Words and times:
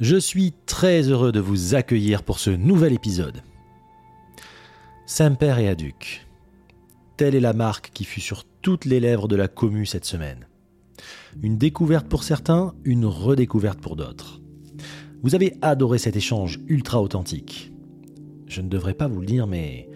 Je 0.00 0.16
suis 0.16 0.54
très 0.64 1.08
heureux 1.08 1.32
de 1.32 1.40
vous 1.40 1.74
accueillir 1.74 2.22
pour 2.22 2.38
ce 2.38 2.50
nouvel 2.50 2.92
épisode. 2.92 3.42
Saint-Père 5.06 5.58
et 5.58 5.68
Aduc. 5.68 6.24
Telle 7.16 7.34
est 7.34 7.40
la 7.40 7.52
marque 7.52 7.90
qui 7.92 8.04
fut 8.04 8.20
sur 8.20 8.44
toutes 8.62 8.84
les 8.84 9.00
lèvres 9.00 9.26
de 9.26 9.34
la 9.34 9.48
commu 9.48 9.86
cette 9.86 10.04
semaine. 10.04 10.46
Une 11.42 11.58
découverte 11.58 12.06
pour 12.06 12.22
certains, 12.22 12.74
une 12.84 13.06
redécouverte 13.06 13.80
pour 13.80 13.96
d'autres. 13.96 14.40
Vous 15.24 15.34
avez 15.34 15.56
adoré 15.62 15.98
cet 15.98 16.14
échange 16.14 16.60
ultra 16.68 17.02
authentique. 17.02 17.72
Je 18.46 18.60
ne 18.60 18.68
devrais 18.68 18.94
pas 18.94 19.08
vous 19.08 19.20
le 19.20 19.26
dire, 19.26 19.48
mais 19.48 19.88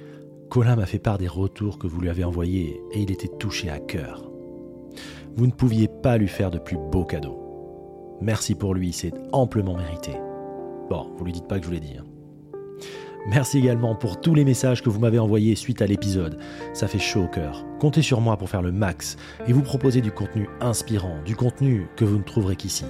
Colin 0.51 0.75
m'a 0.75 0.87
fait 0.87 0.99
part 0.99 1.19
des 1.19 1.29
retours 1.29 1.79
que 1.79 1.87
vous 1.87 2.01
lui 2.01 2.09
avez 2.09 2.25
envoyés 2.25 2.81
et 2.91 3.03
il 3.03 3.13
était 3.13 3.31
touché 3.39 3.71
à 3.71 3.79
cœur. 3.79 4.29
Vous 5.37 5.47
ne 5.47 5.53
pouviez 5.53 5.87
pas 5.87 6.19
lui 6.19 6.29
faire 6.29 6.51
de 6.51 6.59
plus 6.59 6.77
beau 6.77 7.05
cadeau. 7.05 7.42
Merci 8.23 8.55
pour 8.55 8.73
lui, 8.73 8.93
c'est 8.93 9.13
amplement 9.33 9.77
mérité. 9.77 10.13
Bon, 10.89 11.11
vous 11.17 11.25
lui 11.25 11.33
dites 11.33 11.49
pas 11.49 11.59
que 11.59 11.65
je 11.65 11.69
vous 11.69 11.75
l'ai 11.75 11.81
dit. 11.81 11.97
Hein. 11.99 12.05
Merci 13.29 13.59
également 13.59 13.97
pour 13.97 14.21
tous 14.21 14.35
les 14.35 14.45
messages 14.45 14.81
que 14.81 14.91
vous 14.91 15.01
m'avez 15.01 15.19
envoyés 15.19 15.57
suite 15.57 15.83
à 15.83 15.87
l'épisode. 15.87 16.39
Ça 16.73 16.87
fait 16.87 17.01
chaud 17.01 17.25
au 17.25 17.29
cœur. 17.29 17.65
Comptez 17.81 18.03
sur 18.03 18.21
moi 18.21 18.37
pour 18.37 18.49
faire 18.49 18.63
le 18.63 18.71
max 18.71 19.17
et 19.49 19.53
vous 19.53 19.63
proposer 19.63 20.01
du 20.01 20.13
contenu 20.13 20.49
inspirant, 20.61 21.17
du 21.25 21.35
contenu 21.35 21.89
que 21.97 22.05
vous 22.05 22.19
ne 22.19 22.23
trouverez 22.23 22.55
qu'ici. 22.55 22.85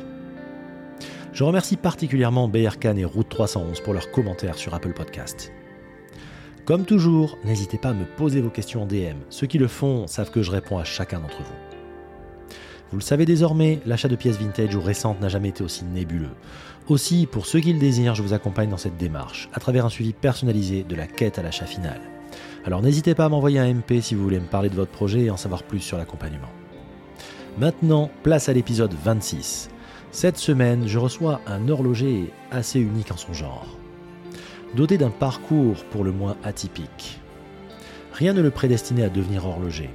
Je 1.33 1.45
remercie 1.45 1.77
particulièrement 1.77 2.47
BRKN 2.47 2.99
et 2.99 3.07
Route 3.07 3.31
311 3.31 3.81
pour 3.81 3.95
leurs 3.95 4.11
commentaires 4.11 4.59
sur 4.59 4.75
Apple 4.75 4.93
Podcast. 4.93 5.51
Comme 6.67 6.85
toujours, 6.85 7.39
n'hésitez 7.45 7.79
pas 7.79 7.91
à 7.91 7.95
me 7.95 8.05
poser 8.05 8.43
vos 8.43 8.51
questions 8.51 8.83
en 8.83 8.87
DM. 8.87 9.17
Ceux 9.31 9.47
qui 9.47 9.57
le 9.57 9.69
font 9.69 10.07
savent 10.07 10.31
que 10.31 10.43
je 10.43 10.51
réponds 10.51 10.77
à 10.77 10.85
chacun 10.85 11.21
d'entre 11.21 11.43
vous. 11.43 11.62
Vous 12.93 12.99
le 12.99 13.03
savez 13.03 13.25
désormais, 13.25 13.81
l'achat 13.87 14.09
de 14.09 14.17
pièces 14.17 14.37
vintage 14.37 14.77
ou 14.77 14.83
récentes 14.83 15.19
n'a 15.23 15.31
jamais 15.31 15.49
été 15.49 15.65
aussi 15.65 15.83
nébuleux. 15.83 16.37
Aussi, 16.89 17.27
pour 17.27 17.47
ceux 17.47 17.61
qui 17.61 17.73
le 17.73 17.79
désirent, 17.79 18.15
je 18.15 18.23
vous 18.23 18.35
accompagne 18.35 18.69
dans 18.69 18.77
cette 18.77 18.99
démarche, 18.99 19.49
à 19.55 19.61
travers 19.61 19.87
un 19.87 19.89
suivi 19.89 20.13
personnalisé 20.13 20.85
de 20.87 20.95
la 20.95 21.07
quête 21.07 21.39
à 21.39 21.43
l'achat 21.43 21.65
final. 21.65 21.99
Alors 22.67 22.83
n'hésitez 22.83 23.15
pas 23.15 23.25
à 23.25 23.29
m'envoyer 23.31 23.59
un 23.59 23.73
MP 23.73 24.03
si 24.03 24.15
vous 24.15 24.23
voulez 24.23 24.41
me 24.41 24.47
parler 24.47 24.69
de 24.69 24.75
votre 24.75 24.91
projet 24.91 25.23
et 25.23 25.31
en 25.31 25.39
savoir 25.39 25.63
plus 25.63 25.81
sur 25.81 25.97
l'accompagnement. 25.97 26.51
Maintenant, 27.59 28.11
place 28.23 28.51
à 28.51 28.53
l'épisode 28.53 28.93
26. 28.93 29.71
Cette 30.11 30.37
semaine, 30.37 30.87
je 30.87 30.99
reçois 30.99 31.41
un 31.47 31.71
horloger 31.71 32.31
assez 32.51 32.79
unique 32.79 33.11
en 33.11 33.17
son 33.17 33.33
genre. 33.33 33.79
Doté 34.77 34.99
d'un 34.99 35.09
parcours 35.09 35.83
pour 35.87 36.05
le 36.05 36.13
moins 36.13 36.37
atypique. 36.45 37.21
Rien 38.13 38.35
ne 38.35 38.43
le 38.43 38.51
prédestinait 38.51 39.05
à 39.05 39.09
devenir 39.09 39.47
horloger. 39.47 39.89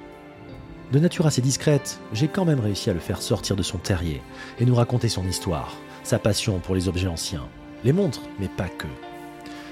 De 0.92 1.00
nature 1.00 1.28
assez 1.28 1.42
discrète, 1.42 2.00
j'ai 2.14 2.30
quand 2.30 2.46
même 2.46 2.62
réussi 2.62 2.90
à 2.90 2.94
le 2.94 3.02
faire 3.02 3.22
sortir 3.22 3.58
de 3.58 3.64
son 3.64 3.78
terrier 3.78 4.22
et 4.58 4.66
nous 4.66 4.76
raconter 4.76 5.10
son 5.10 5.28
histoire, 5.28 5.76
sa 6.04 6.18
passion 6.18 6.60
pour 6.60 6.76
les 6.76 6.88
objets 6.88 7.10
anciens, 7.10 7.46
les 7.84 7.92
montres, 7.92 8.22
mais 8.40 8.48
pas 8.48 8.70
que. 8.70 8.88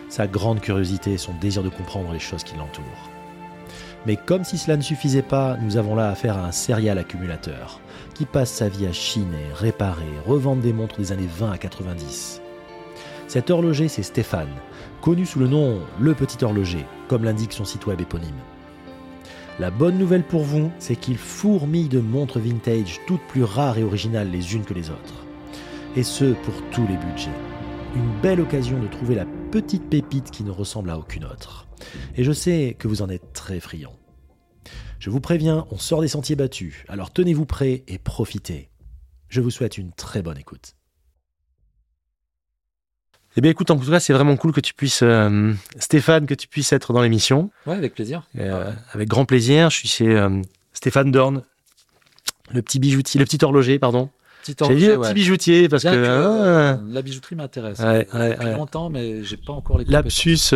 Sa 0.09 0.27
grande 0.27 0.59
curiosité 0.59 1.13
et 1.13 1.17
son 1.17 1.33
désir 1.33 1.63
de 1.63 1.69
comprendre 1.69 2.11
les 2.11 2.19
choses 2.19 2.43
qui 2.43 2.57
l'entourent. 2.57 3.09
Mais 4.05 4.17
comme 4.17 4.43
si 4.43 4.57
cela 4.57 4.75
ne 4.75 4.81
suffisait 4.81 5.21
pas, 5.21 5.55
nous 5.61 5.77
avons 5.77 5.95
là 5.95 6.09
affaire 6.09 6.37
à 6.37 6.45
un 6.45 6.51
serial 6.51 6.97
accumulateur 6.97 7.79
qui 8.13 8.25
passe 8.25 8.51
sa 8.51 8.67
vie 8.67 8.85
à 8.85 8.91
chiner, 8.91 9.45
réparer, 9.53 10.03
revendre 10.25 10.61
des 10.61 10.73
montres 10.73 10.97
des 10.97 11.13
années 11.13 11.29
20 11.29 11.51
à 11.51 11.57
90. 11.57 12.41
Cet 13.29 13.49
horloger, 13.49 13.87
c'est 13.87 14.03
Stéphane, 14.03 14.53
connu 15.01 15.25
sous 15.25 15.39
le 15.39 15.47
nom 15.47 15.79
Le 15.97 16.13
Petit 16.13 16.43
Horloger, 16.43 16.85
comme 17.07 17.23
l'indique 17.23 17.53
son 17.53 17.65
site 17.65 17.87
web 17.87 18.01
éponyme. 18.01 18.35
La 19.57 19.71
bonne 19.71 19.97
nouvelle 19.97 20.25
pour 20.25 20.43
vous, 20.43 20.69
c'est 20.79 20.97
qu'il 20.97 21.17
fourmille 21.17 21.87
de 21.87 22.01
montres 22.01 22.39
vintage, 22.39 22.99
toutes 23.07 23.25
plus 23.29 23.45
rares 23.45 23.77
et 23.77 23.83
originales 23.83 24.29
les 24.29 24.53
unes 24.53 24.65
que 24.65 24.73
les 24.73 24.89
autres. 24.89 25.25
Et 25.95 26.03
ce, 26.03 26.33
pour 26.33 26.55
tous 26.71 26.85
les 26.87 26.97
budgets. 26.97 27.29
Une 27.95 28.21
belle 28.21 28.41
occasion 28.41 28.77
de 28.81 28.87
trouver 28.87 29.15
la 29.15 29.25
petite 29.51 29.89
pépite 29.89 30.29
qui 30.29 30.43
ne 30.43 30.51
ressemble 30.51 30.89
à 30.89 30.97
aucune 30.97 31.23
autre. 31.23 31.69
Et 32.17 32.25
je 32.25 32.33
sais 32.33 32.75
que 32.77 32.89
vous 32.89 33.01
en 33.01 33.07
êtes 33.07 33.31
très 33.31 33.61
friand. 33.61 33.97
Je 34.99 35.09
vous 35.09 35.21
préviens, 35.21 35.65
on 35.71 35.77
sort 35.77 36.01
des 36.01 36.09
sentiers 36.09 36.35
battus, 36.35 36.83
alors 36.89 37.13
tenez-vous 37.13 37.45
prêts 37.45 37.85
et 37.87 37.97
profitez. 37.97 38.69
Je 39.29 39.39
vous 39.39 39.51
souhaite 39.51 39.77
une 39.77 39.93
très 39.93 40.21
bonne 40.21 40.37
écoute. 40.37 40.74
Eh 43.37 43.41
bien, 43.41 43.51
écoute, 43.51 43.69
en 43.69 43.77
tout 43.77 43.89
cas, 43.89 43.99
c'est 43.99 44.13
vraiment 44.13 44.37
cool 44.37 44.53
que 44.53 44.61
tu 44.61 44.73
puisses, 44.73 45.01
euh, 45.03 45.53
Stéphane, 45.77 46.25
que 46.25 46.33
tu 46.33 46.47
puisses 46.47 46.71
être 46.71 46.93
dans 46.93 47.01
l'émission. 47.01 47.51
Ouais, 47.65 47.75
avec 47.75 47.93
plaisir. 47.93 48.23
Euh, 48.39 48.71
avec 48.93 49.09
grand 49.09 49.25
plaisir. 49.25 49.69
Je 49.69 49.77
suis 49.77 49.89
chez 49.89 50.07
euh, 50.07 50.41
Stéphane 50.73 51.11
Dorn, 51.11 51.43
le 52.51 52.61
petit 52.61 52.79
bijoutier, 52.79 53.19
le 53.19 53.25
petit 53.25 53.43
horloger, 53.43 53.77
pardon. 53.77 54.09
Petit 54.43 54.55
J'ai 54.67 54.75
dit 54.75 54.87
le 54.87 55.01
petit 55.01 55.13
bijoutier 55.13 55.67
parce 55.67 55.83
Bien 55.83 55.93
que, 55.93 56.05
ah, 56.05 56.79
la 56.87 57.01
bijouterie 57.01 57.35
m'intéresse. 57.35 57.79
Ouais, 57.79 58.07
ouais, 58.13 58.37
ouais. 58.37 58.53
longtemps, 58.53 58.89
mais 58.89 59.23
j'ai 59.23 59.37
pas 59.37 59.53
encore 59.53 59.79
les 59.79 59.85
lapsus. 59.85 60.53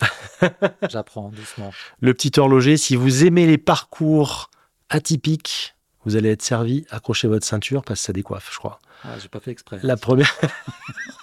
J'apprends 0.88 1.30
doucement. 1.30 1.72
le 2.00 2.14
petit 2.14 2.38
horloger. 2.38 2.76
Si 2.76 2.94
vous 2.94 3.24
aimez 3.24 3.46
les 3.46 3.58
parcours 3.58 4.50
atypiques, 4.90 5.74
vous 6.04 6.16
allez 6.16 6.30
être 6.30 6.42
servi. 6.42 6.86
Accrochez 6.90 7.26
votre 7.26 7.44
ceinture 7.44 7.82
parce 7.82 8.00
que 8.00 8.06
ça 8.06 8.12
décoiffe, 8.12 8.50
je 8.52 8.58
crois. 8.58 8.78
Ah, 9.02 9.18
j'ai 9.20 9.28
pas 9.28 9.40
fait 9.40 9.50
exprès. 9.50 9.80
La 9.82 9.96
première, 9.96 10.32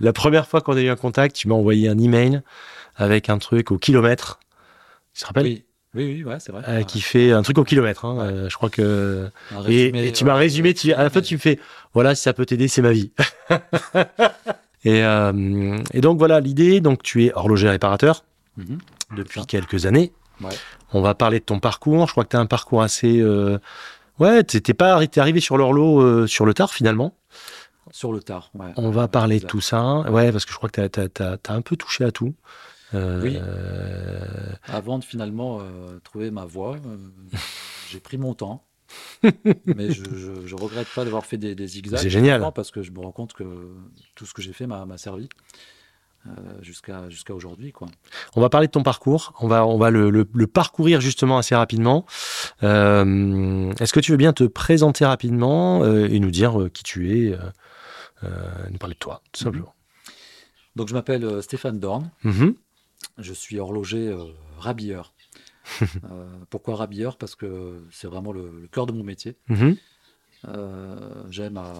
la 0.00 0.12
première 0.12 0.46
fois 0.46 0.60
qu'on 0.60 0.76
a 0.76 0.80
eu 0.80 0.88
un 0.88 0.96
contact, 0.96 1.36
tu 1.36 1.48
m'as 1.48 1.54
envoyé 1.54 1.88
un 1.88 1.98
email 1.98 2.42
avec 2.96 3.28
un 3.30 3.38
truc 3.38 3.70
au 3.70 3.78
kilomètre. 3.78 4.38
Tu 5.14 5.20
te 5.22 5.26
rappelles? 5.26 5.44
Oui, 5.44 5.64
oui, 5.94 6.04
oui, 6.18 6.24
ouais, 6.24 6.38
c'est 6.40 6.52
vrai. 6.52 6.62
Euh, 6.68 6.82
Qui 6.84 7.00
fait 7.00 7.32
un 7.32 7.42
truc 7.42 7.58
au 7.58 7.64
kilomètre. 7.64 8.04
hein. 8.04 8.16
Ouais. 8.16 8.32
Euh, 8.32 8.48
je 8.48 8.56
crois 8.56 8.70
que. 8.70 9.28
Et, 9.68 10.12
tu 10.12 10.24
m'as 10.24 10.34
résumé. 10.34 10.72
Tu, 10.74 10.92
à 10.92 11.02
la 11.02 11.10
fin, 11.10 11.20
tu 11.20 11.34
me 11.34 11.38
fais 11.40 11.58
voilà, 11.94 12.14
si 12.14 12.22
ça 12.22 12.32
peut 12.32 12.46
t'aider, 12.46 12.68
c'est 12.68 12.82
ma 12.82 12.92
vie. 12.92 13.12
et, 14.84 15.04
euh, 15.04 15.78
et 15.92 16.00
donc 16.00 16.18
voilà 16.18 16.40
l'idée. 16.40 16.80
Donc 16.80 17.02
tu 17.02 17.24
es 17.24 17.32
horloger 17.34 17.68
réparateur 17.68 18.24
Mhm. 18.58 18.78
depuis 19.16 19.46
quelques 19.46 19.86
années. 19.86 20.12
On 20.92 21.00
va 21.00 21.14
parler 21.14 21.38
de 21.38 21.44
ton 21.44 21.58
parcours. 21.60 22.06
Je 22.06 22.12
crois 22.12 22.24
que 22.24 22.30
tu 22.30 22.36
as 22.36 22.40
un 22.40 22.46
parcours 22.46 22.82
assez. 22.82 23.22
Ouais, 24.18 24.42
t'es 24.44 24.74
pas 24.74 24.92
arrivé 25.16 25.40
sur 25.40 25.56
l'horlo 25.56 26.00
euh, 26.00 26.26
sur 26.26 26.44
le 26.44 26.52
tard 26.54 26.72
finalement. 26.72 27.14
Sur 27.92 28.12
le 28.12 28.20
tard, 28.20 28.50
ouais. 28.54 28.72
On 28.76 28.90
va 28.90 29.06
parler 29.06 29.38
de 29.38 29.46
tout 29.46 29.60
ça. 29.60 30.00
Ouais, 30.10 30.32
parce 30.32 30.44
que 30.44 30.50
je 30.52 30.56
crois 30.56 30.68
que 30.70 30.86
tu 30.88 31.22
as, 31.22 31.38
un 31.52 31.60
peu 31.62 31.76
touché 31.76 32.02
à 32.04 32.10
tout. 32.10 32.34
Euh, 32.94 33.22
Oui. 33.22 33.38
euh, 33.40 34.52
Avant 34.66 34.98
de 34.98 35.04
finalement 35.04 35.60
euh, 35.60 35.98
trouver 36.02 36.30
ma 36.30 36.44
voie, 36.44 36.76
euh, 36.76 36.96
j'ai 37.90 38.00
pris 38.00 38.18
mon 38.18 38.34
temps. 38.34 38.64
mais 39.22 39.90
je, 39.90 40.02
je, 40.04 40.46
je 40.46 40.54
regrette 40.54 40.88
pas 40.94 41.04
d'avoir 41.04 41.24
fait 41.24 41.38
des, 41.38 41.54
des 41.54 41.66
zigzags. 41.66 41.98
C'est 42.00 42.10
génial. 42.10 42.42
Parce 42.54 42.70
que 42.70 42.82
je 42.82 42.90
me 42.90 42.98
rends 43.00 43.12
compte 43.12 43.32
que 43.34 43.44
tout 44.14 44.26
ce 44.26 44.34
que 44.34 44.42
j'ai 44.42 44.52
fait 44.52 44.66
m'a 44.66 44.86
servi 44.98 45.28
euh, 46.26 46.30
jusqu'à 46.60 47.08
jusqu'à 47.08 47.34
aujourd'hui. 47.34 47.72
quoi. 47.72 47.88
On 48.36 48.40
va 48.42 48.48
parler 48.50 48.66
de 48.66 48.72
ton 48.72 48.82
parcours. 48.82 49.32
On 49.40 49.48
va, 49.48 49.66
on 49.66 49.78
va 49.78 49.90
le, 49.90 50.10
le- 50.10 50.28
le 50.32 50.46
parcourir 50.46 51.00
justement 51.00 51.38
assez 51.38 51.54
rapidement. 51.54 52.04
Euh, 52.62 53.72
Est-ce 53.80 53.92
que 53.92 54.00
tu 54.00 54.10
veux 54.12 54.18
bien 54.18 54.32
te 54.32 54.44
présenter 54.44 55.04
rapidement 55.06 55.82
euh, 55.84 56.06
et 56.08 56.20
nous 56.20 56.30
dire 56.30 56.68
qui 56.72 56.82
tu 56.82 57.16
es, 57.28 57.36
nous 58.70 58.78
parler 58.78 58.94
de 58.94 58.98
toi, 58.98 59.22
tout 59.32 59.40
Mhm. 59.40 59.44
simplement. 59.44 59.74
Donc 60.76 60.88
je 60.88 60.94
m'appelle 60.94 61.24
euh, 61.24 61.42
Stéphane 61.42 61.78
Dorn. 61.80 62.10
Mhm. 62.24 62.54
Je 63.18 63.32
suis 63.32 63.58
horloger 63.58 64.08
euh, 64.08 64.24
rabilleur. 64.58 65.12
Euh, 66.10 66.26
pourquoi 66.50 66.74
rabilleur? 66.76 67.16
Parce 67.16 67.34
que 67.36 67.82
c'est 67.92 68.06
vraiment 68.08 68.32
le, 68.32 68.50
le 68.62 68.68
cœur 68.68 68.86
de 68.86 68.92
mon 68.92 69.04
métier. 69.04 69.36
Mhm. 69.48 69.76
Euh, 70.48 71.22
J'aime 71.30 71.56
à, 71.56 71.72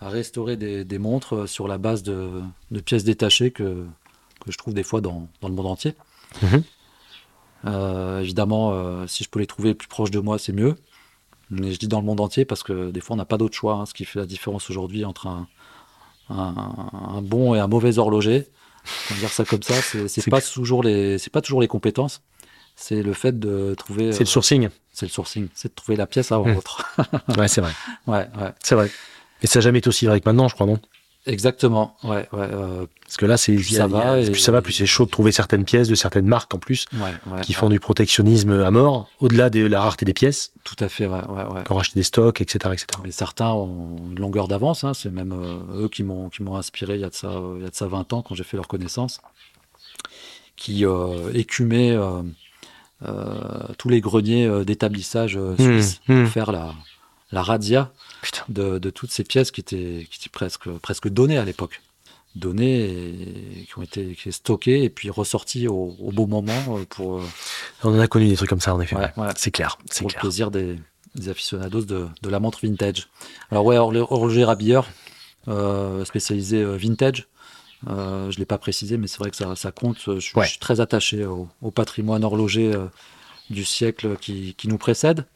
à 0.00 0.08
restaurer 0.10 0.56
des, 0.56 0.84
des 0.84 0.98
montres 0.98 1.48
sur 1.48 1.66
la 1.66 1.78
base 1.78 2.02
de, 2.02 2.42
de 2.70 2.80
pièces 2.80 3.04
détachées 3.04 3.50
que, 3.52 3.86
que 4.44 4.52
je 4.52 4.58
trouve 4.58 4.74
des 4.74 4.82
fois 4.82 5.00
dans, 5.00 5.28
dans 5.40 5.48
le 5.48 5.54
monde 5.54 5.66
entier. 5.66 5.94
Euh, 7.64 8.20
évidemment, 8.20 8.72
euh, 8.72 9.06
si 9.06 9.24
je 9.24 9.28
peux 9.30 9.40
les 9.40 9.46
trouver 9.46 9.74
plus 9.74 9.88
proches 9.88 10.10
de 10.10 10.20
moi, 10.20 10.38
c'est 10.38 10.52
mieux. 10.52 10.76
Mais 11.50 11.72
je 11.72 11.78
dis 11.78 11.88
dans 11.88 12.00
le 12.00 12.06
monde 12.06 12.20
entier 12.20 12.44
parce 12.44 12.62
que 12.62 12.90
des 12.90 13.00
fois, 13.00 13.14
on 13.14 13.16
n'a 13.16 13.24
pas 13.24 13.38
d'autre 13.38 13.54
choix. 13.56 13.74
hein, 13.74 13.86
ce 13.86 13.94
qui 13.94 14.04
fait 14.04 14.18
la 14.18 14.26
différence 14.26 14.68
aujourd'hui 14.70 15.04
entre 15.04 15.26
un, 15.26 15.46
un- 16.30 16.54
un 17.16 17.22
bon 17.22 17.54
et 17.54 17.58
un 17.58 17.66
mauvais 17.66 17.98
horloger. 17.98 18.48
On 19.10 19.14
va 19.14 19.20
dire 19.20 19.30
ça 19.30 19.44
comme 19.44 19.62
ça. 19.62 19.74
C'est 20.08 20.30
pas 20.30 20.40
toujours 20.40 20.82
les, 20.82 21.18
c'est 21.18 21.30
pas 21.30 21.40
toujours 21.40 21.60
les 21.60 21.68
compétences. 21.68 22.22
C'est 22.76 23.02
le 23.02 23.12
fait 23.12 23.38
de 23.38 23.74
trouver. 23.76 24.12
C'est 24.12 24.20
le 24.20 24.24
euh, 24.28 24.30
sourcing. 24.30 24.68
c'est 24.92 25.06
le 25.06 25.10
sourcing. 25.10 25.48
C'est 25.54 25.68
de 25.68 25.74
trouver 25.74 25.96
la 25.96 26.06
pièce 26.06 26.30
à 26.32 26.38
Mhm. 26.38 26.52
vendre. 26.54 26.84
Ouais, 27.36 27.48
c'est 27.48 27.60
vrai. 27.60 27.72
ouais, 28.06 28.28
ouais. 28.40 28.52
C'est 28.62 28.74
vrai. 28.74 28.90
Et 29.42 29.46
ça 29.46 29.58
n'a 29.58 29.62
jamais 29.62 29.78
été 29.80 29.88
aussi 29.88 30.06
vrai 30.06 30.20
que 30.20 30.28
maintenant, 30.28 30.48
je 30.48 30.54
crois, 30.54 30.66
non? 30.66 30.78
Exactement, 31.28 31.94
ouais, 32.04 32.26
ouais. 32.32 32.48
euh, 32.52 32.86
Parce 33.04 33.16
que 33.18 33.26
là, 33.26 33.36
c'est 33.36 33.56
ça 33.62 33.86
va 33.86 34.18
et- 34.18 34.30
plus 34.30 34.40
ça 34.40 34.50
va, 34.50 34.62
plus 34.62 34.72
c'est 34.72 34.86
chaud 34.86 35.04
de 35.04 35.10
trouver 35.10 35.30
certaines 35.30 35.64
pièces 35.64 35.86
de 35.88 35.94
certaines 35.94 36.26
marques 36.26 36.52
en 36.54 36.58
plus 36.58 36.86
ouais, 36.94 37.00
ouais, 37.32 37.40
qui 37.42 37.52
font 37.52 37.68
du 37.68 37.78
protectionnisme 37.78 38.50
à 38.62 38.70
mort, 38.70 39.08
au-delà 39.20 39.50
de 39.50 39.64
la 39.66 39.80
rareté 39.82 40.04
des 40.04 40.14
pièces, 40.14 40.52
tout 40.64 40.74
à 40.80 40.88
fait, 40.88 41.06
ouais, 41.06 41.20
ouais, 41.28 41.44
ouais. 41.44 41.64
qui 41.64 41.72
ont 41.72 41.76
racheté 41.76 42.00
des 42.00 42.02
stocks, 42.04 42.40
etc., 42.40 42.72
etc. 42.72 42.86
Certains 43.10 43.50
ont 43.50 43.96
une 44.10 44.18
longueur 44.18 44.48
d'avance, 44.48 44.84
hein, 44.84 44.94
c'est 44.94 45.10
même 45.10 45.32
euh, 45.32 45.84
eux 45.84 45.88
qui 45.88 46.02
m'ont 46.02 46.28
qui 46.30 46.42
m'ont 46.42 46.56
inspiré 46.56 46.94
il 46.94 47.00
y 47.02 47.04
a 47.04 47.10
de 47.10 47.14
ça 47.14 47.30
il 47.56 47.62
y 47.62 47.66
a 47.66 47.70
de 47.70 47.74
ça 47.76 47.86
20 47.86 48.12
ans 48.14 48.22
quand 48.22 48.34
j'ai 48.34 48.44
fait 48.44 48.56
leur 48.56 48.66
connaissance, 48.68 49.20
qui 50.56 50.84
euh, 50.86 51.30
écumaient 51.34 51.94
euh, 51.94 52.22
tous 53.78 53.88
les 53.88 54.00
greniers 54.00 54.64
d'établissage 54.64 55.36
euh, 55.36 55.54
suisses 55.56 56.00
Mmh, 56.08 56.14
mmh. 56.14 56.22
pour 56.24 56.32
faire 56.32 56.52
la 56.52 56.74
la 57.30 57.42
radia. 57.42 57.92
De, 58.48 58.78
de 58.78 58.90
toutes 58.90 59.10
ces 59.10 59.24
pièces 59.24 59.50
qui 59.50 59.60
étaient, 59.60 60.06
qui 60.10 60.20
étaient 60.20 60.30
presque, 60.30 60.68
presque 60.78 61.08
données 61.08 61.38
à 61.38 61.44
l'époque. 61.44 61.80
Données 62.36 62.84
et 62.84 63.64
qui 63.66 63.78
ont 63.78 63.82
été 63.82 64.14
stockées 64.30 64.84
et 64.84 64.90
puis 64.90 65.10
ressorties 65.10 65.66
au, 65.66 65.96
au 65.98 66.12
bon 66.12 66.26
moment 66.28 66.76
euh, 66.78 66.84
pour, 66.88 67.18
euh, 67.18 67.24
On 67.82 67.94
en 67.96 67.98
a 68.00 68.06
connu 68.06 68.28
des 68.28 68.36
trucs 68.36 68.50
comme 68.50 68.60
ça, 68.60 68.74
en 68.74 68.80
effet. 68.80 68.96
Ouais, 68.96 69.10
ouais. 69.16 69.28
C'est 69.36 69.50
clair, 69.50 69.78
c'est 69.90 70.00
pour 70.00 70.08
le 70.08 70.12
clair. 70.12 70.20
plaisir 70.20 70.50
des, 70.50 70.76
des 71.14 71.28
aficionados 71.30 71.82
de, 71.82 72.06
de 72.22 72.28
la 72.28 72.38
montre 72.38 72.60
vintage. 72.62 73.08
Alors 73.50 73.64
ouais, 73.64 73.76
horlo- 73.76 74.06
horloger 74.10 74.44
rabilleur, 74.44 74.88
euh, 75.48 76.04
spécialisé 76.04 76.62
vintage. 76.64 77.26
Euh, 77.88 78.30
je 78.30 78.36
ne 78.36 78.40
l'ai 78.40 78.46
pas 78.46 78.58
précisé, 78.58 78.98
mais 78.98 79.06
c'est 79.06 79.18
vrai 79.18 79.30
que 79.30 79.36
ça, 79.36 79.56
ça 79.56 79.72
compte. 79.72 79.98
Je, 80.04 80.18
suis- 80.20 80.36
Ouais. 80.36 80.44
je 80.44 80.50
suis 80.50 80.58
très 80.58 80.80
attaché 80.80 81.24
au, 81.24 81.48
au 81.62 81.70
patrimoine 81.70 82.24
horloger 82.24 82.72
euh, 82.74 82.86
du 83.50 83.64
siècle 83.64 84.16
qui, 84.20 84.54
qui 84.54 84.68
nous 84.68 84.78
précède. 84.78 85.26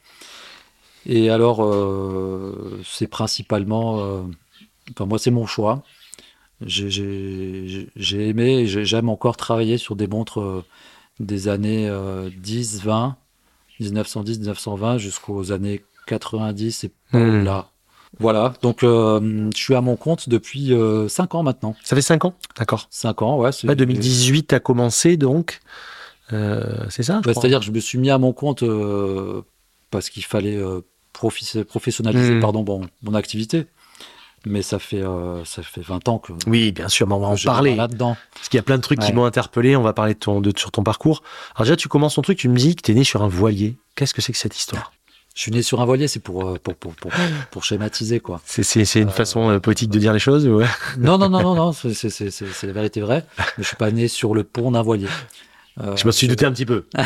Et 1.05 1.29
alors, 1.29 1.63
euh, 1.63 2.79
c'est 2.85 3.07
principalement... 3.07 3.99
euh, 3.99 4.21
enfin, 4.91 5.05
moi, 5.05 5.19
c'est 5.19 5.31
mon 5.31 5.45
choix. 5.45 5.83
J'ai- 6.65 7.89
aimé 8.29 8.59
et 8.59 8.67
j'ai- 8.67 8.85
j'aime 8.85 9.09
encore 9.09 9.35
travailler 9.37 9.77
sur 9.77 9.95
des 9.95 10.07
montres 10.07 10.39
euh, 10.39 10.63
des 11.19 11.47
années 11.49 11.87
euh, 11.89 12.29
10, 12.37 12.81
20, 12.83 13.17
1910, 13.79 14.39
1920 14.39 14.97
jusqu'aux 14.97 15.51
années 15.51 15.83
90 16.07 16.85
et 16.85 16.91
Hmm. 17.11 17.17
au-delà. 17.17 17.67
Voilà, 18.19 18.53
donc 18.61 18.83
euh, 18.83 19.49
je 19.53 19.57
suis 19.57 19.73
à 19.73 19.81
mon 19.81 19.95
compte 19.95 20.29
depuis 20.29 20.71
5 21.09 21.33
ans 21.35 21.41
maintenant. 21.43 21.75
Ça 21.83 21.95
fait 21.95 22.01
5 22.03 22.25
ans? 22.25 22.35
D'accord. 22.57 22.87
5 22.91 23.21
ans, 23.23 23.37
ouais. 23.39 23.51
c'est- 23.51 23.67
Ouais, 23.67 23.75
2018 23.75 24.53
a 24.53 24.59
commencé, 24.59 25.17
donc. 25.17 25.59
C'est 26.29 27.03
ça 27.03 27.19
crois 27.21 27.33
C'est-à-dire 27.33 27.59
que 27.59 27.65
je 27.65 27.71
me 27.71 27.79
suis 27.79 27.97
mis 27.97 28.09
à 28.11 28.17
mon 28.19 28.31
compte 28.33 28.63
parce 29.91 30.09
qu'il 30.09 30.23
fallait 30.23 30.55
euh, 30.57 30.81
professionnaliser 31.13 32.35
Hmm. 32.35 32.39
pardon, 32.41 32.63
bon, 32.63 32.81
mon 33.03 33.13
activité. 33.13 33.65
Mais 34.45 34.61
ça 34.61 34.77
fait, 34.77 35.01
euh, 35.01 35.45
ça 35.45 35.63
fait 35.63 35.79
20 35.81 36.09
ans 36.09 36.17
que, 36.19 36.33
Oui, 36.47 36.73
bien 36.73 36.89
sûr, 36.89 37.07
mais 37.07 37.13
on 37.13 37.19
va 37.19 37.27
en 37.27 37.35
parler. 37.37 37.75
là-dedans. 37.77 38.17
Parce 38.33 38.49
qu'il 38.49 38.57
y 38.57 38.59
a 38.59 38.63
plein 38.63 38.75
de 38.75 38.81
trucs 38.81 38.99
qui 38.99 39.13
m'ont 39.13 39.23
interpellé. 39.23 39.77
On 39.77 39.83
va 39.83 39.93
parler 39.93 40.15
de 40.15 40.19
ton, 40.19 40.41
de, 40.41 40.51
sur 40.57 40.69
ton 40.69 40.83
parcours. 40.83 41.23
Alors, 41.55 41.63
déjà, 41.65 41.77
tu 41.77 41.87
commences 41.87 42.15
ton 42.15 42.21
truc, 42.23 42.37
tu 42.37 42.49
me 42.49 42.57
dis 42.57 42.75
que 42.75 42.81
tu 42.81 42.91
es 42.91 42.95
né 42.95 43.05
sur 43.05 43.23
un 43.23 43.29
voilier. 43.29 43.77
Qu'est-ce 43.95 44.13
que 44.13 44.21
c'est 44.21 44.33
que 44.33 44.37
cette 44.37 44.57
histoire? 44.57 44.91
Je 45.33 45.41
suis 45.43 45.51
né 45.51 45.61
sur 45.61 45.79
un 45.81 45.85
voilier, 45.85 46.09
c'est 46.09 46.19
pour, 46.19 46.45
euh, 46.45 46.59
pour, 46.61 46.75
pour, 46.75 46.93
pour, 46.93 47.11
pour 47.51 47.63
schématiser, 47.63 48.19
quoi. 48.19 48.41
C'est 48.45 48.63
une 48.99 49.07
Euh, 49.07 49.11
façon 49.11 49.59
poétique 49.61 49.89
de 49.89 49.97
dire 49.97 50.11
les 50.11 50.19
choses. 50.19 50.45
Non, 50.45 51.17
non, 51.17 51.29
non, 51.29 51.41
non, 51.41 51.55
non, 51.55 51.71
c'est 51.71 52.63
la 52.63 52.73
vérité 52.73 52.99
vraie. 52.99 53.25
Mais 53.57 53.63
je 53.63 53.67
suis 53.69 53.77
pas 53.77 53.91
né 53.91 54.09
sur 54.09 54.35
le 54.35 54.43
pont 54.43 54.71
d'un 54.71 54.81
voilier. 54.81 55.07
Euh, 55.81 55.95
Je 55.95 56.05
me 56.05 56.11
suis 56.11 56.27
douté 56.27 56.45
un 56.45 56.51
petit 56.51 56.65
peu. 56.65 56.85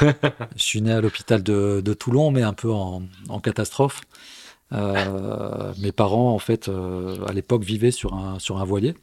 Je 0.56 0.62
suis 0.62 0.82
né 0.82 0.92
à 0.92 1.00
l'hôpital 1.00 1.42
de, 1.42 1.80
de 1.84 1.94
Toulon, 1.94 2.30
mais 2.30 2.42
un 2.42 2.52
peu 2.52 2.70
en, 2.70 3.02
en 3.28 3.40
catastrophe. 3.40 4.00
Euh, 4.72 5.72
mes 5.78 5.92
parents, 5.92 6.32
en 6.34 6.38
fait, 6.38 6.68
euh, 6.68 7.24
à 7.26 7.32
l'époque, 7.32 7.64
vivaient 7.64 7.90
sur 7.90 8.14
un, 8.14 8.38
sur 8.38 8.58
un 8.58 8.64
voilier 8.64 8.94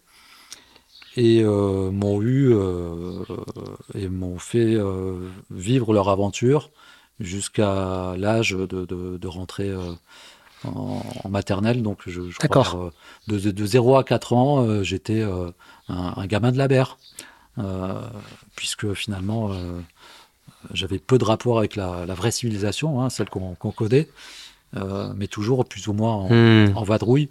et 1.15 1.43
m'ont 1.43 2.21
eu 2.21 2.53
et 3.95 4.07
m'ont 4.07 4.37
fait 4.39 4.77
vivre 5.49 5.93
leur 5.93 6.09
aventure 6.09 6.69
jusqu'à 7.19 8.15
l'âge 8.17 8.51
de, 8.51 8.65
de, 8.85 9.17
de 9.17 9.27
rentrer 9.27 9.73
en, 10.63 11.01
en 11.23 11.29
maternelle. 11.29 11.83
Donc, 11.83 12.01
je, 12.07 12.29
je 12.29 12.39
crois 12.39 12.91
de, 13.27 13.39
de 13.39 13.65
0 13.65 13.97
à 13.97 14.03
4 14.03 14.33
ans, 14.33 14.83
j'étais 14.83 15.23
un, 15.23 15.53
un 15.89 16.27
gamin 16.27 16.51
de 16.51 16.57
la 16.57 16.67
mer. 16.67 16.97
Euh, 17.59 18.01
puisque 18.55 18.93
finalement, 18.93 19.51
euh, 19.51 19.79
j'avais 20.73 20.99
peu 20.99 21.17
de 21.17 21.23
rapport 21.23 21.57
avec 21.57 21.75
la, 21.75 22.05
la 22.05 22.13
vraie 22.13 22.31
civilisation, 22.31 23.01
hein, 23.01 23.09
celle 23.09 23.29
qu'on 23.29 23.55
connaît, 23.55 24.07
euh, 24.75 25.11
mais 25.15 25.27
toujours 25.27 25.65
plus 25.65 25.87
ou 25.87 25.93
moins 25.93 26.13
en, 26.13 26.29
Hmm. 26.29 26.71
en 26.75 26.83
vadrouille, 26.83 27.29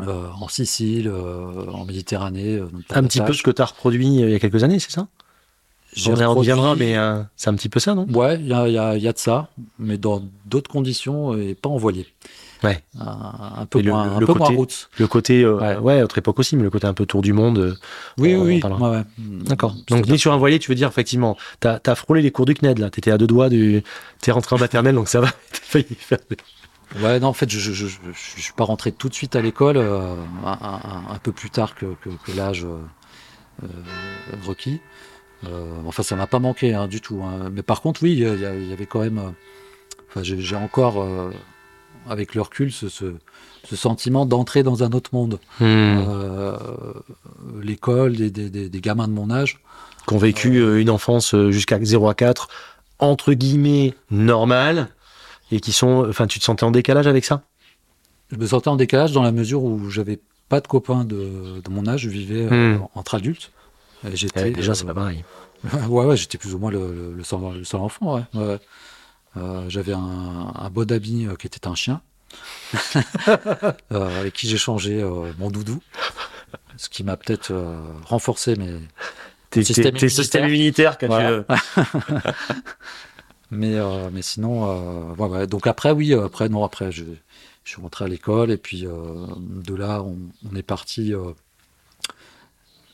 euh, 0.00 0.28
en 0.40 0.48
Sicile, 0.48 1.08
euh, 1.08 1.66
en 1.72 1.84
Méditerranée. 1.84 2.56
euh, 2.56 2.66
Un 2.90 3.02
petit 3.04 3.20
peu 3.20 3.32
ce 3.32 3.42
que 3.42 3.50
tu 3.50 3.60
as 3.62 3.66
reproduit 3.66 4.06
il 4.06 4.30
y 4.30 4.34
a 4.34 4.38
quelques 4.38 4.62
années, 4.64 4.78
c'est 4.78 4.90
ça? 4.92 5.08
On 6.06 6.16
y 6.16 6.24
reviendra, 6.24 6.70
reproduit- 6.70 6.78
mais 6.94 6.96
c'est 7.36 7.50
un 7.50 7.54
petit 7.54 7.68
peu 7.68 7.78
ça, 7.80 7.94
non? 7.94 8.06
Ouais, 8.10 8.36
il 8.40 8.46
y 8.46 8.52
a, 8.54 8.66
il 8.68 8.72
y 8.74 8.78
a- 8.78 8.96
il 8.96 9.02
y 9.02 9.08
a 9.08 9.12
de 9.12 9.18
ça, 9.18 9.48
mais 9.78 9.98
dans 9.98 10.22
d'autres 10.46 10.70
conditions 10.70 11.36
et 11.36 11.54
pas 11.54 11.68
en 11.68 11.76
voilier. 11.76 12.06
Ouais. 12.64 12.82
Un, 13.00 13.60
un 13.62 13.66
peu, 13.66 13.82
moins, 13.82 14.04
le- 14.06 14.12
un 14.12 14.20
le 14.20 14.26
peu 14.26 14.34
moins 14.34 14.46
côté- 14.46 14.56
route. 14.56 14.88
Le 14.98 15.06
côté, 15.08 15.42
euh, 15.42 15.56
Ouais. 15.58 15.76
ouais. 15.78 16.02
autre 16.02 16.18
époque 16.18 16.38
aussi, 16.38 16.56
mais 16.56 16.62
le 16.62 16.70
côté 16.70 16.86
un 16.86 16.94
peu 16.94 17.06
tour 17.06 17.20
du 17.22 17.32
monde. 17.32 17.58
euh, 17.58 17.74
Oui, 18.18 18.34
oui, 18.36 18.60
ouais. 18.62 19.02
D'accord. 19.18 19.72
Donc, 19.72 19.84
C'est-à-dire- 19.88 20.12
né 20.12 20.18
sur 20.18 20.32
un 20.32 20.36
voilier, 20.36 20.58
tu 20.58 20.70
veux 20.70 20.74
dire, 20.76 20.88
effectivement, 20.88 21.36
t'as 21.60 21.78
as 21.84 21.94
frôlé 21.94 22.22
les 22.22 22.30
cours 22.30 22.46
du 22.46 22.54
CNED, 22.54 22.78
là. 22.78 22.90
T'étais 22.90 23.10
à 23.10 23.18
deux 23.18 23.26
doigts 23.26 23.48
du. 23.48 23.82
T'es 24.20 24.30
rentré 24.32 24.54
en 24.54 24.58
maternelle, 24.58 24.94
donc 24.94 25.08
ça 25.08 25.20
va. 25.20 25.28
T'as 25.52 25.58
failli 25.60 25.86
faire. 25.98 26.18
Ouais, 27.00 27.18
non, 27.20 27.28
en 27.28 27.32
fait, 27.32 27.48
je 27.50 27.58
je, 27.58 27.72
je, 27.72 27.86
je, 27.86 27.96
je 28.36 28.40
suis 28.42 28.52
pas 28.52 28.64
rentré 28.64 28.92
tout 28.92 29.08
de 29.08 29.14
suite 29.14 29.34
à 29.34 29.40
l'école, 29.40 29.78
euh, 29.78 30.14
un, 30.44 30.50
un- 30.52 31.14
un 31.14 31.18
peu 31.22 31.32
plus 31.32 31.48
tard 31.50 31.74
que, 31.74 31.86
que, 32.02 32.10
que 32.10 32.36
l'âge 32.36 32.64
euh, 32.64 32.76
euh, 33.64 33.66
requis. 34.46 34.80
Euh, 35.48 35.64
enfin, 35.86 36.02
ça 36.02 36.14
m'a 36.16 36.26
pas 36.26 36.38
manqué 36.38 36.74
hein, 36.74 36.86
du 36.86 37.00
tout. 37.00 37.22
hein. 37.24 37.50
Mais 37.52 37.62
par 37.62 37.80
contre, 37.80 38.02
oui, 38.02 38.12
il 38.12 38.18
y, 38.18 38.22
y 38.68 38.72
avait 38.72 38.86
quand 38.86 39.00
même. 39.00 39.18
euh, 39.18 39.30
Enfin, 40.14 40.20
j'ai 40.22 40.56
encore, 40.56 41.02
euh, 41.02 41.30
avec 42.08 42.34
le 42.34 42.42
recul, 42.42 42.72
ce, 42.72 42.88
ce, 42.88 43.14
ce 43.64 43.76
sentiment 43.76 44.26
d'entrer 44.26 44.62
dans 44.62 44.82
un 44.82 44.92
autre 44.92 45.10
monde. 45.12 45.38
Hmm. 45.60 45.64
Euh, 46.08 46.56
L'école, 47.62 48.16
des, 48.16 48.30
des, 48.30 48.50
des, 48.50 48.68
des 48.68 48.80
gamins 48.80 49.08
de 49.08 49.12
mon 49.12 49.30
âge. 49.30 49.60
Qui 50.06 50.14
ont 50.14 50.18
vécu 50.18 50.56
euh, 50.56 50.80
une 50.80 50.90
enfance 50.90 51.34
euh, 51.34 51.50
jusqu'à 51.50 51.78
0 51.82 52.08
à 52.08 52.14
4, 52.14 52.48
entre 52.98 53.32
guillemets, 53.34 53.94
normale, 54.10 54.88
et 55.52 55.60
qui 55.60 55.72
sont. 55.72 56.06
Enfin, 56.08 56.26
tu 56.26 56.38
te 56.38 56.44
sentais 56.44 56.64
en 56.64 56.70
décalage 56.72 57.06
avec 57.06 57.24
ça? 57.24 57.42
Je 58.30 58.36
me 58.36 58.46
sentais 58.46 58.68
en 58.68 58.76
décalage 58.76 59.12
dans 59.12 59.22
la 59.22 59.32
mesure 59.32 59.62
où 59.62 59.90
j'avais 59.90 60.18
pas 60.48 60.60
de 60.60 60.66
copains 60.66 61.04
de, 61.04 61.60
de 61.62 61.70
mon 61.70 61.86
âge, 61.86 62.00
je 62.02 62.08
vivais 62.08 62.46
euh, 62.50 62.76
Hmm. 62.78 62.82
entre 62.94 63.14
adultes. 63.14 63.52
J'étais, 64.12 64.42
Ouais, 64.42 64.50
Déjà, 64.50 64.72
euh, 64.72 64.74
c'est 64.74 64.84
pas 64.86 64.94
pareil. 64.94 65.24
Ouais, 65.88 66.04
ouais, 66.04 66.16
j'étais 66.16 66.38
plus 66.38 66.54
ou 66.54 66.58
moins 66.58 66.72
le, 66.72 66.92
le, 66.92 67.14
le 67.16 67.22
seul 67.64 67.80
enfant, 67.80 68.16
ouais. 68.16 68.22
ouais. 68.34 68.58
Euh, 69.36 69.64
J'avais 69.68 69.92
un, 69.92 70.52
un 70.54 70.70
beau 70.70 70.90
ami 70.92 71.26
euh, 71.26 71.34
qui 71.36 71.46
était 71.46 71.66
un 71.66 71.74
chien, 71.74 72.00
euh, 72.96 74.20
avec 74.20 74.34
qui 74.34 74.48
j'ai 74.48 74.58
changé 74.58 75.02
mon 75.38 75.50
doudou, 75.50 75.80
ce 76.76 76.88
qui 76.88 77.04
m'a 77.04 77.16
peut-être 77.16 77.52
renforcé 78.06 78.56
mes... 78.56 78.78
Tes 79.50 79.62
système 79.64 80.48
quand 80.98 81.08
Voilà. 81.08 81.44
tu. 81.44 82.20
Mais, 83.52 83.74
euh, 83.74 84.08
mais 84.10 84.22
sinon, 84.22 84.64
euh, 84.64 85.14
ouais, 85.14 85.28
ouais. 85.28 85.46
donc 85.46 85.66
après, 85.66 85.90
oui, 85.90 86.14
après, 86.14 86.48
non, 86.48 86.64
après, 86.64 86.90
je, 86.90 87.04
je 87.64 87.70
suis 87.70 87.82
rentré 87.82 88.06
à 88.06 88.08
l'école, 88.08 88.50
et 88.50 88.56
puis 88.56 88.86
euh, 88.86 89.26
de 89.38 89.74
là, 89.74 90.02
on, 90.02 90.16
on 90.50 90.56
est 90.56 90.62
parti... 90.62 91.12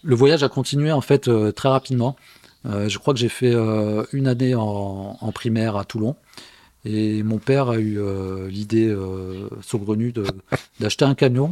Le 0.02 0.14
voyage 0.16 0.42
a 0.42 0.49
continué, 0.49 0.90
en 0.90 1.00
fait, 1.00 1.30
très 1.54 1.68
rapidement. 1.68 2.16
Euh, 2.69 2.89
je 2.89 2.99
crois 2.99 3.15
que 3.15 3.21
j'ai 3.21 3.29
fait 3.29 3.55
euh, 3.55 4.05
une 4.13 4.27
année 4.27 4.55
en, 4.55 5.17
en 5.21 5.33
primaire 5.33 5.77
à 5.77 5.85
Toulon. 5.85 6.17
Et 6.85 7.23
mon 7.23 7.39
père 7.39 7.71
a 7.71 7.79
eu 7.79 7.99
euh, 7.99 8.49
l'idée 8.49 8.95
saugrenue 9.63 10.13
d'acheter 10.81 11.05
un 11.05 11.15
camion, 11.15 11.51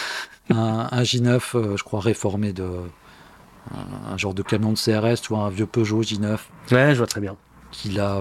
un, 0.50 0.88
un 0.90 1.02
J9, 1.02 1.40
euh, 1.56 1.76
je 1.76 1.82
crois 1.82 2.00
réformé, 2.00 2.52
de, 2.52 2.64
un, 3.74 4.12
un 4.12 4.16
genre 4.16 4.34
de 4.34 4.42
camion 4.42 4.72
de 4.72 4.78
CRS, 4.78 5.20
tu 5.20 5.28
vois, 5.30 5.40
un 5.40 5.50
vieux 5.50 5.66
Peugeot 5.66 6.02
J9, 6.02 6.38
Ouais, 6.70 6.92
je 6.92 6.98
vois 6.98 7.06
très 7.06 7.20
bien. 7.20 7.36
qu'il 7.72 7.98
a 7.98 8.20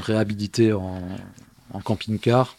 réhabilité 0.00 0.72
en, 0.72 1.00
en 1.72 1.80
camping-car. 1.80 2.56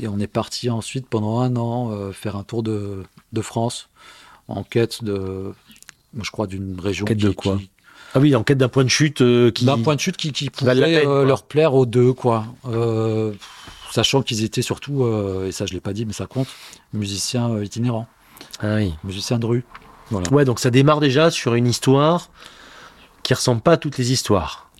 Et 0.00 0.08
on 0.08 0.18
est 0.18 0.26
parti 0.26 0.70
ensuite 0.70 1.06
pendant 1.08 1.40
un 1.40 1.56
an 1.56 2.12
faire 2.12 2.36
un 2.36 2.42
tour 2.42 2.62
de, 2.62 3.04
de 3.32 3.40
France 3.40 3.88
en 4.48 4.62
quête 4.64 5.02
de, 5.02 5.52
je 6.22 6.30
crois, 6.30 6.46
d'une 6.46 6.78
région 6.80 7.04
Quête 7.06 7.18
de 7.18 7.28
qui- 7.30 7.34
quoi 7.34 7.56
qui- 7.56 7.70
Ah 8.14 8.20
oui, 8.20 8.34
en 8.36 8.42
quête 8.44 8.58
d'un 8.58 8.68
point 8.68 8.84
de 8.84 8.88
chute 8.88 9.20
euh, 9.22 9.50
qui. 9.50 9.64
d'un 9.64 9.78
point 9.78 9.94
de 9.96 10.00
chute 10.00 10.16
qui, 10.16 10.32
qui 10.32 10.50
peine, 10.50 10.68
euh, 10.68 11.02
quoi. 11.04 11.24
leur 11.24 11.42
plaire 11.42 11.74
aux 11.74 11.86
deux, 11.86 12.12
quoi. 12.12 12.44
Euh, 12.68 13.32
sachant 13.92 14.22
qu'ils 14.22 14.44
étaient 14.44 14.62
surtout, 14.62 15.06
et 15.46 15.52
ça 15.52 15.66
je 15.66 15.72
l'ai 15.72 15.80
pas 15.80 15.92
dit, 15.92 16.04
mais 16.06 16.12
ça 16.12 16.26
compte, 16.26 16.48
musiciens 16.92 17.60
itinérants, 17.62 18.06
Ah 18.60 18.76
oui. 18.76 18.94
musiciens 19.04 19.38
de 19.38 19.46
rue. 19.46 19.64
Voilà. 20.10 20.30
Ouais, 20.32 20.44
donc 20.44 20.60
ça 20.60 20.70
démarre 20.70 21.00
déjà 21.00 21.30
sur 21.30 21.54
une 21.54 21.66
histoire 21.66 22.28
qui 23.22 23.32
ressemble 23.34 23.62
pas 23.62 23.72
à 23.72 23.76
toutes 23.78 23.96
les 23.98 24.12
histoires. 24.12 24.70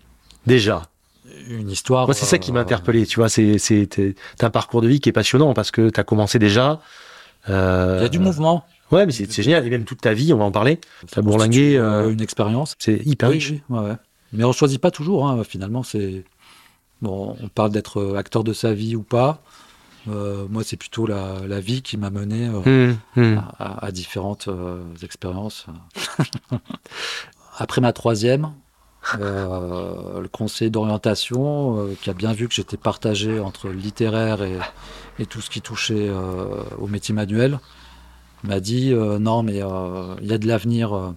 Déjà. 0.47 0.83
une 1.49 1.71
histoire. 1.71 2.07
Moi, 2.07 2.15
c'est 2.15 2.27
ça 2.27 2.39
qui 2.39 2.53
m'a 2.53 2.61
interpellé. 2.61 3.07
Tu 3.07 3.17
vois, 3.19 3.29
c'est 3.31 3.59
c'est 3.59 3.89
un 4.43 4.51
parcours 4.51 4.83
de 4.83 4.89
vie 4.89 5.01
qui 5.01 5.09
est 5.09 5.13
passionnant 5.13 5.55
parce 5.55 5.71
que 5.71 5.89
tu 5.91 5.99
as 5.99 6.05
commencé 6.05 6.39
déjà. 6.39 6.81
Il 7.49 7.53
y 7.53 7.55
a 7.55 8.09
du 8.09 8.19
mouvement. 8.19 8.65
Ouais, 8.93 9.07
mais 9.07 9.13
c'est 9.13 9.43
génial. 9.43 9.67
Et 9.67 9.71
même 9.71 9.85
toute 9.85 10.01
ta 10.01 10.13
vie, 10.13 10.33
on 10.33 10.39
va 10.39 10.45
en 10.45 10.53
parler. 10.53 10.79
Tu 11.11 11.19
as 11.19 11.23
bourlingué. 11.23 11.77
Euh, 11.77 12.11
une 12.11 12.21
expérience. 12.21 12.75
C'est 12.79 13.01
hyper 13.05 13.31
riche. 13.31 13.53
Ouais, 13.69 13.81
ouais. 13.81 13.97
Mais 14.33 14.45
on 14.45 14.53
choisit 14.53 14.81
pas 14.81 14.91
toujours. 14.91 15.29
Hein, 15.29 15.43
finalement, 15.45 15.83
c'est 15.83 16.25
bon. 17.03 17.37
On 17.43 17.49
parle 17.49 17.71
d'être 17.71 18.15
acteur 18.17 18.45
de 18.45 18.53
sa 18.53 18.75
vie 18.75 18.97
ou 18.97 19.03
pas. 19.03 19.43
Euh, 20.09 20.47
moi, 20.51 20.63
c'est 20.65 20.77
plutôt 20.77 21.07
la, 21.07 21.39
la, 21.47 21.61
vie 21.61 21.83
qui 21.83 21.97
m'a 21.97 22.11
mené 22.11 22.49
euh, 22.49 22.91
mmh, 23.17 23.21
mmh. 23.21 23.43
À, 23.59 23.87
à, 23.87 23.93
différentes 23.93 24.49
euh, 24.49 24.83
expériences. 25.03 25.67
Après 27.59 27.81
ma 27.81 27.93
troisième, 27.93 28.53
euh, 29.19 30.21
le 30.21 30.29
conseil 30.29 30.71
d'orientation, 30.71 31.79
euh, 31.79 31.95
qui 32.01 32.11
a 32.11 32.15
bien 32.15 32.33
vu 32.33 32.49
que 32.49 32.55
j'étais 32.55 32.77
partagé 32.77 33.39
entre 33.41 33.69
le 33.69 33.75
littéraire 33.75 34.43
et, 34.43 34.59
et, 35.19 35.27
tout 35.27 35.41
ce 35.41 35.49
qui 35.49 35.63
touchait 35.63 36.11
au 36.79 36.87
métier 36.87 37.15
manuel, 37.15 37.59
m'a 38.45 38.61
dit 38.61 38.93
non, 38.93 39.43
mais 39.43 39.55
il 39.55 40.27
y 40.29 40.33
a 40.33 40.39
de 40.39 40.47
l'avenir 40.47 41.15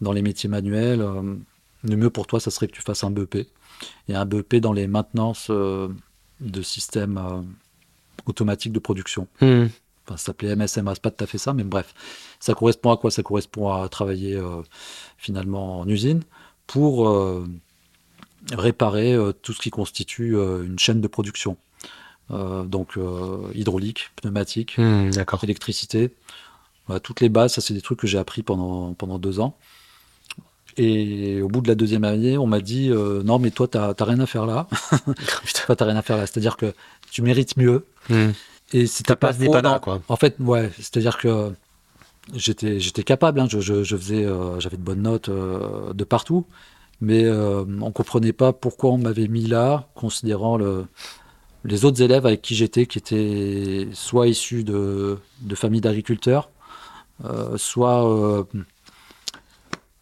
dans 0.00 0.12
les 0.12 0.22
métiers 0.22 0.48
manuels. 0.48 1.04
le 1.82 1.96
mieux 1.96 2.10
pour 2.10 2.26
toi, 2.26 2.40
ça 2.40 2.50
serait 2.50 2.68
que 2.68 2.72
tu 2.72 2.82
fasses 2.82 3.04
un 3.04 3.10
BEP. 3.10 3.48
Et 4.08 4.14
un 4.14 4.24
BEP 4.24 4.56
dans 4.56 4.72
les 4.72 4.86
maintenances 4.86 5.50
de 5.50 6.62
systèmes 6.62 7.44
automatique 8.26 8.72
de 8.72 8.78
production. 8.78 9.28
Hmm. 9.40 9.66
Enfin, 10.04 10.16
ça 10.16 10.26
s'appelait 10.26 10.54
MSMA, 10.54 10.94
c'est 10.94 11.02
pas 11.02 11.10
tout 11.10 11.24
à 11.24 11.26
fait 11.26 11.38
ça, 11.38 11.52
mais 11.52 11.64
bref. 11.64 11.94
Ça 12.38 12.54
correspond 12.54 12.92
à 12.92 12.96
quoi? 12.96 13.10
Ça 13.10 13.22
correspond 13.22 13.72
à 13.72 13.88
travailler 13.88 14.36
euh, 14.36 14.62
finalement 15.16 15.80
en 15.80 15.88
usine 15.88 16.22
pour 16.66 17.08
euh, 17.08 17.46
réparer 18.52 19.14
euh, 19.14 19.32
tout 19.32 19.52
ce 19.52 19.60
qui 19.60 19.70
constitue 19.70 20.34
une 20.36 20.78
chaîne 20.78 21.00
de 21.00 21.08
production. 21.08 21.56
donc 22.30 22.98
hydraulique, 23.54 24.10
pneumatique, 24.16 24.78
hmm, 24.78 25.10
électricité. 25.42 26.14
Toutes 27.02 27.20
les 27.20 27.28
bases, 27.28 27.54
ça 27.54 27.60
c'est 27.60 27.74
des 27.74 27.82
trucs 27.82 27.98
que 27.98 28.06
j'ai 28.06 28.18
appris 28.18 28.42
pendant, 28.42 28.94
pendant 28.94 29.18
deux 29.18 29.40
ans. 29.40 29.56
Et 30.78 31.40
au 31.40 31.48
bout 31.48 31.62
de 31.62 31.68
la 31.68 31.74
deuxième 31.74 32.04
année, 32.04 32.36
on 32.36 32.46
m'a 32.46 32.60
dit 32.60 32.90
non, 32.90 33.38
mais 33.38 33.50
toi, 33.50 33.66
t'as 33.66 33.94
rien 34.00 34.20
à 34.20 34.26
faire 34.26 34.46
là. 34.46 34.68
toi, 35.66 35.76
t'as 35.76 35.84
rien 35.84 35.96
à 35.96 36.02
faire 36.02 36.16
là. 36.16 36.26
C'est-à-dire 36.26 36.56
que 36.56 36.74
tu 37.10 37.22
mérites 37.22 37.56
mieux. 37.56 37.86
Hmm. 38.08 38.30
Et 38.72 38.86
c'était 38.86 39.16
pas, 39.16 39.32
pas, 39.32 39.62
pas 39.62 39.78
quoi. 39.78 40.02
En 40.08 40.16
fait, 40.16 40.36
ouais, 40.40 40.70
c'est-à-dire 40.76 41.18
que 41.18 41.52
j'étais 42.34 42.80
j'étais 42.80 43.02
capable. 43.02 43.40
Hein, 43.40 43.46
je, 43.48 43.60
je, 43.60 43.96
faisais, 43.96 44.24
euh, 44.24 44.58
j'avais 44.60 44.76
de 44.76 44.82
bonnes 44.82 45.02
notes 45.02 45.28
euh, 45.28 45.92
de 45.92 46.04
partout, 46.04 46.46
mais 47.00 47.24
euh, 47.24 47.64
on 47.80 47.92
comprenait 47.92 48.32
pas 48.32 48.52
pourquoi 48.52 48.90
on 48.90 48.98
m'avait 48.98 49.28
mis 49.28 49.46
là, 49.46 49.88
considérant 49.94 50.56
le, 50.56 50.86
les 51.64 51.84
autres 51.84 52.02
élèves 52.02 52.26
avec 52.26 52.42
qui 52.42 52.54
j'étais, 52.54 52.86
qui 52.86 52.98
étaient 52.98 53.88
soit 53.92 54.26
issus 54.28 54.64
de, 54.64 55.18
de 55.42 55.54
familles 55.54 55.80
d'agriculteurs, 55.80 56.50
soit 57.56 58.46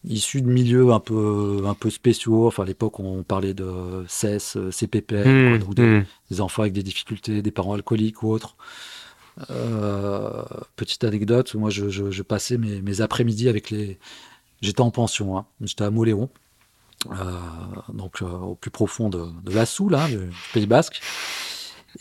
issus 0.06 0.42
de 0.42 0.49
milieux 0.49 0.92
un 0.92 1.00
peu, 1.00 1.62
un 1.66 1.75
peu 1.75 1.90
spéciaux. 1.90 2.47
Enfin, 2.47 2.64
à 2.64 2.66
l'époque, 2.66 3.00
on 3.00 3.23
parlait 3.23 3.54
de 3.54 4.04
CES, 4.06 4.59
CPP, 4.71 5.12
mmh, 5.12 5.59
mmh. 5.76 6.04
des 6.30 6.40
enfants 6.40 6.62
avec 6.62 6.75
des 6.75 6.83
difficultés, 6.83 7.42
des 7.42 7.50
parents 7.50 7.75
alcooliques 7.75 8.23
ou 8.23 8.30
autres. 8.30 8.56
Euh, 9.50 10.44
petite 10.76 11.04
anecdote, 11.04 11.54
moi, 11.54 11.71
je, 11.71 12.23
passais 12.23 12.59
mes, 12.59 13.00
après-midi 13.00 13.49
avec 13.49 13.71
les. 13.71 13.99
J'étais 14.61 14.80
en 14.80 14.90
pension, 14.90 15.37
hein. 15.37 15.44
j'étais 15.61 15.85
à 15.85 15.90
Moléon, 15.90 16.30
euh, 17.11 17.14
donc 17.92 18.23
euh, 18.23 18.26
au 18.26 18.54
plus 18.54 18.71
profond 18.71 19.11
de, 19.11 19.26
la 19.52 19.66
Soule, 19.66 19.92
là, 19.92 20.09
du 20.09 20.30
Pays 20.52 20.66
Basque. 20.66 21.00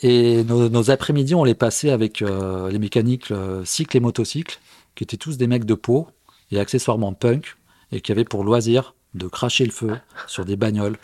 Et 0.00 0.42
nos, 0.44 0.90
après-midi, 0.90 1.34
on 1.34 1.44
les 1.44 1.54
passait 1.54 1.90
avec 1.90 2.20
les 2.20 2.78
mécaniques 2.78 3.32
cycles 3.64 3.96
et 3.96 4.00
motocycles, 4.00 4.58
qui 4.94 5.04
étaient 5.04 5.16
tous 5.16 5.36
des 5.36 5.46
mecs 5.46 5.64
de 5.64 5.74
peau 5.74 6.08
et 6.50 6.60
accessoirement 6.60 7.12
punk, 7.12 7.56
et 7.92 8.00
qui 8.00 8.12
avait 8.12 8.24
pour 8.24 8.44
loisir 8.44 8.94
de 9.14 9.26
cracher 9.26 9.64
le 9.64 9.72
feu 9.72 9.96
sur 10.26 10.44
des 10.44 10.56
bagnoles. 10.56 10.96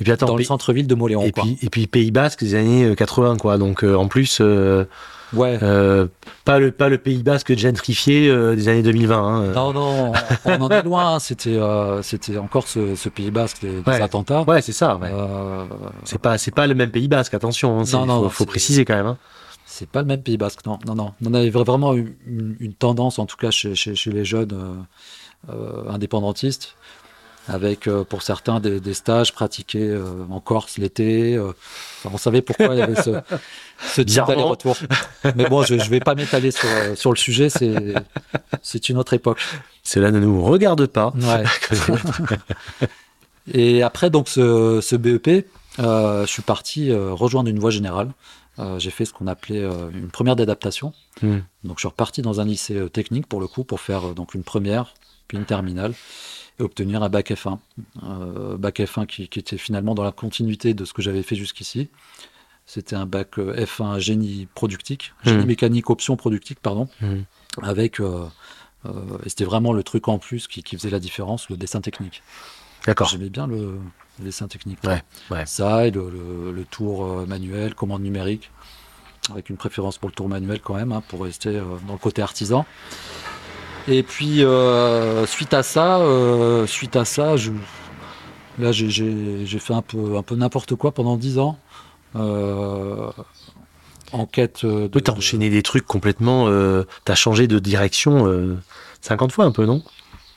Et 0.00 0.04
puis 0.04 0.12
attends, 0.12 0.26
dans 0.26 0.36
le 0.36 0.44
centre-ville 0.44 0.86
de 0.86 0.94
Moléon. 0.94 1.22
Et, 1.22 1.32
Puis, 1.32 1.58
et 1.60 1.68
puis 1.68 1.86
Pays 1.86 2.10
Basque 2.10 2.40
des 2.40 2.54
années 2.54 2.94
80, 2.96 3.32
euh, 3.32 3.36
quoi. 3.36 3.58
Donc 3.58 3.84
euh, 3.84 3.96
en 3.96 4.08
plus, 4.08 4.38
euh, 4.40 4.84
ouais. 5.34 5.58
pas, 6.44 6.58
le, 6.58 6.70
pas 6.70 6.88
le 6.88 6.96
Pays 6.98 7.22
Basque 7.22 7.54
gentrifié 7.56 8.34
des 8.56 8.68
années 8.68 8.82
2020. 8.82 9.16
Hein. 9.16 9.52
Non, 9.52 9.72
non, 9.72 10.12
on, 10.46 10.50
en 10.62 10.68
est 10.70 10.82
loin. 10.82 11.14
Hein. 11.14 11.18
C'était, 11.18 11.58
c'était 12.02 12.38
encore 12.38 12.66
ce, 12.66 13.08
Pays 13.08 13.30
Basque 13.30 13.60
des, 13.60 13.92
attentats. 13.92 14.42
Ouais, 14.42 14.62
c'est 14.62 14.72
ça. 14.72 14.96
Ouais. 14.96 15.10
C'est 16.04 16.20
pas, 16.20 16.38
c'est 16.38 16.54
pas 16.54 16.66
le 16.66 16.74
même 16.74 16.90
Pays 16.90 17.08
Basque. 17.08 17.34
Attention, 17.34 17.80
hein. 17.80 17.84
non, 17.92 18.06
non, 18.06 18.28
faut, 18.30 18.46
préciser 18.46 18.84
quand 18.84 18.96
même. 18.96 19.16
C'est 19.78 19.88
pas 19.88 20.00
le 20.00 20.08
même 20.08 20.22
Pays 20.24 20.36
Basque. 20.36 20.66
Non, 20.66 20.80
non, 20.86 20.96
non. 20.96 21.12
On 21.24 21.34
avait 21.34 21.50
vraiment 21.50 21.94
une, 21.94 22.56
une 22.58 22.74
tendance, 22.74 23.20
en 23.20 23.26
tout 23.26 23.36
cas 23.36 23.52
chez, 23.52 23.76
chez, 23.76 23.94
chez 23.94 24.10
les 24.10 24.24
jeunes 24.24 24.84
euh, 25.48 25.88
indépendantistes, 25.88 26.74
avec 27.46 27.86
euh, 27.86 28.02
pour 28.02 28.22
certains 28.22 28.58
des, 28.58 28.92
stages 28.92 29.32
pratiqués 29.32 29.88
euh, 29.88 30.24
en 30.30 30.40
Corse 30.40 30.78
l'été. 30.78 31.40
on 32.04 32.18
savait 32.18 32.42
pourquoi 32.42 32.74
il 32.74 32.78
y 32.78 32.82
avait 32.82 33.00
ce, 33.00 33.10
ce 33.78 34.20
aller-retour. 34.32 34.76
Mais 35.36 35.48
bon, 35.48 35.62
je 35.62 35.74
ne 35.76 35.84
vais 35.84 36.00
pas 36.00 36.16
m'étaler 36.16 36.50
sur, 36.50 36.68
sur 36.96 37.12
le 37.12 37.16
sujet, 37.16 37.50
c'est 37.50 38.88
une 38.88 38.98
autre 38.98 39.14
époque. 39.14 39.38
Cela 39.84 40.10
ne 40.10 40.18
nous 40.18 40.42
regarde 40.42 40.86
pas. 40.86 41.14
Et 43.54 43.84
après 43.84 44.10
donc 44.10 44.28
ce, 44.28 44.80
ce 44.82 44.96
BEP, 44.96 45.46
je 45.78 46.26
suis 46.26 46.42
parti 46.42 46.92
rejoindre 46.92 47.48
une 47.48 47.60
voie 47.60 47.70
générale. 47.70 48.08
J'ai 48.78 48.90
fait 48.90 49.04
ce 49.04 49.12
qu'on 49.12 49.26
appelait 49.26 49.62
une 49.92 50.10
première 50.10 50.36
d'adaptation. 50.36 50.92
Hmm. 51.22 51.38
Donc 51.64 51.76
je 51.76 51.80
suis 51.80 51.88
reparti 51.88 52.22
dans 52.22 52.40
un 52.40 52.44
lycée 52.44 52.88
technique 52.90 53.26
pour 53.26 53.40
le 53.40 53.46
coup 53.46 53.64
pour 53.64 53.80
faire 53.80 54.14
donc 54.14 54.34
une 54.34 54.42
première, 54.42 54.94
puis 55.28 55.38
une 55.38 55.44
terminale, 55.44 55.94
et 56.58 56.62
obtenir 56.62 57.02
un 57.02 57.08
bac 57.08 57.30
F1. 57.30 57.58
Euh, 58.02 58.56
bac 58.56 58.80
F1 58.80 59.06
qui, 59.06 59.22
était 59.22 59.58
finalement 59.58 59.94
dans 59.94 60.02
la 60.02 60.12
continuité 60.12 60.74
de 60.74 60.84
ce 60.84 60.92
que 60.92 61.02
j'avais 61.02 61.22
fait 61.22 61.36
jusqu'ici. 61.36 61.88
C'était 62.66 62.96
un 62.96 63.06
bac 63.06 63.38
euh, 63.38 63.64
F1 63.64 63.98
génie 63.98 64.48
productique, 64.54 65.12
génie 65.22 65.44
mmh. 65.44 65.46
mécanique 65.46 65.90
option 65.90 66.16
productique, 66.16 66.60
pardon, 66.60 66.88
mmh. 67.00 67.16
avec, 67.62 68.00
euh, 68.00 68.26
et 69.24 69.28
c'était 69.28 69.44
vraiment 69.44 69.72
le 69.72 69.82
truc 69.82 70.08
en 70.08 70.18
plus 70.18 70.48
qui, 70.48 70.62
faisait 70.62 70.90
la 70.90 71.00
différence, 71.00 71.48
le 71.48 71.56
dessin 71.56 71.80
technique. 71.80 72.22
D'accord. 72.86 73.08
J'aimais 73.08 73.30
bien 73.30 73.46
le, 73.46 73.78
dessin 74.22 74.48
technique. 74.48 74.78
Ouais, 74.84 75.02
ouais. 75.30 75.46
Ça 75.46 75.86
et 75.86 75.90
le, 75.90 76.64
tour 76.70 77.26
manuel, 77.26 77.74
commande 77.74 78.02
numérique, 78.02 78.50
avec 79.30 79.50
une 79.50 79.56
préférence 79.56 79.98
pour 79.98 80.08
le 80.08 80.14
tour 80.14 80.28
manuel 80.28 80.60
quand 80.60 80.74
même, 80.74 80.92
hein, 80.92 81.02
pour 81.08 81.22
rester 81.22 81.60
dans 81.86 81.92
le 81.92 81.98
côté 81.98 82.22
artisan. 82.22 82.66
Et 83.88 84.02
puis 84.02 84.44
euh, 84.44 85.24
suite 85.26 85.54
à 85.54 85.62
ça, 85.62 85.98
euh, 86.00 86.66
suite 86.66 86.94
à 86.94 87.06
ça, 87.06 87.36
là 88.58 88.72
j'ai 88.72 89.46
fait 89.58 89.72
un 89.72 89.82
peu, 89.82 90.16
un 90.16 90.22
peu 90.22 90.36
n'importe 90.36 90.74
quoi 90.74 90.92
pendant 90.92 91.16
10 91.16 91.38
ans. 91.38 91.58
Euh, 92.16 93.10
en 94.12 94.26
quête 94.26 94.64
de. 94.66 94.90
Oui, 94.94 95.02
t'as 95.02 95.12
enchaîné 95.12 95.48
des 95.48 95.62
trucs 95.62 95.86
complètement. 95.86 96.50
t'as 97.04 97.14
changé 97.14 97.46
de 97.46 97.58
direction 97.58 98.58
50 99.00 99.32
fois 99.32 99.46
un 99.46 99.52
peu, 99.52 99.64
non? 99.64 99.82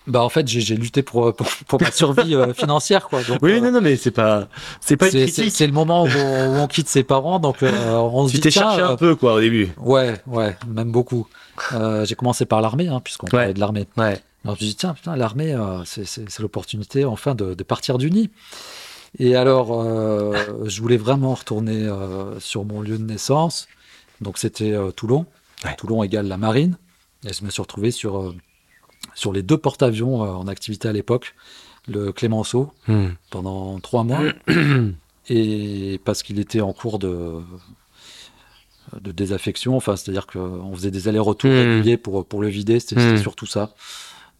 Bah 0.07 0.23
en 0.23 0.29
fait 0.29 0.47
j'ai 0.47 0.75
lutté 0.75 1.03
pour, 1.03 1.33
pour, 1.35 1.81
ma 1.81 1.91
survie 1.91 2.35
financière 2.55 3.07
quoi. 3.07 3.21
oui 3.43 3.61
non 3.61 3.71
non 3.71 3.81
mais 3.81 3.95
c'est 3.97 4.09
pas 4.09 4.47
c'est 4.79 4.97
pas 4.97 5.11
C'est 5.11 5.67
le 5.67 5.73
moment 5.73 6.05
où 6.05 6.09
on, 6.09 6.67
quitte 6.67 6.87
ses 6.87 7.03
parents 7.03 7.37
donc 7.37 7.57
on 7.61 8.27
se 8.27 8.33
tu 8.33 8.39
t'es 8.39 8.51
cherché 8.51 8.81
un 8.81 8.95
peu 8.95 9.15
quoi 9.15 9.35
au 9.35 9.39
début. 9.39 9.69
Ouais 9.77 10.15
ouais 10.25 10.55
même 10.67 10.91
beaucoup. 10.91 11.27
Euh, 11.73 12.05
j'ai 12.05 12.15
commencé 12.15 12.45
par 12.45 12.61
l'armée, 12.61 12.87
hein, 12.87 13.01
puisqu'on 13.03 13.27
parlait 13.27 13.53
de 13.53 13.59
l'armée. 13.59 13.87
Alors 13.97 14.15
je 14.43 14.49
me 14.49 14.55
suis 14.55 14.65
dit, 14.67 14.75
tiens, 14.75 14.93
putain, 14.93 15.15
l'armée, 15.15 15.53
euh, 15.53 15.83
c'est 15.85 16.39
l'opportunité 16.39 17.05
enfin 17.05 17.35
de, 17.35 17.53
partir 17.63 17.97
du 17.97 18.09
nid. 18.09 18.29
Et 19.19 19.35
alors, 19.35 19.81
euh, 19.81 20.33
je 20.65 20.81
voulais 20.81 20.97
vraiment 20.97 21.33
retourner 21.33 21.89
sur 22.39 22.65
mon 22.65 22.81
lieu 22.81 22.97
de 22.97 23.03
naissance. 23.03 23.67
Donc 24.21 24.37
c'était 24.37 24.75
Toulon. 24.95 25.25
Toulon 25.77 26.03
égale 26.03 26.27
la 26.27 26.37
marine. 26.37 26.77
Et 27.27 27.33
je 27.33 27.43
me 27.43 27.51
suis 27.51 27.61
retrouvé 27.61 27.91
sur, 27.91 28.33
sur 29.15 29.33
les 29.33 29.43
deux 29.43 29.57
porte-avions 29.57 30.21
en 30.21 30.47
activité 30.47 30.87
à 30.87 30.93
l'époque, 30.93 31.35
le 31.87 32.11
Clémenceau, 32.11 32.71
hmm. 32.87 33.09
pendant 33.29 33.79
trois 33.79 34.03
mois. 34.03 34.21
et 35.29 35.99
parce 36.03 36.23
qu'il 36.23 36.39
était 36.39 36.61
en 36.61 36.73
cours 36.73 36.99
de, 36.99 37.41
de 38.99 39.11
désaffection. 39.11 39.75
Enfin, 39.75 39.95
c'est-à-dire 39.95 40.27
qu'on 40.27 40.73
faisait 40.75 40.91
des 40.91 41.07
allers-retours 41.07 41.49
mmh. 41.49 41.53
réguliers 41.53 41.97
pour, 41.97 42.25
pour 42.25 42.41
le 42.41 42.47
vider. 42.47 42.79
C'était 42.79 43.13
mmh. 43.13 43.17
surtout 43.17 43.45
ça. 43.45 43.73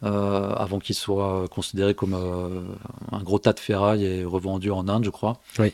Euh, 0.04 0.50
avant 0.56 0.80
qu'il 0.80 0.96
soit 0.96 1.48
considéré 1.50 1.94
comme 1.94 2.16
euh, 2.16 2.64
un 3.12 3.22
gros 3.22 3.38
tas 3.38 3.54
de 3.54 3.60
ferraille 3.60 4.04
et 4.04 4.26
revendu 4.26 4.72
en 4.72 4.88
Inde, 4.88 5.06
je 5.06 5.12
crois. 5.12 5.40
Oui. 5.60 5.72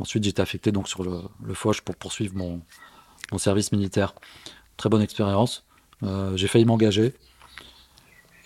Ensuite, 0.00 0.24
j'étais 0.24 0.42
affecté 0.42 0.72
donc 0.72 0.88
sur 0.88 1.04
le, 1.04 1.20
le 1.44 1.54
Foch 1.54 1.80
pour 1.82 1.94
poursuivre 1.94 2.34
mon, 2.36 2.60
mon 3.30 3.38
service 3.38 3.70
militaire. 3.70 4.14
Très 4.76 4.88
bonne 4.88 5.02
expérience. 5.02 5.64
Euh, 6.02 6.36
j'ai 6.36 6.48
failli 6.48 6.64
m'engager. 6.64 7.14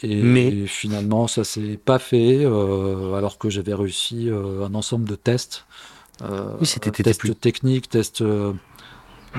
Et, 0.03 0.23
Mais- 0.23 0.49
et 0.49 0.67
finalement, 0.67 1.27
ça 1.29 1.45
s'est 1.45 1.79
pas 1.83 1.99
fait, 1.99 2.45
euh, 2.45 3.15
alors 3.15 3.39
que 3.39 3.49
j'avais 3.51 3.75
réussi 3.75 4.29
euh, 4.29 4.67
un 4.67 4.75
ensemble 4.75 5.09
de 5.09 5.15
tests. 5.15 5.65
Euh, 6.23 6.55
Oui, 6.61 6.67
c'était- 6.67 6.91
tests 6.91 7.21
plus- 7.21 7.35
techniques, 7.35 7.89
tests 7.89 8.23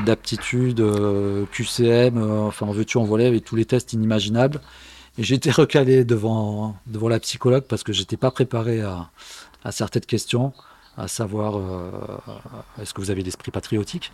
d'aptitude, 0.06 0.84
QCM, 1.52 2.18
enfin 2.48 2.66
en 2.66 2.72
veux-tu 2.72 2.98
en 2.98 3.04
voilà, 3.04 3.28
avec 3.28 3.46
tous 3.46 3.56
les 3.56 3.66
tests 3.66 3.94
inimaginables. 3.94 4.60
Et 5.18 5.34
été 5.34 5.52
recalé 5.52 6.04
devant, 6.06 6.76
devant 6.88 7.10
la 7.10 7.20
psychologue 7.20 7.64
parce 7.68 7.84
que 7.84 7.94
j'étais 7.94 8.18
pas 8.18 8.32
préparé 8.32 8.82
à, 8.82 9.10
à 9.64 9.72
certaines 9.72 10.06
questions, 10.06 10.52
à 10.98 11.08
savoir 11.08 11.58
euh, 11.58 11.92
est-ce 12.82 12.94
que 12.94 13.02
vous 13.02 13.12
avez 13.12 13.22
l'esprit 13.22 13.52
patriotique? 13.52 14.12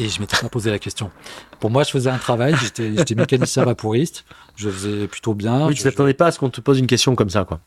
Et 0.00 0.08
je 0.08 0.20
m'étais 0.20 0.36
pas 0.36 0.48
posé 0.48 0.70
la 0.70 0.78
question. 0.78 1.10
Pour 1.58 1.70
moi, 1.70 1.82
je 1.82 1.90
faisais 1.90 2.10
un 2.10 2.18
travail, 2.18 2.54
j'étais 2.62 3.14
mécanicien 3.16 3.64
vaporiste, 3.64 4.24
je 4.56 4.70
faisais 4.70 5.08
plutôt 5.08 5.34
bien. 5.34 5.66
Oui, 5.66 5.74
tu 5.74 5.80
je- 5.80 5.88
t'attendais 5.88 6.14
pas 6.14 6.26
à 6.26 6.32
ce 6.32 6.38
qu'on 6.38 6.50
te 6.50 6.60
pose 6.60 6.78
une 6.78 6.86
question 6.86 7.14
comme 7.16 7.30
ça, 7.30 7.44
quoi. 7.44 7.60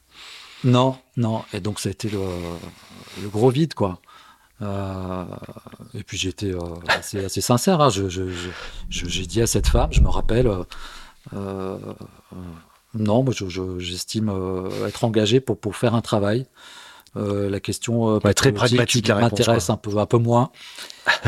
non, 0.64 0.98
non. 1.18 1.44
Et 1.54 1.60
donc, 1.60 1.80
ça 1.80 1.90
a 1.90 1.92
été 1.92 2.10
le, 2.10 2.20
le 3.22 3.28
gros 3.28 3.50
vide, 3.50 3.74
quoi. 3.74 4.00
Euh, 4.62 5.26
et 5.94 6.04
puis, 6.04 6.18
j'étais 6.18 6.54
euh, 6.54 6.60
assez, 6.88 7.26
assez 7.26 7.42
sincère. 7.42 7.82
hein. 7.82 7.90
Je- 7.90 8.08
je- 8.10 8.30
J'ai 8.90 9.26
dit 9.26 9.42
à 9.42 9.48
cette 9.48 9.68
femme, 9.68 9.90
je 9.92 10.02
me 10.02 10.08
rappelle, 10.10 10.48
euh, 10.48 10.64
euh, 11.34 11.78
non, 12.94 13.24
moi, 13.24 13.34
je- 13.36 13.50
je- 13.50 13.80
j'estime 13.80 14.32
être 14.88 15.04
engagé 15.04 15.40
pour, 15.42 15.60
pour 15.60 15.76
faire 15.76 15.96
un 15.96 16.02
travail. 16.02 16.46
Euh, 17.18 17.50
la 17.50 17.60
question 17.60 18.10
euh, 18.10 18.20
Ouais, 18.24 18.34
très 18.34 18.51
pragmatique, 18.53 19.10
m'intéresse 19.10 19.70
un 19.70 19.77
peu, 19.77 19.98
un 19.98 20.06
peu 20.06 20.18
moins. 20.18 20.50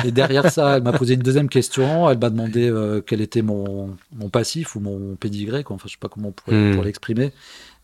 Et 0.06 0.12
derrière 0.12 0.50
ça, 0.50 0.78
elle 0.78 0.84
m'a 0.84 0.94
posé 0.94 1.16
une 1.16 1.22
deuxième 1.22 1.50
question. 1.50 2.10
Elle 2.10 2.20
m'a 2.20 2.30
demandé 2.30 2.70
euh, 2.70 3.02
quel 3.02 3.20
était 3.20 3.42
mon, 3.42 3.96
mon 4.14 4.30
passif 4.30 4.76
ou 4.76 4.80
mon 4.80 5.16
pédigré, 5.16 5.64
quoi. 5.64 5.76
Enfin, 5.76 5.86
je 5.88 5.94
sais 5.94 6.00
pas 6.00 6.08
comment 6.10 6.30
on 6.30 6.32
pourrait, 6.32 6.56
Hmm. 6.56 6.76
pour 6.76 6.84
l'exprimer. 6.84 7.34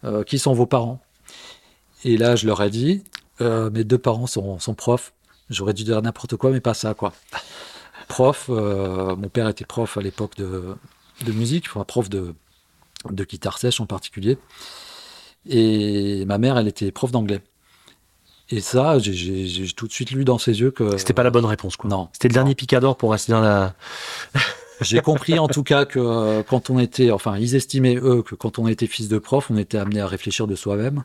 Euh, 0.06 0.24
qui 0.24 0.39
sont 0.39 0.53
vos 0.53 0.65
parents? 0.65 1.01
Et 2.06 2.15
là, 2.15 2.38
je 2.38 2.48
leur 2.48 2.62
ai 2.63 2.70
dit, 2.70 3.03
mes 3.41 3.84
deux 3.84 3.98
parents 3.98 4.27
sont, 4.27 4.60
sont 4.60 4.74
profs. 4.74 5.12
J'aurais 5.50 5.74
dû 5.74 5.84
dire 5.84 6.01
n'importe 6.01 6.38
quoi, 6.38 6.51
mais 6.51 6.62
pas 6.62 6.74
ça, 6.74 6.94
quoi. 6.94 7.12
Prof, 8.08 8.48
mon 8.48 9.29
père 9.29 9.50
était 9.50 9.65
prof 9.65 9.98
à 9.98 10.01
l'époque 10.01 10.38
de, 10.38 10.75
de 11.25 11.32
musique, 11.34 11.65
enfin 11.68 11.84
prof 11.84 12.10
de, 12.10 12.34
de 13.10 13.24
guitare 13.25 13.58
sèche 13.58 13.82
en 13.82 13.86
particulier. 13.86 14.38
Et 15.48 16.24
ma 16.25 16.38
mère, 16.38 16.58
elle 16.58 16.68
était 16.70 16.91
prof 16.91 17.12
d'anglais. 17.12 17.41
Et 18.51 18.62
ça, 18.62 18.98
j'ai- 19.00 19.68
tout 19.75 19.88
de 19.88 19.91
suite 19.94 20.12
lu 20.12 20.25
dans 20.25 20.38
ses 20.39 20.60
yeux 20.60 20.72
que. 20.72 20.98
C'était 20.98 21.13
pas 21.13 21.24
la 21.24 21.29
bonne 21.29 21.46
réponse, 21.46 21.77
quoi. 21.77 21.89
Non. 21.89 22.10
C'était 22.13 22.27
le 22.29 22.34
dernier 22.34 22.56
picador 22.56 22.98
pour 22.98 23.12
rester 23.12 23.32
dans 23.32 23.41
la. 23.41 23.75
J'ai 24.82 25.01
compris 25.01 25.38
en 25.39 25.48
tout 25.50 25.63
cas 25.63 25.84
que 25.86 26.00
euh, 26.00 26.41
quand 26.41 26.70
on 26.70 26.79
était, 26.79 27.12
enfin, 27.12 27.38
ils 27.38 27.53
estimaient 27.56 27.98
eux 27.98 28.24
que 28.24 28.34
quand 28.36 28.60
on 28.60 28.68
était 28.68 28.88
fils 28.88 29.10
de 29.10 29.18
prof, 29.20 29.51
on 29.51 29.58
était 29.58 29.77
amené 29.77 30.00
à 30.00 30.08
réfléchir 30.08 30.48
de 30.48 30.56
soi-même 30.56 31.03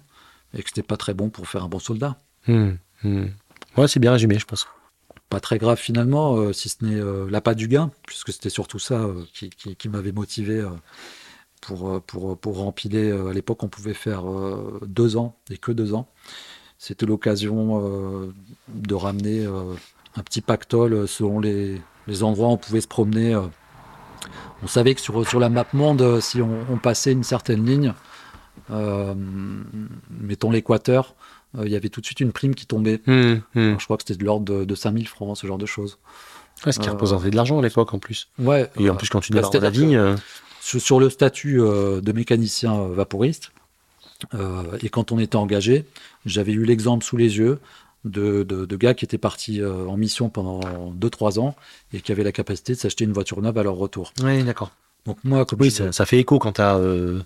et 0.57 0.63
que 0.63 0.69
c'était 0.69 0.85
pas 0.85 0.97
très 0.97 1.13
bon 1.13 1.29
pour 1.29 1.49
faire 1.49 1.65
un 1.65 1.69
bon 1.69 1.81
soldat. 1.81 2.17
Hmm, 2.47 2.75
hmm. 3.03 3.25
Ouais, 3.77 3.89
c'est 3.89 3.99
bien 3.99 4.13
résumé, 4.13 4.39
je 4.39 4.45
pense. 4.47 4.69
Pas 5.29 5.41
très 5.41 5.59
grave 5.59 5.77
finalement, 5.79 6.37
euh, 6.37 6.53
si 6.53 6.69
ce 6.69 6.85
n'est 6.85 6.95
euh, 7.01 7.27
l'appât 7.29 7.55
du 7.57 7.67
gain, 7.67 7.91
puisque 8.07 8.33
c'était 8.33 8.49
surtout 8.49 8.79
ça 8.79 8.95
euh, 8.95 9.25
qui, 9.35 9.51
qui- 9.51 9.75
qui 9.75 9.89
m'avait 9.89 10.13
motivé 10.13 10.61
euh, 10.61 10.69
pour, 11.61 12.01
pour, 12.03 12.39
pour 12.39 12.59
rempiler. 12.59 13.11
euh, 13.11 13.31
à 13.31 13.33
l'époque, 13.33 13.65
on 13.65 13.69
pouvait 13.69 13.95
faire 13.95 14.23
deux 14.87 15.17
ans 15.17 15.35
et 15.51 15.59
que 15.59 15.73
deux 15.73 15.95
ans. 15.95 16.07
C'était 16.79 17.07
l'occasion 17.07 17.81
euh, 17.83 18.33
de 18.69 18.95
ramener 18.95 19.47
euh, 19.47 19.75
un 20.17 20.23
petit 20.23 20.41
pactole 20.41 20.93
euh, 20.93 21.07
selon 21.07 21.41
les, 21.41 21.81
les 22.07 22.23
endroits 22.23 22.49
où 22.49 22.53
on 22.53 22.57
pouvait 22.57 22.81
se 22.81 22.89
promener. 22.89 23.35
On 24.63 24.67
savait 24.67 24.95
que 24.95 25.01
sur, 25.01 25.27
sur 25.29 25.41
la 25.41 25.49
map 25.49 25.67
monde, 25.73 26.21
si 26.21 26.41
on, 26.41 26.65
on 26.71 26.77
passait 26.79 27.13
une 27.13 27.25
certaine 27.25 27.65
ligne, 27.65 27.93
euh, 28.71 29.15
mettons 30.11 30.51
l'équateur, 30.51 31.15
euh, 31.59 31.67
il 31.67 31.73
y 31.73 31.77
avait 31.77 31.89
tout 31.89 32.01
de 32.01 32.07
suite 32.07 32.21
une 32.21 32.33
prime 32.33 32.55
qui 32.55 32.67
tombait. 32.67 33.01
Hmm. 33.07 33.37
Alors, 33.55 33.81
je 33.81 33.85
crois 33.85 33.97
que 33.97 34.05
c'était 34.07 34.19
de 34.19 34.25
l'ordre 34.25 34.45
de, 34.45 34.65
de 34.65 34.75
5000 34.75 35.09
francs, 35.09 35.37
ce 35.37 35.47
genre 35.47 35.59
de 35.59 35.67
choses. 35.67 35.99
Ouais, 36.65 36.73
ce 36.73 36.79
qui 36.81 36.89
Euh, 36.89 36.93
représentait 36.93 37.31
de 37.31 37.37
l'argent 37.37 37.59
à 37.59 37.63
l'époque, 37.63 37.93
en 37.95 37.99
plus. 37.99 38.29
Ouais. 38.39 38.71
Et 38.79 38.89
en 38.89 38.97
plus, 38.97 39.09
quand 39.09 39.21
tu 39.21 39.33
dans 39.33 39.51
la 39.53 39.71
vigne. 39.71 40.17
sur, 40.61 40.81
sur 40.81 41.01
le 41.01 41.11
statut 41.11 41.59
de 41.59 42.13
mécanicien 42.13 42.89
vaporiste, 42.89 43.53
euh, 44.35 44.63
et 44.83 44.89
quand 44.89 45.13
on 45.13 45.19
était 45.19 45.37
engagé, 45.37 45.85
j'avais 46.27 46.53
eu 46.53 46.65
l'exemple 46.65 47.05
sous 47.05 47.17
les 47.17 47.37
yeux 47.39 47.59
de, 48.05 48.43
de- 48.43 48.65
de 48.67 48.77
gars 48.77 48.95
qui 48.95 49.05
étaient 49.05 49.19
partis 49.19 49.61
euh, 49.61 49.87
en 49.87 49.97
mission 49.97 50.29
pendant 50.29 50.61
2-3 50.93 51.39
ans 51.41 51.55
et 51.93 52.01
qui 52.01 52.13
avaient 52.13 52.25
la 52.25 52.33
capacité 52.33 52.75
de 52.75 52.79
s'acheter 52.79 53.05
une 53.05 53.13
voiture 53.13 53.41
neuve 53.43 53.57
à 53.59 53.63
leur 53.63 53.75
retour. 53.77 54.13
Oui, 54.23 54.43
d'accord. 54.45 54.71
Donc 55.07 55.19
moi, 55.25 55.45
comme 55.45 55.61
Oui, 55.61 55.71
ça, 55.71 55.93
ça 55.93 56.07
fait 56.07 56.19
écho 56.19 56.39
quand 56.39 56.53
t'as 56.53 56.77
euh, 56.79 57.21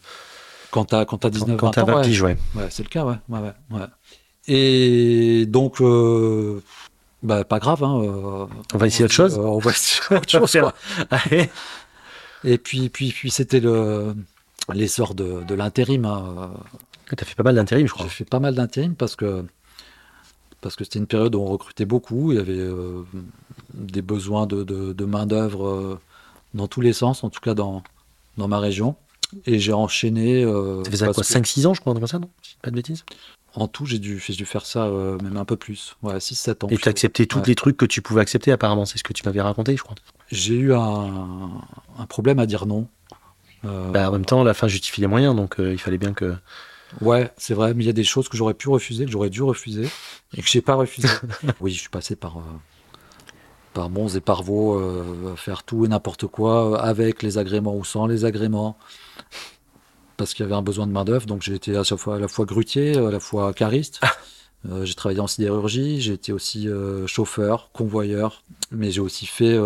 quand 0.70 0.84
t'as 0.86 1.04
quand 1.04 1.18
t'as 1.18 1.30
19 1.30 1.56
quand 1.56 1.74
20 1.76 1.82
ans, 1.82 1.86
20 1.86 1.94
ouais. 1.96 2.02
piges, 2.02 2.22
ouais. 2.22 2.36
Ouais, 2.54 2.66
c'est 2.70 2.82
le 2.82 2.88
cas, 2.88 3.04
ouais. 3.04 3.14
ouais, 3.28 3.52
ouais. 3.70 3.86
Et 4.48 5.46
donc, 5.46 5.80
euh, 5.80 6.62
bah, 7.22 7.44
pas 7.44 7.58
grave. 7.58 7.82
Hein, 7.84 8.48
On 8.74 8.78
va 8.78 8.86
essayer 8.86 9.04
autre 9.04 9.14
chose. 9.14 9.36
on 9.38 9.58
va 9.58 9.70
essayer 9.70 10.00
autre 10.16 10.28
chose. 10.30 10.52
quoi. 10.60 10.74
Allez. 11.10 11.50
Et 12.44 12.56
puis, 12.58 12.88
puis, 12.88 13.10
puis 13.12 13.30
c'était 13.30 13.60
le 13.60 14.14
l'essor 14.74 15.14
de, 15.14 15.42
de 15.44 15.54
l'intérim. 15.54 16.04
hein. 16.04 16.50
T'as 17.16 17.24
fait 17.24 17.34
pas 17.34 17.42
mal 17.42 17.54
d'intérim, 17.54 17.86
je 17.86 17.92
crois. 17.92 18.04
J'ai 18.06 18.10
fait 18.10 18.24
pas 18.24 18.40
mal 18.40 18.54
d'intérim 18.54 18.94
parce 18.94 19.16
que 19.16 19.44
parce 20.60 20.76
que 20.76 20.84
c'était 20.84 20.98
une 20.98 21.06
période 21.06 21.34
où 21.34 21.40
on 21.40 21.46
recrutait 21.46 21.84
beaucoup. 21.86 22.32
Il 22.32 22.38
y 22.38 22.40
avait 22.40 22.58
euh, 22.58 23.02
des 23.74 24.02
besoins 24.02 24.46
de, 24.46 24.64
de, 24.64 24.92
de 24.92 25.04
main 25.04 25.24
d'œuvre 25.26 25.98
dans 26.54 26.66
tous 26.66 26.80
les 26.80 26.92
sens, 26.92 27.22
en 27.24 27.30
tout 27.30 27.40
cas 27.40 27.54
dans 27.54 27.82
dans 28.36 28.48
ma 28.48 28.58
région. 28.58 28.96
Et 29.46 29.58
j'ai 29.58 29.72
enchaîné. 29.72 30.42
euh, 30.44 30.82
Ça 30.84 30.90
faisait 30.90 31.04
quoi, 31.06 31.14
que 31.14 31.20
5-6 31.22 31.66
ans, 31.66 31.74
je 31.74 31.80
crois, 31.80 31.92
comme 31.94 32.06
ça, 32.06 32.18
non? 32.18 32.30
Pas 32.62 32.70
de 32.70 32.76
bêtises 32.76 33.04
En 33.54 33.68
tout, 33.68 33.84
j'ai 33.84 33.98
dû, 33.98 34.22
dû 34.26 34.44
faire 34.46 34.64
ça 34.64 34.84
euh, 34.86 35.18
même 35.22 35.36
un 35.36 35.44
peu 35.44 35.56
plus. 35.56 35.96
Ouais, 36.02 36.18
6-7 36.18 36.64
ans. 36.64 36.68
Et 36.70 36.78
tu 36.78 36.88
as 36.88 36.90
accepté 36.90 37.26
tous 37.26 37.38
Ouais. 37.38 37.44
les 37.46 37.54
trucs 37.54 37.76
que 37.76 37.84
tu 37.86 38.00
pouvais 38.00 38.20
accepter, 38.22 38.52
apparemment. 38.52 38.86
C'est 38.86 38.96
ce 38.98 39.04
que 39.04 39.12
tu 39.12 39.22
m'avais 39.26 39.40
raconté, 39.42 39.76
je 39.76 39.82
crois. 39.82 39.96
J'ai 40.30 40.54
eu 40.56 40.72
un, 40.74 41.50
un 41.98 42.06
problème 42.06 42.38
à 42.38 42.46
dire 42.46 42.64
non. 42.66 42.86
Euh, 43.64 43.90
Bah, 43.90 44.08
en 44.08 44.12
même 44.12 44.24
temps, 44.24 44.44
la 44.44 44.54
fin 44.54 44.68
justifie 44.68 45.00
les 45.00 45.06
moyens, 45.06 45.34
donc 45.34 45.58
euh, 45.60 45.72
il 45.72 45.78
fallait 45.78 45.98
bien 45.98 46.12
que. 46.12 46.34
Ouais, 47.00 47.30
c'est 47.36 47.54
vrai, 47.54 47.74
mais 47.74 47.84
il 47.84 47.86
y 47.86 47.90
a 47.90 47.94
des 47.94 48.04
choses 48.04 48.28
que 48.28 48.36
j'aurais 48.36 48.54
pu 48.54 48.68
refuser, 48.68 49.04
que 49.04 49.10
j'aurais 49.10 49.30
dû 49.30 49.42
refuser, 49.42 49.88
et 50.36 50.42
que 50.42 50.48
j'ai 50.48 50.62
pas 50.62 50.74
refusé. 50.74 51.08
oui, 51.60 51.72
je 51.72 51.80
suis 51.80 51.90
passé 51.90 52.16
par, 52.16 52.38
euh, 52.38 52.42
par 53.74 53.90
Mons 53.90 54.08
et 54.16 54.20
par 54.20 54.42
Vaux, 54.42 54.74
euh, 54.78 55.34
faire 55.36 55.64
tout 55.64 55.84
et 55.84 55.88
n'importe 55.88 56.26
quoi, 56.26 56.80
avec 56.80 57.22
les 57.22 57.36
agréments 57.36 57.76
ou 57.76 57.84
sans 57.84 58.06
les 58.06 58.24
agréments, 58.24 58.78
parce 60.16 60.32
qu'il 60.34 60.44
y 60.44 60.46
avait 60.46 60.56
un 60.56 60.62
besoin 60.62 60.86
de 60.86 60.92
main-d'œuvre. 60.92 61.26
Donc 61.26 61.42
j'ai 61.42 61.54
été 61.54 61.76
à 61.76 61.84
chaque 61.84 61.98
fois 61.98 62.16
à 62.16 62.18
la 62.18 62.28
fois 62.28 62.46
grutier, 62.46 62.96
à 62.96 63.10
la 63.10 63.20
fois 63.20 63.52
cariste. 63.52 64.00
Euh, 64.68 64.84
j'ai 64.84 64.94
travaillé 64.94 65.20
en 65.20 65.28
sidérurgie, 65.28 66.00
j'ai 66.00 66.14
été 66.14 66.32
aussi 66.32 66.68
chauffeur, 67.06 67.70
convoyeur, 67.72 68.42
mais 68.72 68.90
j'ai 68.90 69.00
aussi 69.00 69.24
fait 69.26 69.56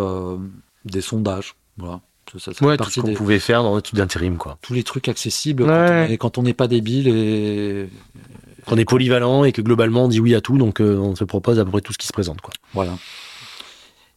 des 0.85 1.01
sondages. 1.01 1.55
Voilà. 1.79 2.03
Ça, 2.31 2.39
ça 2.39 2.53
fait 2.55 2.65
Ouais, 2.65 2.77
tout 2.77 2.89
ce 2.89 3.01
qu'on 3.01 3.09
des- 3.09 3.15
pouvait 3.15 3.39
faire 3.39 3.63
dans 3.63 3.77
l'étude 3.77 3.99
d'intérim, 3.99 4.37
quoi. 4.39 4.57
tous 4.63 4.73
les 4.75 4.85
trucs 4.85 5.09
accessibles 5.09 5.65
Ouais. 5.65 6.17
quand 6.19 6.39
on 6.39 6.43
n'est 6.43 6.55
pas 6.55 6.69
débile 6.69 7.09
et 7.09 7.89
On 8.69 8.77
est 8.79 8.85
polyvalent 8.85 9.45
et 9.45 9.53
que 9.53 9.61
globalement 9.61 10.05
on 10.05 10.09
dit 10.09 10.21
oui 10.21 10.35
à 10.35 10.41
tout, 10.41 10.57
donc 10.57 10.81
euh, 10.81 10.97
on 10.97 11.15
se 11.17 11.25
propose 11.25 11.59
à 11.59 11.65
peu 11.65 11.71
près 11.73 11.81
tout 11.81 11.93
ce 11.93 11.99
qui 11.99 12.07
se 12.07 12.13
présente, 12.13 12.41
quoi. 12.41 12.53
Voilà. 12.75 12.97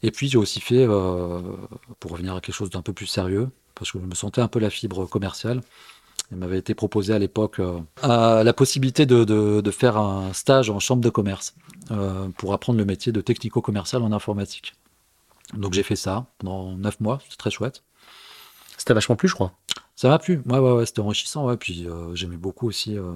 Et 0.03 0.11
puis 0.11 0.29
j'ai 0.29 0.37
aussi 0.37 0.61
fait, 0.61 0.85
euh, 0.87 1.41
pour 1.99 2.11
revenir 2.11 2.35
à 2.35 2.41
quelque 2.41 2.55
chose 2.55 2.69
d'un 2.69 2.81
peu 2.83 2.93
plus 2.93 3.07
sérieux, 3.07 3.49
parce 3.73 3.91
que 3.91 3.99
je 3.99 4.05
me 4.05 4.13
sentais 4.15 4.41
un 4.41 4.47
peu 4.47 4.59
la 4.59 4.69
fibre 4.69 5.05
commerciale, 5.07 5.61
il 6.31 6.37
m'avait 6.37 6.59
été 6.59 6.73
proposé 6.75 7.11
à 7.13 7.19
l'époque 7.19 7.59
euh, 7.59 7.79
la 8.43 8.53
possibilité 8.53 9.05
de, 9.05 9.23
de- 9.23 9.61
de 9.61 9.71
faire 9.71 9.97
un 9.97 10.31
stage 10.33 10.69
en 10.69 10.79
chambre 10.79 11.01
de 11.03 11.09
commerce 11.09 11.55
pour 12.37 12.53
apprendre 12.53 12.77
le 12.79 12.85
métier 12.85 13.11
de 13.11 13.21
technico-commercial 13.21 14.01
en 14.03 14.11
informatique. 14.11 14.73
Donc 15.55 15.73
j'ai 15.73 15.83
fait 15.83 15.95
ça 15.95 16.25
pendant 16.39 16.71
neuf 16.75 16.99
mois, 16.99 17.19
c'était 17.23 17.35
très 17.37 17.51
chouette. 17.51 17.83
C'était 18.86 18.93
vachement 18.93 19.15
plus, 19.15 19.28
je 19.30 19.34
crois. 19.34 19.52
Ça 19.95 20.10
m'a 20.10 20.19
plu, 20.19 20.43
ouais, 20.45 20.60
ouais, 20.60 20.71
ouais, 20.74 20.86
c'était 20.86 21.00
enrichissant, 21.00 21.48
ouais. 21.48 21.58
Puis 21.58 21.88
euh, 21.88 22.13
j'aimais 22.13 22.38
beaucoup 22.38 22.67
aussi 22.67 22.95
euh, 22.95 23.13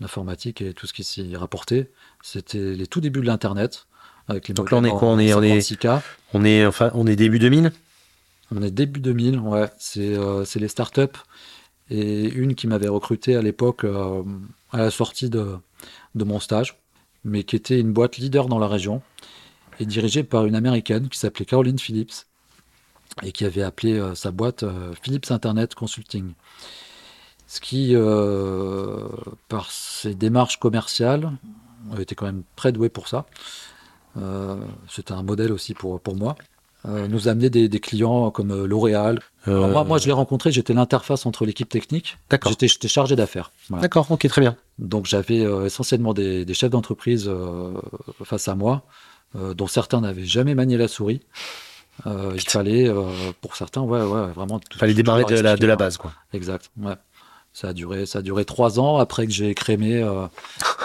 l'informatique 0.00 0.62
et 0.62 0.72
tout 0.72 0.86
ce 0.86 0.94
qui 0.94 1.04
s'y 1.04 1.36
rapportait. 1.36 1.90
C'était 2.22 2.72
les 2.72 2.86
tout 2.86 3.02
débuts 3.02 3.20
de 3.20 3.26
l'Internet. 3.26 3.86
Avec 4.28 4.48
les 4.48 4.54
Donc 4.54 4.70
là, 4.70 4.78
on 4.78 4.84
est 4.84 4.88
quoi 4.88 5.08
On 5.08 5.18
est- 5.18 5.34
on 5.34 5.42
est- 5.42 5.60
56K. 5.60 6.00
On 6.32 6.46
est, 6.46 6.64
enfin, 6.64 6.90
on 6.94 7.06
est 7.06 7.14
début 7.16 7.38
2000 7.38 7.72
On 8.56 8.62
est 8.62 8.70
début 8.70 9.00
2000, 9.00 9.38
ouais. 9.40 9.68
C'est 9.78 10.14
euh, 10.16 10.46
c'est 10.46 10.60
les 10.60 10.68
startups. 10.68 11.18
Et 11.90 12.30
une 12.30 12.54
qui 12.54 12.66
m'avait 12.66 12.88
recruté 12.88 13.36
à 13.36 13.42
l'époque, 13.42 13.84
à 13.84 14.78
la 14.78 14.90
sortie 14.90 15.28
de, 15.28 15.58
de 16.14 16.24
mon 16.24 16.40
stage, 16.40 16.78
mais 17.22 17.44
qui 17.44 17.54
était 17.54 17.78
une 17.78 17.92
boîte 17.92 18.16
leader 18.16 18.46
dans 18.48 18.58
la 18.58 18.66
région 18.68 19.02
et 19.78 19.84
dirigée 19.84 20.22
par 20.22 20.46
une 20.46 20.54
américaine 20.54 21.10
qui 21.10 21.18
s'appelait 21.18 21.44
Caroline 21.44 21.78
Phillips 21.78 22.14
et 23.22 23.32
qui 23.32 23.44
avait 23.44 23.62
appelé 23.62 23.98
euh, 23.98 24.14
sa 24.14 24.30
boîte 24.30 24.62
euh, 24.62 24.92
Philips 25.02 25.30
Internet 25.30 25.74
Consulting. 25.74 26.32
Ce 27.46 27.60
qui, 27.60 27.94
euh, 27.94 29.08
par 29.48 29.70
ses 29.70 30.14
démarches 30.14 30.58
commerciales, 30.58 31.30
était 31.98 32.14
quand 32.14 32.24
même 32.24 32.44
très 32.56 32.72
doué 32.72 32.88
pour 32.88 33.08
ça. 33.08 33.26
C'était 34.88 35.12
un 35.12 35.22
modèle 35.22 35.52
aussi 35.52 35.74
pour, 35.74 36.00
pour 36.00 36.16
moi. 36.16 36.34
nous 36.86 37.28
amener 37.28 37.50
des, 37.50 37.68
des 37.68 37.80
clients 37.80 38.30
comme 38.30 38.64
L'Oréal. 38.64 39.20
Moi, 39.46 39.84
moi, 39.84 39.98
je 39.98 40.06
l'ai 40.06 40.12
rencontré, 40.12 40.50
j'étais 40.50 40.72
l'interface 40.72 41.26
entre 41.26 41.44
l'équipe 41.44 41.68
technique. 41.68 42.16
D'accord. 42.30 42.52
J'étais 42.58 42.88
chargé 42.88 43.16
d'affaires. 43.16 43.52
Voilà. 43.68 43.82
D'accord, 43.82 44.10
ok, 44.10 44.26
très 44.28 44.40
bien. 44.40 44.56
Donc 44.78 45.04
j'avais 45.04 45.40
essentiellement 45.66 46.14
des, 46.14 46.46
des 46.46 46.54
chefs 46.54 46.70
d'entreprise 46.70 47.30
face 48.24 48.48
à 48.48 48.54
moi, 48.54 48.84
dont 49.34 49.66
certains 49.66 50.00
n'avaient 50.00 50.24
jamais 50.24 50.54
manié 50.54 50.78
la 50.78 50.88
souris. 50.88 51.20
Euh, 52.06 52.32
il 52.34 52.40
fallait, 52.48 52.88
euh, 52.88 53.02
pour 53.40 53.54
certains, 53.56 53.82
ouais, 53.82 54.00
ouais, 54.02 54.26
vraiment. 54.34 54.58
tout- 54.58 54.78
Fallait 54.78 54.94
démarrer 54.94 55.24
de 55.24 55.36
la, 55.40 55.56
de 55.56 55.66
la 55.66 55.76
base, 55.76 55.96
quoi. 55.98 56.12
Exact. 56.32 56.70
Ouais. 56.80 56.94
Ça 57.52 57.68
a 57.68 57.72
duré, 57.74 58.06
ça 58.06 58.20
a 58.20 58.22
duré 58.22 58.44
trois 58.46 58.80
ans 58.80 58.96
après 58.96 59.26
que 59.26 59.32
j'ai 59.32 59.54
crémé 59.54 60.02
euh, 60.02 60.26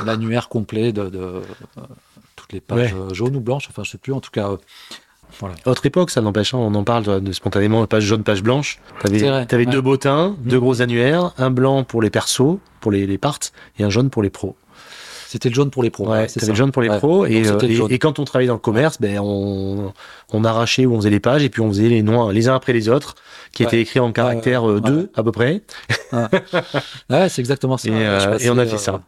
l'annuaire 0.06 0.50
complet 0.50 0.91
de, 0.91 1.10
de, 1.10 1.41
toutes 2.36 2.52
les 2.52 2.60
pages 2.60 2.93
Ouais. 2.93 3.13
jaunes 3.15 3.36
ou 3.38 3.39
blanches. 3.39 3.67
Enfin, 3.70 3.84
je 3.86 3.91
sais 3.91 3.98
plus. 3.98 4.12
En 4.12 4.20
tout 4.20 4.32
cas, 4.32 4.50
voilà. 5.39 5.56
Autre 5.65 5.86
époque, 5.86 6.10
ça 6.12 6.20
n'empêche, 6.22 6.54
hein, 6.54 6.58
on 6.58 6.76
en 6.76 6.84
parle 6.84 7.04
de, 7.04 7.20
de 7.20 7.32
spontanément, 7.32 7.86
page 7.88 8.04
jaune, 8.04 8.24
page 8.24 8.43
blanche. 8.43 8.80
T'avais, 9.02 9.20
C'est 9.20 9.30
vrai, 9.30 9.46
t'avais 9.46 9.65
ouais. 9.65 9.72
deux 9.72 9.82
bottins, 9.82 10.36
deux 10.39 10.60
gros 10.60 10.82
annuaires, 10.82 11.32
un 11.38 11.52
blanc 11.52 11.84
pour 11.86 12.02
les 12.02 12.10
persos, 12.10 12.58
pour 12.82 12.91
les, 12.91 13.08
les 13.08 13.17
parts, 13.17 13.39
et 13.80 13.84
un 13.86 13.89
jaune 13.89 14.10
pour 14.10 14.22
les 14.22 14.30
pros. 14.30 14.56
C'était 15.30 15.50
le 15.50 15.56
jaune 15.56 15.70
pour 15.72 15.84
les 15.84 15.90
pros. 15.90 16.10
Ouais, 16.10 16.30
ça. 16.30 16.46
le 16.46 16.56
jaune 16.56 16.72
pour 16.72 16.82
les 16.82 16.88
Ouais. 16.90 17.00
pros, 17.00 17.26
et, 17.26 17.42
Donc, 17.42 17.46
euh, 17.46 17.60
c'était 17.60 17.68
le 17.74 17.92
et, 17.92 18.00
quand 18.00 18.18
on 18.18 18.24
travaillait 18.24 18.48
dans 18.48 18.54
le 18.54 18.60
commerce, 18.60 18.98
ben, 19.02 19.20
on, 19.20 19.92
on 20.32 20.44
arrachait 20.46 20.86
ou 20.86 20.94
on 20.94 20.98
faisait 20.98 21.10
les 21.10 21.20
pages, 21.20 21.44
et 21.44 21.50
puis 21.50 21.62
on 21.62 21.68
faisait 21.68 21.90
les 21.90 22.02
noms 22.02 22.30
les 22.30 22.48
uns 22.48 22.56
après 22.56 22.72
les 22.72 22.88
autres, 22.88 23.16
qui 23.52 23.63
étaient 23.63 23.82
écrits 23.82 24.00
en 24.00 24.13
caractère 24.13 24.63
ouais, 24.63 24.80
2 24.80 24.96
ouais. 24.96 25.06
à 25.16 25.24
peu 25.24 25.34
près. 25.34 25.63
Ouais, 26.13 27.30
c'est 27.30 27.40
exactement 27.40 27.76
ça. 27.76 27.90
Et, 27.90 27.92
euh, 27.94 28.38
et 28.40 28.50
on 28.50 28.58
a 28.58 28.66
fait 28.66 28.78
ça. 28.78 29.02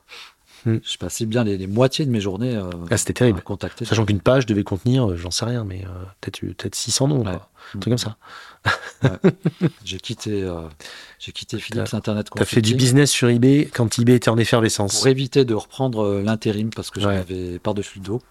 Hmm. 0.65 0.77
Je 0.83 0.97
passais 0.97 1.25
bien 1.25 1.43
les, 1.43 1.57
les 1.57 1.67
moitiés 1.67 2.05
de 2.05 2.11
mes 2.11 2.19
journées 2.21 2.55
euh, 2.55 2.69
Ah, 2.91 2.97
c'était 2.97 3.13
terrible. 3.13 3.39
à 3.39 3.41
contacter. 3.41 3.85
Sachant 3.85 4.05
qu'une 4.05 4.19
page 4.19 4.45
devait 4.45 4.63
contenir, 4.63 5.09
euh, 5.11 5.15
j'en 5.15 5.31
sais 5.31 5.45
rien, 5.45 5.63
mais 5.63 5.83
euh, 5.85 5.89
peut-être, 6.21 6.39
peut-être 6.41 6.75
600 6.75 7.07
noms, 7.07 7.23
Ouais. 7.23 7.29
un 7.75 7.79
truc 7.79 7.83
comme 7.91 7.97
ça. 7.97 8.17
J'ai 9.85 9.99
quitté, 9.99 10.43
euh, 10.43 10.61
j'ai 11.17 11.31
quitté 11.31 11.57
Philips 11.59 11.93
Internet 11.93 12.27
T'as 12.35 12.45
fait 12.45 12.61
du 12.61 12.75
business 12.75 13.09
sur 13.11 13.29
eBay 13.29 13.69
quand 13.73 13.97
eBay 13.99 14.15
était 14.15 14.29
en 14.29 14.37
effervescence. 14.37 14.97
pour 14.97 15.07
éviter 15.07 15.45
de 15.45 15.53
reprendre 15.53 16.03
euh, 16.03 16.21
l'intérim 16.23 16.69
parce 16.75 16.89
que 16.91 16.99
j'en 16.99 17.09
Ouais. 17.09 17.15
avais 17.17 17.59
par-dessus 17.59 17.99
le 17.99 18.05
dos. 18.05 18.21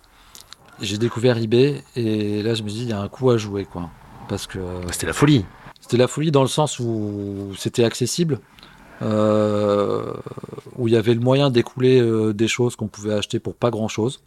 J'ai 0.81 0.99
découvert 0.99 1.39
eBay 1.39 1.83
et 1.97 2.43
là 2.43 2.55
je 2.55 2.63
me 2.63 2.69
dis 2.69 2.83
il 2.83 2.89
y 2.89 2.93
a 2.93 3.01
un 3.01 3.09
coup 3.09 3.31
à 3.31 3.37
jouer 3.39 3.65
quoi. 3.65 3.91
Parce 4.29 4.47
que 4.47 4.59
euh, 4.59 4.83
C'était 4.93 5.07
la 5.07 5.13
folie. 5.15 5.45
c'était 5.81 5.97
la 5.97 6.07
folie 6.09 6.31
dans 6.31 6.43
le 6.43 6.49
sens 6.49 6.79
où 6.79 7.53
c'était 7.57 7.85
accessible, 7.85 8.39
euh, 9.03 10.13
où 10.77 10.89
il 10.89 10.95
y 10.95 10.97
avait 10.97 11.15
le 11.15 11.21
moyen 11.21 11.51
d'écouler 11.51 12.01
euh, 12.01 12.33
des 12.33 12.49
choses 12.49 12.77
qu'on 12.77 12.89
pouvait 12.89 13.15
acheter 13.15 13.39
pour 13.39 13.55
pas 13.55 13.71
grand 13.71 13.89
chose. 13.89 14.23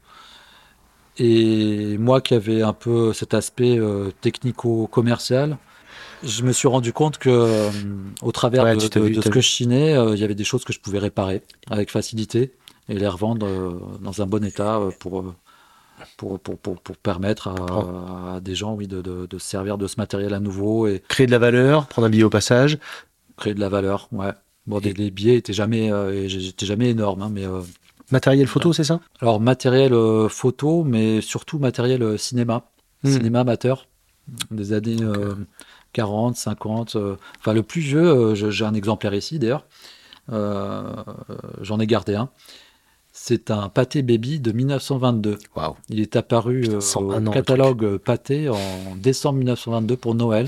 Et 1.17 1.97
moi 1.97 2.21
qui 2.21 2.33
avais 2.33 2.61
un 2.61 2.73
peu 2.73 3.13
cet 3.13 3.33
aspect 3.33 3.77
euh, 3.77 4.11
technico-commercial, 4.21 5.57
je 6.23 6.43
me 6.43 6.51
suis 6.53 6.67
rendu 6.67 6.93
compte 6.93 7.17
que 7.17 7.69
au 8.21 8.31
travers 8.31 8.63
Ouais, 8.63 8.75
de, 8.75 8.81
vu- 8.81 9.15
ce 9.15 9.21
vu. 9.21 9.29
que 9.29 9.41
je 9.41 9.47
chinais, 9.47 9.91
il 10.13 10.19
y 10.19 10.23
avait 10.23 10.35
des 10.35 10.43
choses 10.43 10.63
que 10.63 10.71
je 10.73 10.79
pouvais 10.79 10.99
réparer 10.99 11.41
avec 11.69 11.91
facilité 11.91 12.53
et 12.89 12.95
les 12.95 13.07
revendre 13.07 13.45
dans 13.99 14.21
un 14.21 14.25
bon 14.25 14.43
état 14.43 14.79
pour, 14.99 15.25
pour, 16.17 16.39
pour, 16.39 16.57
pour, 16.57 16.79
pour 16.81 16.97
permettre 16.97 17.49
à, 17.49 18.35
à 18.35 18.39
des 18.39 18.55
gens 18.55 18.73
oui, 18.75 18.87
de, 18.87 19.01
de, 19.01 19.25
de 19.25 19.37
se 19.37 19.45
servir 19.47 19.77
de 19.77 19.87
ce 19.87 19.95
matériel 19.97 20.33
à 20.33 20.39
nouveau 20.39 20.87
et 20.87 21.01
Créer 21.07 21.25
de 21.27 21.31
la 21.31 21.39
valeur, 21.39 21.87
prendre 21.87 22.07
un 22.07 22.09
billet 22.09 22.23
au 22.23 22.29
passage. 22.29 22.77
créer 23.37 23.53
de 23.53 23.59
la 23.59 23.69
valeur. 23.69 24.07
Ouais. 24.11 24.31
Bon, 24.71 24.79
des, 24.79 24.93
les 24.93 25.11
billets 25.11 25.35
étaient 25.35 25.53
jamais, 25.53 25.91
euh, 25.91 26.27
jamais 26.61 26.89
énorme, 26.91 27.21
hein, 27.21 27.29
mais 27.31 27.45
euh, 27.45 27.59
Matériel 28.11 28.47
photo, 28.47 28.73
c'est 28.73 28.83
ça? 28.85 28.99
Alors 29.21 29.39
matériel 29.39 29.93
euh, 29.93 30.27
photo, 30.29 30.83
mais 30.83 31.21
surtout 31.21 31.59
matériel 31.59 32.01
euh, 32.03 32.17
cinéma, 32.17 32.63
Hmm. 33.03 33.11
cinéma 33.11 33.39
amateur 33.41 33.87
des 34.51 34.73
années 34.73 35.01
euh, 35.01 35.33
40, 35.93 36.35
50. 36.35 36.95
euh, 36.95 37.15
Enfin, 37.39 37.53
le 37.53 37.63
plus 37.63 37.81
vieux, 37.81 38.35
j'ai 38.35 38.63
un 38.63 38.73
exemplaire 38.75 39.13
ici 39.13 39.39
d'ailleurs. 39.39 39.65
J'en 40.29 41.79
ai 41.79 41.87
gardé 41.87 42.15
un. 42.15 42.29
C'est 43.11 43.51
un 43.51 43.67
pâté 43.69 44.03
baby 44.03 44.39
de 44.39 44.51
1922. 44.53 45.37
Waouh. 45.55 45.75
Il 45.89 45.99
est 45.99 46.15
apparu 46.15 46.65
101 46.79 47.27
au 47.27 47.31
catalogue 47.31 47.97
pâté 47.97 48.47
en 48.49 48.57
décembre 48.95 49.39
1922 49.39 49.97
pour 49.97 50.15
Noël. 50.15 50.47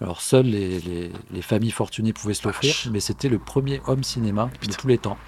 Alors 0.00 0.20
seules 0.20 0.46
les, 0.46 0.80
les- 0.80 1.10
les 1.32 1.42
familles 1.42 1.70
fortunées 1.72 2.12
pouvaient 2.12 2.34
se 2.34 2.46
l'offrir, 2.46 2.74
mais 2.92 3.00
c'était 3.00 3.28
le 3.28 3.38
premier 3.38 3.80
home 3.86 4.04
cinéma 4.04 4.50
de 4.66 4.72
tous 4.72 4.86
les 4.86 4.98
temps. 4.98 5.18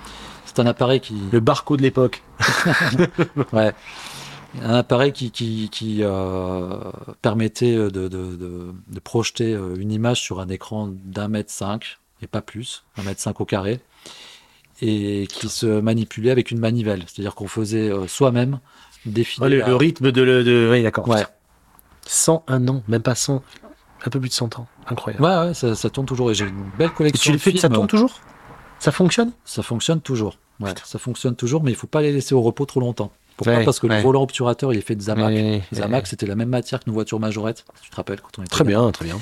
C'est 0.45 0.59
un 0.61 0.67
appareil 0.67 1.01
qui, 1.01 1.15
Le 1.33 1.41
barco 1.41 1.77
de 1.77 1.83
l'époque. 1.83 2.23
ouais, 3.53 3.73
un 4.63 4.75
appareil 4.75 5.13
qui, 5.13 5.31
qui, 5.31 5.69
qui, 5.71 5.99
euh, 6.03 6.79
permettait 7.23 7.75
de, 7.77 7.89
de, 7.91 8.09
de- 8.09 8.73
de 8.87 9.01
projeter 9.01 9.55
euh, 9.55 9.75
une 9.77 9.93
image 9.93 10.21
sur 10.21 10.41
un 10.41 10.49
écran 10.49 10.89
d'un 11.05 11.29
mètre 11.29 11.51
cinq 11.51 11.99
et 12.23 12.27
pas 12.27 12.43
plus, 12.43 12.85
un 12.97 13.03
mètre 13.03 13.21
cinq 13.21 13.41
au 13.41 13.45
carré, 13.45 13.81
et 14.83 15.27
qui 15.31 15.49
se 15.49 15.67
manipulait 15.81 16.31
avec 16.31 16.51
une 16.51 16.59
manivelle, 16.61 17.05
c'est-à-dire 17.07 17.35
qu'on 17.35 17.49
faisait 17.49 17.91
euh, 17.91 18.07
soi-même 18.07 18.61
défiler. 19.07 19.45
Ouais, 19.45 19.51
le, 19.51 19.59
la- 19.61 19.69
le 19.69 19.77
rythme 19.77 20.13
de 20.13 20.23
le. 20.23 20.71
Oui, 20.71 20.83
d'accord. 20.83 21.09
Ouais. 21.09 21.25
101 22.07 22.69
ans, 22.69 22.83
même 22.89 23.03
pas 23.03 23.15
100. 23.15 23.43
Un 24.07 24.11
peu 24.11 24.19
plus 24.21 24.29
de 24.29 24.35
100 24.35 24.59
ans. 24.59 24.67
Incroyable. 24.89 25.25
Ouais, 25.25 25.37
ouais, 25.49 25.55
ça, 25.55 25.75
ça 25.75 25.91
tourne 25.91 26.07
toujours. 26.07 26.31
Et 26.31 26.35
j'ai 26.35 26.47
une 26.47 26.71
belle 26.79 26.89
Et 26.89 26.95
collection 26.95 27.21
tu 27.23 27.31
le 27.33 27.37
de 27.37 27.43
fais, 27.43 27.57
ça 27.57 27.69
tourne 27.69 27.87
toujours? 27.87 28.21
Ça 28.79 28.93
fonctionne? 28.93 29.33
Ça 29.45 29.63
fonctionne 29.63 30.01
toujours. 30.01 30.39
Ouais, 30.61 30.71
Putain. 30.71 30.83
ça 30.87 30.99
fonctionne 30.99 31.37
toujours, 31.37 31.63
mais 31.63 31.71
il 31.71 31.77
faut 31.77 31.87
pas 31.87 32.01
les 32.03 32.13
laisser 32.13 32.35
au 32.35 32.43
repos 32.43 32.65
trop 32.67 32.81
longtemps. 32.81 33.11
Pourquoi? 33.37 33.57
Ouais, 33.57 33.65
Parce 33.65 33.79
que 33.81 33.87
ouais. 33.87 33.97
le 33.97 34.03
volant 34.03 34.23
obturateur, 34.23 34.73
il 34.73 34.79
est 34.79 34.83
fait 34.83 34.95
de 34.95 35.03
Zamac. 35.03 35.29
Ouais, 35.35 35.63
Zamac, 35.73 36.07
c'était 36.07 36.27
la 36.27 36.35
même 36.35 36.49
matière 36.51 36.81
qu'une 36.81 36.93
voiture 36.93 37.19
majorette, 37.21 37.65
si 37.77 37.83
tu 37.85 37.91
te 37.91 37.97
rappelles, 37.97 38.21
quand 38.21 38.39
on 38.39 38.43
était 38.43 38.51
Très 38.51 38.65
bien, 38.65 38.91
très 38.91 39.05
bien. 39.07 39.19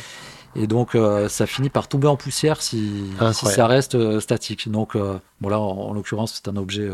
Et 0.56 0.66
donc, 0.66 0.94
euh, 0.94 1.28
ça 1.28 1.46
finit 1.46 1.70
par 1.70 1.86
tomber 1.88 2.08
en 2.08 2.16
poussière 2.16 2.60
si, 2.62 2.90
ça 3.32 3.66
reste 3.68 3.94
euh, 3.94 4.18
statique. 4.18 4.68
Donc, 4.70 4.96
euh, 4.96 5.18
bon 5.40 5.48
là, 5.48 5.60
en, 5.60 5.70
en 5.90 5.92
l'occurrence, 5.92 6.34
c'est 6.42 6.48
un 6.48 6.56
objet. 6.56 6.88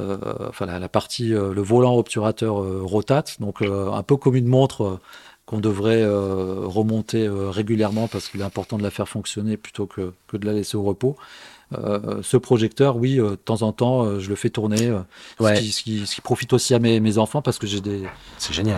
euh, 0.00 0.16
enfin, 0.48 0.64
la, 0.66 0.78
la 0.78 0.88
partie, 0.88 1.28
le 1.30 1.60
volant 1.60 1.94
obturateur 1.96 2.54
rotate, 2.82 3.36
donc 3.40 3.60
un 3.62 4.02
peu 4.02 4.16
comme 4.16 4.36
une 4.36 4.46
montre 4.48 4.98
qu'on 5.46 5.58
devrait 5.58 6.02
euh, 6.02 6.60
remonter 6.66 7.26
euh, 7.26 7.50
régulièrement 7.50 8.08
parce 8.08 8.28
qu'il 8.28 8.40
est 8.40 8.44
important 8.44 8.78
de 8.78 8.82
la 8.82 8.90
faire 8.90 9.08
fonctionner 9.08 9.56
plutôt 9.56 9.86
que, 9.86 10.12
que 10.28 10.36
de 10.36 10.46
la 10.46 10.52
laisser 10.52 10.76
au 10.76 10.82
repos. 10.82 11.16
Euh, 11.78 12.20
ce 12.22 12.36
projecteur, 12.36 12.96
oui, 12.96 13.18
euh, 13.18 13.30
de 13.30 13.34
temps 13.36 13.62
en 13.62 13.72
temps, 13.72 14.04
euh, 14.04 14.20
je 14.20 14.28
le 14.28 14.36
fais 14.36 14.50
tourner, 14.50 14.88
euh, 14.88 15.00
Ouais. 15.40 15.56
ce, 15.56 15.60
qui, 15.62 15.72
ce 15.72 15.82
qui- 15.82 16.06
ce 16.06 16.14
qui 16.16 16.20
profite 16.20 16.52
aussi 16.52 16.74
à 16.74 16.78
mes, 16.78 17.00
mes 17.00 17.16
enfants 17.18 17.40
parce 17.42 17.58
que 17.58 17.66
j'ai 17.66 17.80
des, 17.80 18.02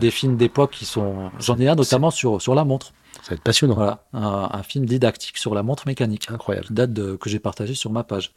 des 0.01 0.11
films 0.13 0.37
d'époque 0.37 0.71
qui 0.71 0.85
sont. 0.85 1.31
J'en 1.41 1.59
ai 1.59 1.69
un 1.69 1.75
notamment 1.75 2.11
sur, 2.13 2.41
sur 2.41 2.55
la 2.55 2.65
montre. 2.65 2.93
Ça 3.23 3.31
va 3.31 3.35
être 3.35 3.43
passionnant. 3.43 3.75
Voilà, 3.75 4.05
un, 4.13 4.49
un 4.53 4.63
film 4.63 4.87
didactique 4.87 5.39
sur 5.39 5.55
la 5.55 5.63
montre 5.65 5.87
mécanique 5.87 6.29
Incroyable. 6.31 6.67
date 6.71 6.93
de, 6.93 7.17
que 7.17 7.29
j'ai 7.29 7.41
partagé 7.41 7.75
sur 7.75 7.91
ma 7.91 8.05
page. 8.05 8.33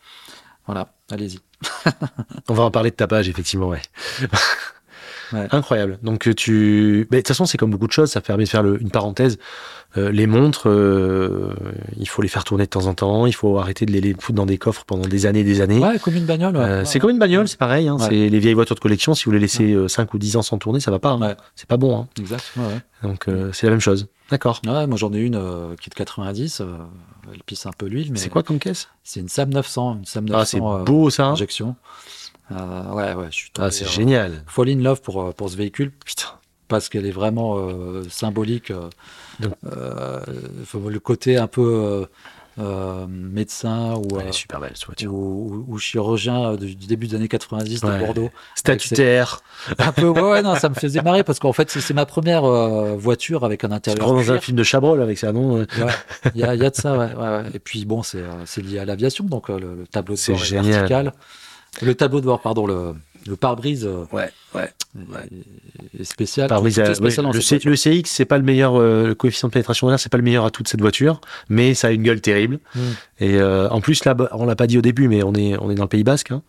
Voilà, 0.66 0.90
allez-y. 1.12 1.40
On 2.50 2.54
va 2.54 2.64
en 2.64 2.72
parler 2.72 2.90
de 2.92 2.96
ta 2.96 3.08
page, 3.08 3.30
effectivement, 3.30 3.68
ouais. 3.68 3.82
Ouais. 5.34 5.48
Incroyable. 5.52 6.00
Donc 6.04 6.28
euh, 6.28 6.34
tu, 6.34 7.08
mais 7.12 7.18
de 7.18 7.22
toute 7.22 7.28
façon, 7.30 7.46
c'est 7.46 7.58
comme 7.58 7.72
beaucoup 7.72 7.88
de 7.88 7.92
choses. 7.92 8.12
Ça 8.12 8.22
permet 8.22 8.44
de 8.46 8.50
faire 8.50 8.64
le- 8.64 8.82
une 8.82 8.90
parenthèse. 8.92 9.38
Euh, 9.96 10.12
les 10.12 10.28
montres, 10.28 10.68
euh, 10.70 11.54
il 11.98 12.08
faut 12.08 12.22
les 12.22 12.28
faire 12.28 12.44
tourner 12.44 12.66
de 12.66 12.70
temps 12.70 12.88
en 12.88 12.94
temps. 12.94 13.26
Il 13.26 13.34
faut 13.34 13.58
arrêter 13.58 13.86
de 13.86 13.92
les, 13.92 14.02
les 14.02 14.14
foutre 14.14 14.34
dans 14.34 14.46
des 14.46 14.58
coffres 14.58 14.84
pendant 14.86 15.08
des 15.08 15.26
années, 15.26 15.40
et 15.40 15.44
des 15.46 15.62
années. 15.62 15.80
Ouais, 15.80 15.98
comme 16.00 16.16
une 16.16 16.26
bagnole. 16.26 16.56
ouais. 16.58 16.64
Euh, 16.64 16.86
c'est 16.86 17.00
comme 17.00 17.10
une 17.10 17.20
bagnole, 17.20 17.48
c'est 17.48 17.58
pareil. 17.58 17.88
Hein. 17.88 17.98
C'est 18.00 18.30
les 18.30 18.40
vieilles 18.40 18.54
voitures 18.54 18.76
de 18.76 18.80
collection. 18.82 19.14
Si 19.16 19.26
vous 19.26 19.32
les 19.32 19.40
laissez 19.40 19.72
euh, 19.74 19.88
5 19.88 20.14
ou 20.14 20.18
10 20.18 20.36
ans 20.38 20.42
sans 20.42 20.58
tourner, 20.58 20.80
ça 20.82 20.92
va 20.92 21.00
pas. 21.00 21.12
hein. 21.12 21.36
C'est 21.56 21.68
pas 21.68 21.78
bon. 21.78 21.98
Hein. 22.02 22.08
Exact. 22.20 22.54
Donc 23.04 23.26
c'est 23.54 23.68
la 23.68 23.72
même 23.72 23.80
chose. 23.80 24.08
D'accord. 24.30 24.62
Ouais, 24.68 24.88
moi 24.88 24.98
j'en 24.98 25.14
ai 25.14 25.20
une 25.20 25.36
euh, 25.36 25.76
qui 25.80 25.88
est 25.88 25.92
de 25.92 25.96
90. 25.96 26.60
euh, 26.62 26.66
elle 27.34 27.42
pisse 27.44 27.66
un 27.66 27.72
peu 27.78 27.86
l'huile, 27.88 28.12
mais 28.12 28.18
C'est 28.20 28.30
quoi 28.30 28.44
comme 28.44 28.60
caisse? 28.60 28.90
C'est 29.04 29.20
une 29.22 29.30
SAM 29.30 29.50
900. 29.50 29.98
Une 30.00 30.06
SAM 30.06 30.26
900 30.26 30.40
Ah, 30.40 30.46
c'est 30.46 30.60
beau 30.86 31.10
ça. 31.10 31.28
injection. 31.28 31.76
Euh, 32.52 32.92
ouais, 32.94 33.14
ouais, 33.14 33.28
je 33.30 33.36
suis 33.36 33.52
tombé, 33.52 33.68
Ah, 33.68 33.72
c'est 33.72 33.86
euh, 33.86 33.90
génial. 33.90 34.44
Fall 34.48 34.70
in 34.70 34.78
love 34.82 35.02
pour, 35.02 35.22
euh, 35.22 35.32
pour 35.32 35.50
ce 35.50 35.58
véhicule 35.58 35.92
Putain. 36.06 36.28
parce 36.68 36.88
qu'elle 36.90 37.06
est 37.06 37.12
vraiment 37.12 37.58
euh, 37.58 38.04
symbolique. 38.10 38.72
le 39.42 41.00
côté 41.00 41.38
un 41.38 41.48
peu 41.48 42.08
médecin 43.08 43.94
ou, 43.96 44.08
super 44.32 44.60
belle 44.60 44.74
ou, 45.06 45.08
ou- 45.12 45.66
ou 45.68 45.78
chirurgien 45.78 46.56
du, 46.56 46.74
du 46.76 46.88
début 46.88 47.06
des 47.08 47.16
années 47.16 47.28
90 47.28 47.82
de 47.82 47.88
Ouais. 47.88 48.00
Bordeaux. 48.00 48.32
Statutaire. 48.56 49.42
Un 49.78 49.92
peu, 49.92 50.08
ouais, 50.10 50.22
ouais, 50.22 50.42
non, 50.42 50.56
ça 50.56 50.70
me 50.70 50.74
faisait 50.74 51.02
marrer 51.04 51.24
parce 51.24 51.38
qu'en 51.40 51.54
fait, 51.54 51.70
c'est 51.70 51.94
ma 51.94 52.06
première 52.08 52.44
voiture 52.98 53.44
avec 53.46 53.64
un 53.64 53.72
intérieur. 53.72 54.08
dans 54.08 54.32
un 54.32 54.40
film 54.40 54.58
de 54.58 54.64
Chabrol 54.64 55.02
avec 55.02 55.18
ça, 55.20 55.32
non 55.32 55.60
Ouais, 55.60 55.66
Il 56.34 56.42
y, 56.42 56.44
a, 56.44 56.56
il 56.56 56.62
y 56.62 56.66
a 56.66 56.70
de 56.70 56.76
ça, 56.76 56.98
ouais. 56.98 57.10
Et 57.54 57.60
puis 57.60 57.86
bon, 57.86 58.02
c'est 58.04 58.24
lié 58.62 58.80
à 58.80 58.86
l'aviation, 58.86 59.26
donc 59.26 59.50
le, 59.50 59.60
le 59.60 59.86
tableau 59.92 60.16
de 60.16 60.20
C'est 60.20 60.34
est 60.34 60.38
génial. 60.38 60.66
vertical. 60.66 61.14
Le 61.82 61.94
tableau 61.96 62.20
de 62.22 62.26
bord, 62.26 62.42
pardon, 62.42 62.66
le, 62.68 62.94
le 63.28 63.36
pare-brise 63.36 63.86
euh, 63.86 64.06
Ouais, 64.12 64.30
ouais. 64.56 64.70
spécial. 66.04 66.50
Est 66.50 66.54
à- 66.54 66.94
spécial 66.96 67.26
ouais, 67.28 67.34
le, 67.34 67.42
C- 67.42 67.60
le 67.64 67.76
CX, 67.76 68.04
c'est 68.10 68.26
pas 68.26 68.38
le 68.38 68.44
meilleur, 68.44 68.76
euh, 68.80 69.08
le 69.08 69.16
coefficient 69.16 69.48
de 69.50 69.54
pénétration 69.54 69.88
d'air, 69.90 70.00
c'est 70.00 70.12
pas 70.12 70.18
le 70.18 70.24
meilleur 70.24 70.46
à 70.46 70.52
toute 70.52 70.68
cette 70.68 70.82
voiture, 70.82 71.22
mais 71.50 71.74
ça 71.74 71.88
a 71.88 71.92
une 71.92 72.04
gueule 72.04 72.22
terrible. 72.22 72.60
Mm. 72.76 72.80
Et 73.20 73.36
euh, 73.40 73.70
en 73.70 73.82
plus, 73.82 74.06
là, 74.06 74.16
on 74.32 74.46
l'a 74.46 74.56
pas 74.56 74.68
dit 74.68 74.78
au 74.78 74.82
début, 74.82 75.08
mais 75.08 75.24
on 75.24 75.34
est, 75.34 75.58
on 75.60 75.70
est 75.70 75.76
dans 75.76 75.84
le 75.84 75.90
Pays 75.90 76.04
Basque. 76.04 76.32
Hein. 76.32 76.42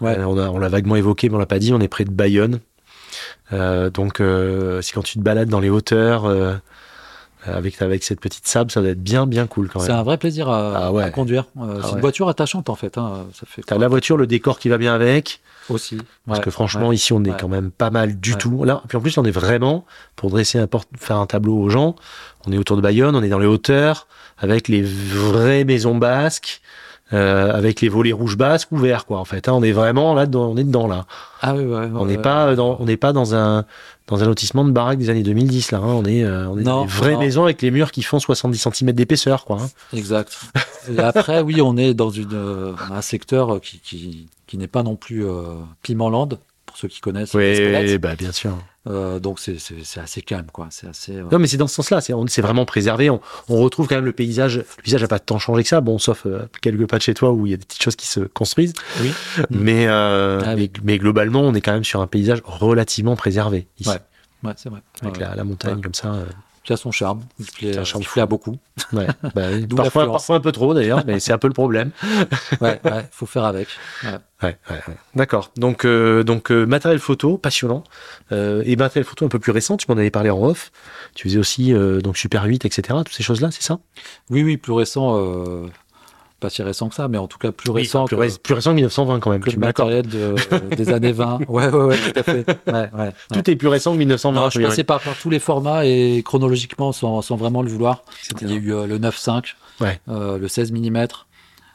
Ouais. 0.00 0.18
Euh, 0.18 0.24
on 0.26 0.58
l'a 0.58 0.68
vaguement 0.68 0.96
évoqué, 0.96 1.28
mais 1.28 1.36
on 1.36 1.38
l'a 1.38 1.46
pas 1.46 1.58
dit. 1.58 1.72
On 1.72 1.80
est 1.80 1.88
près 1.88 2.04
de 2.04 2.10
Bayonne. 2.10 2.60
Euh, 3.52 3.90
donc, 3.90 4.20
euh, 4.20 4.80
c'est 4.82 4.92
quand 4.94 5.02
tu 5.02 5.18
te 5.18 5.22
balades 5.22 5.48
dans 5.48 5.60
les 5.60 5.68
hauteurs 5.70 6.24
euh, 6.24 6.54
avec, 7.44 7.80
avec 7.82 8.04
cette 8.04 8.20
petite 8.20 8.46
sable, 8.46 8.70
ça 8.70 8.80
doit 8.80 8.90
être 8.90 9.02
bien, 9.02 9.26
bien 9.26 9.46
cool 9.46 9.68
quand 9.68 9.80
C'est 9.80 9.88
même. 9.88 9.98
un 9.98 10.02
vrai 10.02 10.16
plaisir 10.18 10.48
à, 10.48 10.86
Ah 10.86 10.92
ouais. 10.92 11.02
à 11.02 11.10
conduire. 11.10 11.44
Euh, 11.58 11.74
Ah 11.76 11.78
c'est 11.82 11.86
ouais. 11.88 11.94
une 11.94 12.00
voiture 12.00 12.28
attachante 12.28 12.68
en 12.70 12.74
fait. 12.74 12.98
hein. 12.98 13.26
Ça 13.34 13.46
fait 13.46 13.62
T'as 13.62 13.78
la 13.78 13.88
voiture, 13.88 14.16
le 14.16 14.26
décor 14.26 14.58
qui 14.58 14.68
va 14.68 14.78
bien 14.78 14.94
avec. 14.94 15.40
aussi. 15.68 15.98
Parce 16.26 16.40
que 16.40 16.50
franchement, 16.50 16.92
ici, 16.92 17.12
on 17.12 17.22
est 17.24 17.36
quand 17.38 17.48
même 17.48 17.70
pas 17.70 17.90
mal 17.90 18.18
du 18.18 18.36
tout. 18.36 18.64
Là, 18.64 18.82
puis 18.88 18.96
en 18.96 19.00
plus, 19.00 19.16
on 19.18 19.24
est 19.24 19.30
vraiment, 19.32 19.84
pour 20.16 20.30
dresser 20.30 20.58
un 20.58 20.66
porte, 20.66 20.88
faire 20.96 21.16
un 21.16 21.26
tableau 21.26 21.56
aux 21.58 21.68
gens, 21.70 21.96
on 22.46 22.52
est 22.52 22.58
autour 22.58 22.76
de 22.76 22.82
Bayonne, 22.82 23.14
on 23.16 23.22
est 23.22 23.28
dans 23.28 23.38
les 23.38 23.46
hauteurs, 23.46 24.06
avec 24.38 24.68
les 24.68 24.82
vraies 24.82 25.64
maisons 25.64 25.96
basques, 25.96 26.60
euh, 27.12 27.52
avec 27.52 27.80
les 27.82 27.88
volets 27.90 28.12
rouges 28.12 28.38
basques 28.38 28.72
ouverts, 28.72 29.04
quoi, 29.04 29.18
en 29.18 29.24
fait. 29.26 29.46
hein. 29.48 29.52
on 29.52 29.62
est 29.62 29.72
vraiment 29.72 30.14
là, 30.14 30.24
dedans, 30.26 30.50
on 30.52 30.56
est 30.56 30.64
dedans, 30.64 30.86
là. 30.88 31.04
Ah 31.42 31.54
oui, 31.54 31.64
ouais, 31.64 31.88
On 31.94 32.02
ouais, 32.02 32.12
n'est 32.12 32.18
pas 32.18 32.54
dans, 32.54 32.76
on 32.80 32.84
n'est 32.86 32.96
pas 32.96 33.12
dans 33.12 33.34
un, 33.34 33.64
dans 34.08 34.22
un 34.22 34.26
lotissement 34.26 34.64
de 34.64 34.70
baraque 34.70 34.98
des 34.98 35.10
années 35.10 35.22
2010, 35.22 35.70
là. 35.72 35.78
hein. 35.78 35.82
On 35.86 36.04
est, 36.04 36.24
euh, 36.24 36.48
on 36.48 36.58
est 36.58 36.62
dans 36.62 36.84
des 36.84 36.90
vraies 36.90 37.12
non. 37.12 37.18
maisons 37.20 37.44
avec 37.44 37.62
les 37.62 37.70
murs 37.70 37.92
qui 37.92 38.02
font 38.02 38.18
70 38.18 38.58
cm 38.72 38.92
d'épaisseur, 38.92 39.44
quoi. 39.44 39.58
hein. 39.62 39.70
Exact. 39.96 40.38
Et 40.92 40.98
après, 40.98 41.40
oui, 41.40 41.60
on 41.62 41.76
est 41.76 41.94
dans 41.94 42.10
une, 42.10 42.28
euh, 42.34 42.72
un 42.90 43.02
secteur 43.02 43.60
qui, 43.60 43.78
qui, 43.80 44.26
qui 44.46 44.58
n'est 44.58 44.66
pas 44.66 44.82
non 44.82 44.96
plus 44.96 45.24
euh, 45.26 45.42
Pimentland, 45.82 46.38
pour 46.66 46.76
ceux 46.76 46.88
qui 46.88 47.00
connaissent. 47.00 47.30
squelettes. 47.30 48.00
bah, 48.00 48.16
bien 48.16 48.32
sûr. 48.32 48.56
Euh, 48.88 49.20
donc 49.20 49.38
c'est 49.38 49.60
c'est- 49.60 49.84
c'est 49.84 50.00
assez 50.00 50.22
calme, 50.22 50.46
quoi. 50.52 50.66
C'est 50.70 50.88
assez. 50.88 51.16
euh, 51.16 51.24
Non, 51.30 51.38
mais 51.38 51.46
c'est 51.46 51.56
dans 51.56 51.68
ce 51.68 51.74
sens-là. 51.76 52.00
C'est, 52.00 52.12
on- 52.14 52.24
vraiment 52.38 52.64
préservé. 52.64 53.10
On, 53.10 53.20
on 53.48 53.58
retrouve 53.62 53.86
quand 53.86 53.94
même 53.94 54.04
le 54.04 54.12
paysage. 54.12 54.56
Le 54.58 54.64
paysage 54.82 55.02
n'a 55.02 55.08
pas 55.08 55.20
tant 55.20 55.38
changé 55.38 55.62
que 55.62 55.68
ça. 55.68 55.80
Bon, 55.80 55.98
sauf 55.98 56.26
euh, 56.26 56.48
quelques 56.60 56.88
pas 56.88 56.98
de 56.98 57.02
chez 57.02 57.14
toi 57.14 57.30
où 57.30 57.46
il 57.46 57.50
y 57.50 57.54
a 57.54 57.56
des 57.58 57.64
petites 57.64 57.82
choses 57.82 57.94
qui 57.94 58.08
se 58.08 58.20
construisent. 58.20 58.72
Oui. 59.00 59.12
Mais, 59.50 59.86
euh, 59.86 60.40
Ah 60.44 60.56
mais, 60.56 60.68
globalement, 60.98 61.42
on 61.42 61.54
est 61.54 61.60
quand 61.60 61.72
même 61.74 61.84
sur 61.84 62.00
un 62.00 62.08
paysage 62.08 62.40
relativement 62.44 63.14
préservé 63.14 63.68
ici. 63.78 63.88
Ouais. 63.90 63.98
Ouais, 64.42 64.52
c'est 64.56 64.68
vrai. 64.68 64.80
Avec 65.02 65.14
Ouais. 65.14 65.20
la, 65.20 65.36
la 65.36 65.44
montagne 65.44 65.76
Ouais. 65.76 65.82
comme 65.82 65.94
ça. 65.94 66.14
Euh, 66.62 66.64
Qui 66.64 66.72
a 66.72 66.76
son 66.76 66.92
charme. 66.92 67.22
Plaît, 67.56 67.72
Qui 67.72 67.78
a 67.78 67.80
un 67.80 67.84
charme 67.84 68.04
plaît 68.04 68.22
à 68.22 68.26
beaucoup. 68.26 68.58
ouais. 68.92 69.06
Bah, 69.34 69.48
parfois, 69.76 70.36
un 70.36 70.40
peu 70.40 70.52
trop 70.52 70.74
d'ailleurs, 70.74 71.02
mais 71.06 71.20
c'est 71.20 71.32
un 71.32 71.38
peu 71.38 71.48
le 71.48 71.54
problème. 71.54 71.90
Ouais, 72.60 72.80
ouais, 72.84 73.08
faut 73.10 73.26
faire 73.26 73.44
avec. 73.44 73.68
Ouais. 74.42 74.56
D'accord. 75.14 75.50
Donc, 75.56 75.84
euh, 75.84 76.22
donc 76.24 76.50
euh, 76.50 76.64
matériel 76.66 77.00
photo, 77.00 77.38
passionnant. 77.38 77.84
Euh, 78.30 78.62
et 78.66 78.76
matériel 78.76 79.04
photo 79.04 79.24
un 79.24 79.28
peu 79.28 79.38
plus 79.38 79.52
récent, 79.52 79.76
tu 79.76 79.86
m'en 79.88 79.96
avais 79.96 80.10
parlé 80.10 80.30
en 80.30 80.42
off. 80.42 80.70
Tu 81.14 81.28
faisais 81.28 81.38
aussi 81.38 81.72
euh, 81.72 82.00
donc 82.00 82.16
Super 82.16 82.44
8, 82.44 82.64
etc. 82.64 82.98
Toutes 83.04 83.14
ces 83.14 83.22
choses-là, 83.22 83.50
c'est 83.50 83.62
ça? 83.62 83.78
Oui, 84.30 84.42
oui, 84.42 84.56
plus 84.56 84.72
récent. 84.72 85.16
Euh, 86.42 86.46
pas 86.46 86.50
si 86.50 86.62
récent 86.62 86.88
que 86.88 86.94
ça, 86.94 87.08
mais 87.08 87.18
en 87.18 87.26
tout 87.28 87.38
cas 87.38 87.52
plus 87.52 87.70
récent 87.70 88.04
plus, 88.06 88.16
que, 88.16 88.20
ré- 88.20 88.28
plus 88.42 88.54
récent 88.54 88.70
que 88.70 88.76
1920 88.76 89.20
quand 89.20 89.30
même. 89.30 89.40
que 89.40 89.50
Tu 89.50 89.56
le 89.56 89.60
matériel 89.60 90.06
de, 90.06 90.34
des 90.76 90.88
années 90.90 91.12
20. 91.12 91.40
Ouais, 91.48 91.68
ouais, 91.68 91.84
ouais, 91.84 91.96
tout 91.98 92.18
à 92.18 92.22
fait. 92.22 92.46
Ouais, 92.66 92.72
ouais, 92.72 92.88
ouais. 92.98 93.12
Tout 93.32 93.50
est 93.50 93.56
plus 93.56 93.68
récent 93.68 93.92
que 93.92 93.98
1920. 93.98 94.40
Non, 94.40 94.50
je 94.50 94.58
oui, 94.58 94.64
passais 94.64 94.84
par, 94.84 95.00
par 95.00 95.16
tous 95.16 95.30
les 95.30 95.38
formats 95.38 95.84
et 95.86 96.22
chronologiquement, 96.24 96.92
sans, 96.92 97.22
sans 97.22 97.36
vraiment 97.36 97.62
le 97.62 97.68
vouloir. 97.70 98.02
Il 98.40 98.50
y 98.50 98.52
a 98.52 98.56
eu 98.56 98.72
euh, 98.74 98.86
le 98.86 98.98
9.5, 98.98 99.54
Ouais. 99.80 100.00
euh, 100.08 100.38
le 100.38 100.48
16 100.48 100.72
mm, 100.72 101.06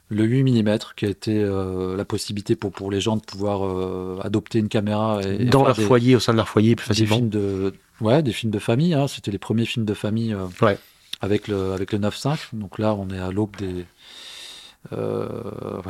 le 0.09 0.23
8 0.23 0.43
mm, 0.63 0.77
qui 0.95 1.05
a 1.05 1.09
été 1.09 1.35
euh, 1.43 1.97
la 1.97 2.05
possibilité 2.05 2.55
pour, 2.55 2.71
pour 2.71 2.89
les 2.91 3.01
gens 3.01 3.17
de 3.17 3.21
pouvoir 3.21 3.65
euh, 3.65 4.19
adopter 4.23 4.59
une 4.59 4.69
caméra 4.69 5.19
et, 5.21 5.43
Dans 5.45 5.65
leur 5.65 5.75
des, 5.75 5.83
foyer, 5.83 6.15
au 6.15 6.19
sein 6.19 6.31
de 6.31 6.37
leur 6.37 6.47
foyer, 6.47 6.75
plus 6.75 6.87
des 6.87 6.93
facilement. 6.93 7.15
films 7.17 7.29
de, 7.29 7.73
ouais, 7.99 8.23
des 8.23 8.31
films 8.31 8.51
de 8.51 8.59
famille. 8.59 8.93
hein. 8.93 9.07
C'était 9.07 9.31
les 9.31 9.37
premiers 9.37 9.65
films 9.65 9.85
de 9.85 9.93
famille 9.93 10.33
euh, 10.33 10.45
Ouais. 10.65 10.77
avec 11.19 11.49
le, 11.49 11.73
avec 11.73 11.91
le 11.91 11.99
9.5. 11.99 12.37
Donc 12.53 12.79
là, 12.79 12.95
on 12.95 13.09
est 13.13 13.19
à 13.19 13.31
l'aube 13.31 13.55
des. 13.57 13.85
Euh, 14.93 15.27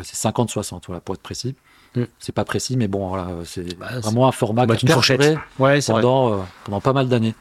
c'est 0.04 0.16
50-60, 0.16 0.84
voilà, 0.88 1.00
pour 1.02 1.16
être 1.16 1.22
précis. 1.22 1.56
Mm. 1.96 2.04
C'est 2.20 2.32
pas 2.34 2.46
précis, 2.46 2.78
mais 2.78 2.88
bon, 2.88 3.08
voilà, 3.10 3.28
c'est 3.46 3.78
Bah, 3.78 3.88
c'est- 3.94 4.00
vraiment 4.02 4.28
un 4.28 4.32
format 4.32 4.66
Bah, 4.66 4.76
qui 4.76 4.86
a 4.92 4.96
perduré 4.96 5.38
Ouais, 5.60 5.80
pendant, 5.88 6.34
euh, 6.34 6.38
pendant 6.66 6.82
pas 6.82 6.94
mal 6.94 7.08
d'années. 7.10 7.36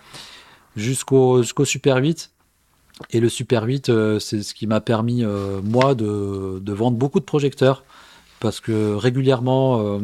Jusqu'au 0.76 1.42
jusqu'au 1.42 1.64
Super 1.64 1.96
8. 1.96 2.30
Et 3.10 3.20
le 3.20 3.28
Super 3.28 3.64
8, 3.64 3.88
euh, 3.90 4.18
c'est 4.18 4.42
ce 4.42 4.54
qui 4.54 4.66
m'a 4.66 4.80
permis, 4.80 5.22
euh, 5.22 5.60
moi, 5.62 5.94
de, 5.94 6.58
de 6.60 6.72
vendre 6.72 6.96
beaucoup 6.96 7.20
de 7.20 7.24
projecteurs. 7.24 7.84
Parce 8.40 8.60
que 8.60 8.94
régulièrement, 8.94 9.80
euh, 9.80 9.98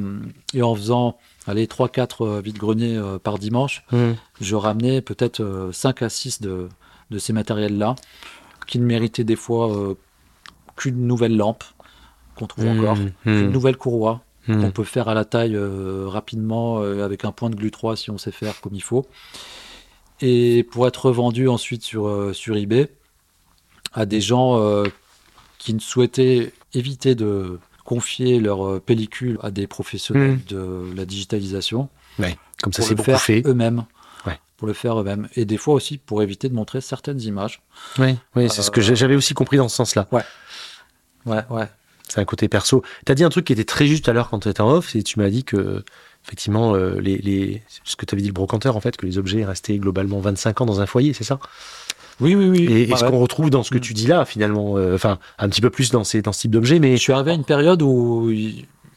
et 0.55 0.63
en 0.63 0.75
faisant 0.75 1.19
allez, 1.47 1.67
3-4 1.67 2.23
euh, 2.27 2.41
vides-greniers 2.41 3.01
par 3.23 3.39
dimanche, 3.39 3.85
Mmh. 3.93 4.13
je 4.41 4.55
ramenais 4.57 5.01
peut-être 5.03 5.41
euh, 5.41 5.73
5 5.73 6.03
à 6.03 6.09
6 6.09 6.41
de, 6.41 6.69
de 7.11 7.19
ces 7.19 7.33
matériels-là, 7.35 7.95
qui 8.67 8.79
ne 8.79 8.85
méritaient 8.87 9.25
des 9.25 9.37
fois 9.37 9.71
qu'une 10.77 11.07
nouvelle 11.07 11.37
lampe, 11.37 11.65
qu'on 12.37 12.47
trouve 12.47 12.67
encore, 12.69 12.97
Mmh. 12.97 13.11
une 13.27 13.51
nouvelle 13.51 13.77
courroie, 13.77 14.23
Mmh. 14.49 14.61
qu'on 14.61 14.71
peut 14.73 14.85
faire 14.85 15.09
à 15.09 15.15
la 15.15 15.25
taille 15.25 15.55
euh, 15.55 16.07
rapidement 16.09 16.81
euh, 16.81 17.05
avec 17.05 17.25
un 17.25 17.31
point 17.31 17.49
de 17.51 17.55
glu 17.55 17.71
3 17.71 17.95
si 17.97 18.11
on 18.11 18.19
sait 18.19 18.33
faire 18.33 18.61
comme 18.61 18.75
il 18.75 18.83
faut. 18.83 19.07
Et 20.21 20.67
pour 20.71 20.87
être 20.89 21.07
revendu 21.07 21.47
ensuite 21.49 21.83
sur, 21.85 22.07
euh, 22.09 22.33
sur 22.33 22.57
eBay 22.57 22.89
à 23.93 24.07
des 24.07 24.21
gens 24.21 24.59
qui 25.59 25.75
ne 25.75 25.79
souhaitaient 25.79 26.53
éviter 26.75 27.15
de 27.15 27.59
confier 27.85 28.41
leur 28.41 28.81
pellicule 28.81 29.39
à 29.43 29.51
des 29.51 29.67
professionnels 29.67 30.39
de 30.49 30.93
la 30.97 31.05
digitalisation 31.05 31.89
Comme 32.63 32.73
ça, 32.73 32.83
c'est 32.83 32.91
le 32.91 32.97
beaucoup 32.97 33.05
faire 33.11 33.21
fait. 33.21 33.43
eux-mêmes. 33.47 33.85
Ouais. 34.63 34.67
Pour 34.67 34.69
le 34.69 34.75
faire 34.75 35.01
eux-mêmes. 35.01 35.29
Et 35.37 35.45
des 35.45 35.57
fois 35.57 35.75
aussi 35.75 35.99
pour 35.99 36.23
éviter 36.23 36.49
de 36.49 36.55
montrer 36.55 36.81
certaines 36.81 37.21
images. 37.21 37.61
Oui, 37.99 38.17
oui 38.37 38.49
c'est 38.49 38.63
ce 38.63 38.71
que 38.71 38.81
Euh, 38.81 38.95
j'avais 38.95 39.17
aussi 39.17 39.35
compris 39.35 39.57
dans 39.57 39.69
ce 39.69 39.75
sens-là. 39.77 40.07
Ouais, 40.13 40.23
ouais. 41.51 41.69
C'est 42.09 42.21
un 42.21 42.25
côté 42.25 42.49
perso. 42.49 42.83
Tu 43.07 43.13
as 43.13 43.15
dit 43.15 43.25
un 43.25 43.29
truc 43.31 43.45
qui 43.47 43.53
était 43.53 43.65
très 43.65 43.87
juste 43.87 44.09
à 44.09 44.13
l'heure 44.13 44.29
quand 44.29 44.41
tu 44.41 44.49
étais 44.49 44.61
en 44.61 44.71
off, 44.71 44.95
et 44.97 45.03
tu 45.03 45.19
m'as 45.19 45.31
dit 45.31 45.45
que, 45.45 45.83
effectivement, 46.25 46.75
euh, 46.75 47.01
les, 47.01 47.17
les- 47.19 47.63
ce 47.85 47.97
que 47.97 48.05
tu 48.05 48.15
avais 48.15 48.23
dit 48.23 48.29
le 48.29 48.35
brocanteur, 48.35 48.77
en 48.77 48.81
fait, 48.81 48.97
que 48.97 49.07
les 49.07 49.19
objets 49.19 49.45
restaient 49.45 49.79
globalement 49.79 50.21
25 50.21 50.61
ans 50.61 50.67
dans 50.67 50.81
un 50.81 50.87
foyer, 50.87 51.13
c'est 51.15 51.25
ça? 51.25 51.39
Oui, 52.21 52.35
oui, 52.35 52.49
oui. 52.51 52.65
Et, 52.65 52.91
Ouais, 52.93 52.97
ce 52.99 53.05
ouais. 53.05 53.11
qu'on 53.11 53.19
retrouve 53.19 53.49
dans 53.51 53.63
ce 53.63 53.71
que 53.71 53.79
Mm. 53.79 53.83
tu 53.83 53.95
dis 53.95 54.07
là, 54.07 54.25
finalement, 54.25 54.77
euh, 54.77 54.95
enfin, 54.95 55.19
un 55.39 55.49
petit 55.49 55.61
peu 55.63 55.71
plus 55.71 55.91
dans, 55.91 56.05
ces, 56.05 56.21
dans 56.23 56.33
ce 56.33 56.41
type 56.43 56.51
d'objet, 56.51 56.79
mais 56.81 56.93
Je 56.97 57.03
suis 57.03 57.13
arrivé 57.13 57.31
à 57.31 57.35
une 57.35 57.45
période 57.45 57.81
où 57.83 58.31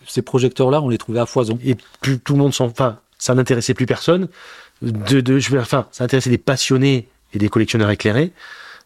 ces 0.06 0.22
projecteurs-là, 0.22 0.82
on 0.82 0.90
les 0.90 0.98
trouvait 0.98 1.20
à 1.20 1.26
foison. 1.26 1.58
et 1.64 1.76
plus 2.02 2.20
tout 2.20 2.34
le 2.34 2.40
monde 2.40 2.54
s'en. 2.54 2.66
Enfin, 2.66 3.00
ça 3.18 3.34
n'intéressait 3.34 3.74
plus 3.74 3.86
personne. 3.86 4.28
De, 4.82 5.22
de, 5.22 5.40
je 5.40 5.50
veux, 5.52 5.60
enfin, 5.60 5.88
ça 5.92 6.04
intéressait 6.04 6.30
des 6.30 6.38
passionnés 6.38 7.08
et 7.34 7.38
des 7.38 7.50
collectionneurs 7.50 7.90
éclairés. 7.90 8.32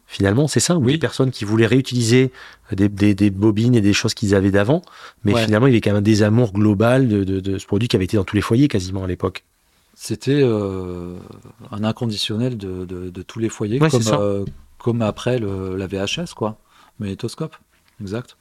Finalement, 0.08 0.48
c'est 0.48 0.60
ça, 0.60 0.76
ou 0.76 0.84
Oui. 0.86 0.94
des 0.94 0.98
personnes 0.98 1.30
qui 1.30 1.46
voulaient 1.46 1.68
réutiliser 1.68 2.32
des, 2.72 2.90
des, 2.90 3.14
des 3.14 3.30
bobines 3.30 3.76
et 3.76 3.82
des 3.82 3.94
choses 3.94 4.14
qu'ils 4.16 4.34
avaient 4.34 4.50
d'avant. 4.52 4.82
Mais 5.24 5.34
Ouais. 5.34 5.46
finalement, 5.46 5.68
il 5.68 5.72
y 5.72 5.74
avait 5.74 5.82
quand 5.82 5.92
même 5.92 5.98
un 6.00 6.02
désamour 6.02 6.52
global 6.52 7.08
de, 7.08 7.24
de, 7.24 7.40
de 7.40 7.58
ce 7.60 7.66
produit 7.68 7.88
qui 7.88 7.96
avait 7.96 8.06
été 8.06 8.18
dans 8.18 8.24
tous 8.24 8.36
les 8.36 8.42
foyers 8.42 8.68
quasiment 8.68 9.04
à 9.04 9.08
l'époque. 9.08 9.44
C'était 9.94 10.40
euh, 10.42 11.16
un 11.72 11.84
inconditionnel 11.84 12.58
de, 12.58 12.86
de- 12.86 13.22
tous 13.22 13.38
les 13.40 13.50
foyers, 13.50 13.80
Ouais, 13.82 13.90
comme, 13.90 14.02
euh, 14.14 14.46
comme 14.80 15.02
après 15.04 15.38
le, 15.38 15.76
la 15.76 15.86
VHS, 15.88 16.34
quoi. 16.36 16.58
Magnétoscope. 17.00 17.56
Exact. 18.02 18.36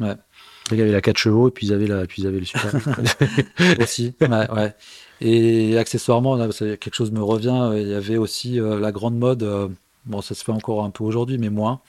Il 0.00 0.76
y 0.76 0.82
avait 0.82 0.92
la 0.92 1.00
4 1.00 1.16
chevaux 1.16 1.48
et 1.48 1.50
puis 1.50 1.66
ils 1.66 1.72
avaient, 1.72 1.86
la, 1.86 2.06
puis 2.06 2.22
ils 2.22 2.28
avaient 2.28 2.38
le 2.40 2.44
super. 2.44 2.70
aussi. 3.80 4.14
ouais, 4.20 4.50
ouais. 4.52 4.74
Et 5.20 5.76
accessoirement, 5.78 6.38
quelque 6.38 6.94
chose 6.94 7.10
me 7.10 7.22
revient. 7.22 7.48
euh, 7.72 7.80
Il 7.80 7.88
y 7.88 7.94
avait 7.94 8.16
aussi 8.16 8.60
euh, 8.60 8.78
la 8.78 8.92
grande 8.92 9.18
mode. 9.18 9.42
euh, 9.42 9.68
bon, 10.06 10.20
ça 10.22 10.34
se 10.34 10.44
fait 10.44 10.52
encore 10.52 10.84
un 10.84 10.90
peu 10.90 11.04
aujourd'hui, 11.04 11.38
mais 11.38 11.50
moins. 11.50 11.80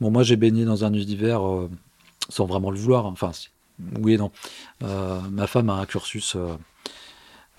Bon, 0.00 0.10
moi, 0.10 0.22
j'ai 0.22 0.36
baigné 0.36 0.64
dans 0.64 0.84
un 0.84 0.92
univers 0.92 1.40
sans 2.28 2.44
vraiment 2.44 2.70
le 2.70 2.78
vouloir. 2.78 3.06
Enfin, 3.06 3.32
oui 4.00 4.14
et 4.14 4.18
non. 4.18 4.30
Ma 4.80 5.46
femme 5.46 5.70
a 5.70 5.74
un 5.74 5.86
cursus 5.86 6.36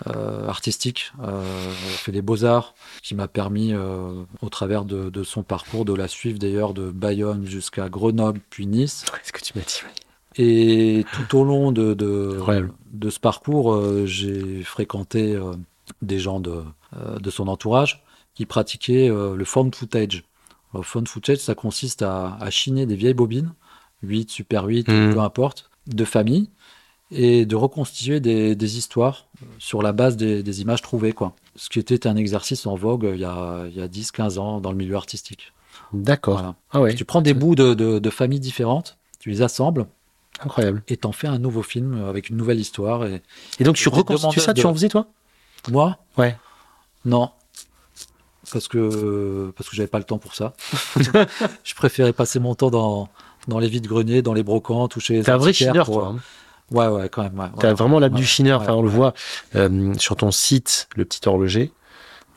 artistique, 0.06 1.12
elle 1.20 1.72
fait 1.96 2.12
les 2.12 2.22
beaux-arts, 2.22 2.74
qui 3.02 3.16
m'a 3.16 3.26
permis, 3.26 3.74
au 3.74 4.48
travers 4.50 4.84
de, 4.84 5.24
son 5.24 5.42
parcours, 5.42 5.84
de 5.84 5.94
la 5.94 6.06
suivre 6.06 6.38
d'ailleurs 6.38 6.74
de 6.74 6.92
Bayonne 6.92 7.44
jusqu'à 7.44 7.88
Grenoble, 7.88 8.40
puis 8.50 8.66
Nice. 8.68 9.04
Ouais, 9.12 9.18
ce 9.24 9.32
que 9.32 9.42
tu 9.42 9.58
m'as 9.58 9.64
dit. 9.64 9.80
ouais. 9.84 10.07
Et 10.38 11.04
tout 11.12 11.36
au 11.38 11.44
long 11.44 11.72
de, 11.72 11.94
de, 11.94 12.34
Incroyable. 12.36 12.72
de 12.92 13.10
ce 13.10 13.18
parcours, 13.18 13.72
euh, 13.74 14.06
j'ai 14.06 14.62
fréquenté 14.62 15.34
euh, 15.34 15.52
des 16.02 16.18
gens 16.20 16.38
de, 16.40 16.62
euh, 16.96 17.18
de 17.18 17.30
son 17.30 17.48
entourage 17.48 18.02
qui 18.34 18.46
pratiquaient 18.46 19.08
le 19.08 19.44
found 19.44 19.74
footage. 19.74 20.22
Le 20.72 20.82
found 20.82 21.08
footage, 21.08 21.38
ça 21.38 21.56
consiste 21.56 22.02
à, 22.02 22.36
à 22.40 22.50
chiner 22.50 22.86
des 22.86 22.94
vieilles 22.94 23.14
bobines, 23.14 23.52
8, 24.04 24.30
Super 24.30 24.64
8, 24.66 24.86
Mhm. 24.88 25.14
peu 25.14 25.18
importe, 25.20 25.70
de 25.88 26.04
famille, 26.04 26.48
et 27.10 27.46
de 27.46 27.56
reconstituer 27.56 28.20
des, 28.20 28.54
des 28.54 28.78
histoires 28.78 29.26
sur 29.58 29.82
la 29.82 29.92
base 29.92 30.16
des, 30.16 30.44
des 30.44 30.60
images 30.60 30.82
trouvées. 30.82 31.12
Quoi. 31.12 31.34
Ce 31.56 31.68
qui 31.68 31.80
était 31.80 32.06
un 32.06 32.14
exercice 32.14 32.64
en 32.66 32.76
vogue 32.76 33.10
il 33.12 33.18
y 33.20 33.24
a, 33.24 33.64
il 33.66 33.76
y 33.76 33.80
a 33.80 33.88
10-15 33.88 34.38
ans 34.38 34.60
dans 34.60 34.70
le 34.70 34.76
milieu 34.76 34.94
artistique. 34.94 35.52
D'accord. 35.92 36.34
Voilà. 36.34 36.54
Ah 36.70 36.80
ouais, 36.80 36.94
Tu 36.94 37.04
prends 37.04 37.22
des 37.22 37.34
bouts 37.34 37.56
de 37.56 38.10
familles 38.10 38.38
différentes, 38.40 38.98
tu 39.18 39.30
les 39.30 39.42
assembles, 39.42 39.86
incroyable. 40.44 40.82
et 40.88 40.96
t'en 40.96 41.12
fais 41.12 41.26
un 41.28 41.38
nouveau 41.38 41.62
film 41.62 42.04
avec 42.08 42.28
une 42.30 42.36
nouvelle 42.36 42.60
histoire. 42.60 43.04
Et 43.06 43.22
Et 43.58 43.64
donc 43.64 43.76
tu 43.76 43.88
reconstitues 43.88 44.40
ça, 44.40 44.54
tu 44.54 44.66
en 44.66 44.72
faisais 44.74 44.88
toi? 44.88 45.06
Moi, 45.70 45.98
Ouais. 46.16 46.36
non, 47.04 47.30
parce 48.52 48.68
que 48.68 49.52
parce 49.56 49.68
que 49.68 49.76
j'avais 49.76 49.88
pas 49.88 49.98
le 49.98 50.04
temps 50.04 50.18
pour 50.18 50.34
ça. 50.34 50.54
je 51.64 51.74
préférais 51.74 52.12
passer 52.12 52.38
mon 52.40 52.54
temps 52.54 52.70
dans 52.70 53.08
dans 53.46 53.58
les 53.58 53.68
vides 53.68 53.86
greniers, 53.86 54.22
dans 54.22 54.34
les 54.34 54.42
brocantes, 54.42 54.96
ou 54.96 55.00
chez 55.00 55.14
les 55.14 55.22
T'es 55.22 55.30
un 55.30 55.36
vrai 55.38 55.52
chineur, 55.52 55.86
pour, 55.86 55.94
toi. 56.00 56.14
hein. 56.14 56.18
Ouais, 56.70 56.86
ouais, 56.88 57.08
quand 57.08 57.22
même. 57.22 57.38
Ouais, 57.38 57.46
T'as 57.58 57.68
ouais. 57.68 57.74
vraiment 57.74 57.98
l'âme 57.98 58.12
Ouais, 58.12 58.18
du 58.20 58.26
chineur. 58.26 58.60
Enfin, 58.60 58.74
on 58.74 58.82
le 58.82 58.90
voit 58.90 59.14
euh, 59.54 59.94
sur 59.94 60.16
ton 60.16 60.30
site, 60.30 60.86
le 60.96 61.06
petit 61.06 61.26
horloger. 61.26 61.72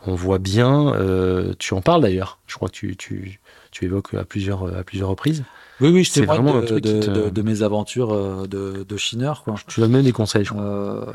On 0.08 0.16
voit 0.16 0.38
bien. 0.40 0.94
euh, 0.96 1.54
tu 1.60 1.74
en 1.74 1.82
parles 1.82 2.02
d'ailleurs. 2.02 2.40
Je 2.48 2.56
crois 2.56 2.70
que 2.70 2.74
tu, 2.76 2.96
tu, 2.96 3.41
tu 3.72 3.86
évoques 3.86 4.14
à 4.14 4.24
plusieurs, 4.26 4.76
à 4.78 4.84
plusieurs 4.84 5.10
reprises. 5.10 5.44
Oui, 5.80 5.90
oui, 5.90 6.04
je 6.04 6.14
témoigne 6.14 6.42
vraiment 6.44 6.58
un 6.60 6.62
de, 6.62 6.66
truc 6.68 6.84
qui 6.84 6.94
de, 6.94 7.00
te- 7.00 7.10
de- 7.10 7.30
de 7.30 7.42
mes 7.42 7.64
aventures 7.64 8.14
euh, 8.14 8.46
de, 8.46 8.86
de 8.88 8.98
chineur, 8.98 9.44
quoi. 9.44 9.56
Tu 9.68 9.80
donnes 9.80 9.92
même 9.92 10.04
des 10.04 10.12
conseils, 10.12 10.46
je 10.46 10.52
crois. 10.52 10.64
Euh, 10.64 11.06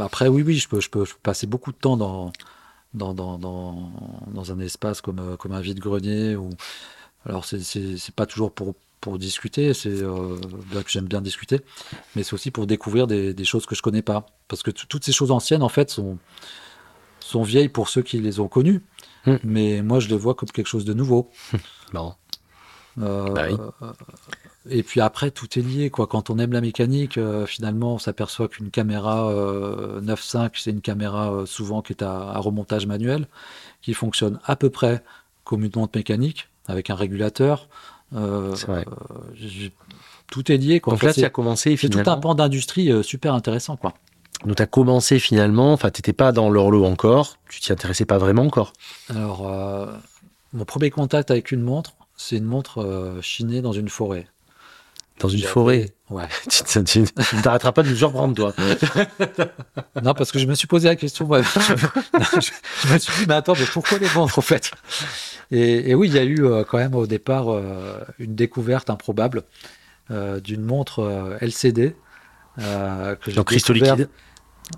après, 0.00 0.26
oui, 0.28 0.42
oui, 0.42 0.56
je 0.56 0.68
peux, 0.68 0.80
je, 0.80 0.90
peux, 0.90 1.04
je 1.04 1.12
peux 1.12 1.20
passer 1.22 1.46
beaucoup 1.46 1.70
de 1.70 1.76
temps 1.76 1.96
dans, 1.96 2.32
dans, 2.94 3.14
dans, 3.14 3.38
dans, 3.38 4.52
un 4.52 4.58
espace 4.58 5.00
comme, 5.00 5.20
euh, 5.20 5.36
comme 5.36 5.52
un 5.52 5.60
vide-grenier. 5.60 6.34
Ou... 6.34 6.50
Alors, 7.26 7.44
c'est- 7.44 8.10
pas 8.16 8.26
toujours 8.26 8.50
pour, 8.50 8.74
pour 9.00 9.18
discuter, 9.18 9.72
c'est 9.74 10.02
euh, 10.02 10.36
là 10.74 10.82
que 10.82 10.90
j'aime 10.90 11.06
bien 11.06 11.20
discuter, 11.20 11.60
mais 12.16 12.22
c'est 12.24 12.34
aussi 12.34 12.50
pour 12.50 12.66
découvrir 12.66 13.06
des, 13.06 13.34
des 13.34 13.44
choses 13.44 13.66
que 13.66 13.74
je 13.76 13.82
connais 13.82 14.02
pas. 14.02 14.26
Parce 14.48 14.62
que 14.64 14.70
toutes 14.72 15.04
ces 15.04 15.12
choses 15.12 15.30
anciennes, 15.30 15.62
en 15.62 15.68
fait, 15.68 15.90
sont, 15.90 16.18
sont 17.20 17.42
vieilles 17.44 17.68
pour 17.68 17.88
ceux 17.88 18.02
qui 18.02 18.18
les 18.18 18.40
ont 18.40 18.48
connues. 18.48 18.80
Hmm. 19.26 19.36
Mais 19.44 19.82
moi, 19.82 20.00
je 20.00 20.08
les 20.08 20.16
vois 20.16 20.34
comme 20.34 20.50
quelque 20.50 20.66
chose 20.66 20.84
de 20.84 20.94
nouveau. 20.94 21.30
Marrant. 21.92 22.16
Euh, 23.00 23.28
Bah 23.30 23.42
oui. 23.50 23.56
Et 24.68 24.82
puis 24.82 25.00
après, 25.00 25.30
tout 25.30 25.58
est 25.58 25.62
lié. 25.62 25.90
Quoi. 25.90 26.06
Quand 26.06 26.30
on 26.30 26.38
aime 26.38 26.52
la 26.52 26.60
mécanique, 26.60 27.18
euh, 27.18 27.46
finalement, 27.46 27.94
on 27.94 27.98
s'aperçoit 27.98 28.48
qu'une 28.48 28.70
caméra 28.70 29.28
euh, 29.30 30.00
9.5, 30.02 30.50
c'est 30.54 30.70
une 30.70 30.80
caméra 30.82 31.32
euh, 31.32 31.46
souvent 31.46 31.82
qui 31.82 31.94
est 31.94 32.02
à, 32.02 32.12
à 32.30 32.38
remontage 32.38 32.86
manuel, 32.86 33.26
qui 33.80 33.94
fonctionne 33.94 34.38
à 34.44 34.54
peu 34.56 34.70
près 34.70 35.02
comme 35.44 35.64
une 35.64 35.72
montre 35.74 35.98
mécanique, 35.98 36.48
avec 36.68 36.90
un 36.90 36.94
régulateur. 36.94 37.68
Euh, 38.14 38.54
C'est 38.54 38.66
vrai. 38.66 38.84
euh, 38.86 39.14
j- 39.34 39.72
tout 40.30 40.52
est 40.52 40.56
lié. 40.58 40.80
Quoi. 40.80 40.92
Donc 40.92 41.00
Enfin, 41.00 41.08
là, 41.08 41.12
tu 41.14 41.24
as 41.24 41.30
commencé 41.30 41.76
c'est 41.76 41.88
tout 41.88 41.98
un 42.06 42.16
pan 42.18 42.34
d'industrie 42.34 42.92
euh, 42.92 43.02
super 43.02 43.34
intéressant. 43.34 43.76
Quoi. 43.76 43.94
Donc 44.44 44.56
tu 44.56 44.62
as 44.62 44.66
commencé 44.66 45.18
finalement. 45.18 45.72
Enfin, 45.72 45.90
t'étais 45.90 46.12
pas 46.12 46.30
dans 46.30 46.50
l'horloge 46.50 46.86
encore. 46.88 47.38
Tu 47.48 47.60
t'y 47.60 47.72
intéressais 47.72 48.04
pas 48.04 48.18
vraiment 48.18 48.42
encore. 48.44 48.72
Alors, 49.08 49.48
euh, 49.48 49.86
mon 50.52 50.64
premier 50.64 50.90
contact 50.90 51.30
avec 51.30 51.52
une 51.52 51.62
montre, 51.62 51.94
c'est 52.16 52.36
une 52.36 52.44
montre 52.44 52.82
euh, 52.82 53.20
chinée 53.22 53.62
dans 53.62 53.72
une 53.72 53.88
forêt. 53.88 54.26
Dans 55.20 55.28
une 55.28 55.42
forêt? 55.42 55.90
Ouais. 56.10 56.26
tu 56.50 56.62
tu- 56.64 56.84
tu- 56.84 57.04
tu 57.04 57.36
ne 57.36 57.42
t'arrêteras 57.42 57.72
pas 57.72 57.82
de 57.82 57.88
nous 57.90 57.96
surprendre, 57.96 58.34
toi. 58.34 58.54
Non, 60.02 60.14
parce 60.14 60.32
que 60.32 60.38
je 60.38 60.46
me 60.46 60.54
suis 60.54 60.66
posé 60.66 60.88
la 60.88 60.96
question. 60.96 61.26
moi. 61.26 61.42
je, 61.42 62.50
je 62.82 62.92
me 62.92 62.98
suis 62.98 63.12
dit, 63.20 63.26
mais 63.28 63.34
attends, 63.34 63.54
mais 63.58 63.66
pourquoi 63.72 63.98
les 63.98 64.08
montres, 64.14 64.38
en 64.38 64.42
fait? 64.42 64.70
Et, 65.50 65.90
et 65.90 65.94
oui, 65.94 66.08
il 66.08 66.14
y 66.14 66.18
a 66.18 66.24
eu 66.24 66.44
euh, 66.44 66.64
quand 66.64 66.78
même 66.78 66.94
au 66.94 67.06
départ 67.06 67.50
euh, 67.52 67.98
une 68.18 68.34
découverte 68.34 68.90
improbable 68.90 69.42
d'une 70.44 70.62
montre 70.62 71.38
LCD. 71.40 71.96
que 72.58 73.30
Donc 73.30 73.46
cristaux 73.46 73.72
liquides? 73.72 74.08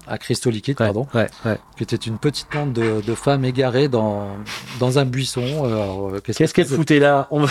À 0.06 0.18
cristaux 0.18 0.50
liquides, 0.50 0.76
Ouais, 0.80 0.86
pardon. 0.86 1.06
ouais, 1.14 1.28
ouais. 1.46 1.58
Qui 1.76 1.82
était 1.82 1.96
une 1.96 2.18
petite 2.18 2.52
montre 2.54 2.72
de, 2.72 3.00
de 3.00 3.14
femme 3.14 3.44
égarée 3.44 3.88
dans, 3.88 4.36
dans 4.80 4.98
un 4.98 5.04
buisson. 5.04 5.64
Alors, 5.64 6.10
euh, 6.10 6.20
Qu'est-ce 6.20 6.52
qu'elle 6.52 6.66
que- 6.66 6.74
foutait 6.74 6.98
là 6.98 7.26
On- 7.30 7.46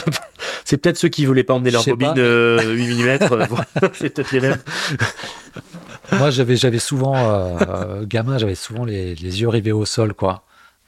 C'est 0.65 0.77
peut-être 0.77 0.97
ceux 0.97 1.09
qui 1.09 1.25
voulaient 1.25 1.43
pas 1.43 1.55
emmener 1.55 1.71
leur 1.71 1.83
bobine 1.83 2.13
euh, 2.17 2.73
8 2.73 3.03
mm. 3.03 3.17
C'est 3.93 4.09
peut-être 4.11 4.31
les 4.31 4.39
mêmes. 4.41 4.57
Moi, 6.13 6.29
j'avais, 6.29 6.55
j'avais 6.55 6.79
souvent, 6.79 7.15
euh, 7.15 7.57
euh, 7.67 8.05
gamin, 8.05 8.37
j'avais 8.37 8.55
souvent 8.55 8.85
les, 8.85 9.15
les 9.15 9.41
yeux 9.41 9.49
rivés 9.49 9.71
au 9.71 9.85
sol, 9.85 10.13
quoi. 10.13 10.43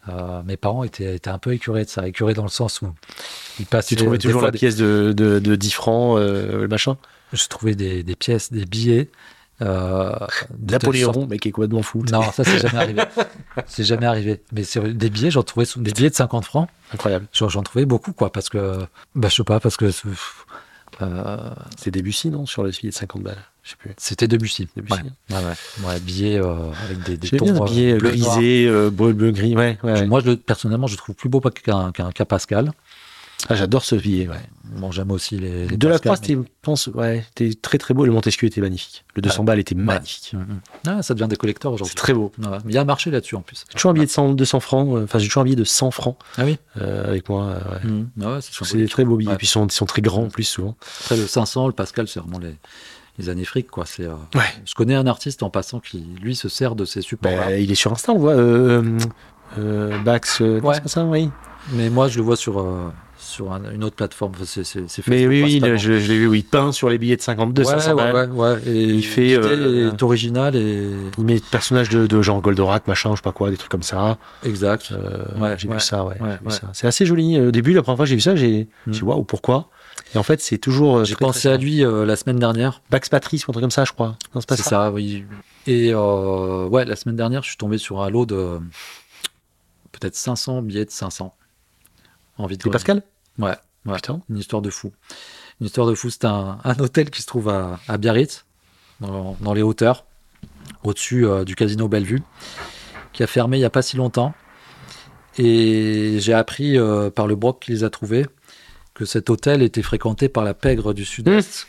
Euh, 0.08 0.44
mes 0.46 0.56
parents 0.58 0.84
étaient, 0.84 1.16
étaient 1.16 1.30
un 1.32 1.40
peu 1.40 1.54
écurés 1.54 1.84
de 1.86 1.90
ça, 1.90 2.08
écurés 2.08 2.36
dans 2.36 2.44
le 2.44 2.50
sens 2.50 2.82
où 2.84 2.90
ils 3.60 3.66
passaient. 3.66 3.96
Tu 3.96 4.02
trouvais 4.04 4.20
toujours 4.20 4.44
la 4.44 4.52
des- 4.52 4.58
pièce 4.60 4.76
de, 4.76 5.14
de, 5.18 5.40
de 5.40 5.56
10 5.56 5.72
francs, 5.72 6.20
euh, 6.20 6.62
le 6.62 6.68
machin? 6.68 6.98
Je 7.34 7.48
trouvais 7.48 7.74
des, 7.76 8.04
des 8.04 8.16
pièces, 8.16 8.52
des 8.54 8.66
billets. 8.66 9.10
Euh, 9.62 10.14
Napoléon, 10.60 11.14
sorte- 11.14 11.30
mais 11.30 11.40
qui 11.40 11.48
est 11.48 11.52
complètement 11.52 11.82
fou. 11.82 12.04
Non, 12.12 12.24
ça 12.32 12.44
c'est 12.44 12.60
jamais 12.60 12.78
arrivé. 12.78 13.04
c'est 13.68 13.84
jamais 13.84 14.06
arrivé. 14.06 14.42
Mais 14.52 14.64
c'est 14.64 14.82
des 14.82 15.10
billets, 15.10 15.32
j'en 15.32 15.44
trouvais 15.44 15.66
des 15.78 15.92
billets 15.92 16.10
de 16.10 16.16
50 16.16 16.46
francs. 16.46 16.70
Incroyable. 16.94 17.28
J'en, 17.32 17.64
trouvais 17.64 17.86
beaucoup, 17.86 18.12
quoi, 18.14 18.32
parce 18.32 18.50
que, 18.50 18.86
bah, 19.16 19.30
je 19.30 19.36
sais 19.36 19.44
pas, 19.44 19.60
parce 19.60 19.78
que 19.78 19.92
euh, 21.02 21.50
C'est 21.78 21.92
Debussy, 21.92 22.30
non 22.30 22.46
Sur 22.46 22.64
le 22.64 22.72
billet 22.72 22.90
de 22.90 22.94
50 22.94 23.24
balles? 23.24 23.38
Je 23.64 23.72
sais 23.72 23.76
plus. 23.78 23.92
c'était 23.98 24.28
Debussy. 24.28 24.68
Debussy. 24.76 25.00
Ouais, 25.02 25.36
ouais, 25.38 25.44
ouais. 25.44 25.88
Ouais, 25.88 26.00
billets 26.00 26.40
euh, 26.40 26.72
avec 26.84 27.02
des, 27.04 27.18
des 27.18 27.36
tons 27.36 27.48
euh, 27.48 27.98
bleu, 27.98 28.12
euh, 28.14 28.92
bleu, 28.92 29.14
bleu, 29.14 29.32
gris. 29.32 29.56
Ouais. 29.56 29.78
Moi, 30.06 30.22
je, 30.24 30.32
personnellement, 30.34 30.86
je 30.86 30.98
trouve 30.98 31.16
plus 31.16 31.30
beau 31.30 31.42
qu'un, 31.42 31.92
qu'un, 31.92 32.12
qu'un 32.12 32.26
Pascal. 32.26 32.74
Ah, 33.48 33.56
j'adore 33.56 33.84
ce 33.86 33.96
billet, 33.96 34.28
ouais. 34.28 34.36
Bon, 34.78 34.92
j'aime 34.92 35.12
aussi 35.12 35.38
les. 35.38 35.68
les 35.68 35.78
De 35.78 35.88
la 35.88 36.00
Croix, 36.00 36.16
je 36.28 36.34
pense, 36.64 36.88
ouais, 36.88 37.24
c'était 37.28 37.54
très 37.54 37.78
très 37.78 37.94
beau. 37.94 38.04
Le 38.06 38.12
Montesquieu 38.12 38.48
était 38.48 38.60
magnifique. 38.62 39.06
Le 39.16 39.22
200 39.22 39.44
balles 39.44 39.60
était 39.60 39.76
magnifique. 39.76 40.32
mais- 40.34 40.40
Mhm. 40.40 40.60
Ah, 40.88 41.04
ça 41.04 41.14
devient 41.14 41.28
des 41.30 41.36
collecteurs 41.36 41.72
C'est 41.72 41.76
aujourd'hui. 41.76 41.96
très 41.96 42.14
beau. 42.14 42.32
Ouais, 42.40 42.48
mais 42.66 42.72
il 42.72 42.74
y 42.74 42.78
a 42.78 42.82
un 42.82 42.86
marché 42.86 43.12
là-dessus 43.12 43.36
en 43.36 43.42
plus. 43.42 43.64
J'ai 43.70 43.76
toujours 43.76 43.92
un 43.92 43.94
billet 43.94 44.08
de 44.08 44.12
100, 44.12 44.34
200 44.34 44.60
francs. 44.60 44.96
euh, 44.98 45.04
Enfin, 45.04 45.20
j'ai 45.20 45.28
toujours 45.28 45.42
un 45.42 45.46
billet 45.46 45.56
de 45.56 45.64
100 45.64 45.92
francs 45.92 46.18
Ah 46.38 46.44
oui 46.46 46.58
euh, 46.82 47.08
avec 47.08 47.30
moi. 47.30 47.44
euh, 47.46 47.60
ouais. 47.76 47.84
Mhm. 47.92 48.10
Ah 48.24 48.40
c'est 48.42 48.66
C'est 48.66 48.78
des 48.78 48.88
très 48.88 49.06
beaux 49.06 49.18
billets. 49.18 49.36
Puis 49.38 49.46
ils 49.46 49.50
sont, 49.50 49.68
ils 49.68 49.72
sont 49.72 49.86
très 49.86 50.02
grands 50.02 50.24
en 50.24 50.30
plus, 50.30 50.44
souvent. 50.44 50.76
Après, 51.02 51.16
le 51.18 51.28
500, 51.28 51.68
le 51.68 51.74
Pascal, 51.74 52.08
c'est 52.08 52.20
vraiment 52.20 52.40
les, 52.40 52.56
les 53.20 53.30
années 53.30 53.46
fric, 53.46 53.68
quoi. 53.70 53.86
C'est, 53.86 54.06
euh, 54.06 54.14
Ouais. 54.34 54.42
Je 54.66 54.74
connais 54.74 54.96
un 54.96 55.06
artiste 55.06 55.44
en 55.44 55.52
passant 55.52 55.80
qui, 55.80 56.04
lui, 56.20 56.36
se 56.36 56.50
sert 56.50 56.76
de 56.76 56.84
ces 56.86 57.02
supports 57.02 57.32
Bah, 57.32 57.56
il 57.56 57.72
est 57.72 57.76
sur 57.76 57.92
Insta, 57.94 58.12
on 58.12 58.18
voit. 58.18 58.34
Euh, 58.34 58.98
euh, 59.60 59.98
Bax, 60.00 60.40
Ouais. 60.40 60.60
c'est 60.74 60.82
pas 60.82 60.88
ça, 60.90 61.06
oui. 61.06 61.30
Mais 61.74 61.90
moi, 61.92 62.08
je 62.08 62.18
le 62.18 62.24
vois 62.24 62.36
sur, 62.36 62.60
sur 63.36 63.52
un- 63.54 63.72
une 63.72 63.84
autre 63.84 63.96
plateforme. 63.96 64.32
Enfin, 64.40 65.02
Mais 65.08 65.28
oui, 65.28 65.44
oui, 65.44 65.60
le- 65.60 65.78
je, 65.78 66.00
je 66.00 66.12
l'ai 66.12 66.18
vu, 66.20 66.38
il 66.38 66.44
peint 66.44 66.72
sur 66.72 66.90
les 66.90 66.98
billets 66.98 67.18
de 67.18 67.22
52, 67.22 67.64
ouais, 67.64 67.68
500 67.70 67.96
ouais, 67.96 68.12
ouais, 68.12 68.28
ouais. 68.28 68.62
Et 68.66 68.84
Il 68.86 69.06
fait, 69.06 69.36
euh, 69.36 69.92
est 69.94 70.04
originale 70.04 70.56
et 70.56 70.90
Il 71.18 71.24
met 71.26 71.36
le 71.36 71.40
personnage 71.42 71.90
de, 71.90 72.08
de 72.08 72.22
Jean 72.22 72.40
Goldorak, 72.40 72.88
machin, 72.88 73.12
je 73.12 73.18
sais 73.18 73.22
pas 73.22 73.32
quoi, 73.32 73.50
des 73.52 73.58
trucs 73.58 73.72
comme 73.72 73.84
ça. 73.84 74.18
exact. 74.44 74.92
Euh, 74.92 75.56
j'ai 75.58 75.68
vu 75.68 75.80
ça, 75.80 76.04
ouais. 76.06 76.16
C'est 76.74 76.88
assez 76.88 77.06
joli. 77.06 77.40
Au 77.40 77.52
début, 77.52 77.74
la 77.74 77.82
première 77.84 77.98
fois 77.98 78.06
que 78.06 78.10
j'ai 78.10 78.16
vu 78.16 78.22
ça, 78.22 78.36
j'ai 78.36 78.68
Mm. 78.88 78.92
dit 78.92 79.04
waouh, 79.04 79.24
pourquoi? 79.24 79.70
Et 80.14 80.18
en 80.18 80.24
fait, 80.24 80.40
c'est 80.42 80.58
toujours. 80.58 80.98
euh, 81.00 81.04
J'ai 81.06 81.16
pensé 81.16 81.48
à 81.50 81.58
lui 81.58 81.84
euh, 81.84 82.06
la 82.06 82.16
semaine 82.16 82.38
dernière. 82.40 82.82
Bax 82.90 83.10
Patrice 83.10 83.48
ou 83.48 83.52
un 83.52 83.54
truc 83.54 83.64
comme 83.64 83.72
ça, 83.72 83.86
je 83.86 83.92
crois. 83.94 84.18
C'est 84.48 84.56
ça. 84.58 84.64
ça, 84.64 84.92
oui. 84.92 85.26
Et 85.68 85.92
euh, 85.94 86.68
ouais, 86.68 86.86
la 86.86 86.96
semaine 86.96 87.16
dernière, 87.16 87.42
je 87.44 87.50
suis 87.50 87.58
tombé 87.58 87.78
sur 87.78 88.02
un 88.02 88.10
lot 88.10 88.26
de 88.26 88.60
peut-être 89.92 90.16
500 90.16 90.62
billets 90.62 90.86
de 90.86 90.92
500 90.92 91.34
en 92.38 92.48
Pascal? 92.70 93.02
Ouais, 93.40 93.56
ouais. 93.86 93.96
Putain. 93.96 94.22
Une 94.30 94.38
histoire 94.38 94.62
de 94.62 94.70
fou. 94.70 94.92
Une 95.62 95.68
histoire 95.68 95.88
de 95.88 95.96
fou. 95.96 96.10
C'est 96.10 96.26
un, 96.26 96.60
un 96.64 96.80
hôtel 96.80 97.10
qui 97.10 97.22
se 97.22 97.28
trouve 97.28 97.50
à, 97.50 97.80
à 97.88 97.98
Biarritz, 97.98 98.46
dans, 99.02 99.36
dans 99.42 99.54
les 99.54 99.62
hauteurs, 99.62 100.06
au-dessus 100.84 101.26
euh, 101.26 101.44
du 101.44 101.56
casino 101.56 101.88
Bellevue, 101.88 102.22
qui 103.14 103.24
a 103.24 103.28
fermé 103.28 103.58
il 103.58 103.62
n'y 103.62 103.66
a 103.66 103.70
pas 103.70 103.82
si 103.82 103.98
longtemps. 103.98 104.34
Et 105.38 106.18
j'ai 106.20 106.34
appris 106.34 106.78
euh, 106.78 107.10
par 107.10 107.28
le 107.28 107.36
broc 107.36 107.62
qui 107.62 107.72
les 107.72 107.84
a 107.84 107.90
trouvés 107.90 108.26
que 108.94 109.04
cet 109.04 109.30
hôtel 109.30 109.62
était 109.62 109.82
fréquenté 109.82 110.30
par 110.30 110.46
la 110.46 110.54
pègre 110.54 110.94
du 110.94 111.04
Sud-Est 111.04 111.68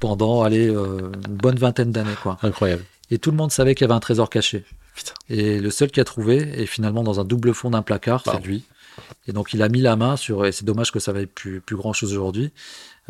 pendant 0.00 0.42
allez, 0.42 0.68
euh, 0.68 1.10
une 1.26 1.34
bonne 1.36 1.56
vingtaine 1.56 1.90
d'années. 1.92 2.14
quoi. 2.22 2.36
Incroyable. 2.42 2.84
Et 3.10 3.18
tout 3.18 3.30
le 3.30 3.36
monde 3.38 3.50
savait 3.50 3.74
qu'il 3.74 3.84
y 3.84 3.86
avait 3.86 3.94
un 3.94 4.00
trésor 4.00 4.28
caché. 4.28 4.64
Putain. 4.94 5.14
Et 5.30 5.60
le 5.60 5.70
seul 5.70 5.90
qui 5.90 6.00
a 6.00 6.04
trouvé 6.04 6.36
est 6.36 6.66
finalement 6.66 7.02
dans 7.02 7.20
un 7.20 7.24
double 7.24 7.54
fond 7.54 7.70
d'un 7.70 7.80
placard, 7.82 8.22
Wow. 8.26 8.34
c'est 8.34 8.46
lui. 8.46 8.64
Et 9.26 9.32
donc 9.32 9.52
il 9.52 9.62
a 9.62 9.68
mis 9.68 9.80
la 9.80 9.96
main 9.96 10.16
sur, 10.16 10.46
et 10.46 10.52
c'est 10.52 10.64
dommage 10.64 10.92
que 10.92 11.00
ça 11.00 11.12
vaille 11.12 11.26
plus, 11.26 11.60
plus 11.60 11.76
grand 11.76 11.92
chose 11.92 12.12
aujourd'hui, 12.12 12.52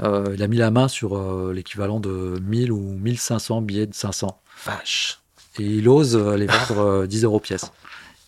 euh, 0.03 0.33
il 0.35 0.42
a 0.42 0.49
mis 0.49 0.57
la 0.57 0.70
main 0.70 0.88
sur 0.88 1.16
euh, 1.16 1.53
l'équivalent 1.55 2.01
de 2.01 2.38
1000 2.42 2.73
ou 2.73 2.81
1500 2.81 3.62
billets 3.62 3.87
de 3.87 3.94
500. 3.94 4.40
Vache. 4.64 5.20
Et 5.59 5.64
il 5.64 5.88
ose 5.88 6.16
les 6.16 6.47
vendre 6.47 6.79
euh, 6.79 7.07
10 7.07 7.25
euros 7.25 7.40
pièce. 7.40 7.70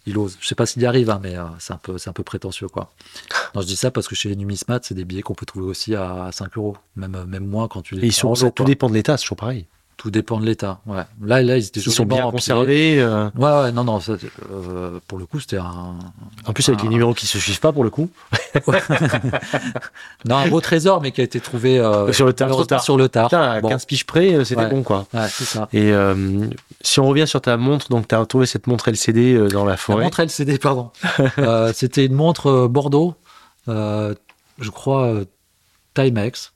Il 0.07 0.17
ose. 0.19 0.37
Je 0.41 0.47
sais 0.47 0.55
pas 0.55 0.67
s'il 0.67 0.83
y 0.83 0.87
arrive, 0.87 1.11
hein, 1.11 1.19
mais 1.21 1.37
euh, 1.37 1.45
c'est 1.59 1.73
un 1.73 1.79
peu, 1.79 1.99
c'est 1.99 2.09
un 2.09 2.13
peu 2.13 2.23
prétentieux, 2.23 2.69
quoi. 2.69 2.93
Non, 3.55 3.63
je 3.63 3.67
dis 3.67 3.77
ça 3.77 3.91
parce 3.91 4.07
que 4.07 4.15
chez 4.15 4.29
les 4.29 4.37
numismates, 4.37 4.85
c'est 4.85 4.95
des 4.95 5.05
billets 5.05 5.23
qu'on 5.23 5.35
peut 5.35 5.47
trouver 5.47 5.67
aussi 5.67 5.97
à 5.97 6.31
5 6.33 6.57
euros, 6.57 6.77
même, 6.95 7.25
même 7.27 7.47
moins 7.47 7.67
quand 7.67 7.83
tu 7.83 7.97
les 7.97 8.03
Et 8.03 8.07
ils 8.07 8.13
prends 8.13 8.35
sont, 8.37 8.47
en 8.47 8.51
tout 8.51 8.65
dépend 8.65 8.89
de 8.89 8.95
l'état, 8.95 9.17
c'est 9.17 9.25
toujours 9.25 9.39
pareil. 9.39 9.67
Tout 9.99 10.11
dépend 10.11 10.39
de 10.39 10.45
l'état. 10.45 10.81
Ouais. 10.85 11.03
Là, 11.23 11.43
là, 11.43 11.57
ils 11.57 11.65
étaient 11.67 11.81
Ils 11.81 11.91
sont 11.91 12.05
bien 12.05 12.31
conservés. 12.31 13.01
euh, 13.01 13.31
Ouais, 13.35 13.51
ouais, 13.51 13.73
non, 13.73 13.83
non, 13.83 13.99
ça, 13.99 14.13
euh, 14.53 15.01
pour 15.09 15.19
le 15.19 15.25
coup, 15.25 15.41
c'était 15.41 15.57
un. 15.57 15.95
En 16.45 16.53
plus, 16.53 16.69
avec 16.69 16.81
Ah. 16.81 16.85
les 16.85 16.91
numéros 16.91 17.15
qui 17.15 17.27
se 17.27 17.39
suivent 17.39 17.61
pas 17.61 17.73
pour 17.73 17.83
le 17.83 17.89
coup. 17.91 18.11
Non, 20.29 20.37
un 20.37 20.49
beau 20.49 20.61
trésor, 20.61 21.01
mais 21.01 21.13
qui 21.13 21.21
a 21.21 21.25
été 21.25 21.41
trouvé 21.41 21.79
euh, 21.79 22.13
Sur 22.13 22.27
le 22.27 22.33
tard. 22.33 22.51
Sur 22.83 22.97
le 22.99 23.09
tard. 23.09 23.29
Putain, 23.29 23.61
Bon, 23.61 23.69
15 23.69 23.85
piges 23.87 24.05
près, 24.07 24.45
c'était 24.45 24.63
Ouais. 24.63 24.69
bon 24.69 24.83
quoi. 24.83 25.07
ouais, 25.15 25.29
c'est 25.31 25.45
ça. 25.45 25.69
Et 25.73 25.93
si 26.83 27.01
on 27.01 27.07
revient 27.09 27.27
sur 27.27 27.41
ta 27.41 27.57
montre, 27.57 27.89
donc 27.89 28.09
tu 28.09 28.15
as 28.15 28.19
retrouvé 28.19 28.47
cette 28.47 28.67
montre 28.67 28.89
LCD 28.89 29.49
dans 29.49 29.65
la 29.65 29.73
La 29.73 29.77
forêt. 29.77 30.05
montre 30.05 30.21
LCD, 30.21 30.59
pardon. 30.59 30.91
C'était 31.75 32.05
une 32.07 32.15
montre 32.15 32.67
Bordeaux, 32.69 33.15
je 33.67 34.71
crois 34.71 35.15
Timex. 35.95 36.53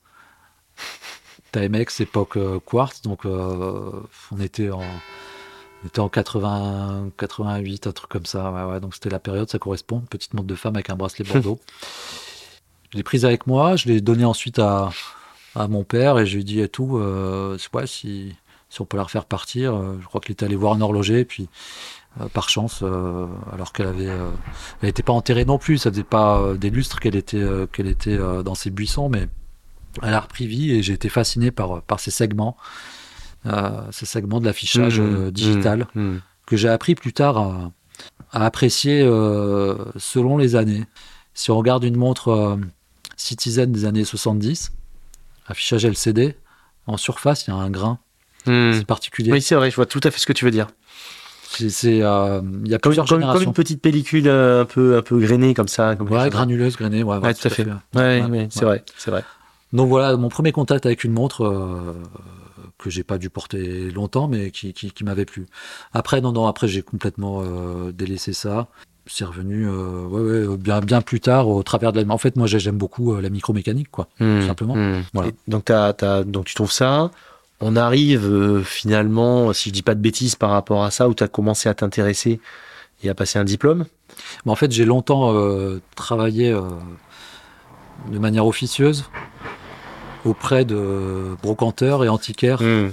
Timex, 1.53 2.01
époque 2.01 2.37
euh, 2.37 2.61
quartz, 2.61 3.03
donc 3.03 3.27
euh, 3.27 3.91
on 4.33 4.41
était 4.41 4.71
en. 4.71 4.81
on 4.81 5.87
était 5.87 6.01
en 6.01 6.09
80, 6.09 7.11
88, 7.17 7.87
un 7.87 7.93
truc 7.93 8.11
comme 8.11 8.27
ça. 8.27 8.51
Ouais, 8.51 8.73
ouais, 8.73 8.81
donc 8.81 8.95
c'était 8.95 9.11
la 9.11 9.19
période, 9.19 9.49
ça 9.51 9.59
correspond. 9.59 10.01
Petite 10.01 10.35
montre 10.35 10.47
de 10.47 10.55
femme 10.55 10.77
avec 10.77 10.91
un 10.91 10.97
bracelet 10.97 11.25
Bordeaux. 11.33 11.61
je 12.93 12.97
l'ai 12.97 13.03
prise 13.03 13.25
avec 13.25 13.47
moi, 13.47 13.77
je 13.77 13.89
l'ai 13.89 14.01
donnée 14.01 14.25
ensuite 14.25 14.59
à, 14.59 14.91
à 15.55 15.69
mon 15.69 15.85
père 15.85 16.19
et 16.19 16.27
je 16.27 16.35
lui 16.35 16.43
ai 16.43 16.45
dit 16.45 16.61
et 16.61 16.69
tout, 16.69 16.99
euh, 16.99 17.59
ouais, 17.75 17.87
si, 17.87 18.35
si 18.69 18.81
on 18.81 18.85
peut 18.85 18.97
la 18.97 19.05
refaire 19.05 19.25
partir. 19.25 19.75
je 20.01 20.07
crois 20.07 20.21
qu'il 20.21 20.33
était 20.33 20.45
allé 20.45 20.57
voir 20.57 20.75
un 20.75 20.81
horloger, 20.81 21.25
puis 21.25 21.49
par 22.33 22.49
chance, 22.49 22.83
alors 23.53 23.73
qu'elle 23.73 23.87
avait, 23.87 24.07
elle 24.07 24.29
n'était 24.83 25.05
pas 25.05 25.13
enterrée 25.13 25.45
non 25.45 25.59
plus, 25.59 25.79
ça 25.79 25.91
faisait 25.91 26.03
pas 26.03 26.55
des 26.55 26.71
lustres 26.71 26.99
qu'elle 26.99 27.15
était, 27.15 27.47
qu'elle 27.73 27.87
était 27.87 28.19
dans 28.19 28.57
ses 28.57 28.71
buissons, 28.71 29.09
mais 29.09 29.29
elle 30.03 30.15
a 30.15 30.21
repris 30.21 30.47
vie 30.47 30.73
et 30.73 30.83
j'ai 30.83 30.93
été 30.93 31.09
fasciné 31.09 31.51
par, 31.51 31.83
par 31.83 32.01
ces 32.01 32.11
segments, 32.11 32.57
ces 33.91 34.07
segments 34.07 34.41
de 34.41 34.47
l'affichage 34.47 35.01
mmh, 35.01 35.31
digital 35.31 35.87
mmh, 35.95 36.01
mmh. 36.01 36.21
que 36.47 36.57
j'ai 36.57 36.69
appris 36.69 36.95
plus 36.95 37.13
tard 37.13 37.39
à, 37.39 37.73
à 38.33 38.45
apprécier 38.47 39.01
selon 39.97 40.37
les 40.37 40.57
années. 40.57 40.85
Si 41.35 41.51
on 41.51 41.57
regarde 41.57 41.85
une 41.85 41.97
montre 41.97 42.59
Citizen 43.17 43.71
des 43.73 43.85
années 43.85 44.05
70, 44.05 44.73
affichage 45.47 45.85
LCD, 45.85 46.37
en 46.87 46.97
surface, 46.97 47.47
il 47.47 47.51
y 47.51 47.53
a 47.53 47.57
un 47.57 47.71
grain. 47.71 47.99
C'est 48.47 48.87
particulier. 48.87 49.33
Oui, 49.33 49.43
c'est 49.43 49.55
vrai, 49.55 49.71
je 49.71 49.77
vois 49.77 49.87
tout 49.87 50.01
à 50.03 50.11
fait 50.11 50.19
ce 50.19 50.27
que 50.27 50.33
tu 50.33 50.45
veux 50.45 50.51
dire. 50.51 50.69
C'est, 51.51 52.03
euh, 52.03 52.41
il 52.65 52.71
y 52.71 52.75
a 52.75 52.79
comme, 52.79 52.91
plusieurs 52.91 53.07
comme, 53.07 53.21
comme, 53.21 53.43
une 53.43 53.53
petite 53.53 53.83
pellicule 53.83 54.29
euh, 54.29 54.63
un 54.63 54.65
peu, 54.65 54.97
un 54.97 55.03
peu 55.03 55.19
grainée 55.19 55.53
comme 55.53 55.69
ça. 55.69 55.97
Comme 55.97 56.09
ouais, 56.11 56.31
granuleuse, 56.31 56.77
grainée, 56.77 57.03
ouais, 57.03 57.35
tout, 57.35 57.49
à 57.49 57.51
fait. 57.51 57.67
Ouais, 57.95 58.49
c'est 58.51 58.65
vrai, 58.65 58.85
c'est 58.97 59.11
vrai. 59.11 59.25
Donc 59.73 59.89
voilà, 59.89 60.17
mon 60.17 60.29
premier 60.29 60.53
contact 60.53 60.87
avec 60.87 61.05
une 61.05 61.13
montre 61.13 61.45
euh, 61.45 61.95
que 62.79 62.91
j'ai 62.91 63.05
pas 63.05 63.19
dû 63.19 63.31
porter 63.31 63.91
longtemps, 63.91 64.29
mais 64.29 64.51
qui, 64.51 64.73
qui, 64.73 64.91
qui 64.91 65.05
m'avait 65.05 65.25
plu. 65.25 65.47
Après, 65.93 66.21
non, 66.21 66.33
non, 66.33 66.47
après 66.47 66.69
j'ai 66.69 66.83
complètement 66.83 67.43
euh, 67.43 67.93
délaissé 67.93 68.33
ça 68.33 68.69
c'est 69.13 69.25
revenu 69.25 69.67
euh, 69.67 70.07
ouais, 70.07 70.47
ouais, 70.47 70.57
bien, 70.57 70.81
bien 70.81 71.01
plus 71.01 71.21
tard 71.21 71.49
au 71.49 71.63
travers 71.63 71.93
de 71.93 72.01
la. 72.01 72.13
En 72.13 72.19
fait, 72.19 72.37
moi, 72.37 72.47
j'aime 72.47 72.79
beaucoup 72.79 73.15
euh, 73.15 73.21
la 73.21 73.29
micromécanique, 73.29 73.91
quoi, 73.91 74.09
mmh, 74.21 74.47
simplement. 74.47 74.77
Mmh. 74.77 75.05
Voilà. 75.13 75.31
donc, 75.49 75.71
as, 75.71 75.95
as, 76.01 76.25
donc, 76.25 76.45
tu 76.47 76.55
trouves 76.55 76.73
ça. 76.73 77.11
On 77.61 77.77
arrive 77.77 78.27
euh, 78.27 78.63
finalement, 78.63 79.53
si 79.53 79.69
je 79.69 79.75
dis 79.75 79.83
pas 79.83 79.95
de 79.95 80.01
bêtises 80.01 80.37
par 80.37 80.51
rapport 80.51 80.85
à 80.85 80.91
ça, 80.91 81.09
où 81.09 81.15
tu 81.15 81.25
as 81.25 81.29
commencé 81.29 81.69
à 81.69 81.75
t'intéresser 81.75 82.41
et 83.03 83.11
à 83.11 83.15
passer 83.15 83.39
un 83.39 83.45
diplôme? 83.45 83.87
En 84.47 84.55
fait, 84.55 84.71
j'ai 84.71 84.85
longtemps 84.85 85.35
travaillé 85.95 86.53
de 88.11 88.19
manière 88.19 88.47
officieuse 88.47 89.05
auprès 90.25 90.65
de 90.65 91.37
brocanteurs 91.43 92.05
et 92.05 92.09
antiquaires 92.09 92.63
mmh. 92.63 92.91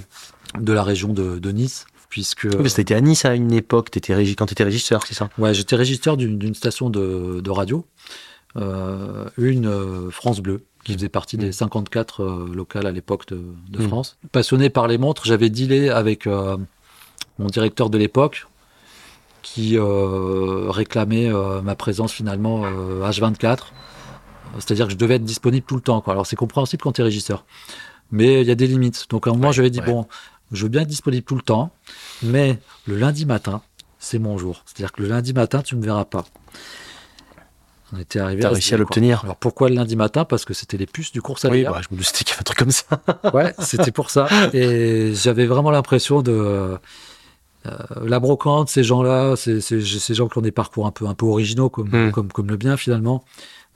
de 0.60 0.72
la 0.72 0.82
région 0.82 1.12
de, 1.12 1.38
de 1.38 1.50
Nice 1.50 1.86
puisque. 2.08 2.48
Oui, 2.58 2.70
c'était 2.70 2.94
à 2.94 3.00
Nice 3.00 3.24
à 3.24 3.34
une 3.34 3.52
époque, 3.52 3.96
étais 3.96 4.14
quand 4.34 4.46
tu 4.46 4.52
étais 4.52 4.64
régisseur, 4.64 5.06
c'est 5.06 5.14
ça? 5.14 5.28
Ouais, 5.38 5.54
j'étais 5.54 5.76
régisseur 5.76 6.16
d'une 6.16 6.54
station 6.54 6.90
de, 6.90 7.40
de 7.40 7.50
radio, 7.50 7.84
euh, 8.56 9.28
une 9.36 9.66
euh, 9.66 10.10
France 10.10 10.40
Bleu, 10.40 10.64
qui 10.84 10.94
faisait 10.94 11.08
partie 11.08 11.36
des 11.36 11.52
54 11.52 12.22
mm. 12.22 12.26
euh, 12.26 12.54
locales 12.54 12.86
à 12.86 12.92
l'époque 12.92 13.26
de, 13.28 13.42
de 13.70 13.82
mm. 13.82 13.88
France. 13.88 14.18
Passionné 14.32 14.70
par 14.70 14.88
les 14.88 14.98
montres, 14.98 15.24
j'avais 15.26 15.50
dealé 15.50 15.90
avec 15.90 16.26
mon 16.26 17.46
directeur 17.46 17.90
de 17.90 17.98
l'époque, 17.98 18.46
qui 19.42 19.78
réclamait 19.78 21.30
ma 21.62 21.74
présence 21.74 22.12
finalement 22.12 22.64
H24. 23.02 23.58
C'est-à-dire 24.58 24.86
que 24.86 24.92
je 24.92 24.98
devais 24.98 25.16
être 25.16 25.24
disponible 25.24 25.66
tout 25.66 25.76
le 25.76 25.80
temps. 25.80 26.00
Quoi. 26.00 26.12
Alors 26.12 26.26
c'est 26.26 26.36
compréhensible 26.36 26.82
quand 26.82 26.92
tu 26.92 27.00
es 27.00 27.04
régisseur. 27.04 27.44
Mais 28.10 28.40
il 28.40 28.46
y 28.46 28.50
a 28.50 28.54
des 28.54 28.66
limites. 28.66 29.06
Donc 29.10 29.26
à 29.26 29.30
un 29.30 29.34
moment, 29.34 29.52
j'avais 29.52 29.70
dit, 29.70 29.80
bon, 29.80 30.06
je 30.52 30.62
veux 30.62 30.68
bien 30.68 30.82
être 30.82 30.88
disponible 30.88 31.24
tout 31.24 31.36
le 31.36 31.42
temps, 31.42 31.70
mais 32.22 32.58
le 32.86 32.96
lundi 32.96 33.26
matin, 33.26 33.62
c'est 33.98 34.18
mon 34.18 34.38
jour. 34.38 34.62
C'est-à-dire 34.66 34.92
que 34.92 35.02
le 35.02 35.08
lundi 35.08 35.32
matin, 35.32 35.62
tu 35.62 35.74
ne 35.74 35.80
me 35.80 35.84
verras 35.84 36.04
pas. 36.04 36.24
On 37.92 37.98
était 37.98 38.18
arrivé 38.18 38.44
à 38.44 38.50
réussi 38.50 38.74
à 38.74 38.76
l'obtenir. 38.76 39.22
Alors 39.24 39.36
pourquoi 39.36 39.70
le 39.70 39.74
lundi 39.74 39.96
matin? 39.96 40.24
Parce 40.24 40.44
que 40.44 40.52
c'était 40.52 40.76
les 40.76 40.86
puces 40.86 41.10
du 41.10 41.22
cours 41.22 41.38
salaire. 41.38 41.70
Oui, 41.70 41.78
bah, 41.78 41.80
je 41.88 41.94
me 41.94 41.98
disais 41.98 42.12
qu'il 42.12 42.28
y 42.28 42.32
avait 42.32 42.40
un 42.40 42.44
truc 42.44 42.58
comme 42.58 42.70
ça. 42.70 42.86
ouais, 43.34 43.54
c'était 43.60 43.92
pour 43.92 44.10
ça. 44.10 44.28
Et 44.52 45.12
j'avais 45.14 45.46
vraiment 45.46 45.70
l'impression 45.70 46.20
de 46.20 46.32
euh, 46.32 46.78
la 48.04 48.20
brocante, 48.20 48.68
ces 48.68 48.84
gens-là, 48.84 49.36
ces, 49.36 49.60
gens 50.14 50.28
qui 50.28 50.38
ont 50.38 50.42
des 50.42 50.52
parcours 50.52 50.86
un 50.86 50.90
peu 50.90 51.06
un 51.06 51.14
peu 51.14 51.26
originaux 51.26 51.70
comme 51.70 51.88
hmm. 51.88 52.12
comme, 52.12 52.30
comme 52.30 52.48
le 52.48 52.56
bien 52.56 52.76
finalement, 52.76 53.24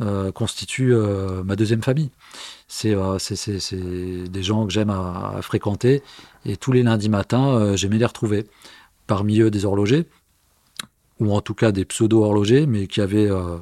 euh, 0.01 0.32
constituent 0.32 0.95
euh, 0.95 1.43
ma 1.45 1.57
deuxième 1.57 1.82
famille. 1.82 2.11
C'est 2.66 2.95
des 2.95 4.43
gens 4.43 4.66
que 4.66 4.72
j'aime 4.72 4.90
à, 4.90 5.34
à, 5.36 5.43
fréquenter 5.43 6.03
et 6.45 6.57
tous 6.57 6.72
les 6.72 6.82
lundis 6.82 7.09
matins, 7.09 7.55
euh, 7.55 7.76
j'aimais 7.76 7.99
les 7.99 8.07
retrouver. 8.07 8.47
Parmi 9.07 9.40
eux, 9.40 9.51
des 9.51 9.64
horlogers, 9.64 10.07
ou 11.20 11.32
en 11.32 11.40
tout 11.40 11.55
cas 11.55 11.72
des 11.72 11.84
pseudo-horlogers, 11.84 12.66
mais 12.66 12.86
qui 12.86 13.01
avaient 13.01 13.30
euh, 13.30 13.59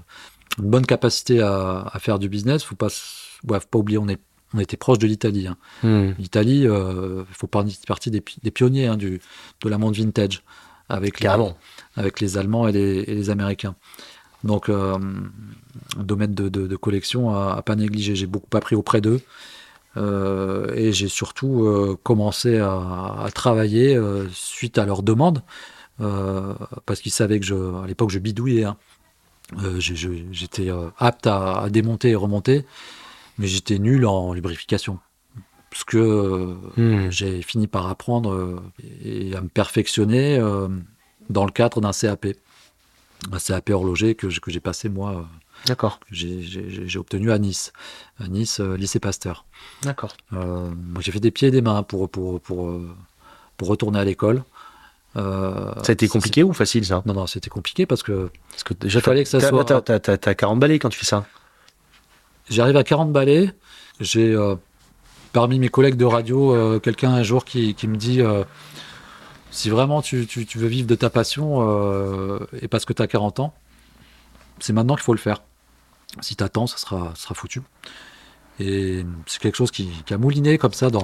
une 0.58 0.70
bonne 0.70 0.86
capacité 0.86 1.40
à, 1.40 1.90
faire 1.98 2.18
du 2.18 2.28
business. 2.28 2.62
Faut 2.62 2.76
pas, 2.76 2.88
faut 2.88 3.46
pas 3.46 3.78
oublier, 3.78 3.98
on, 3.98 4.08
est, 4.08 4.20
on 4.54 4.58
était 4.58 4.76
proche 4.76 4.98
de 4.98 5.06
l'Italie. 5.06 5.46
Hein. 5.46 5.56
Hmm. 5.82 6.12
L'Italie, 6.18 6.60
il 6.60 6.68
euh, 6.68 7.24
faut 7.32 7.46
partie 7.46 8.10
des, 8.10 8.22
des 8.42 8.50
pionniers 8.50 8.86
hein, 8.86 8.96
du, 8.96 9.20
de 9.62 9.68
la 9.68 9.78
montre 9.78 9.98
vintage, 9.98 10.42
avec, 10.88 11.20
les, 11.20 11.28
avec 11.96 12.20
les 12.20 12.38
Allemands 12.38 12.68
et 12.68 12.72
les, 12.72 13.30
Américains. 13.30 13.76
Donc, 14.44 14.68
un 14.68 14.98
domaine 15.98 16.34
de, 16.34 16.76
collection 16.76 17.34
à, 17.34 17.54
à 17.54 17.62
pas 17.62 17.76
négliger. 17.76 18.16
J'ai 18.16 18.26
beaucoup 18.26 18.56
appris 18.56 18.74
auprès 18.74 19.00
d'eux. 19.00 19.20
Euh, 19.96 20.72
et 20.74 20.92
j'ai 20.92 21.08
surtout 21.08 21.64
euh, 21.64 21.98
commencé 22.02 22.58
à, 22.58 23.26
travailler 23.34 23.96
euh, 23.96 24.28
suite 24.32 24.78
à 24.78 24.86
leurs 24.86 25.02
demandes, 25.02 25.42
parce 26.86 27.00
qu'ils 27.00 27.12
savaient 27.12 27.40
que 27.40 27.46
je, 27.46 27.54
à 27.54 27.86
l'époque 27.86 28.10
je 28.10 28.18
bidouillais. 28.18 28.64
Hein. 28.64 28.76
j'étais 29.78 30.68
apte 30.98 31.26
à, 31.26 31.68
démonter 31.70 32.10
et 32.10 32.14
remonter, 32.14 32.64
mais 33.38 33.46
j'étais 33.46 33.78
nul 33.78 34.06
en 34.06 34.32
lubrification. 34.32 34.98
Parce 35.70 35.84
que 35.84 36.56
hmm. 36.76 37.10
j'ai 37.10 37.42
fini 37.42 37.68
par 37.68 37.86
apprendre 37.86 38.62
et 39.04 39.36
à 39.36 39.40
me 39.40 39.48
perfectionner 39.48 40.38
dans 41.28 41.44
le 41.44 41.52
cadre 41.52 41.80
d'un 41.80 41.92
CAP. 41.92 42.28
Un 43.32 43.38
CAP 43.38 43.70
horloger 43.70 44.14
que, 44.14 44.26
que 44.26 44.50
j'ai 44.50 44.60
passé 44.60 44.88
moi 44.88 45.28
D'accord. 45.66 46.00
J'ai 46.10 46.98
obtenu 46.98 47.30
à 47.30 47.38
Nice, 47.38 47.72
à 48.18 48.28
Nice, 48.28 48.60
euh, 48.60 48.76
lycée 48.76 48.98
Pasteur. 48.98 49.44
D'accord. 49.82 50.16
Euh, 50.32 50.70
j'ai 51.00 51.12
fait 51.12 51.20
des 51.20 51.30
pieds 51.30 51.48
et 51.48 51.50
des 51.50 51.60
mains 51.60 51.82
pour, 51.82 52.08
pour, 52.08 52.40
pour, 52.40 52.68
euh, 52.68 52.88
pour 53.56 53.68
retourner 53.68 53.98
à 53.98 54.04
l'école. 54.04 54.42
ça 55.14 55.20
a 55.88 55.92
été 55.92 56.08
compliqué 56.08 56.42
ou 56.42 56.52
facile 56.52 56.84
ça? 56.84 57.02
Non, 57.06 57.14
non, 57.14 57.26
c'était 57.26 57.50
compliqué 57.50 57.86
parce 57.86 58.02
que. 58.02 58.30
Parce 58.50 58.64
que 58.64 58.74
déjà, 58.74 59.00
fallait 59.00 59.24
que 59.24 59.30
ça 59.30 59.40
soit. 59.40 59.64
T'as 59.64 60.34
40 60.34 60.58
balais 60.58 60.78
quand 60.78 60.88
tu 60.88 60.98
fais 60.98 61.06
ça 61.06 61.26
J'arrive 62.48 62.76
à 62.76 62.84
40 62.84 63.12
balais. 63.12 63.54
J'ai 64.00 64.36
parmi 65.32 65.58
mes 65.58 65.68
collègues 65.68 65.96
de 65.96 66.06
radio 66.06 66.80
quelqu'un 66.80 67.12
un 67.12 67.22
jour 67.22 67.44
qui, 67.44 67.74
qui 67.74 67.86
me 67.86 67.96
dit 67.96 68.22
si 69.50 69.70
vraiment 69.70 70.02
tu, 70.02 70.26
tu, 70.26 70.46
tu, 70.46 70.58
veux 70.58 70.68
vivre 70.68 70.86
de 70.86 70.94
ta 70.94 71.10
passion 71.10 72.38
et 72.60 72.68
parce 72.68 72.84
que 72.84 72.92
tu 72.92 73.02
as 73.02 73.06
40 73.06 73.40
ans, 73.40 73.54
c'est 74.60 74.72
maintenant 74.72 74.94
qu'il 74.94 75.04
faut 75.04 75.14
le 75.14 75.18
faire. 75.18 75.42
Si 76.20 76.36
t'attends, 76.36 76.66
ça 76.66 76.76
sera, 76.76 77.12
sera 77.14 77.34
foutu. 77.34 77.62
Et 78.60 79.06
c'est 79.26 79.40
quelque 79.40 79.56
chose 79.56 79.70
qui, 79.70 79.90
a 80.10 80.18
mouliné 80.18 80.58
comme 80.58 80.74
ça 80.74 80.90
dans, 80.90 81.02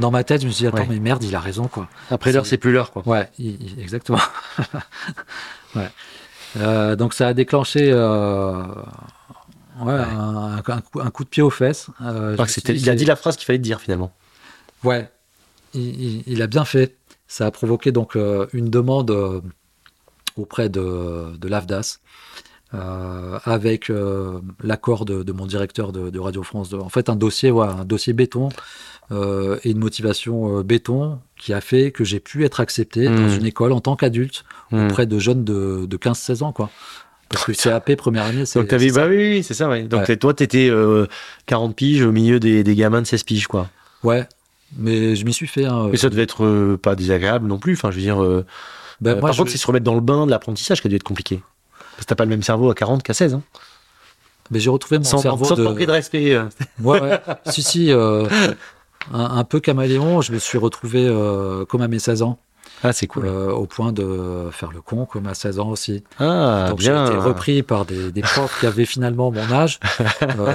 dans 0.00 0.10
ma 0.10 0.24
tête. 0.24 0.42
Je 0.42 0.46
me 0.46 0.52
suis 0.52 0.62
dit, 0.62 0.66
attends, 0.66 0.86
mais 0.88 0.98
merde, 0.98 1.22
il 1.22 1.34
a 1.36 1.40
raison, 1.40 1.68
quoi. 1.68 1.88
Après 2.10 2.32
l'heure, 2.32 2.44
c'est 2.44 2.58
plus 2.58 2.72
l'heure, 2.72 2.90
quoi. 2.90 3.06
Ouais, 3.06 3.30
exactement. 3.78 4.18
ouais. 5.76 5.88
Euh, 6.58 6.96
donc 6.96 7.14
ça 7.14 7.28
a 7.28 7.34
déclenché 7.34 7.90
euh, 7.90 8.62
ouais, 9.80 9.94
un, 9.94 10.60
coup, 11.10 11.24
de 11.24 11.28
pied 11.28 11.42
aux 11.42 11.50
fesses. 11.50 11.86
Euh, 12.02 12.36
il 12.68 12.90
a 12.90 12.94
dit 12.94 13.04
la 13.04 13.16
phrase 13.16 13.36
qu'il 13.36 13.46
fallait 13.46 13.58
dire, 13.58 13.80
finalement. 13.80 14.12
Ouais, 14.82 15.10
il, 15.72 16.42
a 16.42 16.46
bien 16.48 16.64
fait. 16.64 16.96
Ça 17.32 17.46
a 17.46 17.50
provoqué 17.50 17.92
donc 17.92 18.14
une 18.52 18.68
demande 18.68 19.42
auprès 20.36 20.68
de, 20.68 21.34
de 21.38 21.48
l'AFDAS 21.48 22.00
euh, 22.74 23.38
avec 23.44 23.90
euh, 23.90 24.40
l'accord 24.62 25.04
de, 25.04 25.30
mon 25.32 25.44
directeur 25.44 25.92
de, 25.92 26.18
Radio 26.18 26.42
France. 26.42 26.72
en 26.72 26.88
fait, 26.88 27.10
un 27.10 27.16
dossier, 27.16 27.50
un 27.50 27.86
dossier 27.86 28.12
béton 28.12 28.48
euh, 29.10 29.58
et 29.64 29.70
une 29.70 29.78
motivation 29.78 30.62
béton 30.62 31.18
qui 31.36 31.52
a 31.52 31.60
fait 31.60 31.90
que 31.90 32.02
j'ai 32.02 32.20
pu 32.20 32.44
être 32.44 32.60
accepté 32.60 33.04
dans 33.06 33.12
mmh. 33.12 33.38
une 33.38 33.46
école 33.46 33.72
en 33.72 33.80
tant 33.80 33.94
qu'adulte 33.94 34.44
mmh. 34.70 34.86
auprès 34.86 35.06
de 35.06 35.18
jeunes 35.18 35.44
de, 35.44 35.86
15-16 35.86 36.42
ans, 36.42 36.52
quoi. 36.52 36.70
Parce 37.30 37.44
que 37.44 37.52
CAP, 37.52 37.94
première 37.96 38.24
année, 38.24 38.44
c'est. 38.44 38.58
Donc, 38.58 38.68
t'avais, 38.68 38.90
bah 38.90 39.06
oui, 39.08 39.42
c'est 39.42 39.54
ça, 39.54 39.66
ouais. 39.68 39.84
Donc, 39.84 40.06
ouais. 40.06 40.16
toi, 40.18 40.34
t'étais 40.34 40.70
40 41.46 41.74
piges 41.74 42.02
au 42.02 42.12
milieu 42.12 42.38
des, 42.40 42.62
des, 42.62 42.74
gamins 42.74 43.00
de 43.00 43.06
16 43.06 43.22
piges, 43.24 43.46
quoi. 43.46 43.68
Ouais, 44.02 44.26
mais 44.76 45.16
je 45.16 45.24
m'y 45.24 45.32
suis 45.32 45.46
fait. 45.46 45.64
Hein, 45.64 45.88
mais 45.90 45.96
ça 45.96 46.08
devait 46.08 46.22
être 46.22 46.76
pas 46.76 46.94
désagréable 46.94 47.46
non 47.46 47.58
plus. 47.58 47.74
Enfin, 47.74 47.90
je 47.90 47.96
veux 47.96 48.02
dire. 48.02 48.44
Ben, 49.00 49.18
par 49.18 49.34
contre, 49.36 49.50
c'est 49.50 49.58
se 49.58 49.66
remettre 49.66 49.84
dans 49.84 49.94
le 49.94 50.00
bain 50.00 50.26
de 50.26 50.30
l'apprentissage 50.30 50.80
qui 50.80 50.86
a 50.86 50.90
dû 50.90 50.96
être 50.96 51.02
compliqué. 51.02 51.42
Parce 51.92 52.04
que 52.04 52.06
t'as 52.06 52.14
pas 52.14 52.24
le 52.24 52.30
même 52.30 52.42
cerveau 52.42 52.70
à 52.70 52.74
40 52.74 53.02
qu'à 53.02 53.14
16. 53.14 53.34
Hein. 53.34 53.42
Mais 54.50 54.60
j'ai 54.60 54.70
retrouvé 54.70 54.98
mon 54.98 55.04
cerveau. 55.04 55.44
Sans 55.44 55.56
de... 55.56 55.62
manquer 55.62 55.86
de 55.86 55.92
respect. 55.92 56.34
Euh. 56.34 56.44
Ouais, 56.82 57.00
ouais. 57.00 57.20
si, 57.46 57.62
si. 57.62 57.92
Euh, 57.92 58.26
un, 59.12 59.44
peu 59.44 59.60
caméléon, 59.60 60.20
je 60.20 60.32
me 60.32 60.38
suis 60.38 60.58
retrouvé 60.58 61.06
euh, 61.06 61.64
comme 61.64 61.82
à 61.82 61.88
mes 61.88 61.98
16 61.98 62.22
ans. 62.22 62.38
Ah, 62.84 62.92
c'est 62.92 63.06
cool. 63.06 63.26
au 63.28 63.66
point 63.66 63.92
de 63.92 64.48
faire 64.50 64.72
le 64.72 64.80
con 64.80 65.06
comme 65.06 65.26
à 65.26 65.34
16 65.34 65.60
ans 65.60 65.68
aussi. 65.68 66.02
Ah, 66.18 66.66
Donc 66.70 66.80
j'ai 66.80 66.90
été 66.90 67.16
repris 67.16 67.62
par 67.62 67.84
des, 67.84 68.10
des, 68.10 68.22
profs 68.22 68.58
qui 68.58 68.66
avaient 68.66 68.86
finalement 68.86 69.30
mon 69.30 69.52
âge, 69.52 69.78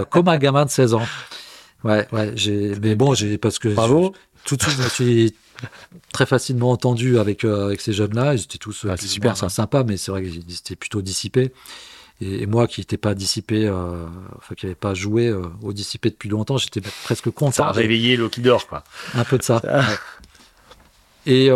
comme 0.09 0.27
un 0.27 0.37
gamin 0.37 0.65
de 0.65 0.69
16 0.69 0.93
ans. 0.93 1.05
Ouais, 1.83 2.07
ouais. 2.11 2.31
J'ai, 2.35 2.73
mais 2.81 2.95
bon, 2.95 3.13
j'ai 3.13 3.37
parce 3.37 3.59
que 3.59 3.69
Bravo. 3.69 4.13
tout 4.45 4.55
de 4.55 4.61
suite, 4.63 4.75
je 4.77 4.83
me 4.83 4.89
suis 4.89 5.35
très 6.11 6.25
facilement 6.25 6.71
entendu 6.71 7.19
avec, 7.19 7.43
euh, 7.43 7.65
avec 7.67 7.81
ces 7.81 7.93
jeunes-là. 7.93 8.33
Ils 8.35 8.41
étaient 8.43 8.57
tous 8.57 8.85
Ah, 8.89 8.97
c'est 8.97 9.07
super, 9.07 9.37
ça. 9.37 9.49
sympas, 9.49 9.83
mais 9.83 9.97
c'est 9.97 10.11
vrai 10.11 10.23
qu'ils 10.23 10.39
étaient 10.55 10.75
plutôt 10.75 11.01
dissipés. 11.01 11.51
Et, 12.19 12.41
et 12.43 12.45
moi 12.47 12.67
qui 12.67 12.81
n'étais 12.81 12.97
pas 12.97 13.13
dissipé, 13.13 13.67
euh, 13.67 14.05
enfin 14.37 14.55
qui 14.55 14.65
n'avais 14.65 14.75
pas 14.75 14.95
joué 14.95 15.27
euh, 15.27 15.43
au 15.61 15.71
dissipé 15.71 16.09
depuis 16.09 16.29
longtemps, 16.29 16.57
j'étais 16.57 16.81
presque 17.03 17.25
Ça 17.25 17.31
content. 17.31 17.63
a 17.65 17.71
réveillé 17.71 18.17
l'eau 18.17 18.29
qui 18.29 18.41
dort, 18.41 18.67
quoi. 18.67 18.83
Un 19.13 19.23
peu 19.23 19.37
de 19.37 19.43
ça. 19.43 19.59
Ça- 19.63 19.77
ouais. 19.77 19.95
Et 21.27 21.49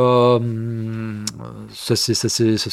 ça 1.73 1.95
s'est 1.95 2.13
ça 2.13 2.27
s'est- 2.29 2.57
ça 2.57 2.69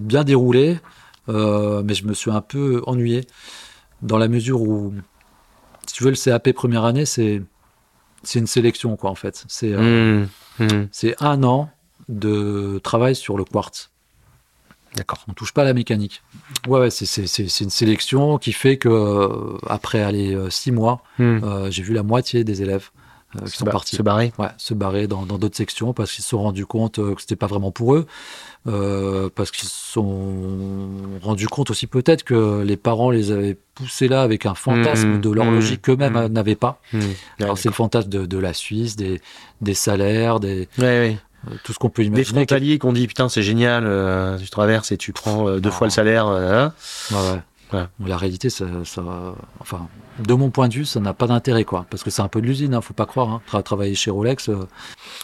bien 0.00 0.24
déroulé, 0.24 0.78
mais 1.26 1.94
je 1.94 2.04
me 2.06 2.14
suis 2.14 2.30
un 2.30 2.40
peu 2.40 2.82
ennuyé 2.86 3.26
dans 4.02 4.18
la 4.18 4.28
mesure 4.28 4.62
où, 4.62 4.94
si 5.88 5.94
tu 5.94 6.04
veux, 6.04 6.10
le 6.10 6.16
CAP 6.16 6.52
première 6.52 6.84
année, 6.84 7.04
c'est 7.06 7.42
c'est 8.24 8.38
une 8.40 8.46
sélection, 8.46 8.96
quoi, 8.96 9.10
en 9.10 9.14
fait. 9.14 9.44
C'est 9.48 9.72
euh, 9.72 10.26
Mmh, 10.58 10.64
mmh. 10.64 10.88
c'est 10.92 11.14
un 11.22 11.42
an 11.44 11.70
de 12.08 12.80
travail 12.82 13.14
sur 13.14 13.36
le 13.38 13.44
quartz. 13.44 13.90
D'accord. 14.96 15.24
On 15.28 15.34
touche 15.34 15.52
pas 15.52 15.62
à 15.62 15.64
la 15.66 15.74
mécanique. 15.74 16.22
Ouais, 16.66 16.80
ouais 16.80 16.90
c'est- 16.90 17.06
c'est 17.06 17.26
c'est- 17.26 17.48
c'est 17.48 17.62
une 17.64 17.70
sélection 17.70 18.38
qui 18.38 18.52
fait 18.52 18.76
que, 18.78 18.88
euh, 18.88 19.58
après 19.68 20.00
aller 20.02 20.34
euh, 20.34 20.50
six 20.50 20.72
mois, 20.72 21.02
Mmh. 21.18 21.22
euh, 21.44 21.70
j'ai 21.70 21.82
vu 21.82 21.92
la 21.94 22.02
moitié 22.02 22.42
des 22.42 22.62
élèves 22.62 22.90
euh, 23.36 23.44
qui 23.44 23.50
Se 23.52 23.58
sont 23.58 23.64
ba- 23.64 23.72
partis. 23.72 23.96
Se 23.96 24.02
barrer. 24.02 24.32
Ouais, 24.38 24.48
se 24.56 24.74
barrer 24.74 25.06
dans 25.06 25.22
d'autres 25.24 25.56
sections 25.56 25.92
parce 25.92 26.12
qu'ils 26.12 26.24
se 26.24 26.30
sont 26.30 26.42
rendus 26.42 26.66
compte 26.66 26.98
euh, 26.98 27.14
que 27.14 27.20
c'était 27.20 27.36
pas 27.36 27.46
vraiment 27.46 27.70
pour 27.70 27.94
eux, 27.94 28.06
euh, 28.66 29.28
parce 29.34 29.50
qu'ils 29.50 29.68
se 29.68 29.92
sont 29.92 30.88
rendus 31.22 31.46
compte 31.48 31.70
aussi 31.70 31.86
peut-être 31.86 32.22
que 32.24 32.62
les 32.62 32.76
parents 32.76 33.10
les 33.10 33.30
avaient 33.30 33.56
poussés 33.74 34.08
là 34.08 34.22
avec 34.22 34.46
un 34.46 34.54
fantasme 34.54 35.08
Mmh, 35.16 35.20
de 35.20 35.30
l'horlogerie 35.30 35.74
mmh, 35.74 35.78
qu'eux-mêmes 35.78 36.14
mmh. 36.26 36.26
n'avaient 36.32 36.54
pas. 36.56 36.80
Alors 37.40 37.58
c'est 37.58 37.68
le 37.68 37.74
fantasme 37.74 38.08
de, 38.08 38.26
de 38.26 38.38
la 38.38 38.52
Suisse, 38.54 38.96
des, 38.96 39.20
des 39.60 39.74
salaires, 39.74 40.40
des, 40.40 40.68
Ouais, 40.78 41.18
tout 41.64 41.72
ce 41.72 41.78
qu'on 41.78 41.88
peut 41.88 42.02
Des 42.02 42.08
imaginer. 42.08 42.40
frontaliers 42.40 42.78
qu'on 42.78 42.92
dit 42.92 43.06
putain 43.06 43.28
c'est 43.28 43.42
génial, 43.44 43.84
euh, 43.86 44.36
tu 44.38 44.50
traverses 44.50 44.90
et 44.92 44.96
tu 44.96 45.12
prends 45.12 45.48
euh, 45.48 45.60
deux 45.60 45.70
Ah. 45.72 45.72
fois 45.72 45.86
le 45.86 45.90
salaire. 45.92 46.26
euh, 46.26 46.66
hein. 46.66 46.72
Ouais, 47.12 47.40
ouais. 47.72 47.84
La 48.06 48.16
réalité, 48.16 48.50
ça, 48.50 48.66
ça- 48.84 49.34
enfin, 49.60 49.88
de 50.18 50.34
mon 50.34 50.50
point 50.50 50.68
de 50.68 50.74
vue, 50.74 50.84
ça 50.84 51.00
n'a 51.00 51.14
pas 51.14 51.26
d'intérêt, 51.26 51.64
quoi. 51.64 51.86
Parce 51.90 52.02
que 52.02 52.10
c'est 52.10 52.22
un 52.22 52.28
peu 52.28 52.40
de 52.40 52.46
l'usine, 52.46 52.74
hein, 52.74 52.80
faut 52.80 52.94
pas 52.94 53.06
croire. 53.06 53.28
Hein. 53.30 53.42
Tra- 53.50 53.62
travailler 53.62 53.94
chez 53.94 54.10
Rolex. 54.10 54.48
euh. 54.48 54.66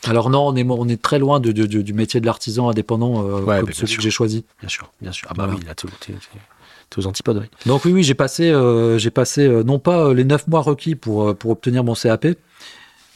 Alors 0.06 0.30
non, 0.30 0.46
on 0.48 0.56
est, 0.56 0.64
on 0.68 0.88
est 0.88 1.00
très 1.00 1.18
loin 1.18 1.40
de, 1.40 1.52
de- 1.52 1.66
de- 1.66 1.82
du 1.82 1.92
métier 1.94 2.20
de 2.20 2.26
l'artisan 2.26 2.68
indépendant 2.70 3.24
euh, 3.26 3.40
Ouais, 3.42 3.56
comme 3.58 3.66
bien 3.66 3.74
celui 3.74 3.88
sûr. 3.88 3.96
que 3.98 4.02
j'ai 4.02 4.10
choisi. 4.10 4.44
Bien 4.60 4.68
sûr, 4.68 4.90
bien 5.00 5.12
sûr. 5.12 5.28
Ah 5.30 5.34
bah 5.36 5.44
Voilà. 5.46 5.58
oui, 5.60 5.66
là 5.66 5.74
t'es 5.74 6.98
aux 6.98 7.06
antipodes, 7.06 7.38
oui. 7.38 7.46
Donc 7.66 7.84
oui, 7.86 7.92
oui, 7.92 8.02
j'ai 8.04 8.14
passé, 8.14 8.50
euh, 8.50 8.98
j'ai 8.98 9.10
passé 9.10 9.46
euh, 9.48 9.64
non 9.64 9.78
pas 9.80 10.06
euh, 10.06 10.14
les 10.14 10.24
neuf 10.24 10.46
mois 10.46 10.60
requis 10.60 10.94
pour, 10.94 11.28
euh, 11.30 11.34
pour 11.34 11.50
obtenir 11.50 11.82
mon 11.82 11.94
CAP, 11.94 12.26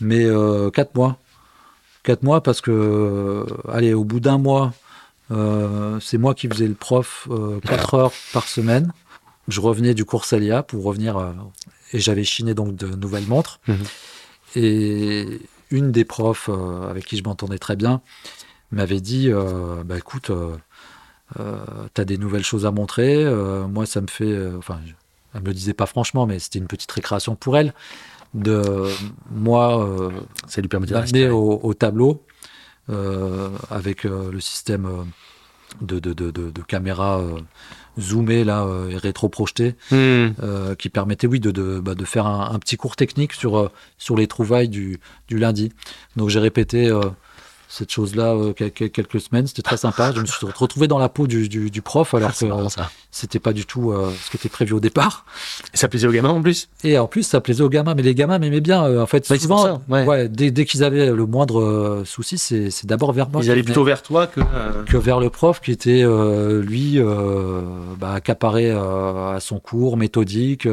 mais 0.01 0.25
euh, 0.25 0.71
quatre 0.71 0.95
mois. 0.97 1.17
Quatre 2.03 2.23
mois 2.23 2.43
parce 2.43 2.61
que, 2.61 2.71
euh, 2.73 3.45
allez, 3.71 3.93
au 3.95 4.03
bout 4.05 4.19
d'un 4.21 4.39
mois, 4.39 4.73
euh, 5.31 5.99
c'est 6.01 6.19
moi 6.19 6.35
qui 6.35 6.49
faisais 6.49 6.67
le 6.67 6.75
prof 6.75 7.29
euh, 7.31 7.61
quatre 7.61 7.95
heures 7.95 8.13
par 8.33 8.49
semaine. 8.49 8.93
Je 9.49 9.61
revenais 9.61 9.95
du 9.95 10.05
cours 10.05 10.25
Salia 10.25 10.63
pour 10.63 10.85
revenir 10.85 11.17
euh, 11.17 11.33
et 11.93 11.99
j'avais 11.99 12.25
chiné 12.25 12.55
donc 12.55 12.77
de 12.77 12.87
nouvelles 12.87 13.27
montres. 13.27 13.61
Mhm. 13.67 13.77
Et 14.57 15.41
une 15.71 15.91
des 15.93 16.05
profs 16.05 16.49
euh, 16.49 16.89
avec 16.91 17.05
qui 17.07 17.17
je 17.17 17.25
m'entendais 17.25 17.59
très 17.59 17.77
bien 17.77 18.01
m'avait 18.71 19.01
dit, 19.01 19.31
euh, 19.31 19.83
bah 19.85 19.97
écoute. 19.99 20.31
euh, 20.31 20.57
euh, 21.39 21.59
t'as 21.93 22.05
des 22.05 22.17
nouvelles 22.19 22.45
choses 22.45 22.65
à 22.65 22.71
montrer. 22.71 23.25
moi, 23.69 23.85
ça 23.87 24.01
me 24.01 24.07
fait. 24.07 24.35
enfin, 24.57 24.81
elle 25.35 25.43
me 25.43 25.47
le 25.49 25.55
disait 25.55 25.75
pas 25.75 25.85
franchement, 25.87 26.27
mais 26.27 26.39
c'était 26.39 26.59
une 26.59 26.67
petite 26.67 26.91
récréation 26.91 27.37
pour 27.37 27.57
elle. 27.59 27.75
De 28.35 28.63
moi, 29.31 30.11
Ça 30.47 30.61
lui 30.63 30.69
permet 30.69 30.87
de 30.87 30.93
m'amener 30.93 31.05
respirer. 31.25 31.31
au, 31.31 31.61
au 31.63 31.75
tableau 31.75 32.23
avec 33.71 34.05
le 34.05 34.41
système 34.41 34.89
de, 35.83 35.99
de, 35.99 36.13
de, 36.15 36.31
de, 36.31 36.51
de 36.51 36.63
caméra 36.63 37.21
zoomée 37.99 38.45
là, 38.45 38.65
euh, 38.65 38.91
et 38.91 38.97
rétro-projetée 38.97 39.75
Mmh. 39.91 39.95
euh, 40.43 40.75
qui 40.77 40.89
permettait, 40.89 41.27
oui, 41.27 41.41
de, 41.41 41.51
de, 41.51 41.81
bah, 41.81 41.95
de 41.95 42.05
faire 42.05 42.27
un, 42.27 42.51
un 42.55 42.59
petit 42.59 42.77
cours 42.77 42.97
technique 42.97 43.33
sur, 43.33 43.59
euh, 43.59 43.71
sur 43.99 44.17
les 44.17 44.27
trouvailles 44.27 44.69
du, 44.69 45.01
du 45.29 45.39
lundi. 45.39 45.73
Donc 46.17 46.29
j'ai 46.29 46.41
répété 46.41 46.89
euh, 46.89 47.01
cette 47.71 47.93
chose-là 47.93 48.35
euh, 48.35 48.53
quel- 48.57 48.73
quel- 48.73 48.91
quelques 48.91 49.21
semaines, 49.21 49.47
c'était 49.47 49.61
très 49.63 49.77
sympa. 49.77 50.11
Je 50.15 50.21
me 50.21 50.27
suis 50.27 50.47
retrouvé 50.47 50.89
dans 50.89 50.99
la 50.99 51.09
peau 51.11 51.27
du, 51.27 51.49
du, 51.51 51.71
du 51.71 51.83
prof 51.83 52.15
alors 52.15 52.31
Ah, 52.33 52.39
que 52.41 52.47
euh, 52.47 52.83
c'était 53.11 53.39
pas 53.39 53.53
du 53.53 53.67
tout 53.67 53.93
euh, 53.93 54.11
ce 54.25 54.31
qui 54.31 54.37
était 54.39 54.49
prévu 54.49 54.73
au 54.73 54.81
départ. 54.81 55.27
Et 55.75 55.77
ça 55.77 55.87
plaisait 55.89 56.07
aux 56.09 56.13
gamins 56.13 56.31
en 56.31 56.41
plus? 56.41 56.69
Et 56.83 56.99
en 56.99 57.07
plus, 57.07 57.25
ça 57.25 57.41
plaisait 57.43 57.63
aux 57.63 57.69
gamins, 57.69 57.95
mais 57.95 58.03
les 58.03 58.15
gamins 58.15 58.39
m'aimaient 58.39 58.61
bien. 58.63 58.85
euh, 58.85 59.03
en 59.03 59.07
fait, 59.07 59.27
c'est 59.27 59.39
souvent, 59.39 59.57
pour 59.57 59.95
ça, 59.97 60.05
ouais. 60.07 60.29
dès, 60.31 60.51
dès 60.51 60.65
qu'ils 60.65 60.83
avaient 60.83 61.11
le 61.11 61.27
moindre 61.27 61.61
euh, 61.61 62.05
souci, 62.07 62.39
c'est 62.39 62.87
d'abord 62.87 63.13
vers 63.13 63.29
moi. 63.29 63.43
Ils 63.45 63.51
allaient 63.51 63.63
plutôt 63.63 63.85
vers 63.85 64.03
toi 64.03 64.27
que. 64.27 64.41
que 64.87 64.97
vers 64.97 65.21
le 65.21 65.29
prof 65.29 65.61
qui 65.61 65.71
était 65.73 66.05
lui 66.63 66.99
bah, 67.99 68.13
accaparé 68.15 68.71
à 68.71 69.39
son 69.41 69.59
cours 69.59 69.97
méthodique 69.97 70.67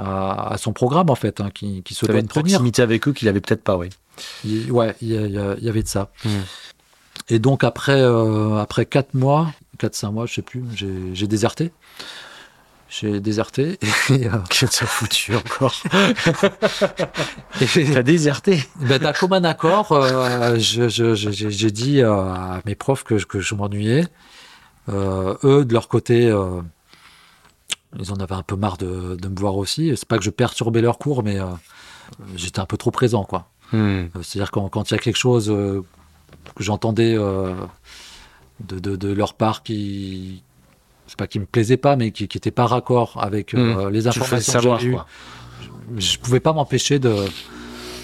à, 0.00 0.52
à 0.54 0.58
son 0.58 0.72
programme 0.72 1.10
en 1.10 1.14
fait 1.14 1.40
hein, 1.40 1.50
qui, 1.54 1.82
qui 1.82 1.94
se 1.94 2.06
doit 2.06 2.14
de 2.14 2.20
tenir 2.26 2.30
proximité 2.42 2.82
avec 2.82 3.06
eux 3.08 3.12
qu'il 3.12 3.28
avait 3.28 3.40
peut-être 3.40 3.62
pas, 3.62 3.76
oui. 3.76 3.88
Il- 4.44 4.70
ouais 4.72 4.94
il 5.00 5.08
y, 5.08 5.68
avait 5.68 5.82
de 5.82 5.88
ça 5.88 6.10
Mm. 6.24 6.28
et 7.30 7.38
donc 7.38 7.64
après 7.64 8.00
euh, 8.00 8.56
après 8.58 8.84
quatre 8.86 9.14
mois 9.14 9.52
quatre 9.78 9.94
cinq 9.94 10.10
mois 10.12 10.26
je 10.26 10.34
sais 10.34 10.42
plus 10.42 10.62
j'ai 11.14 11.26
déserté 11.26 11.72
j'ai 12.90 13.20
déserté 13.20 13.78
et, 14.10 14.26
euh, 14.26 14.30
Qu'est-ce 14.50 14.80
que 14.80 14.86
foutu 14.86 15.36
encore 15.36 15.74
T'as 17.94 18.02
déserté 18.02 18.62
Ben, 18.80 18.98
d'un 18.98 19.12
commun 19.12 19.44
accord, 19.44 19.92
euh, 19.92 20.56
j'ai 20.58 21.70
dit 21.70 22.02
à 22.02 22.60
mes 22.66 22.74
profs 22.74 23.04
que, 23.04 23.16
je- 23.18 23.26
que 23.26 23.40
je 23.40 23.54
m'ennuyais. 23.54 24.06
Euh, 24.88 25.36
eux, 25.44 25.64
de 25.64 25.72
leur 25.72 25.86
côté, 25.88 26.26
euh, 26.26 26.60
ils 27.98 28.12
en 28.12 28.16
avaient 28.16 28.34
un 28.34 28.42
peu 28.42 28.56
marre 28.56 28.76
de, 28.76 29.16
de 29.16 29.28
me 29.28 29.36
voir 29.36 29.56
aussi. 29.56 29.92
C'est 29.96 30.06
pas 30.08 30.18
que 30.18 30.24
je 30.24 30.30
perturbais 30.30 30.80
leur 30.80 30.98
cours, 30.98 31.22
mais 31.22 31.40
euh, 31.40 31.46
j'étais 32.36 32.60
un 32.60 32.66
peu 32.66 32.76
trop 32.76 32.90
présent, 32.90 33.24
quoi. 33.24 33.48
Mmh. 33.72 33.76
Euh, 33.78 34.08
C'est-à-dire 34.22 34.50
quand 34.50 34.68
quand 34.68 34.90
il 34.90 34.94
y 34.94 34.96
a 34.96 35.00
quelque 35.00 35.18
chose 35.18 35.50
euh, 35.50 35.82
que 36.54 36.62
j'entendais 36.62 37.14
euh, 37.16 37.54
de, 38.60 38.78
de, 38.78 38.96
de 38.96 39.12
leur 39.12 39.34
part 39.34 39.62
qui 39.62 40.42
c'est 41.06 41.18
pas 41.18 41.26
qui 41.26 41.40
me 41.40 41.46
plaisait 41.46 41.76
pas, 41.76 41.96
mais 41.96 42.12
qui, 42.12 42.28
qui 42.28 42.38
était 42.38 42.50
pas 42.52 42.66
raccord 42.66 43.18
avec 43.20 43.54
euh, 43.54 43.90
les 43.90 44.06
informations 44.06 44.52
que 44.52 44.60
j'avais 44.60 44.84
eues 44.84 44.96
je 45.96 46.18
pouvais 46.18 46.40
pas 46.40 46.52
m'empêcher 46.52 46.98
de, 47.00 47.14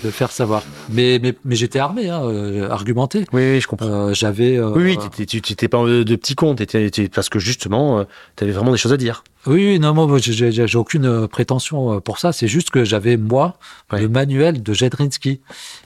de 0.05 0.11
faire 0.11 0.31
savoir. 0.31 0.63
Mais, 0.91 1.19
mais, 1.23 1.35
mais 1.45 1.57
j'étais 1.57 1.79
armé, 1.79 2.09
hein, 2.09 2.23
euh, 2.25 2.69
argumenté. 2.71 3.21
Oui, 3.33 3.43
oui, 3.53 3.61
je 3.61 3.67
comprends. 3.67 3.87
Euh, 3.87 4.15
J'avais. 4.15 4.57
euh, 4.57 4.71
oui, 4.75 4.97
oui, 5.19 5.27
tu 5.27 5.41
t'étais 5.43 5.69
pas 5.69 5.85
de, 5.85 6.17
petit 6.17 6.35
con, 6.35 6.55
t'étais- 6.55 6.91
t'étais- 6.91 7.09
parce 7.09 7.29
que 7.29 7.39
justement, 7.39 8.05
tu 8.37 8.45
avais 8.45 8.53
vraiment 8.53 8.73
des 8.73 8.79
choses 8.79 8.93
à 8.93 8.97
dire. 8.97 9.25
oui, 9.47 9.55
oui, 9.73 9.79
non, 9.79 9.95
moi, 9.95 10.19
j'ai- 10.19 10.77
aucune 10.77 11.27
prétention 11.29 12.01
pour 12.01 12.19
ça. 12.19 12.33
C'est 12.33 12.49
juste 12.49 12.71
que 12.71 12.85
j'avais, 12.85 13.17
moi, 13.17 13.57
Ouais. 13.93 14.01
le 14.01 14.09
manuel 14.09 14.63
de 14.63 14.73
Jedrinski, 14.73 15.41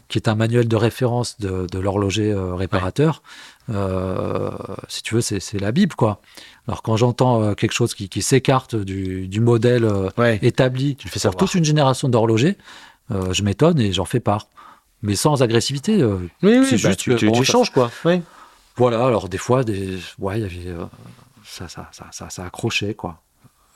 qui 0.09 0.19
est 0.19 0.29
un 0.29 0.35
manuel 0.35 0.67
de 0.69 0.77
référence 0.77 1.39
de, 1.41 1.67
de 1.71 1.79
l'horloger 1.79 2.35
réparateur. 2.35 3.23
Euh, 3.69 4.51
si 4.89 5.03
tu 5.03 5.15
veux, 5.15 5.21
c'est 5.21 5.39
c'est 5.41 5.59
la 5.61 5.71
Bible, 5.73 5.95
quoi. 5.95 6.21
Alors, 6.67 6.83
quand 6.83 6.97
j'entends 6.97 7.55
quelque 7.55 7.73
chose 7.73 7.95
qui, 7.95 8.09
qui 8.09 8.23
s'écarte 8.23 8.75
du, 8.77 9.29
du 9.29 9.41
modèle 9.41 9.89
Ouais. 10.19 10.39
établi 10.43 10.97
Tu 10.97 11.09
fais 11.09 11.21
pour 11.21 11.37
toute 11.37 11.55
une 11.55 11.65
génération 11.65 12.09
d'horlogers, 12.09 12.57
euh, 13.11 13.33
je 13.33 13.43
m'étonne 13.43 13.79
et 13.81 13.93
j'en 13.93 14.05
fais 14.05 14.21
part. 14.21 14.49
Mais 15.03 15.17
sans 15.17 15.43
agressivité. 15.43 16.03
euh, 16.03 16.17
Oui, 16.43 16.59
oui, 16.59 16.67
c'est 16.67 16.83
bah, 16.83 16.91
juste 16.91 17.01
tu, 17.01 17.17
tu, 17.17 17.31
échanges, 17.31 17.71
quoi. 17.71 17.91
Voilà, 18.77 19.05
alors 19.07 19.29
des 19.29 19.39
fois, 19.39 19.65
des... 19.65 19.99
ouais, 20.19 20.41
il 20.41 20.43
y 20.43 20.45
avait. 20.45 20.71
euh, 20.77 20.85
ça, 21.45 21.69
ça, 21.69 21.89
ça, 21.93 22.07
ça, 22.13 22.29
ça 22.31 22.45
accrochait, 22.45 22.95
quoi. 22.95 23.21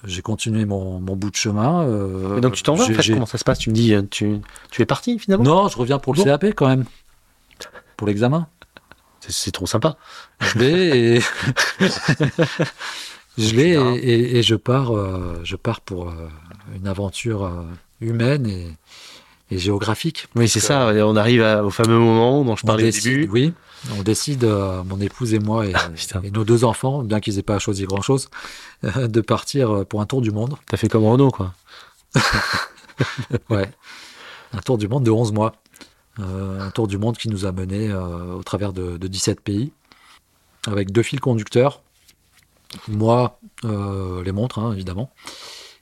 J'ai 0.05 0.20
continué 0.20 0.66
mon, 0.66 1.01
mon 1.01 1.16
bout 1.16 1.30
de 1.30 1.37
chemin. 1.37 1.82
euh, 1.85 2.37
Et 2.37 2.41
donc 2.43 2.53
tu 2.55 2.62
t'en 2.62 2.74
vas, 2.74 2.85
en 2.85 2.89
fait, 2.89 3.12
comment 3.12 3.24
ça 3.24 3.39
se 3.39 3.45
passe? 3.45 3.59
Tu 3.59 3.70
me 3.70 3.74
dis, 3.74 3.95
tu, 4.11 4.39
tu 4.70 4.82
es 4.82 4.87
parti 4.87 5.18
finalement? 5.18 5.45
Non, 5.45 5.68
je 5.68 5.78
reviens 5.78 5.99
pour 5.99 6.12
le 6.12 6.18
Bon. 6.18 6.24
CAP 6.24 6.45
quand 6.55 6.68
même. 6.68 6.85
Pour 7.97 8.07
l'examen. 8.07 8.47
C'est- 9.26 9.53
trop 9.53 9.66
sympa. 9.66 9.97
Je 10.41 10.59
l'ai 10.59 11.16
et. 11.16 11.20
je 13.39 13.55
l'ai 13.55 13.70
et, 13.70 13.95
et- 14.12 14.37
et 14.39 14.43
je 14.43 14.55
pars, 14.55 14.95
euh, 14.95 15.41
je 15.43 15.57
pars 15.57 15.80
pour 15.80 16.11
euh, 16.11 16.28
une 16.76 16.87
aventure 16.87 17.51
humaine 18.03 18.47
et, 18.47 18.68
et 19.55 19.59
géographique. 19.59 20.26
Oui, 20.36 20.48
c'est 20.48 20.61
ça, 20.61 20.88
on 21.07 21.16
arrive 21.16 21.42
à- 21.42 21.64
au 21.64 21.70
fameux 21.70 21.98
moment 21.98 22.44
dont 22.44 22.57
je 22.57 22.64
parlais 22.66 22.82
au 22.84 22.86
décide- 22.86 23.05
début. 23.20 23.28
Oui, 23.32 23.52
on 23.98 24.02
décide, 24.02 24.44
euh, 24.44 24.82
mon 24.84 25.00
épouse 25.00 25.32
et 25.34 25.38
moi, 25.38 25.66
et, 25.66 25.72
putain. 25.94 26.20
et 26.22 26.30
nos 26.30 26.44
deux 26.44 26.64
enfants, 26.64 27.02
bien 27.02 27.20
qu'ils 27.20 27.38
aient 27.38 27.42
pas 27.42 27.59
choisi 27.59 27.84
grand-chose, 27.84 28.28
euh, 28.84 29.07
de 29.09 29.20
partir 29.20 29.70
euh, 29.74 29.84
pour 29.84 30.00
un 30.00 30.07
tour 30.07 30.20
du 30.20 30.30
monde. 30.30 30.55
T'as 30.68 30.76
fait 30.76 30.88
comme 30.88 31.05
Renault, 31.07 31.30
quoi. 31.30 31.52
Ouais. 33.50 33.70
Un 34.52 34.61
tour 34.61 34.78
du 34.78 34.86
monde 34.88 35.05
de 35.05 35.11
11 35.11 35.32
mois. 35.32 35.55
Euh, 36.20 36.61
un 36.64 36.70
tour 36.70 36.86
du 36.86 36.96
monde 36.96 37.16
qui 37.16 37.28
nous 37.28 37.44
a 37.44 37.50
menés 37.52 37.90
euh, 37.90 38.34
au 38.34 38.42
travers 38.44 38.72
de, 38.72 38.96
de 38.96 39.09
17 39.09 39.40
pays, 39.40 39.72
avec 40.66 40.92
deux 40.92 41.02
fils 41.02 41.18
conducteurs. 41.18 41.82
Moi, 42.88 43.40
euh, 43.64 44.22
les 44.22 44.30
montres, 44.32 44.59
hein, 44.61 44.72
évidemment. 44.72 45.11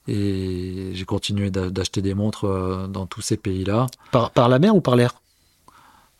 Et 0.09 0.90
j'ai 0.94 1.05
continué 1.05 1.50
d'a- 1.50 1.70
d'acheter 1.70 2.03
des 2.03 2.14
montres 2.14 2.44
euh, 2.46 2.86
dans 2.88 3.07
tous 3.07 3.20
ces 3.20 3.36
pays-là. 3.36 3.86
Par, 4.11 4.30
par 4.32 4.48
la 4.48 4.59
mer 4.59 4.74
ou 4.74 4.80
par 4.80 4.96
l'air? 4.96 5.14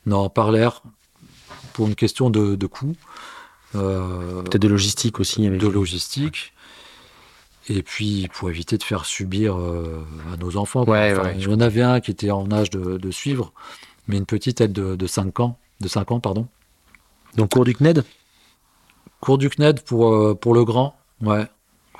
Non, 0.07 0.29
par 0.29 0.53
l'air, 0.53 0.83
pour 1.73 1.87
une 1.89 1.95
question 1.95 2.31
de, 2.31 2.55
de 2.55 2.67
coût. 2.67 2.95
Euh, 3.75 4.43
Peut-être 4.43 4.63
de 4.63 4.69
logistique 4.69 5.19
aussi. 5.21 5.47
Avec... 5.47 5.61
de 5.61 5.67
logistique. 5.67 6.53
Et 7.69 7.83
puis 7.83 8.29
pour 8.35 8.51
éviter 8.51 8.77
de 8.77 8.83
faire 8.83 9.05
subir 9.05 9.57
euh, 9.57 10.05
à 10.33 10.37
nos 10.37 10.57
enfants. 10.57 10.85
Ouais, 10.85 11.13
Enfin, 11.13 11.29
ouais, 11.29 11.37
il 11.39 11.43
y 11.43 11.47
en 11.47 11.61
avait 11.61 11.83
un 11.83 12.01
qui 12.01 12.11
était 12.11 12.31
en 12.33 12.51
âge 12.51 12.71
de, 12.71 12.99
de 12.99 13.11
suivre, 13.13 13.53
mais 14.09 14.17
une 14.17 14.27
petite, 14.27 14.61
elle, 14.61 14.73
de, 14.73 14.97
de 14.97 15.07
5 15.07 15.39
ans. 15.41 15.59
De 15.81 15.87
5 15.89 16.11
ans, 16.11 16.21
pardon. 16.21 16.47
Donc 17.37 17.53
cours 17.53 17.65
du 17.65 17.75
CNED 17.75 18.05
Cours 19.21 19.39
du 19.39 19.49
CNED 19.49 19.81
pour, 19.83 20.13
euh, 20.13 20.35
pour 20.35 20.55
le 20.55 20.65
grand, 20.65 20.97
ouais. 21.21 21.47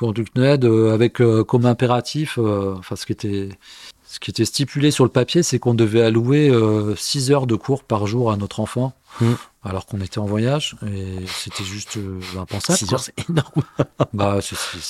Cours 0.03 0.13
du 0.15 0.25
CNED 0.25 0.65
euh, 0.65 0.93
avec 0.93 1.21
euh, 1.21 1.45
comme 1.45 1.65
impératif, 1.65 2.37
euh, 2.39 2.75
enfin 2.77 2.97
ce 2.97 3.07
qui 3.07 3.13
était 3.13 3.51
ce 4.05 4.19
qui 4.19 4.31
était 4.33 4.45
stipulé 4.45 4.91
sur 4.91 5.05
le 5.05 5.11
papier, 5.11 5.45
c'est 5.45 5.61
qu'on 5.61 5.75
devait 5.75 6.03
allouer 6.03 6.53
6 6.97 7.31
heures 7.31 7.47
de 7.47 7.55
cours 7.55 7.85
par 7.85 8.07
jour 8.09 8.33
à 8.33 8.37
notre 8.37 8.59
enfant, 8.61 8.95
Mm. 9.21 9.33
alors 9.63 9.87
qu'on 9.87 10.01
était 10.01 10.19
en 10.19 10.25
voyage, 10.27 10.75
et 10.87 11.25
c'était 11.27 11.63
juste 11.65 11.99
euh, 11.99 12.19
impensable. 12.39 12.79
6 12.79 12.87
quoi. 12.87 12.95
heures, 12.95 13.01
c'est 13.05 13.29
énorme. 13.31 13.63
Bah, 14.13 14.39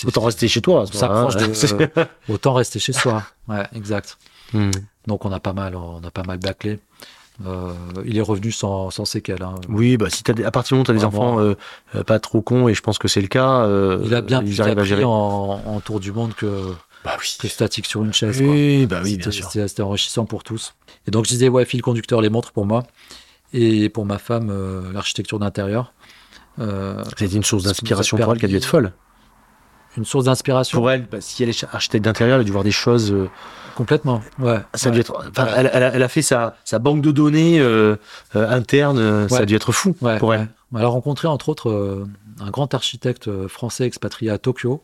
Autant 0.06 0.22
rester 0.22 0.48
chez 0.48 0.60
toi. 0.62 0.86
moment-là, 0.94 1.28
hein. 1.42 2.06
de- 2.28 2.32
autant 2.32 2.54
rester 2.54 2.78
chez 2.78 2.92
soi. 2.94 3.22
Ouais, 3.48 3.66
exact. 3.74 4.16
Hmm. 4.54 4.70
Donc 5.06 5.24
on 5.26 5.30
a 5.32 5.40
pas 5.40 5.52
mal, 5.52 5.76
on 5.76 6.02
a 6.02 6.10
pas 6.10 6.22
mal 6.24 6.38
bâclé. 6.38 6.78
Euh, 7.46 7.72
il 8.04 8.16
est 8.18 8.22
revenu 8.22 8.52
sans, 8.52 8.90
sans 8.90 9.04
séquelles. 9.04 9.42
hein. 9.42 9.56
Oui, 9.68 9.96
bah 9.96 10.08
si 10.10 10.22
des- 10.22 10.44
à 10.44 10.50
partir 10.50 10.74
du 10.74 10.74
moment 10.76 10.82
où 10.82 10.84
tu 10.86 10.90
as 10.92 10.94
des 10.94 11.00
Vraiment. 11.00 11.32
enfants 11.34 11.40
euh, 11.40 11.54
euh, 11.96 12.04
pas 12.04 12.18
trop 12.20 12.40
cons, 12.42 12.68
et 12.68 12.74
je 12.74 12.82
pense 12.82 12.98
que 12.98 13.08
c'est 13.08 13.20
le 13.20 13.26
cas, 13.28 13.62
euh, 13.64 14.00
Il 14.04 14.14
a 14.14 14.20
bien 14.22 14.42
ils 14.44 14.60
arrivent 14.62 14.78
à 14.78 14.84
gérer. 14.84 15.04
en, 15.04 15.10
en 15.10 15.80
tour 15.80 15.98
du 16.00 16.12
monde 16.12 16.34
que, 16.34 16.46
Bah 17.04 17.16
oui. 17.20 17.36
que 17.40 17.48
statique 17.48 17.86
sur 17.86 18.04
une 18.04 18.12
chaise. 18.12 18.38
quoi. 18.38 18.46
Oui, 18.50 18.86
bah 18.86 19.00
oui, 19.02 19.16
bien 19.16 19.24
C'était- 19.24 19.30
sûr. 19.42 19.50
C'était 19.50 19.68
c'était 19.68 19.82
enrichissant 19.82 20.24
pour 20.24 20.44
tous. 20.44 20.74
Et 21.08 21.10
donc 21.10 21.24
je 21.24 21.30
disais, 21.30 21.48
ouais, 21.48 21.64
fil 21.64 21.82
conducteur, 21.82 22.20
les 22.20 22.30
montres 22.30 22.52
pour 22.52 22.64
moi. 22.66 22.84
Et 23.52 23.88
pour 23.88 24.06
ma 24.06 24.18
femme, 24.18 24.52
l'architecture 24.94 25.38
d'intérieur. 25.38 25.92
C'était 26.58 27.34
une 27.36 27.42
source 27.44 27.64
d'inspiration 27.64 28.16
pour 28.16 28.32
elle 28.32 28.38
qui 28.38 28.44
a 28.44 28.48
dû 28.48 28.56
être 28.56 28.64
folle. 28.66 28.92
Une 29.96 30.04
source 30.04 30.24
d'inspiration. 30.24 30.78
Pour 30.78 30.90
elle, 30.90 31.06
bah, 31.06 31.20
si 31.20 31.42
elle 31.42 31.48
est 31.50 31.64
architecte 31.72 32.04
d'intérieur, 32.04 32.36
elle 32.36 32.40
a 32.42 32.44
dû 32.44 32.52
voir 32.52 32.64
des 32.64 32.70
choses. 32.70 33.12
euh, 33.12 33.28
Complètement, 33.74 34.22
ouais. 34.38 34.58
ça 34.74 34.88
a 34.90 34.92
dû 34.92 35.00
être. 35.00 35.14
Elle, 35.56 35.70
elle 35.72 35.82
a, 35.82 35.94
elle 35.94 36.02
a 36.02 36.08
fait 36.08 36.22
sa, 36.22 36.56
sa 36.64 36.78
banque 36.78 37.00
de 37.02 37.10
données 37.10 37.58
euh, 37.60 37.96
euh, 38.36 38.48
interne. 38.50 39.28
Ça 39.28 39.38
a 39.38 39.44
dû 39.46 39.54
être 39.54 39.72
fou 39.72 39.94
Ouais, 40.02 40.18
pour 40.18 40.34
elle. 40.34 40.48
Elle 40.74 40.82
a 40.84 40.88
rencontré 40.88 41.26
entre 41.28 41.48
autres 41.48 42.04
un 42.40 42.50
grand 42.50 42.72
architecte 42.74 43.30
français 43.48 43.84
expatrié 43.84 44.30
à 44.30 44.38
Tokyo 44.38 44.82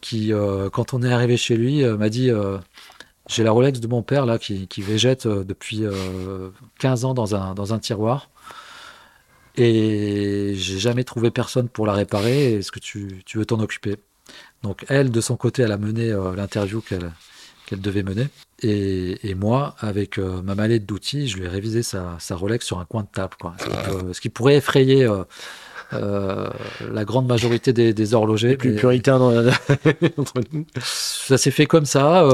qui, 0.00 0.32
quand 0.72 0.94
on 0.94 1.02
est 1.02 1.12
arrivé 1.12 1.36
chez 1.36 1.56
lui, 1.56 1.84
m'a 1.84 2.08
dit 2.08 2.30
J'ai 3.28 3.42
la 3.44 3.50
Rolex 3.52 3.78
de 3.80 3.86
mon 3.86 4.02
père 4.02 4.26
là 4.26 4.38
qui, 4.38 4.66
qui 4.68 4.82
végète 4.82 5.26
depuis 5.28 5.84
euh, 5.84 6.50
15 6.80 7.04
ans 7.04 7.14
dans 7.14 7.34
un, 7.36 7.54
dans 7.54 7.72
un 7.74 7.78
tiroir. 7.78 8.30
Et 9.56 10.54
j'ai 10.56 10.78
jamais 10.78 11.04
trouvé 11.04 11.30
personne 11.30 11.68
pour 11.68 11.86
la 11.86 11.92
réparer. 11.92 12.54
Est-ce 12.54 12.72
que 12.72 12.80
tu, 12.80 13.22
tu 13.26 13.38
veux 13.38 13.44
t'en 13.44 13.60
occuper? 13.60 13.96
Donc, 14.62 14.84
elle, 14.88 15.10
de 15.10 15.20
son 15.20 15.36
côté, 15.36 15.62
elle 15.62 15.72
a 15.72 15.76
mené 15.78 16.10
euh, 16.10 16.34
l'interview 16.36 16.80
qu'elle 16.80 17.10
qu'elle 17.66 17.80
devait 17.80 18.02
mener. 18.02 18.28
Et, 18.62 19.28
et 19.28 19.34
moi, 19.34 19.74
avec 19.80 20.18
euh, 20.18 20.40
ma 20.42 20.54
mallette 20.54 20.84
d'outils, 20.86 21.26
je 21.28 21.38
lui 21.38 21.44
ai 21.46 21.48
révisé 21.48 21.82
sa, 21.82 22.16
sa 22.18 22.36
Rolex 22.36 22.64
sur 22.66 22.78
un 22.80 22.84
coin 22.84 23.02
de 23.02 23.08
table. 23.12 23.34
Quoi. 23.40 23.54
Donc, 23.66 23.88
euh, 24.04 24.12
ce 24.12 24.20
qui 24.20 24.28
pourrait 24.28 24.56
effrayer 24.56 25.04
euh, 25.94 26.48
la 26.92 27.04
grande 27.04 27.26
majorité 27.26 27.72
des, 27.72 27.92
des 27.94 28.14
horlogers. 28.14 28.56
Plus 28.56 28.70
mais 28.70 28.76
puritain 28.76 29.18
dans 29.18 29.30
la- 29.30 29.50
entre 30.16 30.40
nous. 30.52 30.64
ça 30.80 31.38
s'est 31.38 31.50
fait 31.50 31.66
comme 31.66 31.86
ça. 31.86 32.26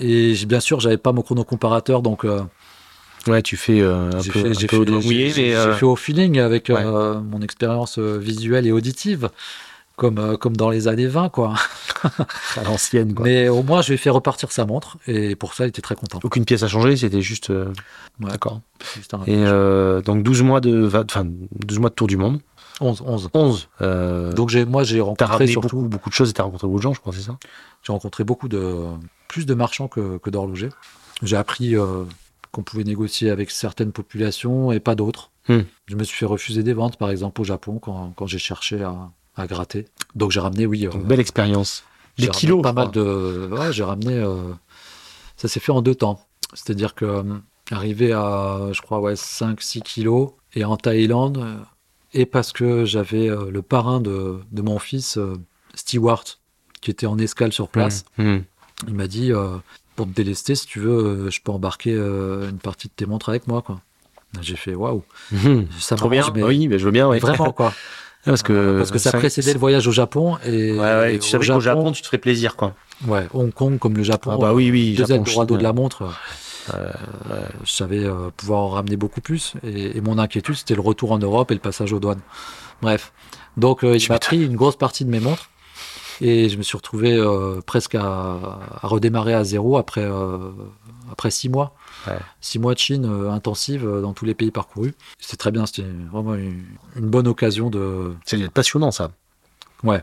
et 0.00 0.34
bien 0.46 0.60
sûr, 0.60 0.80
j'avais 0.80 0.96
pas 0.96 1.12
mon 1.12 1.22
chronocomparateur, 1.22 2.02
donc 2.02 2.24
euh, 2.24 2.40
Ouais, 3.26 3.40
tu 3.40 3.56
fais 3.56 3.80
euh, 3.80 4.08
un 4.08 4.10
peu, 4.10 4.20
fait, 4.20 4.48
un 4.50 4.52
j'ai 4.52 4.66
peu 4.66 4.76
fait- 4.76 4.82
au 4.82 4.84
doigt 4.84 5.00
mouillé, 5.00 5.28
mais. 5.28 5.32
j'ai 5.52 5.72
fait 5.72 5.86
au 5.86 5.96
feeling 5.96 6.38
avec 6.40 6.68
ouais. 6.68 6.76
euh, 6.78 7.20
mon 7.20 7.40
expérience 7.40 7.98
visuelle 7.98 8.66
et 8.66 8.72
auditive, 8.72 9.30
comme, 9.96 10.18
euh, 10.18 10.36
comme 10.36 10.56
dans 10.56 10.70
les 10.70 10.88
années 10.88 11.06
20, 11.06 11.28
quoi. 11.28 11.54
à 12.56 12.62
l'ancienne, 12.64 13.14
quoi. 13.14 13.24
Mais 13.24 13.48
au 13.48 13.62
moins, 13.62 13.82
je 13.82 13.88
lui 13.88 13.94
ai 13.94 13.98
fait 13.98 14.10
repartir 14.10 14.50
sa 14.52 14.66
montre, 14.66 14.98
et 15.06 15.36
pour 15.36 15.54
ça, 15.54 15.64
il 15.66 15.68
était 15.68 15.82
très 15.82 15.94
content. 15.94 16.20
Aucune 16.22 16.44
pièce 16.44 16.62
à 16.62 16.68
changer, 16.68 16.96
c'était 16.96 17.22
juste. 17.22 17.50
euh, 17.50 17.72
Ouais. 18.20 18.30
D'accord. 18.30 18.60
Et 19.26 19.34
euh, 19.36 20.00
donc 20.00 20.22
12 20.22 20.42
mois 20.42 20.60
de, 20.60 20.88
enfin 21.04 21.26
12 21.26 21.80
mois 21.80 21.90
de 21.90 21.94
tour 21.96 22.06
du 22.06 22.16
monde. 22.16 22.40
11, 22.80 23.02
11. 23.04 23.30
11. 23.34 23.68
Euh, 23.82 24.32
Donc 24.32 24.54
moi, 24.68 24.84
j'ai 24.84 25.00
rencontré 25.00 25.46
surtout, 25.48 25.76
beaucoup, 25.78 25.88
beaucoup 25.88 26.10
de 26.10 26.14
choses 26.14 26.30
et 26.30 26.32
t'as 26.32 26.44
rencontré 26.44 26.66
beaucoup 26.68 26.78
de 26.78 26.82
gens, 26.82 26.94
je 26.94 27.00
crois, 27.00 27.12
c'est 27.12 27.22
ça? 27.22 27.36
J'ai 27.82 27.92
rencontré 27.92 28.22
beaucoup 28.22 28.48
de, 28.48 28.86
plus 29.26 29.46
de 29.46 29.54
marchands 29.54 29.88
que, 29.88 30.18
que 30.18 30.30
d'horlogers. 30.30 30.68
J'ai 31.22 31.36
appris 31.36 31.74
qu'on 32.52 32.62
pouvait 32.62 32.84
négocier 32.84 33.30
avec 33.30 33.50
certaines 33.50 33.90
populations 33.92 34.70
et 34.70 34.78
pas 34.78 34.94
d'autres. 34.94 35.30
Hmm. 35.48 35.62
Je 35.86 35.96
me 35.96 36.04
suis 36.04 36.16
fait 36.16 36.26
refuser 36.26 36.62
des 36.62 36.72
ventes, 36.72 36.96
par 36.96 37.10
exemple, 37.10 37.40
au 37.40 37.44
Japon, 37.44 37.78
quand, 37.80 38.12
quand 38.16 38.26
j'ai 38.26 38.38
cherché 38.38 38.82
à, 38.82 39.10
à 39.36 39.46
gratter. 39.46 39.86
Donc 40.14 40.30
j'ai 40.30 40.40
ramené, 40.40 40.66
oui, 40.66 40.86
euh, 40.86 40.90
Donc, 40.90 41.04
belle 41.06 41.20
expérience. 41.20 41.84
Des 42.18 42.28
kilos. 42.28 42.62
Pas 42.62 42.72
mal 42.72 42.90
de. 42.92 43.48
Ouais, 43.50 43.72
j'ai 43.72 43.82
ramené. 43.84 44.14
euh, 44.14 44.52
Ça 45.36 45.48
s'est 45.48 45.60
fait 45.60 45.72
en 45.72 45.82
deux 45.82 45.94
temps. 45.96 46.24
C'est-à-dire 46.52 46.94
que 46.94 47.04
euh, 47.04 47.22
arrivé 47.72 48.12
à, 48.12 48.68
je 48.72 48.80
crois, 48.82 49.00
ouais, 49.00 49.14
5-6 49.14 49.82
kilos, 49.82 50.30
et 50.54 50.64
en 50.64 50.76
Thaïlande, 50.76 51.38
euh, 51.38 51.56
et 52.12 52.26
parce 52.26 52.52
que 52.52 52.84
j'avais 52.84 53.28
euh, 53.28 53.50
le 53.50 53.62
parrain 53.62 54.00
de, 54.00 54.38
de 54.52 54.62
mon 54.62 54.78
fils, 54.78 55.16
euh, 55.16 55.34
Stewart, 55.74 56.22
qui 56.80 56.92
était 56.92 57.06
en 57.06 57.18
escale 57.18 57.52
sur 57.52 57.68
place, 57.68 58.04
Hmm. 58.18 58.38
il 58.86 58.94
m'a 58.94 59.08
dit 59.08 59.32
euh, 59.32 59.56
pour 59.96 60.06
te 60.06 60.12
délester, 60.12 60.54
si 60.54 60.66
tu 60.66 60.78
veux, 60.78 61.26
euh, 61.26 61.30
je 61.30 61.40
peux 61.40 61.50
embarquer 61.50 61.92
euh, 61.94 62.48
une 62.50 62.58
partie 62.58 62.86
de 62.86 62.92
tes 62.94 63.06
montres 63.06 63.28
avec 63.30 63.48
moi. 63.48 63.62
Quoi. 63.62 63.80
J'ai 64.40 64.54
fait 64.56 64.76
waouh, 64.76 65.02
Hmm. 65.32 65.62
ça 65.80 65.96
Trop 65.96 66.08
bien. 66.08 66.24
mais 66.32 66.44
Oui, 66.44 66.68
mais 66.68 66.78
je 66.78 66.84
veux 66.84 66.92
bien. 66.92 67.08
ouais. 67.08 67.18
Vraiment 67.18 67.52
quoi. 67.52 67.72
Parce 68.24 68.42
que, 68.42 68.78
Parce 68.78 68.90
que 68.90 68.98
ça 68.98 69.12
précédait 69.12 69.52
le 69.52 69.58
voyage 69.58 69.86
au 69.86 69.92
Japon 69.92 70.36
et, 70.46 70.72
Ouais, 70.72 70.78
ouais, 70.78 71.14
et 71.14 71.18
tu 71.18 71.24
au 71.36 71.42
savais 71.42 71.46
qu'au 71.46 71.60
Japon, 71.60 71.92
tu 71.92 72.00
te 72.02 72.06
ferais 72.06 72.18
plaisir, 72.18 72.56
quoi. 72.56 72.74
ouais, 73.06 73.26
Hong 73.34 73.52
Kong 73.52 73.78
comme 73.78 73.96
le 73.96 74.02
Japon, 74.02 74.30
Ah 74.34 74.38
bah 74.38 74.54
oui, 74.54 74.70
oui. 74.70 74.94
deux 74.94 75.04
Japon, 75.04 75.24
Eldorado 75.24 75.54
Chine, 75.54 75.58
de 75.58 75.62
la 75.62 75.72
montre. 75.72 76.02
Ouais, 76.04 76.10
euh, 76.74 76.90
je 77.64 77.70
savais 77.70 78.02
euh, 78.04 78.30
pouvoir 78.36 78.60
en 78.60 78.68
ramener 78.70 78.96
beaucoup 78.96 79.20
plus. 79.20 79.52
Et, 79.62 79.98
et 79.98 80.00
mon 80.00 80.18
inquiétude, 80.18 80.54
c'était 80.54 80.74
le 80.74 80.80
retour 80.80 81.12
en 81.12 81.18
Europe 81.18 81.50
et 81.50 81.54
le 81.54 81.60
passage 81.60 81.92
aux 81.92 82.00
douanes. 82.00 82.22
Bref. 82.80 83.12
Donc, 83.58 83.84
euh, 83.84 83.96
il 83.98 84.08
m'a 84.08 84.18
pris 84.18 84.42
une 84.44 84.56
grosse 84.56 84.76
partie 84.76 85.04
de 85.04 85.10
mes 85.10 85.20
montres. 85.20 85.50
Et 86.20 86.48
je 86.48 86.56
me 86.56 86.62
suis 86.62 86.76
retrouvé 86.76 87.12
euh, 87.12 87.60
presque 87.66 87.96
à, 87.96 88.02
à 88.80 88.86
redémarrer 88.86 89.34
à 89.34 89.42
zéro 89.44 89.76
après, 89.76 90.02
euh, 90.04 90.38
après 91.10 91.30
six 91.30 91.48
mois. 91.48 91.74
Ouais. 92.06 92.18
Six 92.40 92.58
mois 92.58 92.74
de 92.74 92.78
Chine 92.78 93.04
euh, 93.06 93.30
intensive 93.30 93.86
euh, 93.86 94.00
dans 94.00 94.12
tous 94.12 94.24
les 94.24 94.34
pays 94.34 94.50
parcourus. 94.50 94.94
C'était 95.18 95.36
très 95.36 95.50
bien. 95.50 95.66
C'était 95.66 95.86
vraiment 96.12 96.34
une, 96.34 96.64
une 96.96 97.08
bonne 97.08 97.26
occasion 97.28 97.70
de. 97.70 98.14
Être 98.32 98.50
passionnant, 98.50 98.90
ça. 98.90 99.12
Ouais. 99.82 100.02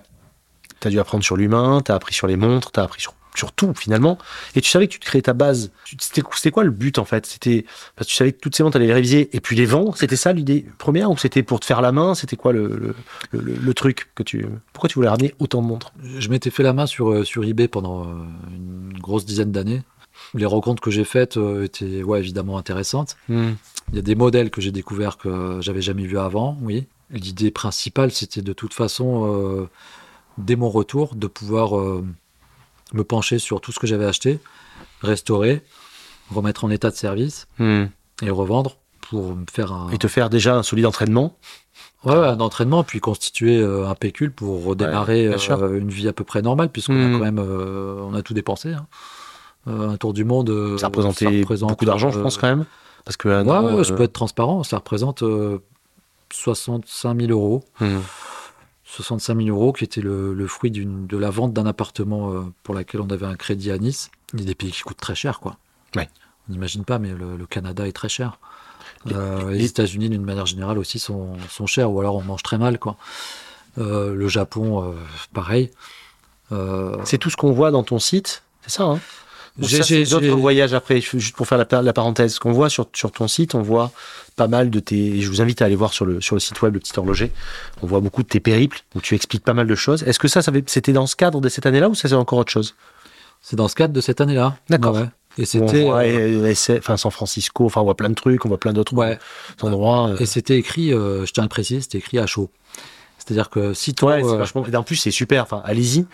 T'as 0.79 0.89
dû 0.89 0.99
apprendre 0.99 1.23
sur 1.23 1.37
l'humain, 1.37 1.81
t'as 1.83 1.95
appris 1.95 2.13
sur 2.13 2.25
les 2.27 2.37
montres, 2.37 2.71
t'as 2.71 2.83
appris 2.83 3.01
sur, 3.01 3.13
sur 3.35 3.51
tout, 3.51 3.71
finalement. 3.75 4.17
Et 4.55 4.61
tu 4.61 4.69
savais 4.71 4.87
que 4.87 4.93
tu 4.93 4.99
te 4.99 5.05
créais 5.05 5.21
ta 5.21 5.33
base. 5.33 5.71
C'était 5.99 6.49
quoi 6.49 6.63
le 6.63 6.71
but, 6.71 6.97
en 6.97 7.05
fait? 7.05 7.27
C'était 7.27 7.65
parce 7.95 8.07
que 8.07 8.11
tu 8.11 8.17
savais 8.17 8.31
que 8.31 8.39
toutes 8.39 8.55
ces 8.55 8.63
montres, 8.63 8.73
t'allais 8.73 8.87
les 8.87 8.93
réviser 8.93 9.29
et 9.35 9.41
puis 9.41 9.55
les 9.55 9.67
vendre 9.67 9.95
C'était 9.95 10.15
ça 10.15 10.33
l'idée 10.33 10.65
première 10.79 11.11
Ou 11.11 11.17
c'était 11.17 11.43
pour 11.43 11.59
te 11.59 11.65
faire 11.67 11.81
la 11.81 11.91
main? 11.91 12.15
C'était 12.15 12.35
quoi 12.35 12.51
le, 12.51 12.95
le, 13.31 13.41
le- 13.41 13.73
truc 13.75 14.09
que 14.15 14.23
tu... 14.23 14.43
Pourquoi 14.73 14.89
tu 14.89 14.95
voulais 14.95 15.09
ramener 15.09 15.35
autant 15.37 15.61
de 15.61 15.67
montres? 15.67 15.93
Je 16.17 16.29
m'étais 16.29 16.49
fait 16.49 16.63
la 16.63 16.73
main 16.73 16.87
sur, 16.87 17.11
euh, 17.11 17.23
sur 17.23 17.43
eBay 17.43 17.67
pendant 17.67 18.05
une 18.49 18.97
grosse 18.99 19.25
dizaine 19.25 19.51
d'années. 19.51 19.83
Les 20.34 20.45
rencontres 20.45 20.82
que 20.82 20.91
j'ai 20.91 21.03
faites 21.03 21.38
euh, 21.38 21.63
étaient 21.65 22.03
ouais, 22.03 22.19
évidemment 22.19 22.57
intéressantes. 22.57 23.17
Il 23.29 23.55
y 23.93 23.99
a 23.99 24.01
des 24.01 24.15
modèles 24.15 24.49
que 24.49 24.61
j'ai 24.61 24.71
découverts 24.71 25.17
que 25.17 25.59
j'avais 25.61 25.82
jamais 25.82 26.03
vus 26.03 26.17
avant, 26.19 26.57
oui. 26.61 26.88
L'idée 27.09 27.51
principale, 27.51 28.11
c'était 28.11 28.41
de 28.41 28.53
toute 28.53 28.73
façon, 28.73 29.25
euh, 29.25 29.69
dès 30.38 30.55
mon 30.55 30.69
retour, 30.69 31.15
de 31.15 31.27
pouvoir 31.27 31.77
euh, 31.77 32.05
me 32.93 33.03
pencher 33.03 33.38
sur 33.39 33.59
tout 33.59 33.73
ce 33.73 33.79
que 33.79 33.88
j'avais 33.88 34.05
acheté, 34.05 34.39
restaurer, 35.01 35.61
remettre 36.34 36.63
en 36.63 36.69
état 36.69 36.89
de 36.89 36.95
service 36.95 37.47
Hmm. 37.59 37.86
et 38.21 38.29
revendre 38.29 38.77
pour 39.01 39.36
me 39.36 39.43
faire 39.51 39.73
un, 39.73 39.89
Et 39.91 39.97
te 39.97 40.07
faire 40.07 40.29
déjà 40.29 40.55
un 40.55 40.63
solide 40.63 40.86
entraînement 40.86 41.36
ouais, 42.05 42.13
un 42.15 42.39
entraînement, 42.39 42.84
puis 42.86 43.01
constituer 43.01 43.61
un 43.61 43.93
pécule 43.95 44.32
pour 44.32 44.63
redémarrer 44.63 45.27
euh, 45.27 45.77
une 45.79 45.89
vie 45.89 46.07
à 46.07 46.13
peu 46.13 46.23
près 46.23 46.41
normale, 46.41 46.69
puisqu'on 46.69 46.93
a 46.93 47.11
quand 47.17 47.23
même, 47.23 47.39
euh, 47.39 48.01
on 48.03 48.13
a 48.13 48.21
tout 48.21 48.34
dépensé. 48.34 48.71
hein. 48.71 48.88
Euh, 49.68 49.89
un 49.89 49.97
tour 49.97 50.14
du 50.14 50.24
monde, 50.24 50.49
euh, 50.49 50.78
Ça 50.78 50.88
représentait 50.88 51.41
représente, 51.41 51.70
beaucoup 51.70 51.86
d'argent, 51.86 52.09
je 52.12 52.20
euh, 52.20 52.24
pense, 52.24 52.38
quand 52.38 52.47
même. 52.47 52.66
Parce 53.05 53.18
que... 53.18 53.28
Ouais, 53.28 53.49
an, 53.49 53.76
ouais, 53.76 53.84
je 53.84 53.93
peux 53.93 54.03
être 54.03 54.14
transparent. 54.14 54.64
Ça 54.64 54.78
représente 54.78 55.24
euh, 55.24 55.59
65 56.34 57.20
000 57.20 57.32
euros. 57.32 57.64
hmm. 57.80 57.99
65 58.84 59.38
000 59.38 59.49
euros 59.49 59.72
qui 59.72 59.84
était 59.86 60.01
le, 60.01 60.34
le 60.34 60.47
fruit 60.47 60.70
de 60.72 61.18
la 61.18 61.30
vente 61.30 61.53
d'un 61.53 61.66
appartement 61.66 62.34
euh, 62.34 62.41
pour 62.64 62.76
laquelle 62.76 62.99
on 63.01 63.09
avait 63.09 63.26
un 63.26 63.36
crédit 63.36 63.72
à 63.72 63.78
Nice. 63.78 64.12
Il 64.34 64.41
y 64.41 64.43
a 64.43 64.45
des 64.45 64.55
pays 64.55 64.72
qui 64.72 64.82
coûtent 64.82 64.99
très 64.99 65.16
cher, 65.16 65.39
quoi. 65.39 65.57
Ouais. 65.95 66.09
On 66.49 66.53
n'imagine 66.53 66.84
pas, 66.84 66.99
mais 66.99 67.09
le, 67.09 67.38
le 67.38 67.45
Canada 67.45 67.88
est 67.88 67.93
très 67.93 68.09
cher. 68.09 68.39
Euh, 69.12 69.51
les 69.51 69.66
États-Unis, 69.66 70.09
d'une 70.09 70.26
manière 70.26 70.45
générale, 70.45 70.78
aussi 70.78 70.99
sont, 70.99 71.38
sont 71.49 71.68
chers, 71.68 71.89
ou 71.91 71.99
alors 72.01 72.16
on 72.16 72.22
mange 72.22 72.43
très 72.43 72.57
mal, 72.57 72.80
quoi. 72.80 72.97
Euh, 73.78 74.14
le 74.14 74.28
Japon, 74.28 74.93
pareil. 75.34 75.72
C'est 77.05 77.18
tout 77.18 77.30
ce 77.30 77.38
qu'on 77.38 77.53
voit 77.53 77.72
dans 77.72 77.84
ton 77.84 77.99
site, 77.99 78.43
c'est 78.64 78.72
ça, 78.72 78.84
hein? 78.84 78.99
J'ai- 79.59 80.05
d'autres 80.05 80.27
voyages 80.35 80.73
après, 80.73 81.01
juste 81.01 81.35
pour 81.35 81.47
faire 81.47 81.57
la, 81.57 81.81
la 81.81 81.93
parenthèse. 81.93 82.35
Ce 82.35 82.39
qu'on 82.39 82.51
voit 82.53 82.69
sur, 82.69 82.87
sur 82.93 83.11
ton 83.11 83.27
site, 83.27 83.53
on 83.53 83.61
voit 83.61 83.91
pas 84.37 84.47
mal 84.47 84.69
de 84.69 84.79
tes. 84.79 85.19
Je 85.21 85.29
vous 85.29 85.41
invite 85.41 85.61
à 85.61 85.65
aller 85.65 85.75
voir 85.75 85.93
sur 85.93 86.05
le, 86.05 86.21
sur 86.21 86.35
le 86.35 86.39
site 86.39 86.61
web 86.61 86.73
Le 86.73 86.79
Petit 86.79 86.93
Horloger. 86.97 87.31
On 87.81 87.87
voit 87.87 87.99
beaucoup 87.99 88.23
de 88.23 88.27
tes 88.29 88.39
périples 88.39 88.79
où 88.95 89.01
tu 89.01 89.13
expliques 89.15 89.43
pas 89.43 89.53
mal 89.53 89.67
de 89.67 89.75
choses. 89.75 90.03
Est-ce 90.03 90.19
que 90.19 90.27
ça, 90.29 90.41
c'était 90.67 90.93
dans 90.93 91.05
ce 91.05 91.15
cadre 91.15 91.41
de 91.41 91.49
cette 91.49 91.65
année-là 91.65 91.89
ou 91.89 91.95
ça 91.95 92.07
c'est 92.07 92.15
encore 92.15 92.39
autre 92.39 92.51
chose? 92.51 92.75
C'est 93.41 93.55
dans 93.55 93.67
ce 93.67 93.75
cadre 93.75 93.93
de 93.93 94.01
cette 94.01 94.21
année-là. 94.21 94.55
D'accord. 94.69 94.95
Ouais. 94.95 95.05
Et 95.37 95.45
c'était. 95.45 95.85
euh, 95.89 96.53
euh, 96.53 96.77
enfin 96.77 96.97
San 96.97 97.11
Francisco, 97.11 97.65
enfin 97.65 97.81
on 97.81 97.85
voit 97.85 97.95
plein 97.95 98.09
de 98.09 98.15
trucs, 98.15 98.45
on 98.45 98.49
voit 98.49 98.59
plein 98.59 98.73
d'autres 98.73 98.93
ouais. 98.93 99.17
endroits. 99.61 100.09
euh. 100.09 100.17
Et 100.19 100.25
c'était 100.25 100.57
écrit, 100.57 100.93
euh, 100.93 101.25
je 101.25 101.31
tiens 101.33 101.43
à 101.43 101.45
le 101.45 101.49
préciser, 101.49 101.81
c'était 101.81 101.97
écrit 101.99 102.19
à 102.19 102.25
chaud. 102.27 102.49
C'est-à-dire 103.17 103.49
que 103.49 103.73
si 103.73 103.93
toi. 103.93 104.15
Ouais, 104.15 104.23
c'est 104.23 104.35
vachement. 104.37 104.65
et 104.65 104.75
En 104.75 104.83
plus, 104.83 104.95
c'est 104.95 105.11
super. 105.11 105.43
Enfin, 105.43 105.61
allez-y. 105.65 106.05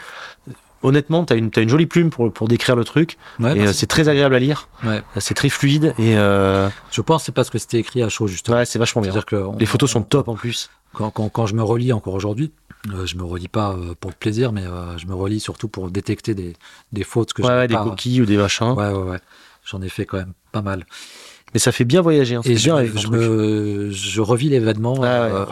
Honnêtement, 0.84 1.25
t'as 1.25 1.36
une, 1.36 1.49
t'as 1.51 1.61
une 1.63 1.69
jolie 1.69 1.86
plume 1.88 2.09
pour, 2.09 2.32
pour 2.32 2.47
décrire 2.47 2.75
le 2.75 2.84
truc. 2.84 3.17
ouais, 3.39 3.57
et 3.57 3.67
euh, 3.67 3.73
c'est 3.73 3.88
très 3.88 4.09
agréable 4.09 4.36
à 4.36 4.39
lire. 4.39 4.69
Ouais. 4.84 5.01
C'est 5.19 5.34
très 5.34 5.49
fluide. 5.49 5.93
Et 5.97 6.17
euh, 6.17 6.69
Je 6.91 7.01
pense 7.01 7.23
que 7.23 7.25
c'est 7.28 7.32
parce 7.32 7.49
que 7.49 7.57
c'était 7.57 7.80
écrit 7.80 8.03
à 8.03 8.09
chaud, 8.09 8.28
justement. 8.28 8.57
ouais, 8.57 8.65
c'est 8.65 8.78
vachement 8.80 9.01
bien. 9.01 9.11
Que 9.21 9.36
on- 9.36 9.57
Les 9.57 9.65
photos 9.65 9.89
sont 9.91 9.99
on- 10.01 10.03
top 10.03 10.28
en 10.28 10.36
plus. 10.36 10.69
Quand, 10.93 11.09
quand, 11.11 11.30
quand 11.30 11.45
je 11.47 11.55
me 11.55 11.63
relis 11.63 11.91
encore 11.93 12.13
aujourd'hui, 12.13 12.51
euh, 12.93 13.05
je 13.05 13.17
me 13.17 13.23
relis 13.23 13.47
pas 13.49 13.71
euh, 13.71 13.93
pour 13.99 14.11
le 14.11 14.15
plaisir, 14.15 14.51
mais 14.51 14.63
je 14.97 15.05
me 15.07 15.13
relis 15.15 15.39
surtout 15.39 15.67
pour 15.67 15.89
détecter 15.91 16.34
des, 16.36 16.53
des 16.93 17.03
fautes 17.03 17.34
que 17.34 17.41
Ouais, 17.41 17.63
je 17.63 17.67
des 17.67 17.73
pas. 17.75 17.84
coquilles 17.84 18.21
ou 18.21 18.25
des 18.25 18.38
machins. 18.38 18.71
Ouais, 18.71 18.89
ouais, 18.89 19.09
ouais. 19.11 19.19
J'en 19.65 19.82
ai 19.82 19.89
fait 19.89 20.05
quand 20.05 20.17
même 20.17 20.34
pas 20.51 20.61
mal. 20.61 20.86
Mais 21.53 21.59
ça 21.59 21.71
fait 21.71 21.86
bien 21.86 22.01
voyager. 22.01 22.36
Hein. 22.36 22.41
Et 22.45 22.55
je, 22.55 22.63
bien 22.71 22.86
je, 22.95 23.07
me, 23.07 23.89
je 23.89 24.21
revis 24.21 24.49
l'événement. 24.49 24.95
Ah 25.03 25.45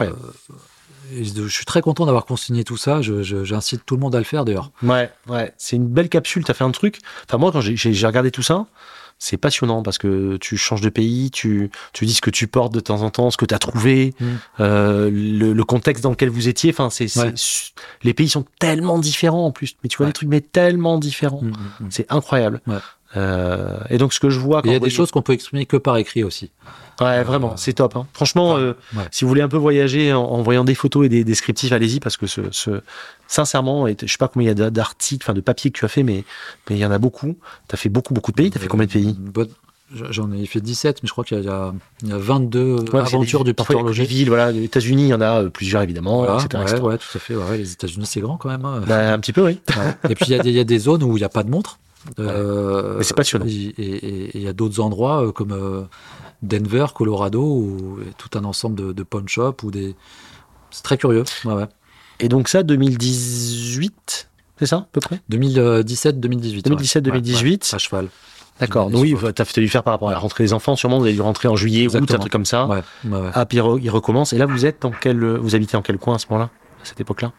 je 1.12 1.48
suis 1.48 1.64
très 1.64 1.80
content 1.82 2.06
d'avoir 2.06 2.24
consigné 2.26 2.64
tout 2.64 2.76
ça. 2.76 3.00
J'incite 3.02 3.82
tout 3.86 3.94
le 3.96 4.00
monde 4.00 4.14
à 4.14 4.18
le 4.18 4.24
faire 4.24 4.44
d'ailleurs. 4.44 4.70
Ouais, 4.82 5.10
ouais. 5.28 5.52
C'est 5.58 5.76
une 5.76 5.86
belle 5.88 6.08
capsule. 6.08 6.44
T'as 6.44 6.54
fait 6.54 6.64
un 6.64 6.70
truc. 6.70 6.98
Enfin, 7.28 7.38
moi, 7.38 7.52
quand 7.52 7.60
j'ai- 7.60 8.06
regardé 8.06 8.30
tout 8.30 8.42
ça, 8.42 8.66
c'est 9.18 9.38
passionnant 9.38 9.82
parce 9.82 9.96
que 9.96 10.36
tu 10.36 10.58
changes 10.58 10.82
de 10.82 10.90
pays, 10.90 11.30
tu, 11.30 11.70
tu 11.94 12.04
dis 12.04 12.12
ce 12.12 12.20
que 12.20 12.28
tu 12.28 12.46
portes 12.48 12.74
de 12.74 12.80
temps 12.80 13.00
en 13.00 13.08
temps, 13.08 13.30
ce 13.30 13.38
que 13.38 13.46
tu 13.46 13.54
as 13.54 13.58
trouvé, 13.58 14.12
Mm. 14.20 14.24
euh, 14.60 15.10
le, 15.10 15.52
le 15.54 15.64
contexte 15.64 16.02
dans 16.02 16.10
lequel 16.10 16.28
vous 16.28 16.48
étiez. 16.48 16.70
Enfin, 16.70 16.90
c'est, 16.90 17.16
Ouais. 17.18 17.32
les 18.02 18.12
pays 18.12 18.28
sont 18.28 18.44
tellement 18.58 18.98
différents 18.98 19.46
en 19.46 19.52
plus. 19.52 19.74
Mais 19.82 19.88
tu 19.88 19.96
vois 19.96 20.04
Ouais. 20.06 20.10
des 20.10 20.14
trucs, 20.14 20.28
mais 20.28 20.42
tellement 20.42 20.98
différents. 20.98 21.40
Mm, 21.42 21.48
mm. 21.80 21.86
C'est 21.90 22.12
incroyable. 22.12 22.60
Ouais. 22.66 22.76
Euh, 23.16 23.78
et 23.90 23.98
donc, 23.98 24.12
ce 24.12 24.20
que 24.20 24.30
je 24.30 24.38
vois 24.38 24.62
quand 24.62 24.68
Il 24.68 24.72
y 24.72 24.76
a 24.76 24.80
des 24.80 24.90
choses 24.90 25.10
qu'on 25.10 25.22
peut 25.22 25.32
exprimer 25.32 25.64
que 25.66 25.76
par 25.76 25.96
écrit 25.96 26.24
aussi. 26.24 26.50
Ouais, 27.00 27.22
vraiment, 27.22 27.56
c'est 27.56 27.74
top. 27.74 27.94
hein. 27.94 28.06
Franchement, 28.14 28.54
Ouais. 28.54 28.60
euh, 28.62 28.74
Ouais. 28.96 29.04
si 29.10 29.24
vous 29.24 29.28
voulez 29.28 29.42
un 29.42 29.48
peu 29.48 29.58
voyager 29.58 30.12
en, 30.14 30.22
en 30.24 30.42
voyant 30.42 30.64
des 30.64 30.74
photos 30.74 31.04
et 31.06 31.08
des 31.10 31.24
descriptifs, 31.24 31.70
allez-y 31.72 32.00
parce 32.00 32.16
que 32.16 32.26
ce, 32.26 32.40
ce- 32.52 32.80
sincèrement, 33.28 33.86
et 33.86 33.96
je 34.00 34.06
sais 34.10 34.16
pas 34.18 34.28
combien 34.28 34.50
il 34.52 34.58
y 34.58 34.62
a 34.62 34.70
d'articles, 34.70 35.22
enfin 35.24 35.34
de 35.34 35.40
papiers 35.42 35.70
que 35.70 35.78
tu 35.78 35.84
as 35.84 35.88
fait, 35.88 36.02
mais 36.02 36.24
mais 36.70 36.76
il 36.76 36.78
y 36.78 36.86
en 36.86 36.90
a 36.90 36.98
beaucoup. 36.98 37.36
Tu 37.68 37.74
as 37.74 37.76
fait 37.76 37.88
beaucoup, 37.90 38.14
beaucoup 38.14 38.30
de 38.32 38.36
pays. 38.36 38.50
Tu 38.50 38.56
as 38.58 38.60
fait 38.60 38.68
combien 38.68 38.86
de 38.86 38.92
pays? 38.92 39.14
Bonne- 39.18 39.48
J'en 40.10 40.32
ai 40.32 40.44
fait 40.46 40.60
17, 40.60 41.02
mais 41.02 41.06
je 41.06 41.12
crois 41.12 41.22
qu'il 41.22 41.40
y, 41.40 41.48
a- 41.48 41.72
il 42.02 42.08
y 42.08 42.12
a 42.12 42.18
22 42.18 42.74
Ouais, 42.74 42.84
des- 42.84 42.96
aventures 42.98 43.44
du 43.44 43.52
des 43.52 43.62
horloger. 43.74 44.04
villes, 44.04 44.28
voilà, 44.28 44.50
les 44.50 44.64
États-Unis, 44.64 45.04
il 45.04 45.08
y 45.10 45.14
en 45.14 45.20
a 45.20 45.42
euh, 45.44 45.48
plusieurs 45.48 45.82
évidemment, 45.82 46.24
Voilà, 46.24 46.42
etc. 46.42 46.58
ouais, 46.58 46.70
etc. 46.70 46.82
ouais, 46.82 46.98
tout 46.98 47.06
à 47.14 47.18
fait. 47.20 47.34
les 47.56 47.72
États-Unis, 47.72 48.06
c'est 48.06 48.20
grand 48.20 48.36
quand 48.36 48.48
même. 48.48 48.64
hein. 48.64 48.82
Bah, 48.84 49.12
un 49.12 49.18
petit 49.20 49.32
peu, 49.32 49.44
oui. 49.44 49.60
Et 50.10 50.16
puis 50.16 50.24
il 50.28 50.32
y, 50.32 50.34
a 50.34 50.42
des- 50.42 50.48
il 50.50 50.56
y 50.56 50.60
a 50.60 50.64
des 50.64 50.78
zones 50.80 51.04
où 51.04 51.16
il 51.16 51.20
n'y 51.20 51.24
a 51.24 51.28
pas 51.28 51.44
de 51.44 51.50
montre. 51.50 51.78
Euh, 52.18 52.96
Mais 52.98 53.04
c'est 53.04 53.16
passionnant. 53.16 53.46
Et 53.46 54.30
il 54.34 54.42
y 54.42 54.48
a 54.48 54.52
d'autres 54.52 54.80
endroits 54.80 55.26
euh, 55.26 55.32
comme 55.32 55.52
euh, 55.52 55.82
Denver, 56.42 56.86
Colorado, 56.94 57.42
où 57.42 57.98
il 58.00 58.06
y 58.06 58.10
a 58.10 58.12
tout 58.14 58.38
un 58.38 58.44
ensemble 58.44 58.76
de, 58.76 58.92
de 58.92 59.02
pawn 59.02 59.28
shops 59.28 59.64
des. 59.70 59.94
C'est 60.70 60.82
très 60.82 60.98
curieux. 60.98 61.24
Ouais, 61.44 61.54
ouais. 61.54 61.66
Et 62.20 62.28
donc 62.28 62.48
ça, 62.48 62.62
2018, 62.62 64.28
c'est 64.58 64.66
ça, 64.66 64.76
à 64.76 64.88
peu 64.92 65.00
près? 65.00 65.20
2017-2018. 65.30 66.62
2017-2018. 66.62 67.74
À 67.74 67.78
cheval. 67.78 68.08
D'accord. 68.58 68.90
Oui, 68.92 69.14
tu 69.34 69.42
as 69.42 69.44
dû 69.60 69.68
faire 69.68 69.82
par 69.82 69.92
rapport 69.92 70.08
à 70.08 70.12
la 70.12 70.18
rentrée 70.18 70.44
des 70.44 70.52
enfants, 70.54 70.76
sûrement, 70.76 70.98
vous 70.98 71.04
avez 71.04 71.12
dû 71.12 71.20
rentrer 71.20 71.46
en 71.46 71.56
juillet, 71.56 71.86
août, 71.88 71.94
un 71.94 71.98
Exactement. 71.98 72.20
truc 72.20 72.32
comme 72.32 72.46
ça. 72.46 72.66
Ouais, 72.66 72.82
ouais, 73.04 73.18
ouais. 73.18 73.30
Ah, 73.34 73.44
puis 73.44 73.58
il 73.58 73.90
recommence. 73.90 74.32
Et 74.32 74.38
là, 74.38 74.46
vous 74.46 74.64
êtes 74.64 74.80
dans 74.80 74.92
quel, 74.92 75.22
vous 75.22 75.54
habitez 75.54 75.76
en 75.76 75.82
quel 75.82 75.98
coin 75.98 76.14
à 76.14 76.18
ce 76.18 76.26
moment-là, 76.30 76.50
à 76.82 76.84
cette 76.84 77.00
époque-là? 77.00 77.32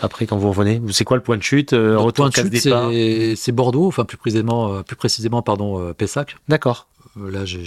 Après, 0.00 0.26
quand 0.26 0.36
vous 0.36 0.48
revenez, 0.50 0.80
c'est 0.92 1.04
quoi 1.04 1.16
le 1.16 1.22
point 1.22 1.36
de 1.36 1.42
chute 1.42 1.72
euh, 1.72 1.96
point 2.12 2.28
de 2.28 2.34
chute, 2.34 3.36
c'est 3.36 3.52
Bordeaux, 3.52 3.86
enfin 3.86 4.04
plus 4.04 4.16
précisément, 4.16 4.72
euh, 4.72 4.82
plus 4.82 4.96
précisément 4.96 5.42
pardon, 5.42 5.80
euh, 5.80 5.92
Pessac. 5.92 6.36
D'accord. 6.48 6.86
Là, 7.16 7.44
j'ai- 7.44 7.64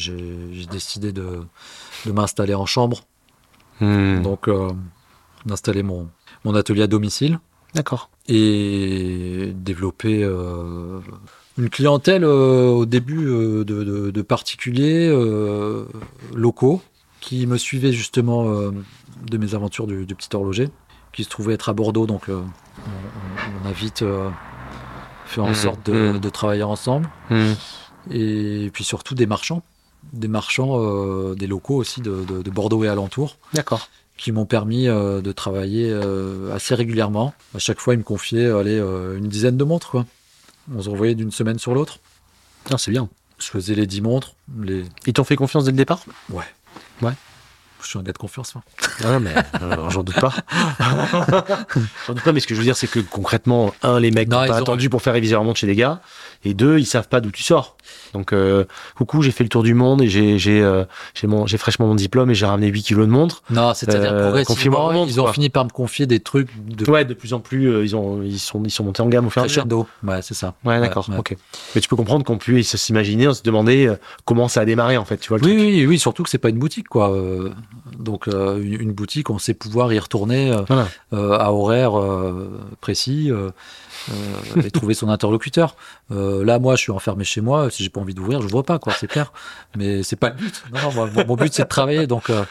décidé 0.72 1.12
de, 1.12 1.42
de 2.06 2.12
m'installer 2.12 2.54
en 2.54 2.66
chambre, 2.66 3.02
Hmm, 3.82 4.22
donc 4.22 4.48
euh, 4.48 4.70
d'installer 5.46 5.82
mon, 5.84 6.08
mon 6.46 6.54
atelier 6.56 6.84
à 6.84 6.88
domicile. 6.88 7.40
D'accord. 7.74 8.10
et 8.28 9.54
développer 9.56 10.24
euh, 10.24 11.00
une 11.58 11.70
clientèle 11.70 12.24
au 12.26 12.86
début 12.86 13.24
de, 13.26 13.64
de- 13.64 14.12
de 14.12 14.22
particuliers 14.22 15.10
locaux 16.34 16.82
qui 17.22 17.48
me 17.48 17.58
suivaient 17.58 17.92
justement 17.94 18.46
de 18.46 19.38
mes 19.38 19.54
aventures 19.56 19.88
du, 19.88 20.06
du 20.06 20.16
petit 20.16 20.30
horloger, 20.36 20.70
qui 21.14 21.24
se 21.24 21.30
trouvait 21.30 21.54
être 21.54 21.70
à 21.70 21.74
Bordeaux, 21.74 22.06
donc 22.08 22.30
euh, 22.30 22.42
on, 23.64 23.68
a 23.70 23.72
vite 23.72 24.02
euh, 24.02 24.30
fait 25.26 25.42
en 25.42 25.50
Mhm, 25.50 25.54
sorte 25.56 25.86
de, 25.86 25.94
mhm. 25.94 26.20
de 26.20 26.30
travailler 26.30 26.64
ensemble, 26.64 27.10
Hmm, 27.30 27.54
et 28.10 28.70
puis 28.74 28.84
surtout 28.84 29.16
des 29.16 29.26
marchands, 29.26 29.62
des 30.14 30.28
marchands, 30.28 30.80
euh, 30.80 31.36
des 31.36 31.48
locaux 31.48 31.76
aussi 31.76 32.02
de, 32.02 32.24
de- 32.24 32.42
de 32.42 32.50
Bordeaux 32.52 32.84
et 32.84 32.88
alentours, 32.90 33.38
D'accord. 33.54 33.88
qui 34.18 34.32
m'ont 34.32 34.46
permis 34.46 34.88
euh, 34.88 35.22
de 35.22 35.32
travailler 35.32 35.90
euh, 35.92 36.54
assez 36.56 36.76
régulièrement. 36.76 37.34
À 37.56 37.60
chaque 37.60 37.80
fois, 37.80 37.94
ils 37.94 37.98
me 37.98 38.04
confiaient 38.04 38.50
allez, 38.50 38.78
une 38.80 39.28
dizaine 39.28 39.58
de 39.58 39.64
montres. 39.64 39.90
Quoi. 39.92 40.06
On 40.76 40.82
se 40.82 40.90
revoyait 40.90 41.16
d'une 41.16 41.32
semaine 41.32 41.60
sur 41.60 41.74
l'autre. 41.74 42.00
Ah, 42.72 42.78
c'est 42.78 42.92
bien. 42.92 43.10
Je 43.40 43.48
faisais 43.48 43.74
les 43.76 43.88
10 43.88 44.02
montres. 44.02 44.34
Les... 44.62 44.86
Ils 45.08 45.14
t'ont 45.14 45.24
fait 45.24 45.36
confiance 45.36 45.66
dès 45.66 45.72
le 45.72 45.78
départ? 45.78 46.04
Ouais. 46.30 46.44
Ouais. 47.02 47.14
Je 47.82 47.88
suis 47.88 48.00
un 48.00 48.04
gars 48.04 48.12
de 48.12 48.18
confiance. 48.18 48.56
moi. 48.56 48.64
Ah, 49.04 49.20
mais 49.20 49.34
euh, 49.62 49.90
j'en 49.90 50.04
doute 50.04 50.20
pas. 50.20 50.34
j'en 52.08 52.14
doute 52.14 52.24
pas, 52.24 52.32
mais 52.32 52.40
ce 52.40 52.48
que 52.48 52.54
je 52.54 52.60
veux 52.60 52.66
dire, 52.66 52.78
c'est 52.78 52.88
que 52.88 53.00
concrètement, 53.00 53.74
un, 53.84 54.00
les 54.00 54.12
mecs 54.12 54.30
Non, 54.30 54.42
n'ont 54.42 54.48
pas 54.48 54.58
attendu 54.58 54.90
pour 54.90 55.02
faire 55.02 55.14
réviser 55.14 55.34
leur 55.34 55.44
montre 55.44 55.60
chez 55.60 55.68
les 55.68 55.76
gars, 55.76 56.02
et 56.44 56.54
deux, 56.54 56.80
ils 56.80 56.86
savent 56.86 57.08
pas 57.08 57.22
d'où 57.22 57.32
tu 57.32 57.44
sors. 57.44 57.78
Donc, 58.14 58.34
euh, 58.34 58.66
coucou, 58.98 59.22
j'ai 59.22 59.32
fait 59.32 59.44
le 59.44 59.50
tour 59.50 59.64
du 59.64 59.74
monde 59.74 60.02
et 60.02 60.08
j'ai 60.08 60.38
j'ai 60.38 60.62
euh, 60.62 60.86
j'ai 61.14 61.28
mon- 61.28 61.46
j'ai 61.48 61.58
fraîchement 61.58 61.88
mon 61.88 61.96
diplôme 61.96 62.30
et 62.32 62.36
j'ai 62.36 62.46
ramené 62.46 62.68
8 62.68 62.84
kilos 62.84 63.06
de 63.06 63.12
montre. 63.12 63.44
Non, 63.50 63.74
c'est-à-dire 63.74 64.12
Euh, 64.14 64.22
progressivement, 64.24 65.06
ils 65.06 65.20
ont 65.20 65.24
quoi. 65.26 65.34
fini 65.34 65.50
par 65.50 65.66
me 65.66 65.70
confier 65.70 66.06
des 66.06 66.20
trucs 66.20 66.50
de 66.66 66.90
Ouais, 66.90 67.06
de 67.06 67.14
plus 67.14 67.34
en 67.34 67.40
plus, 67.40 67.68
euh, 67.70 67.84
ils 67.86 67.96
ont 67.96 68.22
ils 68.22 68.40
sont 68.40 68.62
ils 68.64 68.70
sont 68.72 68.84
montés 68.84 69.02
en 69.02 69.08
gamme 69.08 69.28
au 69.28 69.30
fur 69.30 69.42
et 69.42 69.46
à 69.46 69.48
mesure. 69.48 69.86
Ouais, 70.04 70.22
c'est 70.22 70.34
ça. 70.34 70.54
Ouais, 70.66 70.80
d'accord, 70.80 71.08
ouais. 71.10 71.18
ok. 71.18 71.36
Mais 71.76 71.82
tu 71.82 71.88
peux 71.90 71.96
comprendre 71.96 72.24
qu'on 72.26 72.38
puisse 72.38 72.76
s'imaginer, 72.76 73.28
on 73.28 73.34
se 73.34 73.44
demander 73.44 73.88
euh, 73.88 73.96
comment 74.26 74.48
ça 74.48 74.62
a 74.62 74.66
démarré 74.66 74.98
en 74.98 75.06
fait, 75.06 75.18
tu 75.18 75.30
vois 75.30 75.38
le 75.38 75.46
Oui, 75.46 75.52
truc. 75.56 75.62
oui, 75.68 75.86
oui, 75.86 76.00
surtout 76.00 76.24
que 76.24 76.30
c'est 76.30 76.38
pas 76.38 76.50
une 76.50 76.60
boutique, 76.60 76.88
quoi. 76.90 77.14
Donc, 77.98 78.28
une, 78.28 78.92
boutique, 78.92 79.30
on 79.30 79.38
sait 79.40 79.54
pouvoir 79.54 79.92
y 79.94 80.00
retourner 80.00 80.54
Voilà. 80.68 80.88
à 81.12 81.54
horaire 81.54 81.94
précis 82.82 83.32
euh, 84.10 84.62
et 84.64 84.72
trouver 84.72 84.94
son 84.94 85.10
interlocuteur. 85.10 85.76
Euh, 86.12 86.44
là, 86.44 86.60
moi, 86.60 86.76
je 86.76 86.82
suis 86.82 86.92
enfermé 86.92 87.24
chez 87.24 87.42
moi. 87.42 87.70
Si 87.70 87.84
j'ai 87.84 87.90
pas 87.90 88.02
envie 88.02 88.14
d'ouvrir, 88.14 88.42
je 88.42 88.48
vois 88.48 88.64
pas, 88.64 88.80
quoi. 88.80 88.94
C'est 88.94 89.08
clair. 89.08 89.32
Mais 89.78 90.04
c'est 90.04 90.16
pas 90.16 90.30
le 90.30 90.36
but. 90.36 90.64
Non, 90.74 90.80
non, 90.82 90.92
moi, 90.94 91.10
mon, 91.14 91.26
mon 91.28 91.36
but, 91.36 91.54
c'est 91.54 91.64
de 91.64 91.68
travailler. 91.68 92.08
Donc, 92.08 92.30
euh, 92.30 92.44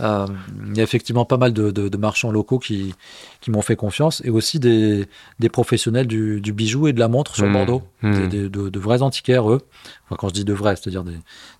euh, 0.00 0.26
il 0.70 0.76
y 0.76 0.80
a 0.80 0.82
effectivement 0.82 1.24
pas 1.26 1.36
mal 1.36 1.52
de, 1.52 1.70
de- 1.70 1.88
de 1.88 1.96
marchands 1.98 2.30
locaux 2.30 2.58
qui, 2.58 2.94
qui 3.40 3.50
m'ont 3.50 3.60
fait 3.62 3.76
confiance 3.76 4.22
et 4.24 4.30
aussi 4.30 4.58
des, 4.58 5.06
des 5.38 5.48
professionnels 5.50 6.06
du, 6.06 6.40
du 6.40 6.52
bijou 6.52 6.88
et 6.88 6.92
de 6.92 6.98
la 7.00 7.08
montre 7.08 7.34
sur 7.36 7.46
Mmh. 7.46 7.52
Bordeaux. 7.52 7.82
Mmh. 8.02 8.28
Des- 8.28 8.48
de, 8.48 8.68
de 8.70 8.78
vrais 8.80 9.02
antiquaires, 9.02 9.50
eux. 9.50 9.60
Enfin, 10.06 10.16
quand 10.18 10.28
je 10.28 10.34
dis 10.34 10.44
de 10.44 10.52
vrais, 10.54 10.76
c'est-à-dire 10.76 11.04
des, 11.04 11.12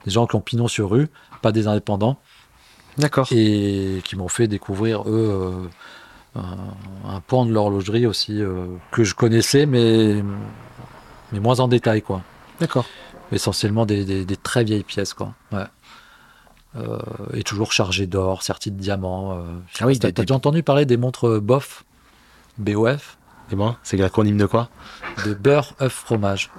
des 0.05 0.11
gens 0.11 0.27
qui 0.27 0.35
ont 0.37 0.41
pignon 0.41 0.67
sur 0.69 0.91
rue, 0.91 1.09
pas 1.43 1.53
des 1.53 1.67
indépendants 1.67 2.19
D'accord. 2.99 3.27
et 3.33 4.01
qui 4.05 4.17
m'ont 4.17 4.29
fait 4.29 4.49
découvrir 4.49 5.03
eux 5.09 5.69
un, 6.35 7.21
pan 7.27 7.45
de 7.47 7.53
l'horlogerie 7.53 8.07
aussi 8.07 8.41
euh, 8.43 8.67
que 8.91 9.05
je 9.05 9.15
connaissais 9.15 9.67
mais 9.67 10.23
mais 11.33 11.41
moins 11.41 11.61
en 11.61 11.69
détail 11.69 12.03
quoi. 12.03 12.23
D'accord. 12.61 12.85
essentiellement 13.33 13.87
des, 13.87 14.05
des- 14.05 14.25
des 14.25 14.37
très 14.37 14.65
vieilles 14.65 14.83
pièces 14.85 15.15
quoi. 15.15 15.35
Ouais. 15.53 15.65
Euh, 16.77 16.99
et 17.35 17.43
toujours 17.43 17.71
chargées 17.73 18.07
d'or 18.07 18.43
serties 18.43 18.71
de 18.71 18.79
diamants 18.81 19.33
euh, 19.37 19.43
Ah 19.81 19.87
oui, 19.87 19.99
t'as 19.99 20.11
déjà 20.11 20.35
entendu 20.35 20.63
parler 20.63 20.87
des 20.87 20.97
montres 20.97 21.29
euh, 21.29 21.41
BOF 21.41 21.85
BOF 22.57 23.19
Et 23.51 23.57
moi, 23.57 23.77
c'est 23.83 23.99
l'acronyme 23.99 24.39
de 24.39 24.47
quoi? 24.47 24.71
De 25.27 25.35
beurre 25.35 25.75
œuf 25.83 25.93
fromage. 25.93 26.51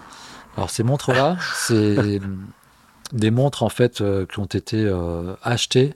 Alors 0.55 0.69
ces 0.69 0.84
montres 0.84 1.11
là 1.13 1.38
c'est 1.55 2.19
des 3.11 3.32
montres 3.32 3.63
en 3.63 3.69
fait 3.69 4.01
euh, 4.01 4.28
qui 4.28 4.39
ont 4.39 4.45
été 4.45 4.88
achetées 5.41 5.95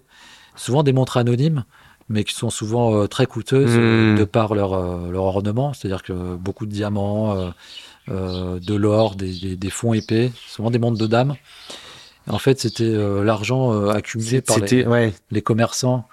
souvent 0.56 0.82
des 0.82 0.94
montres 0.94 1.18
anonymes 1.18 1.64
mais 2.10 2.24
qui 2.24 2.34
sont 2.34 2.50
souvent 2.50 2.96
euh, 2.96 3.08
très 3.08 3.26
coûteuses 3.26 3.76
euh, 3.78 4.14
Mmh. 4.14 4.18
de 4.20 4.24
par 4.24 4.56
leur, 4.56 4.74
euh, 4.74 5.12
leur 5.12 5.24
ornement 5.24 5.74
c'est-à-dire 5.74 6.04
que 6.04 6.36
beaucoup 6.36 6.66
de 6.66 6.72
diamants 6.72 7.52
de 8.08 8.74
l'or 8.76 9.16
des, 9.16 9.34
des- 9.34 9.56
des 9.58 9.70
fonds 9.70 9.94
épais 9.94 10.32
souvent 10.48 10.72
des 10.72 10.80
montres 10.80 10.98
de 10.98 11.08
dames 11.08 11.36
en 12.30 12.40
fait 12.40 12.60
c'était 12.60 12.90
l'argent 13.24 13.90
accumulé 13.90 14.42
par 14.42 14.58
les, 14.78 14.88
ouais. 14.88 15.14
les 15.32 15.42
commerçants 15.42 16.06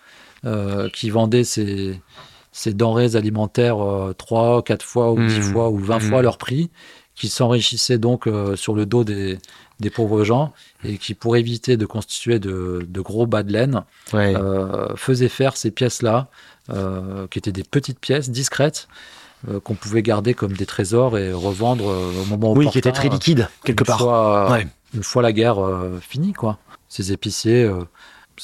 qui 0.92 1.10
vendaient 1.10 1.44
ces, 1.44 2.00
ces 2.52 2.74
denrées 2.74 3.16
alimentaires 3.16 3.80
euh, 3.82 4.12
3, 4.12 4.62
4 4.62 4.84
fois 4.84 5.12
ou 5.12 5.18
10 5.26 5.38
Mmh. 5.38 5.42
fois 5.42 5.70
ou 5.70 5.78
20 5.78 5.96
Mmh. 5.98 6.00
fois 6.00 6.22
leur 6.22 6.38
prix, 6.38 6.70
qui 7.14 7.28
s'enrichissait 7.28 7.98
donc 7.98 8.26
euh, 8.26 8.54
sur 8.56 8.74
le 8.74 8.86
dos 8.86 9.04
des, 9.04 9.38
des 9.80 9.90
pauvres 9.90 10.24
gens 10.24 10.52
et 10.84 10.98
qui, 10.98 11.14
pour 11.14 11.36
éviter 11.36 11.76
de 11.76 11.84
constituer 11.86 12.38
de, 12.38 12.86
de 12.88 13.00
gros 13.00 13.26
bas 13.26 13.42
de 13.42 13.52
laine, 13.52 13.82
Ouais. 14.12 14.34
euh, 14.36 14.94
faisait 14.96 15.28
faire 15.28 15.56
ces 15.56 15.70
pièces-là, 15.70 16.28
euh, 16.70 17.26
qui 17.28 17.38
étaient 17.38 17.52
des 17.52 17.64
petites 17.64 17.98
pièces 17.98 18.30
discrètes, 18.30 18.88
euh, 19.48 19.60
qu'on 19.60 19.74
pouvait 19.74 20.02
garder 20.02 20.32
comme 20.34 20.52
des 20.54 20.64
trésors 20.66 21.18
et 21.18 21.32
revendre 21.32 21.88
euh, 21.90 22.22
au 22.22 22.24
moment 22.26 22.52
oui, 22.52 22.64
opportun, 22.66 22.70
qui 22.70 22.78
était 22.78 22.92
très 22.92 23.08
liquide, 23.08 23.48
quelque 23.64 23.82
une 23.82 23.86
part. 23.86 23.98
Fois, 23.98 24.50
Ouais. 24.52 24.66
Une 24.94 25.02
fois 25.02 25.22
la 25.22 25.32
guerre 25.32 25.56
finie, 26.00 26.32
quoi. 26.34 26.58
Ces 26.88 27.10
épiciers, 27.12 27.68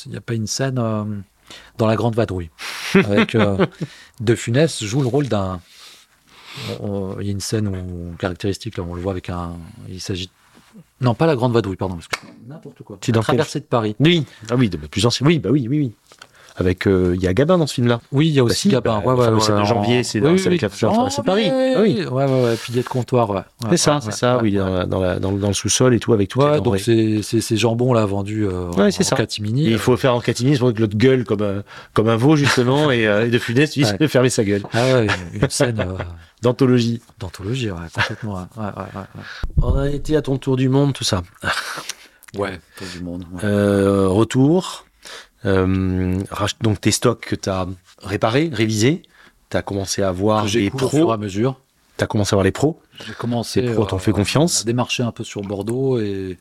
il 0.04 0.10
n'y 0.10 0.16
a 0.16 0.20
pas 0.20 0.34
une 0.34 0.48
scène 0.48 0.74
dans 1.78 1.86
La 1.86 1.94
Grande 1.94 2.16
Vadrouille 2.16 2.50
avec 2.94 3.36
De 4.20 4.34
Funès 4.34 4.82
joue 4.82 5.00
le 5.00 5.06
rôle 5.06 5.28
d'un. 5.28 5.60
Il 7.20 7.24
y 7.24 7.28
a 7.28 7.32
une 7.32 7.40
scène 7.40 7.68
où, 7.68 8.16
caractéristique, 8.18 8.76
là, 8.78 8.84
on 8.86 8.94
le 8.94 9.00
voit 9.00 9.12
avec 9.12 9.30
un. 9.30 9.56
Il 9.88 10.00
s'agit. 10.00 10.28
Non, 11.00 11.14
pas 11.14 11.26
La 11.26 11.34
Grande 11.36 11.52
Vadrouille, 11.52 11.76
pardon. 11.76 11.98
N'importe 12.46 12.82
quoi. 12.82 12.98
C'est 13.00 13.12
La 13.12 13.14
dans 13.16 13.20
quel- 13.20 13.36
Traversée 13.36 13.60
de 13.60 13.64
Paris. 13.64 13.96
Oui, 14.00 14.26
ah 14.50 14.56
oui, 14.56 14.68
de 14.68 14.76
plus 14.76 15.06
ancien. 15.06 15.26
Oui, 15.26 15.38
bah 15.38 15.50
oui, 15.50 15.66
oui, 15.68 15.78
oui. 15.78 15.92
Avec, 16.60 16.86
euh, 16.86 17.12
il 17.16 17.22
y 17.22 17.26
a 17.26 17.32
Gabin 17.34 17.58
dans 17.58 17.66
ce 17.66 17.74
film-là. 17.74 18.00
Oui, 18.12 18.28
il 18.28 18.34
y 18.34 18.38
a 18.38 18.42
Bah 18.42 18.46
aussi 18.50 18.60
si, 18.60 18.68
Gabin. 18.68 19.00
bah, 19.00 19.06
ouais, 19.06 19.14
le 19.14 19.18
ouais, 19.18 19.24
fameux 19.24 19.36
ouais, 19.38 19.42
7 19.42 19.54
de 19.56 19.60
en- 19.60 19.64
janvier, 19.64 20.02
c'est 20.04 20.18
oui, 20.20 20.24
dans- 20.24 20.32
oui, 20.32 20.38
c'est 20.38 20.46
avec 20.48 20.60
oui. 20.62 20.68
la 20.82 20.88
Oh, 20.92 21.06
c'est 21.10 21.24
Paris. 21.24 21.50
oui, 21.50 21.74
oui. 21.78 21.94
oui, 22.00 22.04
ouais, 22.06 22.24
ouais, 22.26 22.44
ouais. 22.44 22.56
Pilier 22.56 22.82
de 22.82 22.88
comptoir, 22.88 23.30
ouais. 23.30 23.36
Ouais, 23.36 23.42
C'est 23.70 23.76
ça, 23.78 23.94
ouais, 23.94 24.00
c'est 24.02 24.12
ça, 24.12 24.36
ouais, 24.36 24.42
oui, 24.42 24.50
ouais. 24.52 24.58
dans, 24.58 24.68
la- 24.68 24.86
dans, 24.86 25.00
la- 25.00 25.18
dans, 25.18 25.30
le- 25.32 25.38
dans 25.40 25.48
le 25.48 25.54
sous-sol 25.54 25.94
et 25.94 25.98
tout, 26.00 26.12
avec 26.12 26.28
tout 26.28 26.40
Ouais, 26.40 26.56
les 26.56 26.60
donc 26.60 26.78
c'est 26.78 27.22
ces 27.22 27.56
jambons 27.56 27.92
là 27.94 28.04
vendus 28.06 28.46
euh, 28.46 28.70
Ouais, 28.72 28.90
c'est 28.90 29.02
en 29.04 29.08
ça. 29.08 29.16
catimini. 29.16 29.66
Et 29.68 29.70
il 29.72 29.78
faut 29.78 29.96
faire 29.96 30.14
en 30.14 30.20
catimini, 30.20 30.54
c'est 30.56 30.60
pour 30.60 30.72
que 30.74 30.80
l'autre 30.80 30.96
gueule 30.96 31.24
comme 31.24 31.42
un, 31.42 31.62
comme 31.94 32.08
un 32.08 32.16
veau, 32.16 32.36
justement, 32.36 32.90
et, 32.90 33.06
euh, 33.06 33.26
et 33.26 33.30
de 33.30 33.38
Funès, 33.38 33.74
il 33.76 33.86
Ouais. 33.86 33.96
se 33.98 34.06
fermer 34.08 34.28
sa 34.30 34.44
gueule. 34.44 34.62
Ah 34.74 34.84
ouais, 34.94 35.06
une 35.32 35.48
scène 35.50 35.80
euh, 35.80 35.96
D'anthologie. 36.42 37.00
d'anthologie, 37.18 37.70
ouais, 37.70 37.78
complètement. 37.94 38.34
Ouais, 38.34 38.40
ouais, 38.58 38.64
ouais, 38.76 39.00
ouais. 39.16 39.22
On 39.62 39.78
a 39.78 39.88
été 39.88 40.14
à 40.16 40.22
ton 40.22 40.36
tour 40.36 40.56
du 40.56 40.68
monde, 40.68 40.92
tout 40.92 41.04
ça. 41.04 41.22
Ouais, 42.38 42.60
tour 42.76 42.86
du 42.96 43.02
monde. 43.02 43.24
ouais. 43.32 43.40
Euh, 43.44 44.06
retour. 44.08 44.84
Euh, 45.44 46.18
donc 46.60 46.80
tes 46.80 46.90
stocks 46.90 47.20
que 47.26 47.34
tu 47.36 47.48
as 47.48 47.66
réparés, 48.02 48.50
révisés. 48.52 49.02
Tu 49.50 49.56
as 49.56 49.62
commencé 49.62 50.02
à 50.02 50.12
voir 50.12 50.44
les 50.44 50.48
j'écoute 50.50 50.82
au 50.82 50.88
fur 50.88 50.98
et 50.98 51.02
pros. 51.02 51.12
à 51.12 51.16
mesure. 51.16 51.60
Tu 51.96 52.04
as 52.04 52.06
commencé 52.06 52.34
à 52.34 52.36
voir 52.36 52.44
les 52.44 52.52
pros. 52.52 52.80
J'ai 53.06 53.14
commencé 53.14 53.62
Les 53.62 53.72
pros 53.72 53.84
t'ont 53.84 53.98
fait 53.98 54.12
confiance 54.12 54.62
à 54.62 54.64
démarcher 54.64 55.02
un 55.02 55.12
peu 55.12 55.24
sur 55.24 55.42
Bordeaux 55.42 55.98
et, 55.98 56.38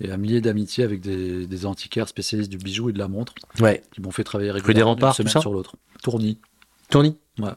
et 0.00 0.10
à 0.10 0.16
millier 0.16 0.40
d'amitiés 0.40 0.84
avec 0.84 1.00
des, 1.00 1.46
des 1.46 1.66
antiquaires 1.66 2.08
spécialistes 2.08 2.50
du 2.50 2.58
bijou 2.58 2.90
et 2.90 2.92
de 2.92 2.98
la 2.98 3.08
montre 3.08 3.32
Ouais. 3.60 3.82
qui 3.92 4.00
m'ont 4.00 4.10
fait 4.10 4.24
travailler 4.24 4.50
des 4.50 4.58
régulièrement 4.58 4.92
remparts, 4.92 5.14
d'une 5.14 5.24
tout 5.24 5.30
semaine 5.30 5.32
ça 5.32 5.40
sur 5.40 5.52
l'autre. 5.52 5.76
Tourny. 6.02 6.38
Tourny 6.90 7.16
Ouais. 7.38 7.50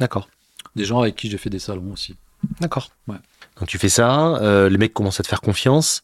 D'accord. 0.00 0.28
Des 0.76 0.84
gens 0.84 1.00
avec 1.00 1.16
qui 1.16 1.28
j'ai 1.28 1.38
fait 1.38 1.50
des 1.50 1.58
salons 1.58 1.92
aussi. 1.92 2.14
D'accord. 2.60 2.90
Ouais. 3.08 3.16
Donc 3.58 3.68
tu 3.68 3.78
fais 3.78 3.88
ça, 3.88 4.36
euh, 4.36 4.68
les 4.68 4.78
mecs 4.78 4.94
commencent 4.94 5.18
à 5.20 5.24
te 5.24 5.28
faire 5.28 5.40
confiance, 5.40 6.02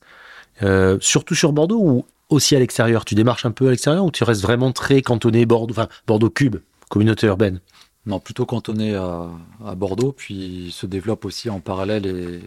euh, 0.62 0.98
surtout 1.00 1.34
sur 1.36 1.52
Bordeaux 1.52 1.80
ou 1.80 2.06
aussi 2.28 2.56
à 2.56 2.58
l'extérieur. 2.58 3.04
Tu 3.04 3.14
démarches 3.14 3.46
un 3.46 3.50
peu 3.50 3.68
à 3.68 3.70
l'extérieur 3.70 4.04
ou 4.04 4.10
tu 4.10 4.24
restes 4.24 4.42
vraiment 4.42 4.72
très 4.72 5.02
cantonné 5.02 5.46
Bordeaux, 5.46 5.72
enfin 5.72 5.88
Bordeaux 6.06 6.30
cube, 6.30 6.56
communauté 6.88 7.26
urbaine? 7.26 7.60
Non, 8.06 8.20
plutôt 8.20 8.44
cantonné 8.44 8.94
à, 8.94 9.28
à 9.64 9.74
Bordeaux, 9.74 10.12
puis 10.12 10.70
se 10.72 10.84
développe 10.86 11.24
aussi 11.24 11.48
en 11.48 11.60
parallèle 11.60 12.06
et, 12.06 12.40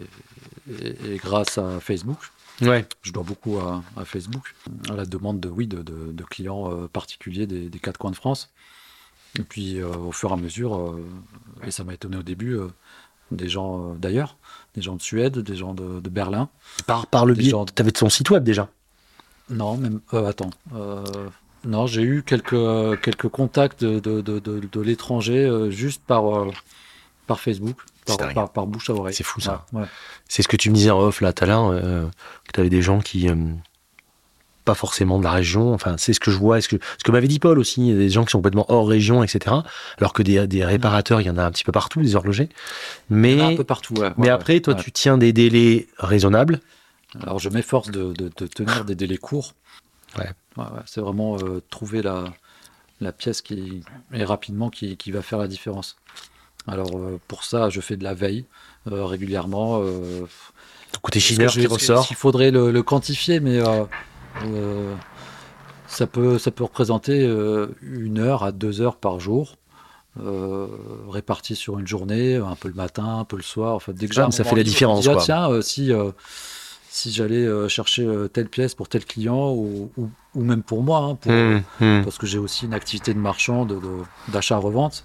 et- 0.86 1.14
et 1.14 1.16
grâce 1.16 1.58
à 1.58 1.80
Facebook. 1.80 2.18
Ouais. 2.60 2.86
Je 3.02 3.12
dois 3.12 3.22
beaucoup 3.22 3.58
à, 3.58 3.82
à 3.96 4.04
Facebook, 4.04 4.54
à 4.88 4.94
la 4.94 5.04
demande 5.06 5.40
de, 5.40 5.48
oui, 5.48 5.66
de, 5.66 5.82
de- 5.82 6.12
de 6.12 6.24
clients 6.24 6.70
euh, 6.72 6.88
particuliers 6.88 7.46
des, 7.46 7.68
des 7.68 7.78
quatre 7.78 7.98
coins 7.98 8.10
de 8.10 8.16
France. 8.16 8.50
Et 9.38 9.42
puis 9.42 9.78
euh, 9.80 9.88
au 9.88 10.12
fur 10.12 10.30
et 10.30 10.32
à 10.32 10.36
mesure, 10.36 10.76
euh, 10.76 11.04
et 11.64 11.70
ça 11.70 11.84
m'a 11.84 11.94
étonné 11.94 12.16
au 12.16 12.22
début, 12.22 12.56
euh, 12.56 12.68
des 13.30 13.48
gens 13.48 13.94
d'ailleurs, 13.94 14.36
des 14.74 14.82
gens 14.82 14.96
de 14.96 15.02
Suède, 15.02 15.38
des 15.38 15.54
gens 15.56 15.74
de, 15.74 16.00
de 16.00 16.08
Berlin. 16.08 16.48
Par, 16.86 17.06
par 17.06 17.26
le 17.26 17.34
biais, 17.34 17.50
gens- 17.50 17.64
tu 17.66 17.80
avais 17.82 17.92
ton 17.92 18.08
site 18.08 18.30
web 18.30 18.42
déjà? 18.42 18.68
Non, 19.50 19.76
même. 19.76 20.00
euh, 20.14 20.28
attends. 20.28 20.50
euh, 20.74 21.04
non, 21.64 21.86
j'ai 21.86 22.02
eu 22.02 22.22
quelques, 22.22 23.00
quelques 23.02 23.28
contacts 23.28 23.82
de, 23.84 23.98
de, 23.98 24.20
de, 24.20 24.38
de- 24.40 24.80
l'étranger 24.80 25.44
euh, 25.44 25.70
juste 25.70 26.02
par, 26.06 26.22
par 27.26 27.40
Facebook, 27.40 27.76
par, 28.06 28.66
bouche 28.66 28.90
à 28.90 28.94
oreille. 28.94 29.14
C'est 29.14 29.24
fou, 29.24 29.40
ça. 29.40 29.66
Ouais, 29.72 29.80
ouais. 29.82 29.86
C'est 30.28 30.42
ce 30.42 30.48
que 30.48 30.56
tu 30.56 30.70
me 30.70 30.74
disais 30.74 30.90
en 30.90 31.00
off 31.00 31.20
là 31.20 31.32
tout 31.32 31.44
à 31.44 31.46
l'heure, 31.46 31.70
que 31.70 32.52
tu 32.52 32.60
avais 32.60 32.70
des 32.70 32.82
gens 32.82 33.00
qui, 33.00 33.28
pas 34.68 34.74
forcément 34.74 35.18
de 35.18 35.24
la 35.24 35.30
région, 35.30 35.72
enfin 35.72 35.96
c'est 35.96 36.12
ce 36.12 36.20
que 36.20 36.30
je 36.30 36.36
vois, 36.36 36.60
ce 36.60 36.68
que, 36.68 36.76
ce 36.98 37.02
que 37.02 37.10
m'avait 37.10 37.26
dit 37.26 37.38
Paul 37.38 37.58
aussi, 37.58 37.80
il 37.80 37.88
y 37.88 37.92
a 37.92 37.98
des 37.98 38.10
gens 38.10 38.26
qui 38.26 38.32
sont 38.32 38.38
complètement 38.38 38.66
hors 38.68 38.86
région, 38.86 39.24
etc. 39.24 39.56
Alors 39.96 40.12
que 40.12 40.22
des, 40.22 40.46
des 40.46 40.62
réparateurs, 40.62 41.22
il 41.22 41.26
y 41.26 41.30
en 41.30 41.38
a 41.38 41.42
un 41.44 41.50
petit 41.50 41.64
peu 41.64 41.72
partout, 41.72 42.02
des 42.02 42.16
horlogers. 42.16 42.50
Mais, 43.08 43.40
un 43.40 43.56
peu 43.56 43.64
partout. 43.64 43.94
ouais, 43.94 44.10
mais 44.18 44.26
ouais, 44.26 44.28
après, 44.28 44.60
toi, 44.60 44.74
ouais. 44.74 44.82
tu 44.82 44.92
tiens 44.92 45.16
des 45.16 45.32
délais 45.32 45.86
raisonnables. 45.98 46.60
Alors 47.22 47.38
je 47.38 47.48
m'efforce 47.48 47.90
de, 47.90 48.12
de- 48.12 48.30
de 48.36 48.46
tenir 48.46 48.84
des 48.84 48.94
délais 48.94 49.16
courts. 49.16 49.54
Ouais. 50.16 50.30
ouais, 50.56 50.64
c'est 50.86 51.00
vraiment 51.00 51.36
euh, 51.38 51.62
trouver 51.70 52.02
la, 52.02 52.24
la 53.00 53.12
pièce 53.12 53.42
qui 53.42 53.82
et 54.12 54.24
rapidement 54.24 54.70
qui, 54.70 54.96
qui 54.96 55.10
va 55.10 55.22
faire 55.22 55.38
la 55.38 55.48
différence. 55.48 55.96
Alors 56.66 56.96
euh, 56.98 57.18
pour 57.28 57.44
ça, 57.44 57.70
je 57.70 57.80
fais 57.80 57.96
de 57.96 58.04
la 58.04 58.14
veille 58.14 58.44
euh, 58.90 59.04
régulièrement. 59.04 59.80
euh, 59.82 60.26
côté 61.02 61.20
chineur 61.20 61.50
qui 61.52 61.66
ressort. 61.66 62.06
qu'il 62.06 62.16
faudrait 62.16 62.50
le, 62.50 62.70
le 62.70 62.82
quantifier, 62.82 63.40
mais 63.40 63.60
ça, 65.86 66.06
peut, 66.06 66.38
ça 66.38 66.50
peut 66.50 66.64
représenter 66.64 67.24
une 67.82 68.18
heure 68.18 68.42
à 68.44 68.52
deux 68.52 68.80
heures 68.80 68.96
par 68.96 69.20
jour, 69.20 69.56
euh, 70.20 70.66
réparties 71.08 71.56
sur 71.56 71.78
une 71.78 71.86
journée, 71.86 72.36
un 72.36 72.54
peu 72.56 72.68
le 72.68 72.74
matin, 72.74 73.18
un 73.20 73.24
peu 73.24 73.36
le 73.36 73.42
soir. 73.42 73.74
Enfin, 73.74 73.92
dès 73.92 74.06
que 74.08 74.14
Ah, 74.20 74.30
ça 74.30 74.44
fait 74.44 74.56
la 74.56 74.62
différence, 74.64 75.06
ah, 75.08 75.24
tiens, 75.24 75.50
euh, 75.50 75.62
si, 75.62 75.92
euh, 75.92 76.10
si 76.90 77.12
j'allais 77.12 77.44
euh, 77.46 77.68
chercher 77.68 78.04
euh, 78.06 78.28
telle 78.28 78.48
pièce 78.48 78.74
pour 78.74 78.88
tel 78.88 79.04
client, 79.04 79.52
ou, 79.52 79.90
ou- 79.96 80.10
ou 80.34 80.42
même 80.42 80.62
pour 80.62 80.82
moi, 80.82 80.98
hein, 81.00 81.14
pour, 81.16 81.32
Hum, 81.32 81.62
hum. 81.80 82.02
parce 82.04 82.18
que 82.18 82.26
j'ai 82.26 82.38
aussi 82.38 82.64
une 82.66 82.74
activité 82.74 83.12
de 83.14 83.18
marchand, 83.18 83.64
de- 83.66 83.76
de- 83.76 84.02
d'achat-revente. 84.32 85.04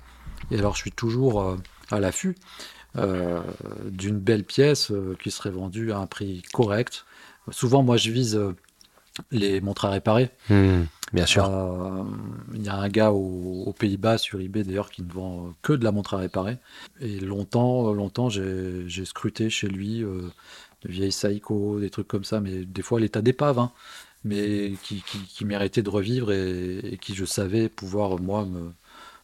Et 0.51 0.57
alors, 0.59 0.75
je 0.75 0.81
suis 0.81 0.91
toujours 0.91 1.41
euh, 1.41 1.55
à 1.91 1.99
l'affût 1.99 2.35
d'une 3.85 4.19
belle 4.19 4.43
pièce 4.43 4.91
qui 5.21 5.31
serait 5.31 5.49
vendue 5.49 5.91
à 5.91 5.97
un 5.97 6.05
prix 6.05 6.43
correct. 6.53 7.05
Souvent, 7.49 7.81
moi, 7.83 7.97
je 7.97 8.11
vise 8.11 8.39
les 9.31 9.61
montres 9.61 9.85
à 9.85 9.89
réparer. 9.89 10.29
Hum, 10.49 10.85
Bien 11.11 11.25
sûr. 11.27 11.43
Il 12.55 12.63
y 12.63 12.69
a 12.69 12.75
un 12.75 12.89
gars 12.89 13.11
au- 13.11 13.63
aux 13.67 13.73
Pays-Bas 13.73 14.17
sur 14.17 14.39
eBay 14.39 14.63
d'ailleurs 14.63 14.89
qui 14.89 15.03
ne 15.03 15.11
vend 15.11 15.53
que 15.61 15.73
de 15.73 15.83
la 15.83 15.91
montre 15.91 16.15
à 16.15 16.17
réparer. 16.17 16.57
Et 17.01 17.19
longtemps, 17.19 17.91
longtemps, 17.93 18.29
j'ai 18.29 19.05
scruté 19.05 19.49
chez 19.51 19.67
lui 19.67 20.03
de 20.85 20.91
vieilles 20.91 21.15
des 21.79 21.89
trucs 21.89 22.07
comme 22.07 22.23
ça, 22.23 22.39
mais 22.39 22.65
des 22.65 22.81
fois 22.81 22.99
l'état 22.99 23.21
d'épave, 23.21 23.59
hein, 23.59 23.71
mais 24.23 24.73
qui, 24.83 25.03
qui, 25.05 25.19
qui 25.19 25.45
méritaient 25.45 25.81
de 25.83 25.89
revivre 25.89 26.31
et, 26.31 26.79
et 26.93 26.97
qui 26.97 27.13
je 27.15 27.25
savais 27.25 27.69
pouvoir 27.69 28.19
moi 28.19 28.45
me, 28.45 28.71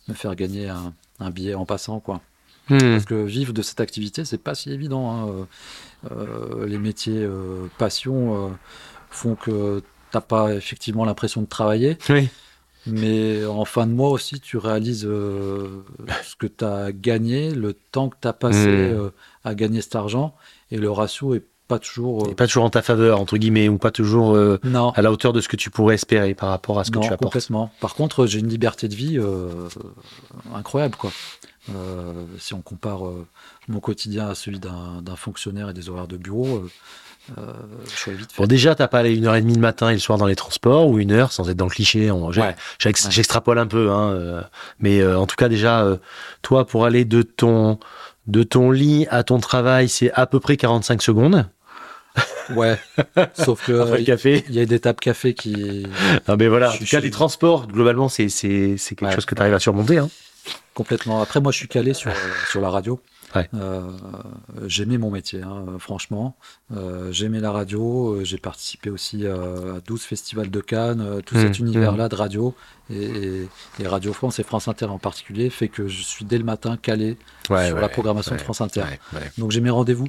me 0.08 0.14
faire 0.14 0.36
gagner 0.36 0.70
un, 0.70 0.94
un 1.20 1.30
billet 1.32 1.54
en 1.56 1.66
passant 1.66 2.00
quoi. 2.00 2.22
Hum. 2.70 2.80
Parce 2.80 3.06
que 3.06 3.16
vivre 3.24 3.52
de 3.54 3.62
cette 3.64 3.80
activité, 3.80 4.26
c'est 4.26 4.38
pas 4.38 4.54
si 4.56 4.72
évident. 4.72 5.12
hein. 5.12 5.48
Euh, 6.12 6.66
les 6.68 6.78
métiers 6.78 7.24
euh, 7.24 7.68
passion 7.78 8.48
euh, 8.48 8.50
font 9.10 9.36
que 9.36 9.82
t'as 10.12 10.22
pas 10.22 10.54
effectivement 10.54 11.04
l'impression 11.04 11.42
de 11.42 11.48
travailler. 11.48 11.98
Oui. 12.10 12.30
Mais 12.86 13.44
en 13.46 13.66
fin 13.66 13.86
de 13.88 13.92
mois 13.92 14.10
aussi, 14.10 14.40
tu 14.40 14.58
réalises 14.58 15.06
euh, 15.06 15.84
ce 16.24 16.36
que 16.36 16.48
tu 16.48 16.64
as 16.64 16.92
gagné, 16.94 17.54
le 17.54 17.74
temps 17.74 18.08
que 18.10 18.16
tu 18.22 18.28
as 18.28 18.34
passé 18.34 18.68
Mm. 18.68 18.94
euh, 18.98 19.10
à 19.44 19.54
gagner 19.56 19.82
cet 19.82 19.96
argent, 19.96 20.36
et 20.72 20.78
le 20.78 20.90
ratio 20.90 21.34
est 21.36 21.44
pas 21.70 21.80
toujours. 21.80 22.28
euh, 22.28 22.34
pas 22.36 22.48
toujours 22.48 22.66
en 22.66 22.70
ta 22.70 22.82
faveur, 22.82 23.22
entre 23.22 23.38
guillemets, 23.38 23.70
ou 23.70 23.78
pas 23.78 23.92
toujours 23.92 24.36
euh, 24.36 24.60
non, 24.64 24.90
à 24.90 25.02
la 25.02 25.12
hauteur 25.12 25.32
de 25.32 25.40
ce 25.40 25.48
que 25.48 25.56
tu 25.56 25.70
pourrais 25.70 25.96
espérer 25.96 26.34
par 26.34 26.50
rapport 26.50 26.80
à 26.80 26.84
ce 26.84 26.92
que 26.92 27.00
tu 27.00 27.06
apportes. 27.06 27.22
complètement. 27.22 27.72
Par 27.80 27.96
contre, 27.96 28.26
j'ai 28.26 28.40
une 28.40 28.50
liberté 28.50 28.90
de 28.90 28.96
vie 28.96 29.18
euh, 29.18 29.48
incroyable, 30.54 30.96
quoi. 30.98 31.12
Si 32.40 32.56
on 32.56 32.62
compare 32.62 33.02
mon 33.68 33.80
quotidien 33.80 34.28
à 34.30 34.36
celui 34.36 34.60
d'un 34.60 35.16
fonctionnaire 35.16 35.70
et 35.70 35.74
des 35.74 35.88
horaires 35.88 36.08
de 36.08 36.18
bureau, 36.18 36.64
je 37.38 37.96
suis 37.96 38.12
vite 38.14 38.32
fait. 38.32 38.42
Bon, 38.42 38.48
déjà, 38.48 38.74
t'as 38.74 38.88
pas 38.88 39.00
allé 39.00 39.16
une 39.16 39.28
heure 39.28 39.36
et 39.36 39.42
demie 39.42 39.54
le 39.54 39.60
matin 39.62 39.90
et 39.90 39.94
le 39.94 40.00
soir 40.00 40.18
dans 40.18 40.26
les 40.26 40.36
transports, 40.36 40.88
ou 40.88 40.98
une 40.98 41.12
heure 41.12 41.32
sans 41.32 41.48
être 41.48 41.58
dans 41.58 41.66
le 41.66 41.70
cliché. 41.70 42.10
Ouais. 42.10 42.38
Ouais. 42.40 42.56
J'extrapole 42.80 43.60
un 43.60 43.68
peu, 43.68 43.92
hein, 43.92 44.44
mais 44.80 45.06
en 45.06 45.28
tout 45.28 45.36
cas, 45.36 45.48
déjà, 45.48 45.86
toi, 46.42 46.66
pour 46.66 46.86
aller 46.86 47.06
de 47.06 47.22
ton, 47.22 47.78
de 48.26 48.42
ton 48.42 48.72
lit 48.72 49.06
à 49.12 49.22
ton 49.24 49.40
travail, 49.40 49.90
c'est 49.90 50.12
à 50.14 50.26
peu 50.26 50.40
près 50.40 50.58
45 50.58 51.04
secondes. 51.04 51.46
Ouais, 52.56 52.80
sauf 53.34 53.66
que 53.66 53.80
Après 53.82 53.98
le 53.98 54.00
il 54.02 54.06
café. 54.06 54.44
y 54.50 54.60
a 54.60 54.66
des 54.66 54.80
tables 54.80 55.00
café 55.00 55.34
qui 55.36 55.86
Ah, 56.28 56.36
mais 56.36 56.48
voilà, 56.48 56.72
en 56.72 56.78
tout 56.78 56.86
cas, 56.86 57.00
les 57.00 57.12
transports, 57.12 57.68
globalement, 57.68 58.10
c'est 58.10 58.26
quelque 58.28 59.06
Ouais. 59.06 59.12
chose 59.14 59.26
que 59.26 59.36
tu 59.36 59.42
arrives 59.42 59.54
à 59.54 59.60
surmonter. 59.60 60.00
Hein. 60.00 60.10
Complètement. 60.74 61.22
Après, 61.22 61.42
moi, 61.42 61.52
je 61.52 61.58
suis 61.58 61.68
calé 61.68 61.94
sur, 61.94 62.10
euh, 62.10 62.14
sur 62.50 62.60
la 62.62 62.70
radio. 62.70 63.00
Ouais. 63.36 63.48
Euh, 63.54 63.82
j'aimais 64.66 64.98
mon 64.98 65.12
métier, 65.12 65.44
hein, 65.44 65.66
euh, 65.68 65.78
franchement. 65.78 66.36
Euh, 66.76 67.12
j'aimais 67.12 67.40
la 67.40 67.52
radio. 67.52 68.20
J'ai 68.24 68.40
participé 68.40 68.90
aussi 68.90 69.28
à 69.28 69.36
12 69.86 70.02
festivals 70.02 70.50
de 70.50 70.60
Cannes. 70.62 71.22
tout 71.28 71.36
Mmh, 71.38 71.42
cet 71.42 71.60
univers-là 71.60 72.10
de 72.10 72.16
radio, 72.16 72.56
et, 72.90 73.04
et- 73.04 73.50
et 73.80 73.88
Radio 73.88 74.14
France 74.14 74.40
et 74.40 74.44
France 74.44 74.68
Inter 74.68 74.86
en 74.86 74.98
particulier, 74.98 75.52
fait 75.52 75.68
que 75.68 75.88
je 75.88 76.02
suis 76.02 76.26
dès 76.26 76.40
le 76.40 76.44
matin 76.44 76.78
calé 76.82 77.18
sur 77.46 77.56
la 77.80 77.90
programmation 77.90 78.34
de 78.36 78.42
France 78.42 78.62
Inter. 78.62 78.82
Donc 79.38 79.52
j'ai 79.52 79.62
mes 79.62 79.70
rendez-vous. 79.70 80.08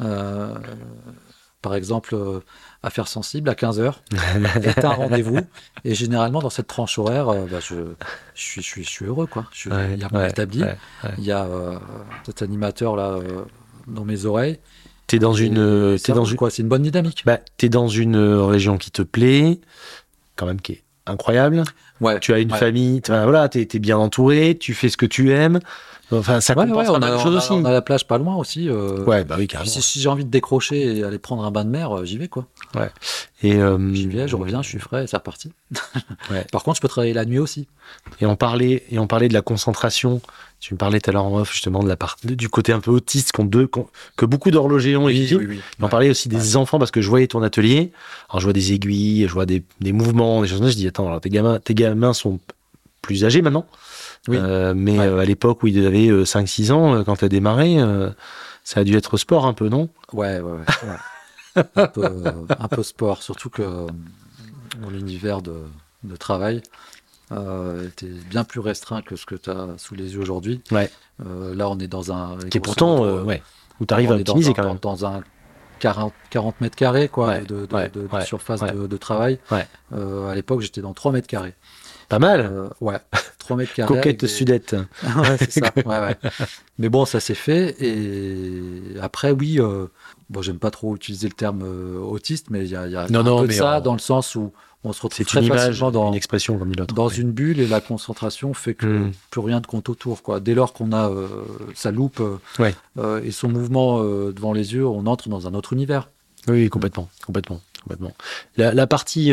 Euh, 0.00 0.54
par 1.64 1.74
exemple, 1.74 2.14
euh, 2.14 2.40
affaires 2.82 3.08
sensibles 3.08 3.48
à 3.48 3.54
15h, 3.54 3.94
est 4.62 4.84
un 4.84 4.90
rendez-vous. 4.90 5.40
Et 5.84 5.94
généralement, 5.94 6.40
dans 6.40 6.50
cette 6.50 6.66
tranche 6.66 6.98
horaire, 6.98 7.30
euh, 7.30 7.46
bah, 7.50 7.58
je, 7.60 7.74
je, 8.34 8.42
suis, 8.42 8.60
je, 8.62 8.66
suis, 8.66 8.84
je 8.84 8.90
suis 8.90 9.06
heureux. 9.06 9.26
Quoi. 9.26 9.46
Ouais, 9.66 9.94
il 9.94 10.00
y 10.00 10.04
a 10.04 10.10
pas 10.10 10.18
ouais, 10.18 10.30
établi. 10.30 10.62
ouais. 10.62 10.76
Il 11.16 11.24
y 11.24 11.32
a 11.32 11.44
euh, 11.44 11.78
cet 12.26 12.42
animateur 12.42 12.96
là 12.96 13.12
euh, 13.12 13.44
dans 13.86 14.04
mes 14.04 14.26
oreilles. 14.26 14.58
T'es 15.06 15.18
dans 15.18 15.32
une, 15.32 15.96
t'es 16.02 16.12
dans 16.12 16.26
quoi. 16.36 16.50
C'est 16.50 16.62
une 16.62 16.68
bonne 16.68 16.82
dynamique. 16.82 17.22
bah, 17.24 17.38
t'es 17.56 17.70
dans 17.70 17.88
une 17.88 18.16
région 18.16 18.76
qui 18.76 18.90
te 18.90 19.02
plaît, 19.02 19.58
quand 20.36 20.44
même 20.46 20.60
qui 20.60 20.72
est 20.72 20.82
incroyable. 21.06 21.62
Tu 22.20 22.34
as 22.34 22.40
une 22.40 22.50
famille, 22.50 23.00
voilà, 23.06 23.48
t'es, 23.48 23.64
t'es 23.64 23.78
bien 23.78 23.96
entouré, 23.96 24.56
tu 24.58 24.74
fais 24.74 24.90
ce 24.90 24.96
que 24.98 25.06
tu 25.06 25.32
aimes. 25.32 25.60
Enfin, 26.12 26.40
ça 26.40 26.54
Ouais, 26.56 26.66
compense 26.66 26.88
ouais, 26.88 26.94
on, 26.96 27.02
a, 27.02 27.10
de 27.12 27.16
choses 27.18 27.26
on 27.26 27.34
a- 27.34 27.38
aussi. 27.38 27.52
on 27.52 27.64
a 27.64 27.72
la 27.72 27.82
plage 27.82 28.06
pas 28.06 28.18
loin 28.18 28.36
aussi. 28.36 28.68
euh, 28.68 29.04
Ouais, 29.04 29.24
bah 29.24 29.36
oui, 29.38 29.46
carrément. 29.46 29.70
si, 29.70 29.80
si 29.82 30.00
j'ai 30.00 30.08
envie 30.08 30.24
de 30.24 30.30
décrocher 30.30 30.98
et 30.98 31.02
aller 31.04 31.18
prendre 31.18 31.44
un 31.44 31.50
bain 31.50 31.64
de 31.64 31.70
mer, 31.70 31.96
euh, 31.96 32.04
j'y 32.04 32.18
vais 32.18 32.28
quoi. 32.28 32.46
Et, 33.42 33.54
euh, 33.56 33.92
J'y 33.94 34.06
vais, 34.06 34.26
je 34.28 34.36
reviens, 34.36 34.62
je 34.62 34.68
suis 34.68 34.78
frais, 34.78 35.06
c'est 35.06 35.16
reparti. 35.16 35.50
Ouais. 36.30 36.46
Par 36.52 36.62
contre, 36.62 36.76
je 36.76 36.80
peux 36.80 36.88
travailler 36.88 37.12
la 37.12 37.24
nuit 37.24 37.38
aussi. 37.38 37.66
Et 38.20 38.26
on 38.26 38.36
parlait, 38.36 38.84
et 38.90 38.98
on 38.98 39.06
parlait 39.06 39.28
de 39.28 39.34
la 39.34 39.42
concentration. 39.42 40.20
Tu 40.60 40.72
me 40.74 40.78
parlais 40.78 41.00
tout 41.00 41.10
à 41.10 41.12
l'heure 41.12 41.24
en 41.24 41.38
off, 41.40 41.52
justement, 41.52 41.82
de 41.82 41.88
la 41.88 41.96
part, 41.96 42.16
du 42.24 42.48
côté 42.48 42.72
un 42.72 42.80
peu 42.80 42.90
autiste 42.90 43.32
qu'ont 43.32 43.44
deux, 43.44 43.68
que 44.16 44.24
beaucoup 44.24 44.50
d'horlogers 44.50 44.96
ont 44.96 45.08
étudié. 45.08 45.36
oui. 45.36 45.56
Et 45.58 45.82
on 45.84 45.88
parlait 45.88 46.08
aussi 46.10 46.28
des 46.28 46.56
enfants 46.56 46.78
parce 46.78 46.90
que 46.90 47.02
je 47.02 47.08
voyais 47.08 47.26
ton 47.26 47.42
atelier. 47.42 47.92
Alors, 48.30 48.40
je 48.40 48.46
vois 48.46 48.52
des 48.54 48.72
aiguilles, 48.72 49.26
je 49.28 49.32
vois 49.32 49.44
des, 49.46 49.62
des 49.80 49.92
mouvements, 49.92 50.40
des 50.42 50.48
choses 50.48 50.58
comme 50.58 50.66
ça. 50.68 50.72
Je 50.72 50.76
dis, 50.78 50.88
attends, 50.88 51.06
alors 51.08 51.20
tes 51.20 51.28
gamins, 51.30 51.58
tes 51.60 51.74
gamins 51.74 52.14
sont 52.14 52.38
plus 53.02 53.24
âgés 53.26 53.42
maintenant? 53.42 53.66
Oui. 54.28 54.36
Euh, 54.40 54.72
mais 54.74 54.98
Ouais. 54.98 55.06
euh, 55.06 55.18
à 55.18 55.24
l'époque 55.24 55.62
où 55.62 55.66
ils 55.66 55.86
avaient 55.86 56.08
5-6 56.24 56.70
ans, 56.72 56.94
euh, 56.94 57.02
quand 57.04 57.16
tu 57.16 57.24
as 57.24 57.28
démarré, 57.28 57.76
ça 58.62 58.80
a 58.80 58.84
dû 58.84 58.96
être 58.96 59.16
sport 59.16 59.46
un 59.46 59.52
peu, 59.52 59.68
non? 59.68 59.88
Ouais, 60.12 60.40
ouais, 60.40 60.52
ouais. 60.52 60.58
ouais. 61.56 61.62
un, 61.76 61.86
peu, 61.86 62.04
un 62.58 62.68
peu 62.68 62.82
sport, 62.82 63.22
surtout 63.22 63.50
que 63.50 63.62
euh, 63.62 63.86
mon 64.80 64.90
univers 64.90 65.40
de, 65.42 65.54
de 66.02 66.16
travail 66.16 66.62
euh, 67.32 67.86
était 67.86 68.06
bien 68.08 68.42
plus 68.44 68.60
restreint 68.60 69.02
que 69.02 69.14
ce 69.16 69.24
que 69.26 69.34
tu 69.36 69.50
as 69.50 69.68
sous 69.78 69.94
les 69.94 70.14
yeux 70.14 70.20
aujourd'hui. 70.20 70.62
Ouais. 70.72 70.90
Euh, 71.24 71.54
là, 71.54 71.68
on 71.68 71.78
est 71.78 71.86
dans 71.86 72.10
un. 72.12 72.38
Qui 72.50 72.58
est 72.58 72.60
pourtant, 72.60 73.04
euh, 73.04 73.22
ouais, 73.22 73.40
où 73.80 73.86
tu 73.86 73.94
arrives 73.94 74.10
à 74.10 74.14
dans 74.14 74.20
optimiser 74.32 74.50
un- 74.50 74.54
quand 74.54 74.64
même. 74.66 74.78
Dans 74.82 75.06
un 75.06 75.22
40, 75.78 76.12
40 76.30 76.60
mètres 76.60 76.76
carrés 76.76 77.08
quoi, 77.08 77.28
Ouais, 77.28 77.40
de, 77.42 77.66
de- 77.66 78.08
surface. 78.24 78.60
De, 78.60 78.96
travail. 78.96 79.38
Ouais. 79.52 79.66
À 79.92 80.34
l'époque, 80.34 80.60
j'étais 80.62 80.80
dans 80.80 80.92
3 80.94 81.12
mètres 81.12 81.28
carrés. 81.28 81.54
Pas 82.08 82.18
mal. 82.18 82.40
Euh, 82.40 82.68
ouais, 82.80 82.98
3 83.38 83.56
mètres 83.56 83.74
carrés. 83.74 83.94
Coquette 83.94 84.20
des- 84.20 84.28
sudette. 84.28 84.74
ouais, 85.02 85.36
c'est 85.38 85.50
ça. 85.52 85.72
Ouais, 85.76 85.84
ouais. 86.00 86.16
Mais 86.78 86.88
bon, 86.88 87.04
ça 87.04 87.20
s'est 87.20 87.34
fait. 87.34 87.76
Et 87.80 88.62
après, 89.00 89.30
oui, 89.32 89.60
euh, 89.60 89.86
bon, 90.30 90.42
j'aime 90.42 90.58
pas 90.58 90.70
trop 90.70 90.94
utiliser 90.96 91.28
le 91.28 91.34
terme 91.34 91.62
euh, 91.64 91.98
autiste, 91.98 92.46
mais 92.50 92.60
il 92.64 92.70
y 92.70 92.76
a, 92.76 92.86
il 92.86 92.92
y 92.92 92.96
a 92.96 93.06
Non, 93.08 93.20
un 93.20 93.22
non, 93.22 93.40
peu 93.42 93.48
de 93.48 93.52
ça 93.52 93.78
on- 93.78 93.80
dans 93.80 93.92
le 93.94 93.98
sens 94.00 94.34
où 94.34 94.52
on 94.86 94.92
se 94.92 95.00
retrouve 95.00 95.24
très 95.24 95.40
une 95.40 95.46
image, 95.46 95.60
facilement 95.68 95.90
dans, 95.90 96.08
une 96.08 96.14
expression 96.14 96.58
comme 96.58 96.70
dit 96.70 96.78
l'autre. 96.78 96.94
dans 96.94 97.08
Ouais. 97.08 97.14
une 97.16 97.32
bulle 97.32 97.58
et 97.58 97.66
la 97.66 97.80
concentration 97.80 98.52
fait 98.52 98.74
que 98.74 98.84
Mm. 98.86 99.12
plus 99.30 99.40
rien 99.40 99.60
ne 99.60 99.64
compte 99.64 99.88
autour. 99.88 100.22
Quoi. 100.22 100.40
Dès 100.40 100.54
lors 100.54 100.74
qu'on 100.74 100.92
a 100.92 101.08
euh, 101.08 101.26
sa 101.74 101.90
loupe 101.90 102.22
Ouais. 102.58 102.74
euh, 102.98 103.22
et 103.24 103.30
son 103.30 103.48
mouvement 103.48 104.00
euh, 104.02 104.32
devant 104.32 104.52
les 104.52 104.74
yeux, 104.74 104.86
on 104.86 105.06
entre 105.06 105.30
dans 105.30 105.46
un 105.48 105.54
autre 105.54 105.72
univers. 105.72 106.10
Oui, 106.48 106.68
complètement, 106.68 107.08
complètement, 107.24 107.62
complètement. 107.82 108.12
La, 108.58 108.74
la 108.74 108.86
partie, 108.86 109.32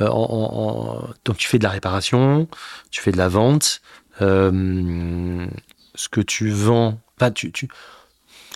en, 0.00 0.06
en- 0.06 0.98
en- 1.00 1.08
donc 1.24 1.36
tu 1.38 1.48
fais 1.48 1.58
de 1.58 1.64
la 1.64 1.70
réparation, 1.70 2.46
tu 2.90 3.00
fais 3.00 3.12
de 3.12 3.16
la 3.16 3.28
vente, 3.28 3.80
euh, 4.22 5.46
ce 5.94 6.08
que 6.08 6.20
tu 6.20 6.50
vends, 6.50 6.98
pas 7.18 7.30
tu, 7.30 7.50
tu, 7.52 7.68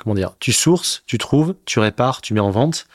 comment 0.03 0.15
dire, 0.15 0.33
tu 0.39 0.53
sources, 0.53 1.03
tu 1.07 1.19
trouves, 1.19 1.55
tu 1.65 1.79
répares, 1.81 2.21
tu 2.21 2.35
mets 2.35 2.41
en 2.41 2.51
vente. 2.51 2.87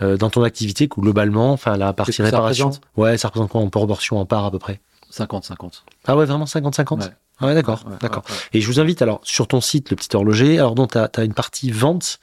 Euh, 0.00 0.16
dans 0.16 0.30
ton 0.30 0.42
activité, 0.42 0.88
globalement, 0.88 1.52
enfin 1.52 1.76
la 1.76 1.92
partie 1.92 2.12
que 2.12 2.16
ça 2.16 2.24
réparation, 2.24 2.66
représente 2.70 2.84
ouais, 2.96 3.18
ça 3.18 3.28
représente 3.28 3.50
quoi 3.50 3.60
en 3.60 3.68
proportion, 3.70 4.18
en 4.18 4.26
part 4.26 4.44
à 4.44 4.50
peu 4.50 4.58
près? 4.58 4.80
50-50. 5.12 5.82
Ah 6.06 6.16
ouais, 6.16 6.24
vraiment 6.24 6.46
50-50 6.46 7.00
Ouais. 7.02 7.06
Ah 7.38 7.46
ouais, 7.46 7.54
d'accord, 7.54 7.82
Ouais, 7.86 7.96
d'accord. 8.00 8.22
ouais. 8.28 8.36
Et 8.54 8.60
je 8.60 8.66
vous 8.66 8.80
invite 8.80 9.02
alors 9.02 9.20
sur 9.24 9.46
ton 9.48 9.60
site, 9.60 9.90
le 9.90 9.96
petit 9.96 10.14
horloger, 10.16 10.58
alors 10.58 10.74
donc 10.74 10.92
tu 10.92 10.98
as, 10.98 11.24
une 11.24 11.34
partie 11.34 11.70
vente. 11.70 12.18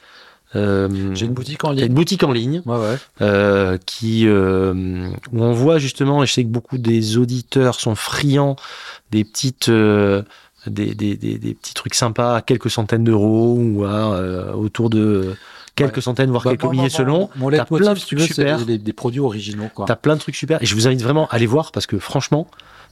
Euh, 0.55 1.13
J'ai 1.15 1.25
une 1.27 1.33
boutique 1.33 1.63
en 1.63 1.71
ligne. 1.71 1.85
une 1.85 1.93
boutique 1.93 2.23
en 2.23 2.31
ligne 2.31 2.61
Ouais, 2.65 2.77
ouais. 2.77 2.97
euh, 3.21 3.77
qui 3.85 4.27
euh, 4.27 5.09
où 5.31 5.43
on 5.43 5.51
voit 5.53 5.77
justement, 5.77 6.23
et 6.23 6.25
je 6.25 6.33
sais 6.33 6.43
que 6.43 6.49
beaucoup 6.49 6.77
des 6.77 7.17
auditeurs 7.17 7.75
sont 7.79 7.95
friands 7.95 8.55
des 9.11 9.23
petites 9.23 9.69
euh, 9.69 10.23
des, 10.67 10.93
des, 10.95 11.15
des, 11.15 11.37
des 11.37 11.53
petits 11.53 11.73
trucs 11.73 11.93
sympas 11.95 12.35
à 12.35 12.41
quelques 12.41 12.69
centaines 12.69 13.03
d'euros 13.03 13.57
ou 13.59 13.85
à 13.85 14.13
euh, 14.15 14.53
autour 14.53 14.89
de 14.89 15.35
quelques 15.75 15.97
Ouais. 15.97 16.01
centaines 16.01 16.29
voire 16.31 16.43
Bah, 16.43 16.51
quelques 16.57 16.69
milliers 16.71 16.89
selon. 16.89 17.29
Mon 17.37 17.49
T'as 17.51 17.63
plein 17.65 17.93
de 17.93 17.99
trucs 17.99 18.19
super. 18.21 18.65
des, 18.65 18.77
des 18.77 18.93
produits 18.93 19.21
originaux. 19.21 19.69
Quoi. 19.73 19.85
T'as 19.85 19.95
plein 19.95 20.15
de 20.15 20.19
trucs 20.19 20.35
super 20.35 20.61
et 20.61 20.65
je 20.65 20.75
vous 20.75 20.87
invite 20.87 21.01
vraiment 21.01 21.27
à 21.29 21.35
aller 21.35 21.45
voir 21.45 21.71
parce 21.71 21.85
que 21.85 21.97
franchement, 21.99 22.47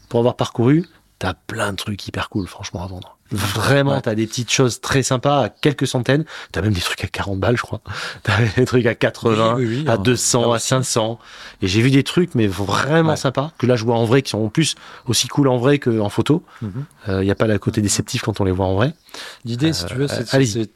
pour 0.10 0.20
avoir 0.20 0.36
parcouru, 0.38 0.86
t'as 1.20 1.34
plein 1.34 1.72
de 1.72 1.78
trucs 1.78 2.08
hyper 2.08 2.30
cool 2.30 2.48
franchement 2.48 2.84
à 2.84 2.88
vendre. 2.88 3.17
Vraiment, 3.32 3.92
Ouais. 3.96 4.02
t'as 4.02 4.16
des 4.16 4.26
petites 4.28 4.52
choses 4.52 4.80
très 4.80 5.04
sympas 5.04 5.44
à 5.46 5.50
quelques 5.50 5.86
centaines. 5.88 6.24
T'as 6.52 6.62
même 6.62 6.74
des 6.74 6.80
trucs 6.82 7.04
à 7.04 7.08
40 7.08 7.40
balles, 7.40 7.58
je 7.58 7.62
crois. 7.62 7.82
T'as 8.24 8.38
des 8.56 8.66
trucs 8.66 8.86
à 8.86 8.96
80. 8.96 9.56
Oui, 9.56 9.66
oui, 9.66 9.78
oui, 9.84 9.88
à 9.90 9.94
hein. 9.94 9.98
200, 9.98 10.42
Là 10.42 10.48
à 10.48 10.50
aussi. 10.56 10.68
500. 10.68 11.20
Et 11.62 11.68
j'ai 11.68 11.82
vu 11.82 11.92
des 11.92 12.04
trucs, 12.04 12.36
mais 12.36 12.48
vraiment 12.48 13.10
Ouais. 13.12 13.16
sympas, 13.18 13.52
que 13.58 13.66
là 13.66 13.76
je 13.76 13.84
vois 13.84 13.96
en 13.96 14.06
vrai, 14.06 14.22
qui 14.22 14.30
sont 14.32 14.40
en 14.44 14.50
plus 14.50 14.76
aussi 15.08 15.28
cool 15.28 15.48
en 15.50 15.58
vrai 15.58 15.80
qu'en 15.80 16.10
photo. 16.10 16.44
Il 16.62 16.68
Mhm. 17.08 17.22
n'y 17.24 17.32
a 17.32 17.36
pas 17.36 17.48
le 17.48 17.60
côté 17.60 17.82
déceptif 17.82 18.22
quand 18.22 18.40
on 18.40 18.44
les 18.46 18.52
voit 18.52 18.66
en 18.66 18.76
vrai. 18.76 18.94
L'idée, 19.46 19.74
si 19.74 19.86
tu 19.86 19.96
veux, 19.96 20.08
c'est. 20.08 20.70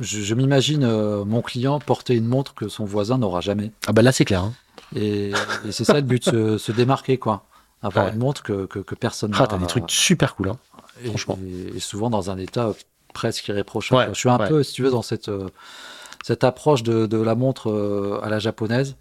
Je, 0.00 0.20
je 0.22 0.34
m'imagine 0.34 0.84
euh, 0.84 1.24
mon 1.24 1.42
client 1.42 1.78
porter 1.78 2.14
une 2.14 2.26
montre 2.26 2.54
que 2.54 2.68
son 2.68 2.84
voisin 2.86 3.18
n'aura 3.18 3.40
jamais. 3.42 3.72
Ah 3.86 3.92
bah 3.92 4.00
là 4.02 4.10
c'est 4.10 4.24
clair. 4.24 4.42
hein. 4.42 4.54
Et, 4.96 5.32
et 5.66 5.72
c'est 5.72 5.84
ça 5.84 5.94
le 5.94 6.00
but, 6.00 6.24
se, 6.24 6.56
se 6.58 6.72
démarquer, 6.72 7.18
quoi. 7.18 7.44
Avoir 7.82 8.06
Ouais. 8.06 8.12
une 8.12 8.18
montre 8.18 8.42
que, 8.42 8.64
que, 8.66 8.78
que 8.78 8.94
personne 8.94 9.32
Ah, 9.38 9.46
t'as 9.46 9.58
des 9.58 9.66
trucs 9.66 9.90
super 9.90 10.34
cool. 10.34 10.48
Hein. 10.50 10.56
Et, 11.04 11.08
franchement. 11.08 11.38
Et, 11.44 11.76
et 11.76 11.80
souvent 11.80 12.10
dans 12.10 12.30
un 12.30 12.38
état 12.38 12.72
presque 13.14 13.46
irréprochable. 13.48 14.00
Ouais, 14.00 14.08
je 14.14 14.18
suis 14.18 14.28
un 14.28 14.38
ouais. 14.38 14.48
peu, 14.48 14.62
si 14.62 14.72
tu 14.74 14.82
veux, 14.82 14.90
dans 14.90 15.02
cette, 15.02 15.28
euh, 15.28 15.48
cette 16.24 16.44
approche 16.44 16.82
de, 16.82 17.06
de 17.06 17.18
la 17.18 17.34
montre 17.34 17.70
euh, 17.70 18.20
à 18.22 18.28
la 18.30 18.38
japonaise, 18.38 18.96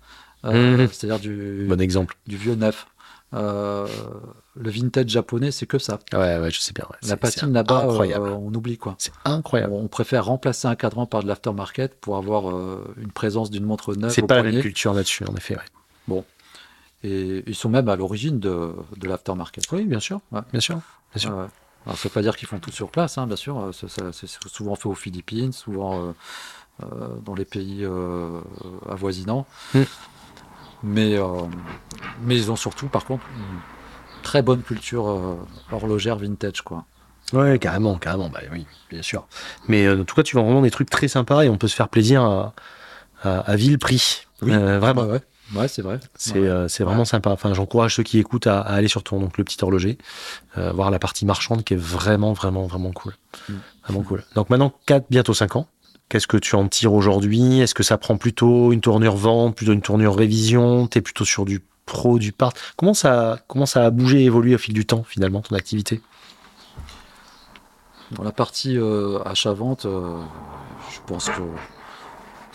euh, 0.45 0.77
Mhm. 0.77 0.87
c'est-à-dire 0.91 1.19
du, 1.19 1.65
Bon 1.69 1.79
exemple. 1.79 2.15
du 2.27 2.35
vieux 2.37 2.55
neuf. 2.55 2.87
Euh, 3.33 3.87
le 4.55 4.69
vintage 4.69 5.07
japonais, 5.07 5.51
c'est 5.51 5.65
que 5.65 5.77
ça. 5.79 5.99
Ouais, 6.11 6.37
ouais, 6.39 6.51
je 6.51 6.59
sais 6.59 6.73
bien. 6.73 6.83
ouais. 6.91 6.97
La 7.07 7.15
patine 7.15 7.53
là-bas, 7.53 7.85
euh, 7.87 8.19
on 8.35 8.53
oublie 8.53 8.77
quoi. 8.77 8.95
C'est 8.97 9.13
incroyable. 9.23 9.71
On 9.71 9.87
préfère 9.87 10.25
remplacer 10.25 10.67
un 10.67 10.75
cadran 10.75 11.05
par 11.05 11.23
de 11.23 11.27
l'aftermarket 11.29 11.97
pour 12.01 12.17
avoir 12.17 12.49
euh, 12.49 12.93
une 13.01 13.11
présence 13.11 13.49
d'une 13.49 13.63
montre 13.63 13.95
neuve. 13.95 14.11
C'est 14.11 14.23
pas 14.23 14.35
la 14.35 14.41
poignet. 14.41 14.55
même 14.57 14.61
culture 14.63 14.93
là-dessus, 14.93 15.23
en 15.25 15.35
effet. 15.35 15.55
ouais. 16.09 16.23
Et 17.03 17.43
ils 17.47 17.55
sont 17.55 17.69
même 17.69 17.87
à 17.89 17.95
l'origine 17.95 18.39
de, 18.39 18.73
de 18.97 19.07
l'aftermarket. 19.07 19.63
Oui, 19.71 19.85
bien 19.85 19.99
sûr. 20.01 20.19
Ouais. 20.33 20.41
Bien 20.51 20.59
sûr. 20.59 20.81
Bien 21.15 21.21
sûr. 21.21 21.47
Alors, 21.85 21.97
ça 21.97 22.09
veut 22.09 22.13
pas 22.13 22.21
dire 22.21 22.35
qu'ils 22.35 22.47
font 22.47 22.59
tout 22.59 22.71
sur 22.71 22.89
place, 22.89 23.17
hein, 23.17 23.27
bien 23.27 23.35
sûr. 23.35 23.59
Euh, 23.59 23.71
C'est 23.71 24.29
souvent 24.47 24.75
fait 24.75 24.87
aux 24.87 24.95
Philippines, 24.95 25.51
souvent 25.51 25.99
euh, 25.99 26.11
euh, 26.83 27.07
dans 27.25 27.35
les 27.35 27.45
pays 27.45 27.85
avoisinants. 28.89 29.45
Mm. 29.73 29.81
Mais, 30.83 31.17
mais 32.23 32.35
ils 32.35 32.51
ont 32.51 32.55
surtout, 32.55 32.87
par 32.87 33.05
contre, 33.05 33.23
une 33.35 34.23
très 34.23 34.41
bonne 34.41 34.61
culture 34.63 35.37
horlogère 35.71 36.17
vintage, 36.17 36.61
quoi. 36.61 36.85
Ouais, 37.33 37.59
carrément, 37.59 37.97
carrément. 37.97 38.29
Bah 38.29 38.41
oui, 38.51 38.65
bien 38.89 39.01
sûr. 39.01 39.25
Mais 39.67 39.85
euh, 39.85 40.01
en 40.01 40.03
tout 40.03 40.15
cas, 40.15 40.23
tu 40.23 40.35
vends 40.35 40.43
vraiment 40.43 40.61
des 40.61 40.71
trucs 40.71 40.89
très 40.89 41.07
sympas 41.07 41.43
et 41.43 41.49
on 41.49 41.57
peut 41.57 41.67
se 41.67 41.75
faire 41.75 41.87
plaisir 41.87 42.23
à, 42.23 42.53
à, 43.23 43.39
à 43.39 43.55
vil 43.55 43.79
prix. 43.79 44.27
Oui. 44.41 44.51
Euh, 44.53 44.79
vraiment. 44.79 45.03
Ouais, 45.03 45.11
ouais. 45.13 45.21
Ouais, 45.55 45.67
c'est 45.67 45.81
vrai. 45.81 45.99
C'est 46.15 46.39
Ouais. 46.39 46.47
euh, 46.47 46.67
vraiment 46.79 47.03
sympa. 47.05 47.29
Enfin, 47.31 47.53
j'encourage 47.53 47.95
ceux 47.95 48.03
qui 48.03 48.19
écoutent 48.19 48.47
à, 48.47 48.61
à 48.61 48.73
aller 48.73 48.87
sur 48.87 49.03
ton 49.03 49.19
donc 49.19 49.37
le 49.37 49.43
petit 49.43 49.57
horloger, 49.61 49.97
euh, 50.57 50.71
voir 50.71 50.91
la 50.91 50.99
partie 50.99 51.25
marchande 51.25 51.63
qui 51.63 51.73
est 51.73 51.77
vraiment 51.81 52.33
vraiment 52.33 52.65
vraiment 52.67 52.91
cool, 52.91 53.15
Mm. 53.49 53.53
vraiment 53.87 54.03
cool. 54.03 54.23
Donc 54.35 54.49
maintenant 54.49 54.73
4 54.85 55.05
bientôt 55.09 55.33
5 55.33 55.55
ans. 55.57 55.67
Qu'est-ce 56.09 56.27
que 56.27 56.37
tu 56.37 56.55
en 56.55 56.67
tires 56.67 56.93
aujourd'hui? 56.93 57.59
Est-ce 57.61 57.73
que 57.73 57.83
ça 57.83 57.97
prend 57.97 58.17
plutôt 58.17 58.71
une 58.73 58.81
tournure 58.81 59.15
vente, 59.15 59.55
plutôt 59.55 59.71
une 59.73 59.81
tournure 59.81 60.15
révision? 60.15 60.87
T'es 60.87 61.01
plutôt 61.01 61.23
sur 61.25 61.45
du 61.45 61.61
pro, 61.85 62.19
du 62.19 62.31
part? 62.33 62.53
Comment 62.77 62.93
ça 62.93 63.39
comment 63.47 63.65
ça 63.65 63.85
a 63.85 63.89
bougé, 63.91 64.21
et 64.21 64.25
évolué 64.25 64.55
au 64.55 64.57
fil 64.57 64.73
du 64.73 64.85
temps 64.85 65.03
finalement 65.03 65.41
ton 65.41 65.55
activité? 65.55 66.01
Dans 68.11 68.23
la 68.23 68.31
partie 68.33 68.77
euh, 68.77 69.19
achat-vente, 69.25 69.83
je 69.85 70.99
pense 71.07 71.29
que 71.29 71.41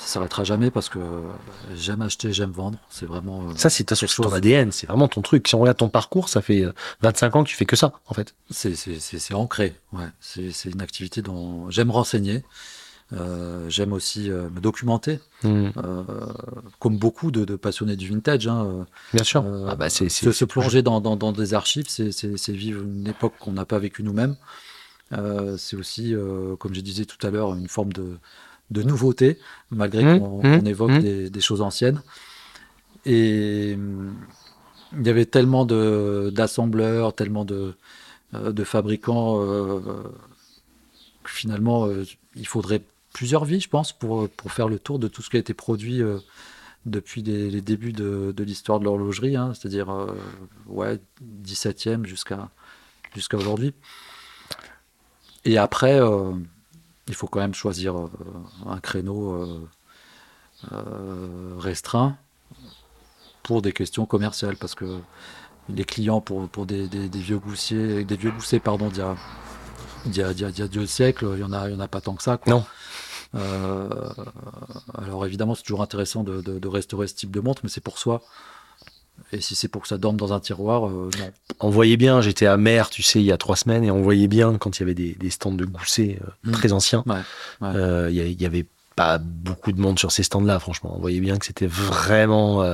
ça 0.07 0.15
s'arrêtera 0.15 0.45
jamais 0.45 0.71
parce 0.71 0.89
que 0.89 0.99
j'aime 1.75 2.01
acheter, 2.01 2.33
j'aime 2.33 2.53
vendre. 2.53 2.79
C'est 2.89 3.07
vraiment. 3.07 3.49
euh, 3.51 3.53
Ça 3.57 3.69
c'est 3.71 3.85
ta 3.85 3.95
source, 3.97 4.15
ton 4.17 4.33
ADN, 4.33 4.71
c'est 4.73 4.87
vraiment 4.87 5.09
ton 5.09 5.21
truc. 5.21 5.47
Si 5.49 5.55
on 5.55 5.61
regarde 5.61 5.77
ton 5.79 5.89
parcours, 5.89 6.29
ça 6.29 6.41
fait 6.43 6.63
euh, 6.65 6.73
25 7.03 7.37
ans 7.37 7.45
que 7.45 7.49
tu 7.49 7.57
fais 7.57 7.67
que 7.67 7.77
ça 7.77 7.93
en 8.07 8.15
fait. 8.15 8.35
C'est, 8.51 9.35
ancré, 9.35 9.75
ouais. 9.93 10.07
C'est, 10.21 10.53
une 10.71 10.81
activité 10.81 11.23
dont 11.23 11.69
j'aime 11.71 11.91
renseigner. 11.91 12.45
Euh, 13.13 13.69
j'aime 13.69 13.93
aussi 13.93 14.31
euh, 14.31 14.49
me 14.51 14.61
documenter, 14.61 15.21
Mm. 15.45 15.69
euh, 15.77 16.03
comme 16.81 16.99
beaucoup 16.99 17.31
de, 17.31 17.45
de 17.45 17.55
passionnés 17.55 17.95
du 17.95 18.09
vintage. 18.09 18.49
Hein, 18.49 18.65
euh, 18.67 18.85
Bien 19.15 19.23
sûr. 19.23 19.45
euh, 19.47 19.69
ah 19.71 19.77
bah 19.77 19.91
se, 19.91 20.09
se 20.09 20.45
plonger 20.45 20.83
dans, 20.83 21.01
dans, 21.01 21.15
dans 21.17 21.31
des 21.33 21.55
archives, 21.55 21.87
c'est, 21.89 22.49
vivre 22.49 22.83
une 22.83 23.07
époque 23.07 23.35
qu'on 23.39 23.53
n'a 23.53 23.65
pas 23.65 23.79
vécue 23.79 24.03
nous-mêmes. 24.03 24.37
Euh, 25.13 25.57
c'est 25.57 25.77
aussi, 25.77 26.15
euh, 26.15 26.57
comme 26.57 26.75
je 26.75 26.81
disais 26.81 27.05
tout 27.05 27.25
à 27.25 27.31
l'heure, 27.31 27.55
une 27.55 27.69
forme 27.69 27.93
de, 27.93 28.19
de 28.71 28.83
nouveautés, 28.83 29.39
malgré 29.71 30.03
Mmh, 30.05 30.19
qu'on 30.19 30.39
mmh, 30.39 30.59
qu'on 30.59 30.67
évoque 30.67 30.91
mmh. 30.91 31.01
des, 31.01 31.31
des 31.31 31.41
choses 31.41 31.63
anciennes. 31.63 32.03
Et 33.05 33.77
il 34.93 35.07
y 35.07 35.09
avait 35.09 35.27
tellement 35.27 35.65
d'assembleurs, 35.65 37.15
tellement 37.15 37.45
de, 37.45 37.75
euh, 38.35 38.53
de 38.53 38.65
fabricants 38.65 39.41
euh, 39.41 39.81
que 41.23 41.31
finalement, 41.31 41.87
euh, 41.87 42.05
il 42.35 42.47
faudrait 42.47 42.83
plusieurs 43.13 43.45
vies, 43.45 43.61
je 43.61 43.69
pense, 43.69 43.93
pour, 43.93 44.29
pour 44.29 44.53
faire 44.53 44.69
le 44.69 44.79
tour 44.79 44.99
de 44.99 45.09
tout 45.09 45.23
ce 45.23 45.31
qui 45.31 45.37
a 45.37 45.41
été 45.41 45.55
produit 45.55 46.03
euh, 46.03 46.19
depuis 46.85 47.23
les, 47.23 47.51
les 47.51 47.61
débuts 47.61 47.93
de, 47.93 48.33
de 48.37 48.45
l'histoire 48.45 48.79
de 48.79 48.85
l'horlogerie, 48.85 49.37
hein, 49.37 49.53
c'est-à-dire 49.55 49.89
ouais, 50.67 51.01
17e 51.45 52.05
jusqu'à 52.05 52.49
jusqu'à 53.15 53.37
aujourd'hui. 53.39 53.73
Et 55.45 55.59
après, 55.59 55.99
il 57.09 57.15
faut 57.15 57.27
quand 57.29 57.41
même 57.41 57.55
choisir 57.55 57.97
euh, 57.97 58.11
un 58.67 58.79
créneau 58.81 59.33
euh, 59.33 59.69
euh, 60.73 61.55
restreint 61.59 62.17
pour 63.43 63.63
des 63.63 63.73
questions 63.73 64.07
commerciales, 64.07 64.57
parce 64.57 64.75
que 64.75 64.99
les 65.69 65.85
clients 65.85 66.21
pour, 66.21 66.49
pour 66.49 66.67
des, 66.67 66.89
des- 66.89 67.09
des 67.09 67.19
vieux 67.19 67.39
goussiers, 67.39 68.05
des 68.05 68.17
vieux 68.17 68.31
goussets 68.31 68.61
pardon, 68.61 68.89
d'il 68.89 68.99
y 68.99 69.03
a, 69.03 69.15
d'il 70.07 70.17
y 70.19 70.23
a- 70.23 70.33
d'il 70.35 70.43
y 70.43 70.45
a- 70.47 70.51
d'il 70.51 70.61
y 70.61 70.63
a 70.65 70.69
deux 70.69 70.87
siècles, 70.87 71.31
il 71.35 71.41
y 71.41 71.45
en 71.45 71.53
a, 71.53 71.69
il 71.69 71.75
y 71.75 71.77
en 71.77 71.81
a 71.81 71.89
pas 71.89 72.01
tant 72.01 72.15
que 72.15 72.23
ça. 72.23 72.37
Quoi. 72.37 72.53
Non. 72.53 72.65
Euh, 73.35 73.89
alors 74.95 75.27
évidemment, 75.27 75.55
c'est 75.55 75.63
toujours 75.65 75.83
intéressant 75.83 76.23
de, 76.25 76.41
de- 76.41 76.59
de 76.59 76.69
restaurer 76.69 77.07
ce 77.09 77.15
type 77.15 77.31
de 77.31 77.41
montre, 77.41 77.61
mais 77.65 77.69
c'est 77.69 77.81
pour 77.83 77.99
soi. 77.99 78.23
Et 79.33 79.41
si 79.41 79.55
c'est 79.57 79.69
pour 79.69 79.83
que 79.83 79.89
ça 79.89 79.99
dorme 79.99 80.17
dans 80.17 80.33
un 80.33 80.41
tiroir, 80.41 80.87
euh, 80.89 81.11
non. 81.19 81.31
On 81.61 81.71
voyait 81.71 81.97
bien, 81.97 82.21
j'étais 82.21 82.47
à 82.47 82.57
Mer, 82.57 82.91
tu 82.91 83.03
sais, 83.03 83.19
il 83.21 83.25
y 83.25 83.33
a 83.33 83.37
trois 83.37 83.57
semaines, 83.57 83.83
et 83.85 83.91
on 83.91 84.01
voyait 84.03 84.29
bien 84.29 84.57
quand 84.59 84.79
il 84.79 84.81
y 84.81 84.85
avait 84.85 84.95
des, 84.95 85.15
des 85.19 85.31
stands 85.31 85.53
de 85.53 85.65
gousset 85.65 86.19
euh, 86.23 86.31
Mm. 86.45 86.53
très 86.53 86.73
anciens. 86.73 87.03
Ouais, 87.07 87.15
ouais. 87.61 87.69
Euh, 87.75 88.09
Il 88.11 88.17
y, 88.17 88.43
y 88.43 88.47
avait 88.47 88.67
pas 88.95 89.19
beaucoup 89.19 89.73
de 89.73 89.81
monde 89.81 89.99
sur 89.99 90.13
ces 90.13 90.23
stands-là, 90.23 90.59
franchement. 90.59 90.95
On 90.97 91.01
voyait 91.01 91.21
bien 91.21 91.37
que 91.39 91.45
c'était 91.47 91.67
vraiment 91.67 92.65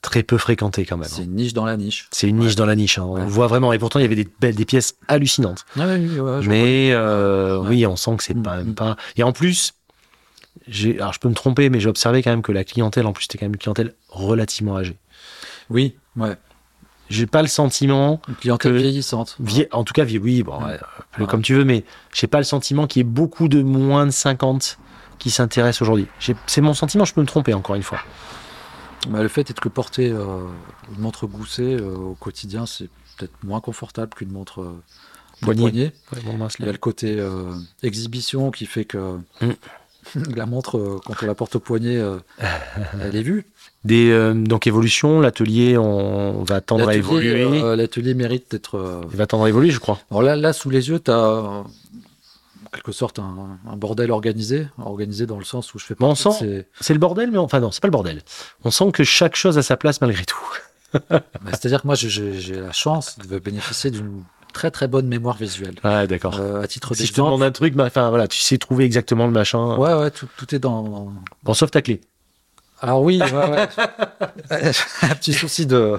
très 0.00 0.22
peu 0.22 0.38
fréquenté 0.38 0.86
quand 0.86 0.96
même. 0.96 1.08
C'est 1.10 1.24
une 1.24 1.34
niche 1.34 1.52
dans 1.52 1.66
la 1.66 1.76
niche. 1.76 2.08
C'est 2.10 2.26
une 2.26 2.38
niche 2.38 2.50
Ouais. 2.50 2.54
dans 2.54 2.64
la 2.66 2.74
niche, 2.74 2.98
hein. 2.98 3.04
on 3.04 3.14
Ouais. 3.16 3.26
voit 3.26 3.46
vraiment. 3.48 3.72
Et 3.74 3.78
pourtant, 3.78 3.98
il 3.98 4.02
y 4.02 4.04
avait 4.06 4.14
des 4.16 4.26
belles, 4.40 4.54
des 4.54 4.64
pièces 4.64 4.96
hallucinantes. 5.08 5.66
Ouais, 5.76 5.98
Mais 6.46 6.94
Ouais. 6.96 7.56
oui, 7.68 7.86
on 7.86 7.94
sent 7.96 8.16
que 8.16 8.24
c'est 8.24 8.34
Mm, 8.34 8.42
pas 8.42 8.56
même 8.56 8.68
mm. 8.70 8.74
pas. 8.74 8.96
Et 9.16 9.22
en 9.22 9.32
plus, 9.32 9.74
alors 10.98 11.12
je 11.12 11.20
peux 11.20 11.28
me 11.28 11.34
tromper, 11.34 11.68
mais 11.70 11.80
j'ai 11.80 11.88
observé 11.88 12.22
quand 12.22 12.30
même 12.30 12.42
que 12.42 12.52
la 12.52 12.64
clientèle, 12.64 13.06
en 13.06 13.12
plus, 13.12 13.24
c'était 13.24 13.38
quand 13.38 13.44
même 13.46 13.52
une 13.54 13.58
clientèle 13.58 13.94
relativement 14.08 14.76
âgée. 14.78 14.96
Oui, 15.70 15.96
ouais. 16.16 16.36
J'ai 17.10 17.26
pas 17.26 17.40
le 17.42 17.48
sentiment, 17.48 18.20
Une 18.28 18.34
clientèle 18.34 18.72
Que- 18.72 18.76
vieillissante. 18.78 19.36
vie- 19.40 19.66
en 19.72 19.82
tout 19.84 19.94
cas, 19.94 20.04
vie- 20.04 20.18
oui, 20.18 20.42
bon, 20.42 20.58
ouais, 20.62 20.78
comme 21.26 21.40
tu 21.42 21.54
veux, 21.54 21.64
mais 21.64 21.84
j'ai 22.12 22.26
pas 22.26 22.38
le 22.38 22.44
sentiment 22.44 22.86
qu'il 22.86 23.00
y 23.00 23.02
ait 23.02 23.04
beaucoup 23.08 23.48
de 23.48 23.62
moins 23.62 24.04
de 24.04 24.10
50 24.10 24.78
qui 25.18 25.30
s'intéressent 25.30 25.82
aujourd'hui. 25.82 26.06
C'est 26.46 26.60
mon 26.60 26.74
sentiment, 26.74 27.04
je 27.06 27.14
peux 27.14 27.22
me 27.22 27.26
tromper 27.26 27.54
encore 27.54 27.76
une 27.76 27.82
fois. 27.82 28.00
Bah, 29.08 29.22
le 29.22 29.28
fait 29.28 29.48
est 29.48 29.58
que 29.58 29.68
porter 29.68 30.10
euh, 30.10 30.46
une 30.94 31.00
montre 31.00 31.26
goussée 31.26 31.76
euh, 31.80 31.94
au 31.96 32.14
quotidien, 32.14 32.66
c'est 32.66 32.90
peut-être 33.16 33.32
moins 33.42 33.60
confortable 33.60 34.12
qu'une 34.14 34.30
montre 34.32 34.60
euh, 34.62 34.82
Poignée. 35.40 35.92
Ouais, 36.12 36.20
bon, 36.24 36.48
Il 36.58 36.66
y 36.66 36.68
a 36.68 36.72
le 36.72 36.78
côté 36.78 37.24
exhibition 37.82 38.50
qui 38.50 38.66
fait 38.66 38.84
que 38.84 39.18
Mm. 39.40 39.52
la 40.36 40.46
montre, 40.46 41.00
quand 41.06 41.14
on 41.22 41.26
la 41.26 41.34
porte 41.34 41.56
au 41.56 41.60
poignet, 41.60 42.00
elle 43.00 43.14
est 43.16 43.22
vue. 43.22 43.46
Des, 43.88 44.10
euh, 44.10 44.34
donc 44.34 44.66
évolution, 44.66 45.20
l'atelier, 45.20 45.78
on 45.78 46.42
va 46.44 46.60
tendre 46.60 46.88
à 46.88 46.94
évoluer. 46.94 47.42
euh, 47.42 47.74
L'atelier 47.76 48.14
mérite 48.14 48.50
d'être. 48.50 48.76
euh, 48.76 49.00
Il 49.10 49.16
va 49.16 49.26
tendre 49.26 49.44
à 49.44 49.48
évoluer, 49.48 49.70
je 49.70 49.78
crois. 49.80 49.98
Alors 50.10 50.22
là, 50.22 50.36
là, 50.36 50.52
sous 50.52 50.68
les 50.70 50.88
yeux, 50.90 51.00
tu 51.00 51.10
as 51.10 51.18
en 51.18 51.64
quelque 52.72 52.92
sorte 52.92 53.18
un, 53.18 53.58
un 53.66 53.76
bordel 53.76 54.10
organisé. 54.10 54.66
Organisé 54.78 55.24
dans 55.26 55.38
le 55.38 55.44
sens 55.44 55.72
où 55.74 55.78
je 55.78 55.84
fais 55.86 55.94
on 56.00 56.12
de 56.12 56.18
sent- 56.18 56.30
ces- 56.38 56.66
C'est 56.80 56.92
le 56.92 56.98
bordel, 57.00 57.30
mais 57.30 57.38
enfin 57.38 57.60
non, 57.60 57.70
c'est 57.70 57.80
pas 57.80 57.88
le 57.88 57.92
bordel. 57.92 58.20
On 58.64 58.70
sent 58.70 58.92
que 58.92 59.04
chaque 59.04 59.36
chose 59.36 59.56
a 59.58 59.62
sa 59.62 59.76
place 59.76 60.00
malgré 60.00 60.24
tout. 60.24 60.36
Bah, 61.10 61.20
C'est-à-dire 61.50 61.82
que 61.82 61.86
moi, 61.86 61.94
j'ai- 61.96 62.60
la 62.60 62.72
chance 62.72 63.18
de 63.18 63.38
bénéficier 63.38 63.90
d'une 63.90 64.22
très 64.52 64.70
très 64.70 64.88
bonne 64.88 65.06
mémoire 65.06 65.36
visuelle. 65.36 65.74
Ouais, 65.84 66.06
d'accord. 66.06 66.38
Euh, 66.40 66.62
à 66.62 66.66
titre 66.66 66.94
si 66.94 67.06
je 67.06 67.12
te 67.12 67.16
demande 67.20 67.42
un 67.42 67.50
truc, 67.52 67.74
bah, 67.74 67.84
enfin 67.86 68.08
voilà, 68.10 68.26
tu 68.28 68.40
sais 68.40 68.56
trouver 68.58 68.84
exactement 68.84 69.26
le 69.26 69.32
machin. 69.32 69.76
ouais, 69.76 69.94
ouais, 69.94 70.10
tout, 70.10 70.26
tout 70.36 70.54
est 70.54 70.58
dans. 70.58 71.12
Bon, 71.44 71.54
sauf 71.54 71.70
ta 71.70 71.80
clé. 71.82 72.00
Alors 72.80 73.02
oui, 73.02 73.20
ouais, 73.20 73.32
ouais. 73.32 73.68
un 75.02 75.14
petit 75.14 75.32
souci 75.32 75.66
de, 75.66 75.98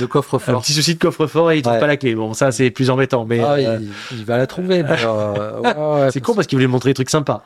de 0.00 0.04
Un 0.04 0.06
coffre-fort. 0.08 0.62
petit 0.62 0.72
souci 0.72 0.94
de 0.94 0.98
coffre-fort 0.98 1.52
et 1.52 1.58
il 1.58 1.62
trouve 1.62 1.74
Ouais. 1.74 1.80
pas 1.80 1.86
la 1.86 1.96
clé. 1.96 2.14
Bon, 2.14 2.34
ça 2.34 2.50
c'est 2.50 2.70
plus 2.70 2.90
embêtant, 2.90 3.24
mais 3.24 3.40
Ah, 3.40 3.52
euh, 3.52 3.78
il, 3.80 4.18
il 4.18 4.24
va 4.24 4.36
la 4.36 4.46
trouver. 4.46 4.82
mais, 4.82 4.96
euh, 5.04 5.60
ouais, 5.60 6.02
ouais, 6.04 6.10
c'est 6.12 6.20
con 6.20 6.34
parce 6.34 6.46
qu'il 6.46 6.56
voulait 6.58 6.66
montrer 6.66 6.90
des 6.90 6.94
trucs 6.94 7.10
sympas. 7.10 7.44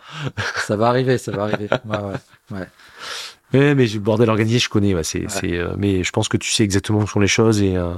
Ça 0.67 0.77
va 0.77 0.89
arriver, 0.89 1.19
ça 1.19 1.33
va 1.33 1.43
arriver. 1.45 1.69
Ouais, 1.85 1.99
ouais. 2.53 2.67
Ouais, 3.53 3.75
mais 3.77 3.87
le 3.87 4.01
bordel 4.01 4.31
organisé, 4.31 4.59
je 4.59 4.69
connais. 4.69 4.95
Ouais, 4.95 5.05
c'est, 5.05 5.27
c'est, 5.29 5.53
euh, 5.57 5.75
mais 5.77 6.03
je 6.03 6.11
pense 6.11 6.29
que 6.29 6.37
tu 6.37 6.51
sais 6.51 6.65
exactement 6.65 6.99
où 7.01 7.07
sont 7.07 7.21
les 7.21 7.29
choses 7.29 7.63
et 7.63 7.77
euh, 7.77 7.95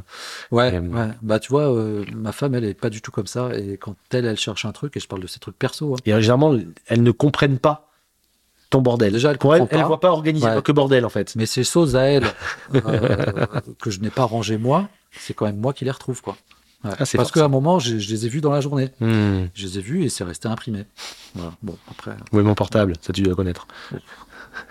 Ouais, 0.50 0.74
Et, 0.74 0.78
ouais. 0.80 1.08
Bah, 1.22 1.38
tu 1.38 1.48
vois, 1.48 1.72
euh, 1.72 2.04
ma 2.14 2.32
femme, 2.32 2.54
elle 2.54 2.64
est 2.64 2.74
pas 2.74 2.90
du 2.90 3.00
tout 3.00 3.10
comme 3.10 3.26
ça. 3.26 3.50
Et 3.54 3.78
quand 3.78 3.94
elle, 4.10 4.26
elle 4.26 4.36
cherche 4.36 4.66
un 4.66 4.72
truc, 4.72 4.94
et 4.98 5.00
je 5.00 5.08
parle 5.08 5.22
de 5.22 5.26
ces 5.26 5.38
trucs 5.38 5.58
perso, 5.58 5.94
hein, 5.94 5.96
et 6.04 6.12
euh, 6.12 6.20
généralement 6.20 6.54
elles 6.88 7.02
ne 7.02 7.10
comprennent 7.10 7.58
pas 7.58 7.85
ton 8.70 8.80
bordel. 8.82 9.12
Déjà, 9.12 9.34
Pour 9.34 9.54
elles, 9.54 9.60
comprennent 9.60 9.86
elles 9.90 9.98
pas. 9.98 10.10
organisé, 10.10 10.46
Ouais. 10.46 10.62
que 10.62 10.72
bordel 10.72 11.04
en 11.04 11.08
fait. 11.08 11.34
mais 11.36 11.46
ces 11.46 11.64
choses 11.64 11.94
à 11.96 12.02
elle 12.02 12.24
euh, 12.74 12.80
que 13.82 13.90
je 13.90 14.00
n'ai 14.00 14.10
pas 14.10 14.24
rangées 14.24 14.58
moi, 14.58 14.88
c'est 15.18 15.34
quand 15.34 15.46
même 15.46 15.56
moi 15.58 15.72
qui 15.72 15.84
les 15.84 15.90
retrouve, 15.90 16.20
quoi. 16.22 16.36
Ouais. 16.84 16.90
Ah, 16.98 17.04
Parce 17.16 17.30
qu'à 17.32 17.44
un 17.44 17.48
moment, 17.48 17.78
je 17.78 17.94
les 17.96 18.26
ai 18.26 18.28
vus 18.28 18.40
dans 18.40 18.50
la 18.52 18.60
journée. 18.60 18.90
Hmm. 19.00 19.46
Je 19.54 19.66
les 19.66 19.78
ai 19.78 19.80
vus 19.80 20.04
et 20.04 20.08
c'est 20.08 20.24
resté 20.24 20.46
imprimé. 20.48 20.84
Voilà. 21.34 21.52
Bon, 21.62 21.76
après, 21.90 22.12
Oui, 22.32 22.42
mon 22.42 22.54
portable, 22.54 22.92
ça 23.00 23.12
tu 23.12 23.22
dois 23.22 23.34
connaître. 23.34 23.66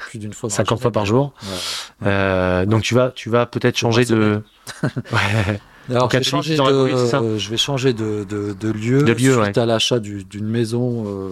plus 0.09 0.19
d'une 0.19 0.33
fois. 0.33 0.49
dans 0.49 0.53
la 0.53 0.57
50 0.57 0.81
fois 0.81 0.91
par 0.91 1.05
jour. 1.05 1.33
Ouais. 1.43 2.07
Euh, 2.07 2.65
donc 2.65 2.83
tu 2.83 2.93
vas, 2.95 3.11
tu 3.11 3.29
vas 3.29 3.45
peut-être 3.45 3.77
changer 3.77 4.05
de. 4.05 4.41
Ouais. 5.11 5.59
Alors, 5.89 6.09
je 6.09 6.17
vais, 6.17 6.19
de 6.19 6.25
changer 6.25 6.55
de, 6.57 6.61
euh, 6.63 7.37
je 7.37 7.49
vais 7.51 7.57
changer 7.57 7.93
de, 7.93 8.23
de, 8.27 8.53
de 8.59 8.71
lieu, 8.71 9.03
De 9.03 9.13
lieu, 9.13 9.43
suite 9.43 9.57
à 9.59 9.67
l'achat 9.67 9.99
du- 9.99 10.23
d'une 10.23 10.47
maison 10.47 11.03
euh, 11.05 11.29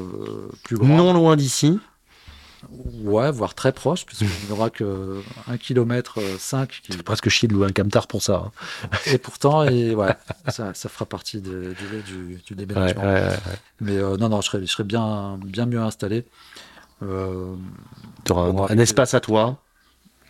plus 0.63 0.77
grande. 0.77 0.91
Non 0.91 1.11
loin 1.13 1.35
d'ici. 1.35 1.79
Ouais, 3.03 3.31
voire 3.31 3.53
très 3.53 3.71
proche, 3.71 4.05
puisqu'il 4.05 4.27
n'y 4.45 4.51
aura 4.51 4.69
que 4.69 5.21
1 5.47 5.57
km 5.57 6.19
5 6.39 6.69
qui... 6.83 6.93
C'est 6.93 7.03
presque 7.03 7.29
chier 7.29 7.47
de 7.47 7.53
louer 7.53 7.67
un 7.67 7.71
camtar 7.71 8.07
pour 8.07 8.21
ça. 8.23 8.45
hein. 8.45 8.51
Et 9.07 9.17
pourtant, 9.17 9.63
et, 9.63 9.93
ouais, 9.93 10.15
ça, 10.47 10.73
ça 10.73 10.89
fera 10.89 11.05
partie 11.05 11.41
de- 11.41 11.73
du, 11.77 12.01
du, 12.03 12.35
du 12.35 12.53
Ouais, 12.53 12.55
déménagement. 12.65 13.03
ouais, 13.03 13.21
ouais. 13.27 13.37
Mais 13.81 13.97
euh, 13.97 14.17
non, 14.17 14.29
non, 14.29 14.41
je 14.41 14.47
serais, 14.49 14.61
je 14.61 14.71
serais 14.71 14.83
bien, 14.85 15.37
bien 15.43 15.65
mieux 15.65 15.81
installé. 15.81 16.25
Euh, 17.01 17.55
Tu 18.23 18.31
auras 18.31 18.71
un, 18.73 18.77
espace 18.77 19.13
à 19.13 19.19
toi, 19.19 19.61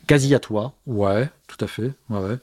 quasi 0.08 0.34
à 0.34 0.40
toi. 0.40 0.74
ouais, 0.88 1.30
tout 1.48 1.64
à 1.64 1.68
fait. 1.68 1.92
Ouais, 2.10 2.20
ouais. 2.20 2.38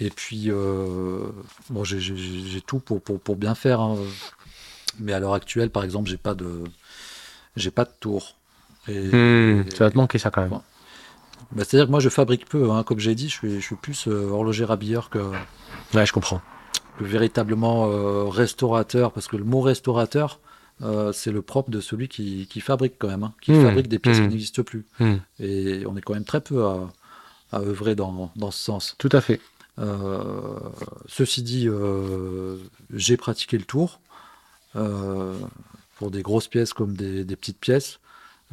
Et 0.00 0.10
puis, 0.10 0.50
euh, 0.50 1.26
bon, 1.70 1.84
j'ai- 1.84 2.60
tout 2.66 2.78
pour, 2.80 3.00
pour, 3.02 3.18
pour 3.20 3.36
bien 3.36 3.54
faire. 3.54 3.80
hein. 3.80 3.96
Mais 4.98 5.12
à 5.12 5.20
l'heure 5.20 5.34
actuelle, 5.34 5.70
par 5.70 5.84
exemple, 5.84 6.10
j'ai 6.10 6.16
pas 6.18 6.34
de, 6.34 6.64
j'ai 7.56 7.70
pas 7.70 7.84
de 7.84 7.92
tour. 8.00 8.36
Et, 8.88 9.10
Hmm, 9.12 9.64
ça 9.70 9.84
va 9.84 9.90
te 9.90 9.96
manquer 9.96 10.18
ça 10.18 10.30
quand 10.30 10.40
même. 10.42 10.50
Bah, 10.50 10.60
C'est-à-dire 11.64 11.86
que 11.86 11.90
moi, 11.90 12.00
je 12.00 12.08
fabrique 12.08 12.46
peu. 12.48 12.70
hein. 12.70 12.82
Comme 12.82 12.98
j'ai 12.98 13.14
dit, 13.14 13.28
je 13.28 13.34
suis, 13.34 13.54
je 13.60 13.64
suis 13.66 13.76
plus 13.76 14.06
euh, 14.08 14.28
horloger 14.30 14.64
rabilleur 14.64 15.10
que, 15.10 15.18
Ouais, 15.94 16.06
je 16.06 16.12
comprends. 16.12 16.40
que 16.98 17.04
véritablement 17.04 17.88
euh, 17.90 18.24
restaurateur. 18.28 19.12
Parce 19.12 19.26
que 19.28 19.36
le 19.36 19.44
mot 19.44 19.60
restaurateur, 19.60 20.38
euh, 20.82 21.12
c'est 21.12 21.32
le 21.32 21.42
propre 21.42 21.70
de 21.70 21.80
celui 21.80 22.08
qui, 22.08 22.46
qui 22.50 22.60
fabrique 22.60 22.94
quand 22.98 23.08
même, 23.08 23.22
hein, 23.24 23.32
qui 23.42 23.52
Hmm, 23.52 23.64
fabrique 23.64 23.88
des 23.88 23.98
pièces 23.98 24.18
hmm. 24.18 24.22
qui 24.24 24.28
n'existent 24.28 24.62
plus. 24.62 24.86
Et 25.38 25.82
on 25.86 25.96
est 25.96 26.00
quand 26.02 26.14
même 26.14 26.24
très 26.24 26.40
peu 26.40 26.64
à, 26.64 26.88
à 27.52 27.60
œuvrer 27.60 27.94
dans, 27.94 28.30
dans 28.36 28.50
ce 28.50 28.58
sens. 28.64 28.94
Tout 28.98 29.10
à 29.12 29.20
fait. 29.20 29.40
Ceci 31.08 31.42
dit, 31.42 31.68
j'ai 32.92 33.16
pratiqué 33.16 33.58
le 33.58 33.64
tour. 33.64 34.00
Pour 34.74 36.10
des 36.10 36.22
grosses 36.22 36.48
pièces 36.48 36.72
comme 36.72 36.94
des, 36.94 37.24
des 37.24 37.36
petites 37.36 37.58
pièces. 37.58 37.98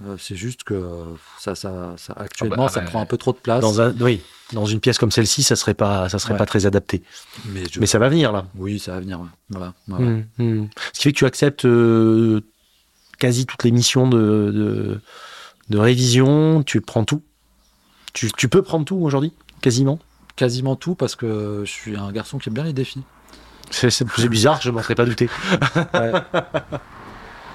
Euh, 0.06 0.16
c'est 0.20 0.36
juste 0.36 0.64
que 0.64 0.80
ça, 1.40 1.56
ça, 1.56 1.96
ça- 1.98 2.14
actuellement, 2.18 2.66
bah, 2.66 2.70
ça 2.70 2.82
ouais. 2.82 2.86
prend 2.86 3.02
un 3.02 3.06
peu 3.08 3.18
trop 3.18 3.32
de 3.34 3.38
place. 3.38 3.62
Dans 3.62 3.82
un, 3.82 3.92
oui, 4.00 4.22
dans 4.54 4.66
une 4.68 4.80
pièce 4.80 5.00
comme 5.00 5.10
celle-ci, 5.12 5.42
ça 5.42 5.56
serait 5.56 5.74
pas, 5.74 6.08
ça 6.08 6.20
serait 6.20 6.34
Ouais. 6.34 6.38
pas 6.38 6.46
très 6.46 6.68
adapté. 6.68 7.02
Mais, 7.46 7.64
je- 7.72 7.80
Mais 7.80 7.88
ça 7.88 7.98
va 7.98 8.08
venir 8.08 8.32
là. 8.32 8.46
Oui, 8.56 8.78
ça 8.78 8.94
va 8.94 9.00
venir. 9.00 9.20
Voilà. 9.50 9.74
voilà. 9.88 10.06
Hmm, 10.06 10.24
hmm. 10.38 10.68
Ce 10.94 11.00
qui 11.00 11.04
fait 11.04 11.14
que 11.14 11.18
tu 11.18 11.26
acceptes 11.26 11.66
euh, 11.66 12.42
quasi 13.18 13.48
toutes 13.48 13.64
les 13.64 13.72
missions 13.72 14.08
de, 14.08 14.18
de, 14.54 15.02
de 15.70 15.78
révision. 15.80 16.62
Tu 16.62 16.80
prends 16.82 17.04
tout. 17.04 17.24
Tu, 18.14 18.32
tu 18.32 18.50
peux 18.50 18.62
prendre 18.62 18.86
tout 18.86 18.98
aujourd'hui, 18.98 19.34
quasiment? 19.62 19.98
Quasiment 20.36 20.76
tout 20.76 20.94
parce 20.94 21.16
que 21.16 21.64
je 21.66 21.72
suis 21.72 21.98
un 21.98 22.12
garçon 22.12 22.38
qui 22.38 22.50
aime 22.50 22.54
bien 22.56 22.64
les 22.66 22.74
défis. 22.74 23.02
C'est 23.72 24.06
bizarre, 24.30 24.62
je 24.62 24.70
m'en 24.70 24.84
serais 24.84 24.94
pas 24.96 25.06
douté. 25.06 25.28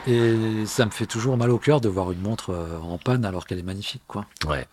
Et 0.08 0.66
ça 0.66 0.84
me 0.84 0.90
fait 0.90 1.06
toujours 1.06 1.36
mal 1.36 1.50
au 1.50 1.58
cœur 1.58 1.80
de 1.80 1.88
voir 1.88 2.10
une 2.12 2.20
montre 2.20 2.50
euh, 2.50 2.78
en 2.78 2.98
panne 2.98 3.24
alors 3.24 3.46
qu'elle 3.46 3.58
est 3.58 3.62
magnifique. 3.64 4.02
Quoi. 4.08 4.26
Ouais. 4.46 4.66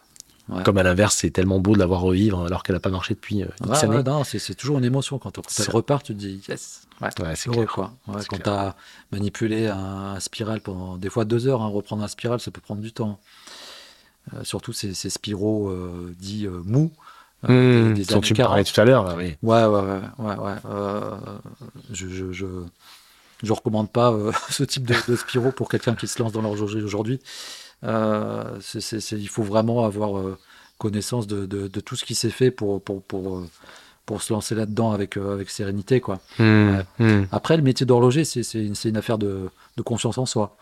Ouais. 0.50 0.64
Comme 0.64 0.80
à 0.80 0.84
l'inverse, 0.84 1.16
c'est 1.16 1.30
tellement 1.30 1.60
beau 1.60 1.74
de 1.76 1.80
la 1.80 1.86
voir 1.86 2.02
revivre 2.02 2.44
alors 2.44 2.64
qu'elle 2.64 2.76
n'a 2.76 2.80
pas 2.80 2.90
marché 2.90 3.14
depuis 3.14 3.44
euh, 3.44 3.48
X 3.68 3.84
Ouais, 3.84 3.88
ouais, 3.98 4.04
non, 4.04 4.24
c'est 4.24 4.56
toujours 4.56 4.80
une 4.80 4.86
émotion 4.86 5.20
quand, 5.20 5.38
elle 5.38 5.70
repart, 5.70 6.04
tu 6.04 6.14
te 6.16 6.18
dis 6.20 6.42
yes. 6.50 6.82
Ouais. 7.02 7.10
C'est 7.36 7.48
Heureux, 7.50 7.66
clair. 7.66 7.72
quoi. 7.72 7.92
Quand 8.28 8.38
tu 8.44 8.50
as 8.50 8.76
manipulé 9.12 9.68
un, 9.68 9.78
un 10.16 10.20
spiral 10.20 10.60
pendant 10.62 10.98
des 10.98 11.10
fois 11.12 11.24
deux 11.26 11.48
heures, 11.48 11.62
hein, 11.62 11.68
reprendre 11.68 12.02
un 12.04 12.08
spiral, 12.08 12.40
ça 12.40 12.50
peut 12.50 12.62
prendre 12.62 12.82
du 12.82 12.92
temps. 12.92 13.20
Euh, 14.34 14.44
surtout 14.44 14.74
ces, 14.74 14.96
ces 14.96 15.12
spiraux 15.12 15.70
euh, 15.70 16.16
dits 16.20 16.48
euh, 16.48 16.62
mous. 16.66 16.92
Mmh, 17.44 17.48
des- 17.48 17.94
des 17.94 18.06
dont 18.06 18.16
années 18.16 18.22
tu 18.22 18.34
me 18.34 18.38
40. 18.38 18.50
parlais 18.50 18.64
tout 18.64 18.82
à 18.82 18.86
l'heure, 18.86 19.04
là, 19.06 19.16
oui. 19.16 19.36
Ouais, 19.44 19.66
ouais, 19.66 19.82
ouais, 19.82 20.02
ouais, 20.18 20.36
ouais. 20.36 20.56
je, 21.92 22.08
je, 22.10 22.32
je, 22.34 22.46
je 23.44 23.54
recommande 23.54 23.90
pas 23.92 24.12
euh, 24.12 24.32
ce 24.50 24.64
type 24.64 24.86
de, 24.86 24.96
de 25.08 25.16
spiraux 25.16 25.52
pour 25.52 25.70
quelqu'un 25.70 25.96
qui 25.96 26.08
se 26.08 26.22
lance 26.22 26.32
dans 26.32 26.42
l'horlogerie 26.42 26.82
aujourd'hui. 26.84 27.20
Euh, 27.84 28.60
il 29.12 29.30
faut 29.30 29.44
vraiment 29.44 29.86
avoir 29.86 30.18
euh, 30.18 30.38
connaissance 30.78 31.28
de, 31.28 31.46
de, 31.46 31.68
de 31.68 31.80
tout 31.80 31.96
ce 31.96 32.06
qui 32.06 32.16
s'est 32.16 32.30
fait 32.30 32.52
pour, 32.52 32.82
pour, 32.82 33.02
pour, 33.04 33.44
pour 34.06 34.22
se 34.22 34.34
lancer 34.34 34.56
là-dedans 34.56 34.92
avec, 34.92 35.18
avec 35.18 35.50
sérénité, 35.50 36.02
quoi. 36.02 36.20
Mmh, 36.40 36.44
Ouais. 36.76 36.86
mmh. 37.00 37.28
Après, 37.32 37.56
le 37.58 37.64
métier 37.64 37.86
d'horloger, 37.86 38.26
c'est 38.26 38.42
une, 38.86 38.98
affaire 38.98 39.18
de, 39.18 39.50
confiance 39.86 40.18
en 40.18 40.26
soi. 40.26 40.58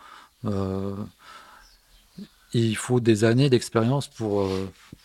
Il 2.54 2.76
faut 2.76 3.00
des 3.00 3.24
années 3.24 3.50
d'expérience 3.50 4.08
pour, 4.08 4.48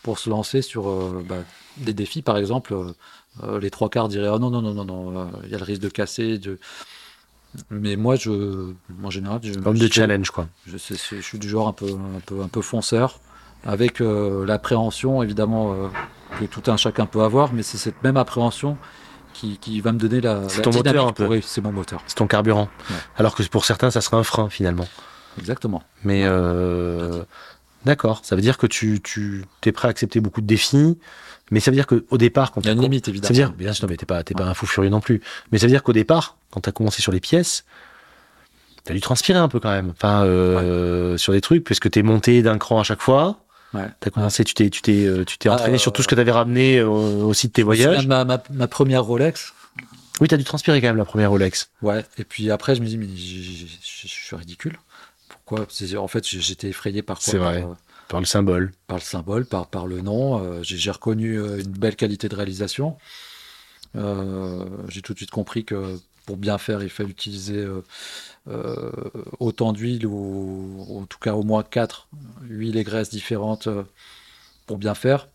pour 0.02 0.18
se 0.20 0.30
lancer 0.30 0.62
sur 0.62 0.84
bah, 1.24 1.44
des 1.78 1.94
défis, 1.94 2.22
par 2.22 2.38
exemple. 2.38 2.74
euh, 3.44 3.60
les 3.60 3.70
trois 3.72 3.90
quarts 3.90 4.08
diraient 4.10 4.30
oh 4.30 4.40
non, 4.40 4.50
non, 4.50 4.62
non, 4.62 4.74
non, 4.74 4.86
non, 4.86 5.20
euh, 5.20 5.26
il 5.46 5.50
y 5.50 5.56
a 5.56 5.58
le 5.58 5.64
risque 5.64 5.82
de 5.82 5.90
casser. 5.90 6.38
de- 6.38 6.60
Mais 7.70 7.96
moi, 7.96 8.16
je, 8.16 8.72
en 9.04 9.10
général, 9.10 9.40
je, 9.44 9.54
Homme 9.66 9.78
de 9.78 9.88
je- 9.88 9.92
challenge, 9.92 10.32
quoi. 10.32 10.48
je, 10.68 10.78
suis 10.78 11.40
du 11.40 11.50
genre 11.50 11.68
un 11.68 11.74
peu, 11.74 11.86
un 11.90 12.20
peu, 12.26 12.42
un 12.42 12.48
peu 12.48 12.62
fonceur, 12.62 13.20
avec 13.66 14.02
euh, 14.02 14.46
l'appréhension, 14.46 15.22
évidemment, 15.24 15.74
euh, 15.74 15.88
que 16.40 16.46
tout 16.46 16.70
un 16.72 16.78
chacun 16.78 17.06
peut 17.06 17.22
avoir, 17.22 17.54
mais 17.54 17.64
c'est 17.64 17.78
cette 17.78 18.02
même 18.04 18.18
appréhension 18.18 18.78
qui, 19.34 19.58
qui 19.58 19.82
va 19.82 19.92
me 19.92 19.98
donner 20.00 20.22
la, 20.22 20.48
C'est 20.50 20.62
ton 20.64 20.72
moteur, 20.72 21.08
un 21.08 21.14
peu. 21.14 21.28
oui, 21.28 21.42
c'est 21.46 21.62
mon 21.62 21.72
moteur. 21.72 22.02
C'est 22.08 22.16
ton 22.16 22.28
carburant. 22.28 22.70
Ouais. 22.90 22.96
Alors 23.18 23.36
que 23.36 23.44
pour 23.44 23.66
certains, 23.66 23.92
ça 23.92 24.02
serait 24.02 24.18
un 24.18 24.24
frein, 24.24 24.50
finalement. 24.50 24.88
Exactement. 25.40 25.82
Mais 26.04 26.24
euh, 26.26 27.24
d'accord, 27.86 28.22
ça 28.24 28.36
veut 28.36 28.42
dire 28.42 28.58
que 28.58 28.68
tu, 28.68 29.02
tu 29.02 29.44
es 29.66 29.72
prêt 29.72 29.88
à 29.88 29.92
accepter 29.92 30.20
beaucoup 30.20 30.42
de 30.42 30.46
défis, 30.48 30.98
mais 31.52 31.60
ça 31.60 31.72
veut 31.72 31.76
dire 31.76 31.88
qu'au 31.88 32.18
départ, 32.18 32.52
quand 32.52 32.62
Il 32.62 32.68
y 32.68 32.70
a 32.70 32.72
une 32.74 32.80
t'as- 32.80 32.84
limite, 32.84 33.06
ça 33.06 33.12
veut 33.12 33.18
évidemment. 33.18 33.34
dire, 33.34 33.52
bien 33.52 33.74
sûr, 33.74 33.88
mais 33.90 33.98
t'es 33.98 34.06
pas, 34.06 34.24
t'es 34.24 34.34
pas 34.34 34.46
un 34.46 34.54
fou 34.54 34.66
furieux 34.66 34.90
non 34.90 35.02
plus. 35.02 35.22
Mais 35.52 35.58
ça 35.60 35.66
veut 35.68 35.72
dire 35.72 35.84
qu'au 35.84 35.94
départ, 35.94 36.38
quand 36.52 36.62
tu 36.62 36.70
as 36.70 36.72
commencé 36.72 37.02
sur 37.02 37.12
les 37.12 37.20
pièces, 37.20 37.66
t'as 38.84 38.94
dû 38.94 39.02
transpirer 39.02 39.40
un 39.40 39.48
peu 39.48 39.60
quand 39.60 39.72
même. 39.72 39.92
Enfin, 39.92 40.24
euh, 40.26 41.18
sur 41.18 41.34
des 41.34 41.42
trucs, 41.42 41.64
puisque 41.64 41.90
t'es 41.90 42.02
monté 42.04 42.42
d'un 42.42 42.58
cran 42.58 42.80
à 42.80 42.84
chaque 42.84 43.02
fois. 43.02 43.40
Ouais. 43.74 43.88
T'as 44.00 44.10
commencé, 44.12 44.44
tu 44.44 44.54
t'es, 44.54 44.70
tu 44.70 44.82
t'es, 44.84 45.06
euh, 45.06 45.26
tu 45.26 45.38
t'es 45.38 45.50
Ah, 45.50 45.54
entraîné 45.54 45.76
euh, 45.76 45.80
sur 45.80 45.92
tout 45.94 46.04
ce 46.04 46.08
que 46.08 46.16
t'avais 46.16 46.32
ramené 46.32 46.78
euh, 46.80 46.88
aussi 46.88 47.48
de 47.48 47.54
tes 47.54 47.64
voyages. 47.64 48.06
Ma, 48.08 48.24
ma, 48.24 48.42
ma 48.52 48.68
première 48.68 49.04
Rolex? 49.04 49.54
Oui, 50.22 50.28
t'as 50.28 50.38
dû 50.38 50.44
transpirer 50.44 50.80
quand 50.80 50.88
même 50.88 50.98
la 50.98 51.06
première 51.06 51.32
Rolex. 51.32 51.70
Ouais. 51.82 52.06
Et 52.20 52.24
puis 52.24 52.52
après, 52.52 52.76
je 52.76 52.82
me 52.82 52.86
dis, 52.86 52.98
mais 52.98 53.08
je 53.08 54.08
suis 54.08 54.36
ridicule. 54.36 54.78
Pourquoi? 55.28 55.66
En 55.98 56.08
fait, 56.08 56.28
j'étais 56.28 56.68
effrayé 56.70 57.02
par 57.02 57.18
quoi? 57.18 57.26
C'est 57.26 57.38
vrai. 57.40 57.64
euh, 57.64 57.74
Par 58.14 58.20
le 58.20 58.28
symbole. 58.28 58.72
par 58.86 58.98
le 58.98 59.02
symbole, 59.02 59.44
par, 59.44 59.66
par 59.66 59.88
le 59.88 60.02
nom. 60.02 60.38
Euh, 60.38 60.60
j'ai 60.62 60.92
reconnu 60.92 61.40
euh, 61.40 61.60
une 61.60 61.72
belle 61.72 61.96
qualité 61.96 62.30
de 62.30 62.36
réalisation. 62.36 62.96
Euh, 63.96 64.66
j'ai 64.88 65.02
tout 65.02 65.14
de 65.14 65.18
suite 65.18 65.32
compris 65.32 65.66
que 65.66 65.98
pour 66.28 66.38
bien 66.38 66.60
faire, 66.60 66.84
il 66.84 66.92
fallait 66.92 67.10
utiliser 67.10 67.68
autant 69.40 69.74
d'huile 69.74 70.06
ou, 70.06 70.86
en 70.96 71.08
tout 71.08 71.18
cas 71.18 71.34
au 71.34 71.42
moins 71.42 71.64
4 71.64 72.08
huiles 72.44 72.78
et 72.78 72.84
graisses 72.84 73.10
différentes 73.10 73.68
pour 74.68 74.78
bien 74.78 74.94
faire. 74.94 75.28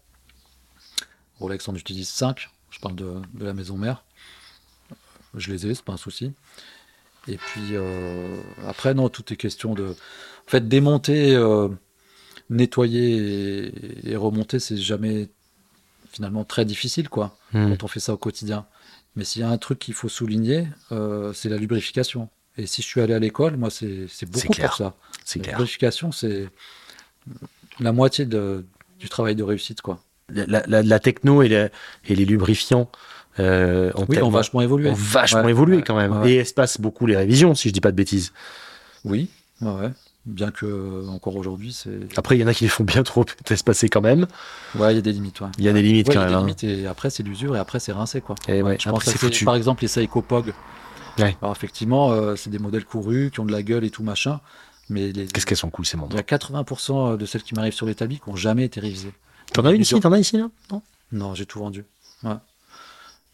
Rolex 1.41 1.69
en 1.69 1.75
utilise 1.75 2.09
5. 2.09 2.49
Je 2.71 2.79
parle 2.79 2.95
de, 2.95 3.15
de 3.35 3.45
la 3.45 3.55
maison 3.55 3.77
mère. 3.77 4.05
Je 5.35 5.51
les 5.51 5.67
ai, 5.67 5.75
c'est 5.75 5.85
pas 5.85 5.95
un 5.95 5.99
souci. 5.99 6.33
Et 7.27 7.39
puis 7.39 7.75
après, 8.65 8.95
non, 8.95 9.09
tout 9.09 9.33
est 9.33 9.37
question 9.37 9.75
de. 9.75 9.89
En 9.89 10.51
fait, 10.51 10.69
démonter, 10.69 11.37
nettoyer 12.51 13.16
et, 14.07 14.11
et 14.12 14.16
remonter, 14.16 14.59
c'est 14.59 14.77
jamais 14.77 15.29
finalement 16.12 16.45
très 16.45 16.65
difficile, 16.65 17.09
quoi, 17.09 17.37
Hmm. 17.53 17.70
quand 17.70 17.85
on 17.85 17.89
fait 17.89 18.01
ça 18.01 18.12
au 18.15 18.16
quotidien. 18.16 18.66
Mais 19.16 19.25
s'il 19.25 19.41
y 19.43 19.45
a 19.45 19.49
un 19.51 19.59
truc 19.59 19.79
qu'il 19.79 19.95
faut 19.95 20.09
souligner, 20.09 20.66
euh, 20.93 21.33
c'est 21.33 21.49
la 21.49 21.57
lubrification. 21.57 22.29
Et 22.57 22.66
si 22.66 22.83
je 22.83 22.87
suis 22.87 23.01
allé 23.01 23.15
à 23.15 23.19
l'école, 23.19 23.57
moi, 23.57 23.70
c'est 23.70 24.07
beaucoup 24.27 24.49
clair. 24.53 24.69
pour 24.69 24.77
ça. 24.77 24.95
C'est 25.25 25.39
La 25.39 25.45
clair. 25.45 25.59
lubrification, 25.59 26.12
c'est 26.12 26.49
la 27.81 27.93
moitié 27.93 28.25
de- 28.27 28.65
du 28.99 29.09
travail 29.09 29.35
de 29.37 29.43
réussite, 29.43 29.81
quoi. 29.81 30.01
La, 30.31 30.62
la- 30.66 30.83
la 30.83 30.99
techno 31.01 31.43
et, 31.43 31.49
la- 31.49 31.69
et 32.07 32.15
les 32.15 32.25
lubrifiants 32.25 32.91
euh, 33.39 33.93
ont, 33.95 34.01
Oui, 34.03 34.16
tellement- 34.16 34.27
ont 34.29 34.31
vachement 34.31 34.61
évolué. 34.62 34.91
ont 34.91 34.95
vachement 34.95 35.43
Ouais, 35.45 35.51
évolué 35.51 35.77
ouais, 35.77 35.83
quand 35.85 35.97
même. 35.97 36.20
ouais. 36.23 36.33
Et 36.33 36.37
espacent 36.39 36.81
beaucoup 36.81 37.07
les 37.07 37.16
révisions, 37.16 37.55
si 37.55 37.69
je 37.69 37.73
dis 37.75 37.81
pas 37.81 37.93
de 37.93 37.97
bêtises. 37.97 38.33
Oui, 39.05 39.29
ouais. 39.61 39.91
Bien 40.31 40.51
que 40.51 40.67
euh, 40.67 41.09
encore 41.09 41.37
aujourd'hui, 41.37 41.73
c'est. 41.73 42.01
Après, 42.19 42.37
il 42.37 42.41
y 42.43 42.45
en 42.45 42.49
a 42.49 42.53
qui 42.55 42.65
les 42.65 42.69
font 42.69 42.85
bien 42.85 43.03
trop 43.03 43.25
espacer 43.49 43.89
quand 43.89 44.03
même. 44.03 44.27
Ouais, 44.75 44.93
il 44.93 44.97
y 44.97 44.99
a 44.99 45.01
des 45.03 45.13
limites. 45.13 45.41
Ouais. 45.41 45.49
Il 45.57 45.65
y 45.65 45.69
a 45.69 45.73
des 45.73 45.81
limites 45.81 46.07
Ouais, 46.09 46.15
quand 46.15 46.21
il 46.21 46.31
y 46.31 46.35
a 46.35 46.37
même. 46.43 46.47
des 46.55 46.65
hein. 46.65 46.69
limites, 46.69 46.85
et 46.85 46.87
après 46.87 47.09
c'est 47.09 47.23
l'usure 47.23 47.57
et 47.57 47.59
après 47.59 47.81
c'est 47.81 47.93
rincé 47.93 48.21
quoi. 48.21 48.35
Et 48.47 48.61
ouais, 48.61 48.77
Je 48.79 48.89
après, 48.91 49.05
pense 49.05 49.15
foutu. 49.17 49.45
par 49.47 49.55
exemple 49.55 49.81
les 49.83 49.89
Seiko 49.89 50.21
Pog. 50.21 50.53
Ouais. 51.19 51.35
Alors 51.41 51.53
effectivement, 51.57 52.11
euh, 52.13 52.37
c'est 52.37 52.51
des 52.51 52.59
modèles 52.59 52.85
courus 52.85 53.31
qui 53.31 53.41
ont 53.41 53.47
de 53.47 53.53
la 53.53 53.63
gueule 53.63 53.85
et 53.85 53.91
tout 53.91 54.03
machin, 54.03 54.41
mais 54.91 55.13
les- 55.13 55.27
Qu'est-ce 55.27 55.47
qu'elles 55.47 55.57
sont 55.57 55.71
cool 55.71 55.87
ces 55.87 55.97
il 55.97 56.01
montres. 56.01 56.15
y 56.15 56.19
a 56.19 56.23
80% 56.23 57.17
de 57.17 57.25
celles 57.27 57.43
qui 57.43 57.55
m'arrivent 57.55 57.73
sur 57.73 57.87
l'établi 57.87 58.21
qui 58.21 58.29
n'ont 58.29 58.37
jamais 58.37 58.65
été 58.67 58.81
révisées. 58.81 59.13
T'en 59.55 59.65
as 59.65 59.73
une 59.73 59.81
ici. 59.81 59.99
T'en 59.99 60.13
as 60.13 60.19
ici 60.19 60.37
là? 60.37 60.49
Non? 60.71 60.83
Non, 61.11 61.35
j'ai 61.35 61.47
tout 61.47 61.59
vendu. 61.59 61.87
Ouais. 62.23 62.33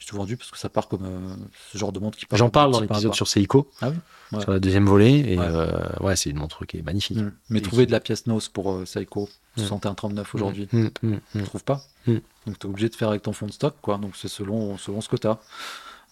J'ai 0.04 0.10
tout 0.10 0.16
vendu 0.16 0.36
parce 0.36 0.50
que 0.50 0.58
ça 0.58 0.68
part 0.68 0.88
comme 0.88 1.04
euh, 1.06 1.34
ce 1.72 1.78
genre 1.78 1.90
de 1.90 1.98
montre 1.98 2.18
qui 2.18 2.26
part. 2.26 2.36
J'en 2.38 2.50
parle 2.50 2.72
dans 2.72 2.80
l'épisode 2.80 3.14
sur 3.14 3.26
Seiko, 3.26 3.70
Ah 3.80 3.88
oui? 3.88 3.96
Ouais. 4.32 4.40
sur 4.42 4.50
la 4.52 4.58
deuxième 4.60 4.84
volée. 4.86 5.24
Et 5.26 5.38
Ouais. 5.38 5.46
euh, 5.48 5.70
ouais, 6.00 6.14
c'est 6.14 6.28
une 6.28 6.36
montre 6.36 6.66
qui 6.66 6.76
est 6.76 6.82
magnifique. 6.82 7.16
Mm. 7.16 7.32
Mais 7.48 7.60
Et 7.60 7.62
trouver 7.62 7.84
qui- 7.84 7.86
de 7.86 7.92
la 7.92 8.00
pièce 8.00 8.26
NOS 8.26 8.50
pour 8.52 8.70
euh, 8.72 8.84
Seiko, 8.84 9.30
Mm. 9.56 9.62
61,39 9.62 10.34
aujourd'hui, 10.34 10.68
Mm, 10.72 10.88
mm, 11.02 11.18
mm. 11.36 11.42
trouves 11.44 11.64
pas 11.64 11.80
Mm. 12.06 12.16
Donc 12.46 12.58
tu 12.58 12.66
es 12.66 12.70
obligé 12.70 12.88
de 12.90 12.94
faire 12.96 13.08
avec 13.08 13.22
ton 13.22 13.32
fond 13.32 13.46
de 13.46 13.52
stock, 13.52 13.76
quoi. 13.80 13.96
Donc 13.96 14.14
c'est 14.16 14.28
selon, 14.28 14.76
selon 14.76 15.00
ce 15.00 15.08
que 15.08 15.16
tu 15.16 15.26
as. 15.26 15.38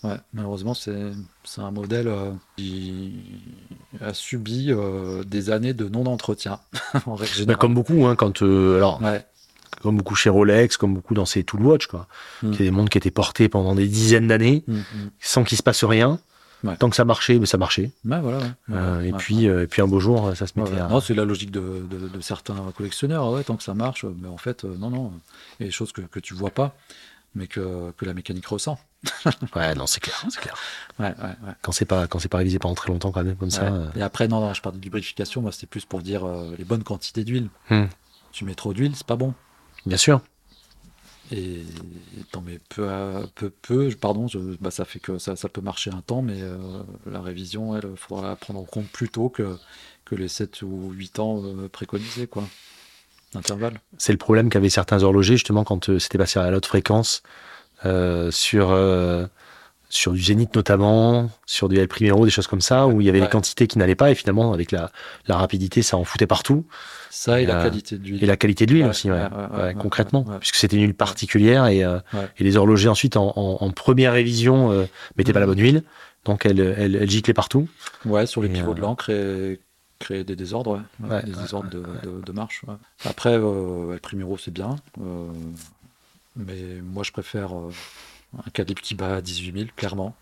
Ouais, 0.05 0.16
malheureusement, 0.32 0.73
c'est 0.74 1.12
un 1.59 1.70
modèle 1.70 2.10
qui 2.56 3.12
a 4.01 4.12
subi 4.14 4.73
des 5.27 5.51
années 5.51 5.74
de 5.74 5.89
non-entretien, 5.89 6.59
en 7.06 7.16
Bah, 7.47 7.55
comme 7.56 7.74
beaucoup, 7.74 8.06
hein, 8.06 8.16
quand 8.16 8.43
alors 8.43 9.01
Ouais, 9.02 9.24
comme 9.81 9.97
beaucoup 9.97 10.15
chez 10.15 10.28
Rolex, 10.31 10.77
comme 10.77 10.94
beaucoup 10.94 11.15
dans 11.15 11.24
ces 11.27 11.44
Tool 11.44 11.62
Watch, 11.62 11.86
quoi. 11.86 12.07
Mm. 12.43 12.53
C'est 12.55 12.65
des 12.65 12.70
montres 12.70 12.90
qui 12.90 12.99
étaient 12.99 13.11
portées 13.11 13.49
pendant 13.49 13.74
des 13.74 13.89
dizaines 13.89 14.28
d'années, 14.28 14.65
Mm, 14.66 14.74
mm. 14.77 14.85
sans 15.20 15.44
qu'il 15.44 15.57
se 15.57 15.62
passe 15.62 15.85
rien. 15.85 16.19
Ouais. 16.65 16.77
Tant 16.77 16.89
que 16.90 16.94
ça 16.94 17.05
marchait, 17.05 17.40
mais 17.40 17.47
ça 17.47 17.59
marchait. 17.59 17.90
Ouais, 18.05 18.20
voilà. 18.20 18.39
ouais. 18.39 18.44
Euh, 18.70 19.01
et 19.03 19.12
puis, 19.12 19.49
euh, 19.49 19.65
et 19.65 19.66
puis 19.66 19.82
un 19.82 19.89
beau 19.89 19.99
jour, 19.99 20.31
ça 20.36 20.47
se 20.47 20.53
mettait 20.57 20.78
à. 20.78 20.86
Non, 20.86 21.01
c'est 21.01 21.15
la 21.15 21.24
logique 21.24 21.51
de, 21.51 21.85
de- 21.90 22.07
de 22.09 22.20
certains 22.20 22.55
collectionneurs. 22.77 23.28
Ouais, 23.32 23.43
tant 23.43 23.57
que 23.57 23.65
ça 23.65 23.74
marche, 23.74 24.05
mais 24.05 24.28
en 24.28 24.36
fait, 24.36 24.65
euh, 24.65 24.77
non, 24.78 24.89
non. 24.90 25.12
Il 25.59 25.62
y 25.62 25.65
a 25.65 25.66
des 25.66 25.73
choses 25.73 25.90
que, 25.90 26.03
que 26.03 26.20
tu 26.20 26.35
vois 26.35 26.51
pas, 26.51 26.77
mais 27.35 27.49
que, 27.49 27.90
que 27.97 28.05
la 28.05 28.15
mécanique 28.15 28.47
ressent. 28.47 28.78
Ouais, 29.57 29.74
non, 29.74 29.89
c'est 29.89 29.99
clair, 29.99 30.24
c'est 30.31 30.39
clair. 30.40 30.55
Quand 31.62 31.73
c'est 31.73 31.85
pas, 31.85 32.07
quand 32.07 32.20
c'est 32.20 32.28
pas 32.28 32.39
révisé 32.39 32.61
pendant 32.61 32.77
très 32.77 32.93
longtemps, 32.93 33.11
quand 33.11 33.24
même, 33.24 33.35
comme 33.35 33.51
ça. 33.51 33.65
Euh, 33.65 33.86
Et 33.97 34.03
après, 34.03 34.28
non, 34.28 34.40
non, 34.40 34.55
je 34.55 34.62
parle 34.62 34.78
de 34.78 34.85
lubrification. 34.85 35.43
Moi, 35.43 35.51
c'était 35.51 35.66
plus 35.66 35.85
pour 35.85 36.01
dire 36.01 36.24
euh, 36.24 36.55
les 36.57 36.65
bonnes 36.65 36.85
quantités 36.85 37.24
d'huile. 37.24 37.49
Hmm. 37.70 37.86
Tu 38.31 38.44
mets 38.44 38.55
trop 38.55 38.73
d'huile, 38.73 38.93
c'est 38.94 39.07
pas 39.07 39.16
bon. 39.16 39.35
Bien 39.87 39.97
sûr. 39.97 40.21
Et 41.31 41.63
t'en 42.31 42.43
mets 42.43 42.61
peu 42.69 42.89
à 42.91 43.23
peu, 43.35 43.49
peu 43.51 43.89
pardon, 43.99 44.29
je- 44.29 44.39
bah, 44.61 44.71
ça 44.71 44.85
fait 44.85 44.99
que 44.99 45.19
ça, 45.19 45.35
ça 45.35 45.49
peut 45.49 45.63
marcher 45.63 45.91
un 45.91 46.03
temps, 46.03 46.21
mais 46.21 46.43
euh, 46.43 46.59
la 47.11 47.23
révision, 47.23 47.75
elle, 47.77 47.97
faudra 47.97 48.29
la 48.29 48.37
prendre 48.37 48.61
en 48.61 48.65
compte 48.65 48.89
plus 48.89 49.09
tôt 49.09 49.31
que, 49.31 49.57
que 50.05 50.15
les 50.15 50.29
7 50.29 50.61
ou 50.63 50.91
8 50.93 51.19
ans 51.21 51.41
euh, 51.43 51.69
préconisés, 51.69 52.27
quoi. 52.27 52.45
D'intervalle. 53.33 53.81
C'est 53.97 54.13
le 54.13 54.19
problème 54.19 54.51
qu'avaient 54.51 54.69
certains 54.69 55.03
horlogers, 55.03 55.35
justement, 55.35 55.65
quand 55.65 55.89
euh, 55.89 55.99
c'était 55.99 56.19
passé 56.19 56.39
à 56.39 56.51
la 56.51 56.59
haute 56.59 56.67
fréquence, 56.67 57.23
sur, 58.31 58.71
sur 59.94 60.12
du 60.12 60.23
Zénith 60.23 60.56
notamment, 60.56 61.31
sur 61.44 61.69
du 61.69 61.78
El 61.78 61.86
Primero, 61.86 62.24
des 62.24 62.31
choses 62.31 62.47
comme 62.47 62.62
ça, 62.62 62.86
où 62.86 63.01
il 63.02 63.06
y 63.06 63.10
avait 63.10 63.20
Ouais. 63.20 63.27
des 63.27 63.31
quantités 63.31 63.66
qui 63.66 63.77
n'allaient 63.78 63.94
pas, 63.94 64.10
et 64.10 64.14
finalement, 64.14 64.55
avec 64.55 64.73
la, 64.73 64.90
la 65.27 65.36
rapidité, 65.36 65.82
ça 65.82 65.98
en 65.98 66.05
foutait 66.05 66.27
partout. 66.27 66.64
Ça 67.10 67.43
et 67.43 67.47
la 67.47 67.59
Euh, 67.60 67.62
qualité 67.64 67.98
de 67.98 68.05
l'huile. 68.05 68.24
Et 68.24 68.27
la 68.27 68.39
qualité 68.39 68.64
de 68.64 68.73
l'huile 68.73 68.85
Ouais, 68.85 68.89
aussi, 68.90 69.10
ouais. 69.10 69.74
concrètement, 69.78 70.24
puisque 70.40 70.55
c'était 70.56 70.77
une 70.77 70.82
huile 70.85 70.94
particulière, 70.94 71.66
et, 71.66 71.85
euh, 71.85 71.98
et 72.39 72.43
les 72.44 72.56
horlogers, 72.56 72.89
ensuite, 72.89 73.19
en, 73.19 73.35
en- 73.36 73.59
en 73.60 73.70
première 73.70 74.14
révision, 74.14 74.73
euh, 74.73 74.86
mettaient 75.19 75.35
pas 75.35 75.40
la 75.40 75.47
Mhm. 75.47 75.52
bonne 75.52 75.62
huile, 75.62 75.82
donc 76.24 76.47
elle, 76.47 76.60
elle, 76.60 76.97
elle 76.97 77.10
giclait 77.10 77.35
partout. 77.35 77.69
Ouais, 78.06 78.24
sur 78.27 78.40
les 78.43 78.48
pivots 78.48 78.70
euh, 78.70 78.74
de 78.74 78.81
l'encre 78.81 79.10
et 79.10 79.60
créer 79.98 80.24
des 80.24 80.36
désordres, 80.36 80.82
des 81.01 81.32
désordres 81.32 81.69
de, 81.69 81.81
de- 82.02 82.23
de 82.24 82.32
marche. 82.32 82.62
Après, 83.05 83.35
euh, 83.36 83.93
El 83.93 84.01
Primero, 84.01 84.39
c'est 84.39 84.51
bien, 84.55 84.77
euh, 85.02 85.27
mais 86.36 86.81
moi, 86.82 87.02
je 87.02 87.12
préfère 87.12 87.55
euh, 87.55 87.70
un 88.39 88.51
calibre 88.51 88.81
qui 88.83 88.95
bat 88.95 89.17
à 89.17 89.21
18 89.21 89.53
000, 89.59 89.71
clairement, 89.77 90.15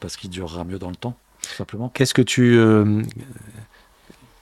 parce 0.00 0.16
qu'il 0.16 0.30
durera 0.30 0.64
mieux 0.64 0.78
dans 0.78 0.90
le 0.90 0.96
temps, 0.96 1.16
tout 1.42 1.54
simplement. 1.54 1.88
Qu'est-ce 1.88 2.14
que 2.14 2.22
tu. 2.22 2.56
euh, 2.56 3.02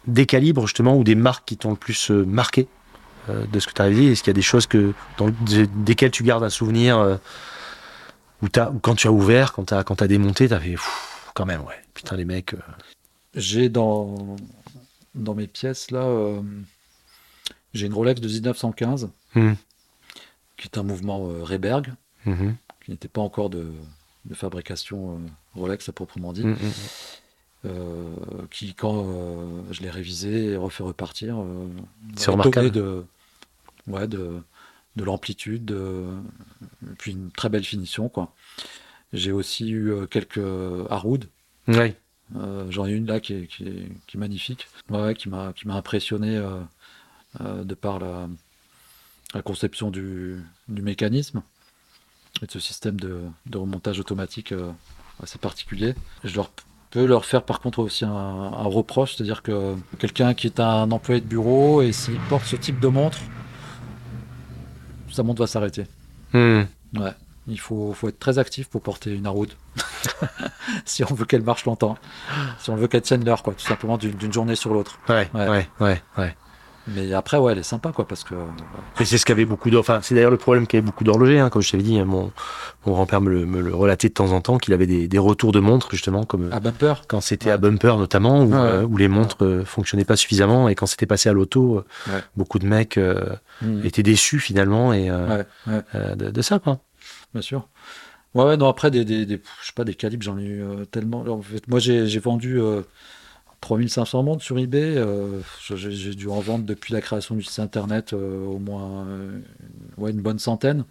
des 0.07 0.27
calibres, 0.27 0.67
justement, 0.67 0.97
ou 0.97 1.05
des 1.05 1.15
marques 1.15 1.45
qui 1.47 1.57
t'ont 1.57 1.71
le 1.71 1.77
plus 1.77 2.11
euh, 2.11 2.25
marqué 2.25 2.67
euh, 3.29 3.47
de 3.47 3.61
ce 3.61 3.67
que 3.69 3.73
tu 3.73 3.81
as 3.83 3.85
réalisé 3.85 4.13
Est-ce 4.13 4.23
qu'il 4.23 4.31
y 4.31 4.35
a 4.35 4.35
des 4.35 4.43
choses 4.43 4.67
que, 4.67 4.93
dans, 5.17 5.29
de- 5.29 5.69
desquelles 5.85 6.11
tu 6.11 6.25
gardes 6.25 6.43
un 6.43 6.51
souvenir 6.51 6.99
euh, 6.99 7.17
où 8.43 8.49
t'as- 8.49 8.71
où 8.71 8.79
quand 8.81 8.97
tu 8.97 9.07
as 9.07 9.13
ouvert, 9.13 9.53
quand 9.53 9.67
tu 9.67 9.75
as, 9.75 9.85
quand 9.85 10.03
as 10.03 10.09
démonté, 10.09 10.49
tu 10.49 10.55
as 10.55 10.61
fait 10.61 10.71
Pfff, 10.73 11.31
quand 11.35 11.47
même, 11.47 11.61
ouais. 11.63 11.81
Putain, 11.95 12.17
les 12.17 12.25
mecs. 12.25 12.55
euh, 12.55 12.59
J'ai 13.37 13.69
dans, 13.69 14.37
dans 15.15 15.35
mes 15.35 15.47
pièces 15.47 15.91
là, 15.93 16.05
j'ai 17.75 17.87
une 17.87 17.95
Rolex 17.95 18.21
de 18.21 18.29
1915 18.29 19.09
Hmm. 19.35 19.55
qui 20.59 20.67
est 20.69 20.77
un 20.77 20.83
mouvement 20.83 21.27
euh, 21.31 21.43
Rehberg, 21.45 21.95
mhm, 22.27 22.55
qui 22.85 22.91
n'était 22.91 23.09
pas 23.09 23.21
encore 23.21 23.51
de, 23.51 23.71
de 24.25 24.35
fabrication 24.35 25.15
euh, 25.17 25.19
Rolex 25.55 25.89
à 25.89 25.93
proprement 25.93 26.33
dit, 26.33 26.45
mhm, 26.45 26.57
euh, 27.65 28.15
qui 28.51 28.75
quand 28.75 29.05
euh, 29.07 29.63
je 29.71 29.83
l'ai 29.83 29.91
révisé 29.91 30.47
et 30.47 30.57
refait 30.57 30.83
repartir, 30.83 31.39
euh, 31.41 31.69
C'est 32.17 32.29
m'a 32.29 32.33
remarquable. 32.43 32.71
de, 32.73 33.05
ouais, 33.87 34.09
de, 34.09 34.41
de 34.97 35.05
l'amplitude, 35.05 35.65
de- 35.65 36.07
puis 36.99 37.13
une 37.13 37.31
très 37.31 37.49
belle 37.49 37.65
finition 37.65 38.09
quoi. 38.09 38.35
J'ai 39.13 39.31
aussi 39.33 39.71
eu 39.71 39.93
quelques. 40.11 40.39
Euh, 40.39 40.87
J'en 42.71 42.87
ai 42.87 42.93
une 42.93 43.07
là 43.07 43.21
qui 43.21 43.35
est, 43.35 43.47
qui 43.47 43.65
est- 43.65 43.89
qui 44.07 44.17
est 44.17 44.21
magnifique, 44.21 44.67
ouais, 44.89 45.15
qui 45.15 45.29
m'a 45.29 45.53
qui 45.53 45.69
m'a 45.69 45.75
impressionné 45.75 46.41
de 47.41 47.75
par 47.75 47.99
la, 47.99 48.29
la 49.35 49.43
conception 49.43 49.91
du, 49.91 50.43
du 50.69 50.83
mécanisme 50.83 51.43
de 52.47 52.51
ce 52.51 52.61
système 52.61 52.99
de, 52.99 53.21
de 53.47 53.59
remontage 53.59 54.01
automatique 54.01 54.53
euh, 54.53 54.71
assez 55.23 55.39
particulier. 55.39 55.95
Je 56.25 56.35
leur 56.37 56.51
peux 56.91 57.07
leur 57.07 57.25
faire 57.25 57.43
par 57.43 57.61
contre 57.61 57.79
aussi 57.79 58.05
un, 58.05 58.11
un 58.11 58.65
reproche, 58.65 59.17
c'est-à-dire 59.17 59.43
que 59.43 59.75
quelqu'un 59.99 60.35
qui 60.35 60.47
est 60.47 60.61
un 60.61 60.91
employé 60.91 61.21
de 61.21 61.27
bureau 61.27 61.83
et 61.83 61.93
s'il 61.93 62.19
porte 62.29 62.45
ce 62.45 62.57
type 62.57 62.81
de 62.81 62.89
montre, 62.89 63.19
sa 65.11 65.23
montre 65.23 65.41
va 65.41 65.47
s'arrêter. 65.47 65.87
Hmm. 66.33 66.63
Ouais. 66.95 67.13
Il 67.49 67.59
faut, 67.59 67.93
faut 67.93 68.09
être 68.09 68.19
très 68.19 68.39
actif 68.39 68.69
pour 68.69 68.83
porter 68.83 69.15
une 69.15 69.27
Harwood. 69.27 69.51
si 70.85 71.03
on 71.03 71.13
veut 71.13 71.25
qu'elle 71.25 71.43
marche 71.43 71.65
longtemps. 71.65 71.99
Si 72.59 72.71
on 72.71 72.77
veut 72.77 72.87
qu'elle 72.87 73.03
tienne 73.03 73.25
l'heure, 73.25 73.43
quoi, 73.43 73.55
tout 73.55 73.67
simplement 73.67 73.99
d'une 73.99 74.33
journée 74.33 74.55
sur 74.55 74.73
l'autre. 74.73 74.99
Ouais. 75.09 75.29
ouais, 75.35 75.69
ouais, 75.81 76.03
ouais. 76.19 76.37
Mais 76.89 77.13
après, 77.13 77.37
ouais, 77.39 77.53
elle 77.53 77.59
est 77.59 77.63
sympa, 77.63 77.93
quoi, 77.93 78.09
parce 78.09 78.25
que. 78.25 78.35
Et 79.01 79.05
c'est 79.05 79.17
ce 79.17 79.25
qu'avait 79.25 79.45
beaucoup 79.45 79.71
d'hor- 79.71 79.81
Enfin, 79.81 80.01
c'est 80.03 80.15
d'ailleurs 80.17 80.31
le 80.33 80.37
problème 80.37 80.67
qu'avait 80.67 80.83
beaucoup 80.83 81.05
d'horlogers, 81.05 81.39
hein, 81.39 81.49
comme 81.49 81.63
je 81.63 81.71
t'avais 81.71 81.83
dit. 81.83 81.99
hein, 81.99 82.05
Mon, 82.05 82.33
mon 82.87 82.93
grand-père 82.93 83.21
me 83.21 83.31
le, 83.31 83.47
me 83.47 83.61
le 83.61 83.75
relatait 83.75 84.09
de 84.09 84.15
temps 84.15 84.33
en 84.33 84.41
temps, 84.41 84.59
qu'il 84.59 84.75
avait 84.75 84.87
des, 84.89 85.07
des 85.07 85.19
retours 85.19 85.53
de 85.53 85.61
montres, 85.61 85.89
justement, 85.93 86.25
comme 86.25 86.51
À 86.53 86.59
bumper 86.61 86.95
quand 87.07 87.21
c'était 87.21 87.47
Ouais. 87.47 87.53
à 87.53 87.57
bumper 87.57 87.97
notamment, 87.99 88.43
où, 88.43 88.47
Ouais, 88.53 88.57
ouais. 88.59 88.69
euh, 88.69 88.85
où 88.85 88.97
les 88.97 89.07
montres 89.09 89.45
euh, 89.45 89.65
fonctionnaient 89.65 90.05
pas 90.05 90.17
suffisamment, 90.17 90.69
et 90.69 90.75
quand 90.75 90.87
c'était 90.87 91.07
passé 91.07 91.29
à 91.29 91.33
l'auto, 91.33 91.85
euh, 92.09 92.21
beaucoup 92.37 92.59
de 92.59 92.67
mecs 92.67 92.99
euh, 92.99 93.37
Mhm. 93.63 93.85
étaient 93.85 94.03
déçus 94.03 94.41
finalement 94.41 94.93
et 94.93 95.09
euh, 95.09 95.45
euh, 95.95 96.15
de, 96.17 96.31
de 96.31 96.43
ça, 96.43 96.59
quoi. 96.59 96.81
bien 97.33 97.43
sûr. 97.43 97.69
Ouais, 98.35 98.57
non, 98.57 98.67
après, 98.69 98.91
des, 98.91 99.05
des, 99.05 99.25
des- 99.27 99.41
je 99.61 99.67
sais 99.67 99.73
pas, 99.75 99.85
des 99.85 99.95
calibres, 99.95 100.25
j'en 100.25 100.39
ai 100.39 100.43
eu 100.45 100.63
euh, 100.65 100.85
tellement. 100.87 101.21
En 101.29 101.43
fait, 101.43 101.69
moi, 101.69 101.79
j'ai 101.79 102.19
vendu 102.19 102.61
euh, 102.61 102.81
3500 103.63 104.23
montres 104.25 104.45
sur 104.45 104.59
eBay. 104.59 104.97
euh, 104.99 105.41
j'ai 105.75 106.15
dû 106.15 106.29
en 106.29 106.41
vendre 106.41 106.67
depuis 106.67 106.93
la 106.93 107.01
création 107.01 107.35
du 107.35 107.43
site 107.43 107.61
internet 107.61 108.13
euh, 108.13 108.45
au 108.45 108.59
moins 108.59 109.07
euh, 109.07 109.41
ouais, 109.97 110.11
une 110.11 110.21
bonne 110.21 110.39
centaine. 110.39 110.85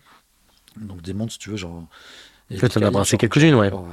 Donc, 0.78 1.02
des 1.04 1.14
montres, 1.14 1.34
si 1.34 1.38
tu 1.40 1.52
veux, 1.52 1.58
genre. 1.58 1.84
as 2.50 2.68
calibres, 2.70 2.92
brassé 2.92 3.18
quelques-unes, 3.18 3.54
ouais. 3.56 3.72
Ouais, 3.72 3.78
ouais, 3.78 3.84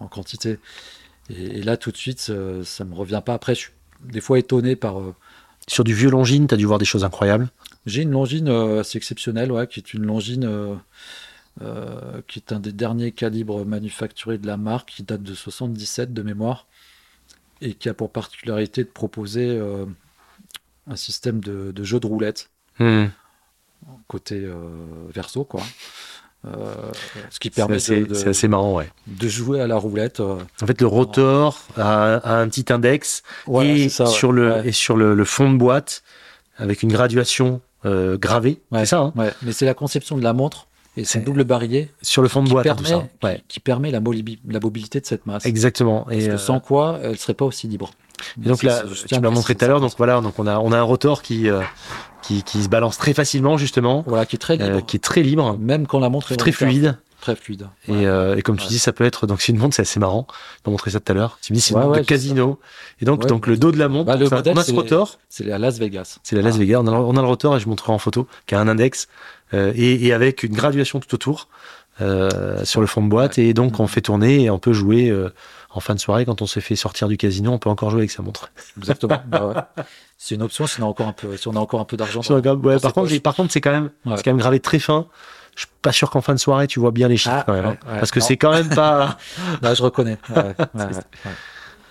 en, 0.00 0.04
en 0.04 0.08
quantité. 0.08 0.58
Et, 1.30 1.58
et 1.58 1.62
là, 1.62 1.76
tout 1.76 1.90
de 1.90 1.96
suite, 1.96 2.20
ça, 2.20 2.64
ça 2.64 2.84
me 2.84 2.94
revient 2.94 3.20
pas. 3.24 3.34
Après, 3.34 3.54
je 3.54 3.60
suis 3.60 3.72
des 4.04 4.20
fois 4.20 4.38
étonné 4.38 4.76
par. 4.76 5.02
Sur 5.66 5.84
du 5.84 5.92
vieux 5.92 6.10
Longines, 6.10 6.46
t'as 6.46 6.56
dû 6.56 6.64
voir 6.64 6.78
des 6.78 6.86
choses 6.86 7.04
incroyables. 7.04 7.48
j'ai 7.84 8.02
une 8.02 8.12
Longines 8.12 8.48
euh, 8.48 8.80
assez 8.80 8.96
exceptionnelle, 8.96 9.52
ouais, 9.52 9.66
qui 9.66 9.80
est 9.80 9.92
une 9.92 10.06
Longines 10.06 10.78
euh, 11.60 12.22
qui 12.28 12.38
est 12.38 12.52
un 12.52 12.60
des 12.60 12.72
derniers 12.72 13.10
calibres 13.10 13.64
manufacturés 13.66 14.38
de 14.38 14.46
la 14.46 14.56
marque, 14.56 14.90
qui 14.90 15.02
date 15.02 15.22
de 15.24 15.34
77 15.34 16.14
de 16.14 16.22
mémoire, 16.22 16.68
et 17.60 17.74
qui 17.74 17.88
a 17.88 17.94
pour 17.94 18.10
particularité 18.10 18.84
de 18.84 18.88
proposer 18.88 19.46
euh, 19.48 19.84
un 20.86 20.96
système 20.96 21.40
de, 21.40 21.72
de 21.72 21.84
jeu 21.84 22.00
de 22.00 22.06
roulette 22.06 22.50
Hmm. 22.78 23.06
côté 24.06 24.36
euh, 24.44 24.54
verso, 25.12 25.42
quoi. 25.44 25.62
Euh, 26.46 26.74
ce 27.30 27.40
qui 27.40 27.48
C'est 27.48 27.54
permet 27.56 27.76
assez, 27.76 28.00
de, 28.02 28.06
de- 28.06 28.14
c'est 28.14 28.28
assez 28.28 28.46
marrant, 28.46 28.74
ouais. 28.76 28.88
de 29.08 29.26
jouer 29.28 29.60
à 29.60 29.66
la 29.66 29.74
roulette. 29.76 30.20
En 30.20 30.38
fait, 30.66 30.80
le 30.80 30.86
rotor 30.86 31.60
a, 31.76 32.14
a 32.18 32.36
un 32.40 32.48
petit 32.48 32.72
index 32.72 33.24
et, 33.48 33.50
ouais. 33.50 33.88
sur 33.88 34.30
le, 34.30 34.52
Ouais. 34.52 34.68
et 34.68 34.72
sur 34.72 34.96
le, 34.96 35.14
le 35.16 35.24
fond 35.24 35.50
de 35.52 35.58
boîte 35.58 36.04
avec 36.56 36.84
une 36.84 36.92
graduation 36.92 37.60
gravée. 37.84 38.60
C'est 38.72 38.86
ça, 38.86 38.98
hein 39.00 39.12
mais 39.42 39.50
c'est 39.52 39.64
la 39.66 39.74
conception 39.74 40.16
de 40.16 40.22
la 40.22 40.32
montre 40.32 40.68
et 40.96 41.04
C'est- 41.04 41.20
double 41.20 41.44
barillet 41.44 41.90
Sur 42.02 42.22
le 42.22 42.28
fond 42.28 42.42
de 42.42 42.48
boîte, 42.48 42.66
hein, 42.66 42.74
tout 42.76 42.84
permet, 42.84 43.04
ça. 43.22 43.26
Ouais. 43.26 43.36
qui, 43.48 43.54
qui 43.54 43.60
permet 43.60 43.90
la, 43.90 44.00
mobilité 44.00 45.00
de 45.00 45.06
cette 45.06 45.26
masse. 45.26 45.46
Exactement. 45.46 46.02
Parce 46.08 46.16
Et, 46.16 46.26
que 46.26 46.32
euh, 46.32 46.38
sans 46.38 46.60
quoi, 46.60 46.98
elle 47.02 47.18
serait 47.18 47.34
pas 47.34 47.44
aussi 47.44 47.68
libre. 47.68 47.90
et 48.42 48.48
donc 48.48 48.62
là, 48.62 48.82
je 48.92 49.06
tu 49.06 49.20
l'as 49.20 49.30
montré 49.30 49.54
tout 49.54 49.64
à 49.64 49.68
l'heure. 49.68 49.80
Donc 49.80 49.92
voilà, 49.96 50.20
donc 50.20 50.38
on 50.38 50.46
a, 50.46 50.58
on 50.58 50.72
a 50.72 50.78
un 50.78 50.82
rotor 50.82 51.22
qui, 51.22 51.48
euh, 51.48 51.60
qui, 52.22 52.42
qui 52.42 52.62
se 52.62 52.68
balance 52.68 52.98
très 52.98 53.14
facilement, 53.14 53.56
justement, 53.56 54.02
Voilà, 54.06 54.26
qui 54.26 54.36
est 54.36 54.40
très 54.40 54.56
libre. 54.56 54.78
euh, 54.78 54.80
qui 54.80 54.96
est 54.96 55.00
très 55.00 55.22
libre, 55.22 55.56
Même 55.58 55.86
quand 55.86 56.00
la 56.00 56.08
montre 56.08 56.32
est 56.32 56.36
très 56.36 56.52
fluide. 56.52 56.96
Très 57.20 57.34
fluide. 57.36 57.68
Et, 57.88 57.92
Ouais. 57.92 58.06
euh, 58.06 58.36
et 58.36 58.42
comme 58.42 58.56
tu 58.56 58.62
Ouais. 58.64 58.68
dis, 58.68 58.78
ça 58.78 58.92
peut 58.92 59.04
être 59.04 59.26
donc 59.26 59.40
c'est 59.40 59.52
une 59.52 59.58
montre, 59.58 59.74
c'est 59.74 59.82
assez 59.82 59.98
marrant. 59.98 60.26
On 60.64 60.70
montré 60.70 60.90
ça 60.92 61.00
tout 61.00 61.10
à 61.12 61.14
l'heure. 61.14 61.38
Tu 61.42 61.52
me 61.52 61.56
dis 61.56 61.60
c'est 61.60 61.74
une 61.74 61.80
montre 61.80 61.98
de 61.98 62.04
casino. 62.04 62.58
Et 63.00 63.04
donc 63.04 63.26
donc 63.26 63.46
le 63.46 63.56
dos 63.56 63.72
de 63.72 63.78
la 63.78 63.88
montre, 63.88 64.06
Bah, 64.06 64.16
le 64.16 64.28
modèle, 64.28 64.54
on 64.56 64.60
a 64.60 64.64
ce 64.64 64.72
rotor, 64.72 65.18
C'est 65.28 65.50
à 65.50 65.58
Las 65.58 65.78
Vegas. 65.78 66.18
c'est 66.22 66.36
la 66.36 66.42
Las 66.42 66.54
Ah. 66.54 66.58
Vegas. 66.58 66.78
On 66.80 66.86
a, 66.86 66.92
on 66.92 67.16
a 67.16 67.20
le 67.20 67.26
rotor 67.26 67.56
et 67.56 67.60
je 67.60 67.68
montrerai 67.68 67.92
en 67.92 67.98
photo 67.98 68.26
qui 68.46 68.54
a 68.54 68.60
un 68.60 68.68
index 68.68 69.08
euh, 69.54 69.72
et, 69.74 70.06
et 70.06 70.12
avec 70.12 70.42
une 70.44 70.54
graduation 70.54 71.00
tout 71.00 71.12
autour 71.14 71.48
euh, 72.00 72.64
sur 72.64 72.80
le 72.80 72.86
fond 72.86 73.02
de 73.02 73.08
boîte. 73.08 73.38
Et 73.38 73.52
donc 73.54 73.80
on 73.80 73.86
fait 73.88 74.00
tourner 74.02 74.44
et 74.44 74.50
on 74.50 74.58
peut 74.60 74.72
jouer 74.72 75.08
euh, 75.10 75.32
en 75.70 75.80
fin 75.80 75.94
de 75.94 76.00
soirée 76.00 76.24
quand 76.24 76.40
on 76.42 76.46
s'est 76.46 76.60
fait 76.60 76.76
sortir 76.76 77.08
du 77.08 77.16
casino, 77.16 77.50
on 77.52 77.58
peut 77.58 77.68
encore 77.70 77.90
jouer 77.90 78.00
avec 78.00 78.10
sa 78.12 78.22
montre. 78.22 78.50
Exactement. 78.78 79.20
Bah 79.26 79.46
ouais. 79.46 79.84
C'est 80.16 80.34
une 80.34 80.42
option 80.42 80.66
si 80.66 80.80
on 80.80 80.84
a 80.84 80.88
encore 80.88 81.06
un 81.08 81.12
peu, 81.12 81.36
si 81.36 81.46
on 81.48 81.54
a 81.54 81.58
encore 81.60 81.80
un 81.80 81.84
peu 81.84 81.96
d'argent. 81.96 82.20
Ouais, 82.28 82.78
par 82.80 82.92
contre, 82.92 83.18
par 83.20 83.34
contre, 83.36 83.52
c'est 83.52 83.60
quand 83.60 83.70
même, 83.70 83.90
Ouais. 84.06 84.16
c'est 84.16 84.22
quand 84.24 84.30
même 84.30 84.38
gravé 84.40 84.58
très 84.60 84.78
fin. 84.80 85.06
Je 85.58 85.62
suis 85.64 85.72
pas 85.82 85.90
sûr 85.90 86.08
qu'en 86.08 86.20
fin 86.20 86.34
de 86.34 86.38
soirée 86.38 86.68
tu 86.68 86.78
vois 86.78 86.92
bien 86.92 87.08
les 87.08 87.16
chiffres 87.16 87.34
Ah, 87.40 87.42
quand 87.44 87.52
même, 87.52 87.64
hein. 87.66 87.76
ouais, 87.88 87.98
parce 87.98 88.12
que 88.12 88.20
Non. 88.20 88.26
c'est 88.26 88.36
quand 88.36 88.52
même 88.52 88.68
pas. 88.68 89.18
Là, 89.62 89.74
je 89.74 89.82
reconnais. 89.82 90.16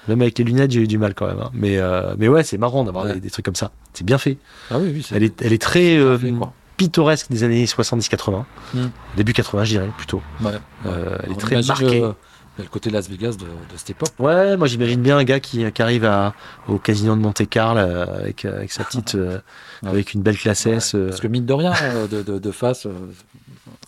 Même 0.07 0.21
avec 0.21 0.37
les 0.37 0.45
lunettes, 0.45 0.71
j'ai 0.71 0.79
eu 0.79 0.87
du 0.87 0.97
mal 0.97 1.13
quand 1.13 1.27
même. 1.27 1.39
hein. 1.41 1.49
Mais 1.53 1.77
euh, 1.77 2.15
mais 2.17 2.29
ouais, 2.29 2.43
c'est 2.43 2.57
marrant 2.57 2.85
d'avoir 2.85 3.05
des, 3.07 3.19
des 3.19 3.29
trucs 3.29 3.43
comme 3.43 3.55
ça. 3.55 3.71
C'est 3.93 4.05
bien 4.05 4.17
fait. 4.17 4.37
Ah 4.71 4.77
oui, 4.77 4.91
oui. 4.93 5.07
Elle 5.13 5.23
est, 5.23 5.41
elle 5.41 5.51
est 5.51 5.61
très 5.61 5.97
euh, 5.97 6.17
fait, 6.17 6.33
pittoresque 6.77 7.29
des 7.29 7.43
années 7.43 7.65
70-80. 7.65 8.45
Mm. 8.73 8.85
Début 9.17 9.33
80, 9.33 9.63
je 9.65 9.69
dirais 9.71 9.89
plutôt. 9.97 10.21
Euh, 10.45 11.17
elle 11.23 11.31
est 11.31 11.33
On 11.33 11.35
très 11.35 11.61
marquée. 11.63 11.99
le, 11.99 12.13
le 12.59 12.63
côté 12.69 12.89
Las 12.89 13.09
Vegas 13.09 13.31
de, 13.33 13.45
de 13.45 13.75
cette 13.75 13.89
époque. 13.89 14.13
Ouais, 14.17 14.55
moi 14.55 14.67
j'imagine 14.67 15.01
bien 15.01 15.17
un 15.17 15.23
gars 15.25 15.39
qui, 15.41 15.69
qui 15.73 15.81
arrive 15.81 16.05
à, 16.05 16.33
au 16.69 16.77
casino 16.79 17.15
de 17.17 17.21
Monte 17.21 17.47
Carlo 17.49 17.81
avec, 17.81 18.45
avec 18.45 18.71
sa 18.71 18.85
petite, 18.85 19.15
euh, 19.15 19.39
Ouais. 19.83 19.89
avec 19.89 20.13
une 20.15 20.23
belle 20.23 20.37
classe 20.37 20.65
S. 20.65 20.95
euh, 20.95 21.09
Parce 21.09 21.19
que 21.21 21.27
mine 21.27 21.45
de 21.45 21.53
rien, 21.53 21.71
de, 22.09 22.23
de, 22.23 22.39
de 22.39 22.51
face. 22.51 22.87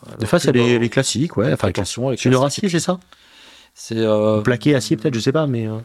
Euh, 0.08 0.16
de 0.18 0.26
face, 0.26 0.46
elle 0.46 0.56
alors, 0.58 0.68
est, 0.68 0.72
elle 0.74 0.84
est 0.84 0.90
classique, 0.90 1.38
ouais. 1.38 1.54
Enfin, 1.54 1.70
attention, 1.70 2.10
c'est 2.16 2.26
une 2.26 2.32
classique. 2.36 2.64
acier, 2.66 2.70
c'est 2.70 2.80
ça? 2.86 3.00
C'est 3.74 3.98
euh, 3.98 4.42
Plaqué 4.42 4.76
acier, 4.76 4.98
peut-être, 4.98 5.14
je 5.14 5.20
sais 5.20 5.32
pas, 5.32 5.48
mais. 5.48 5.68
euh, 5.68 5.78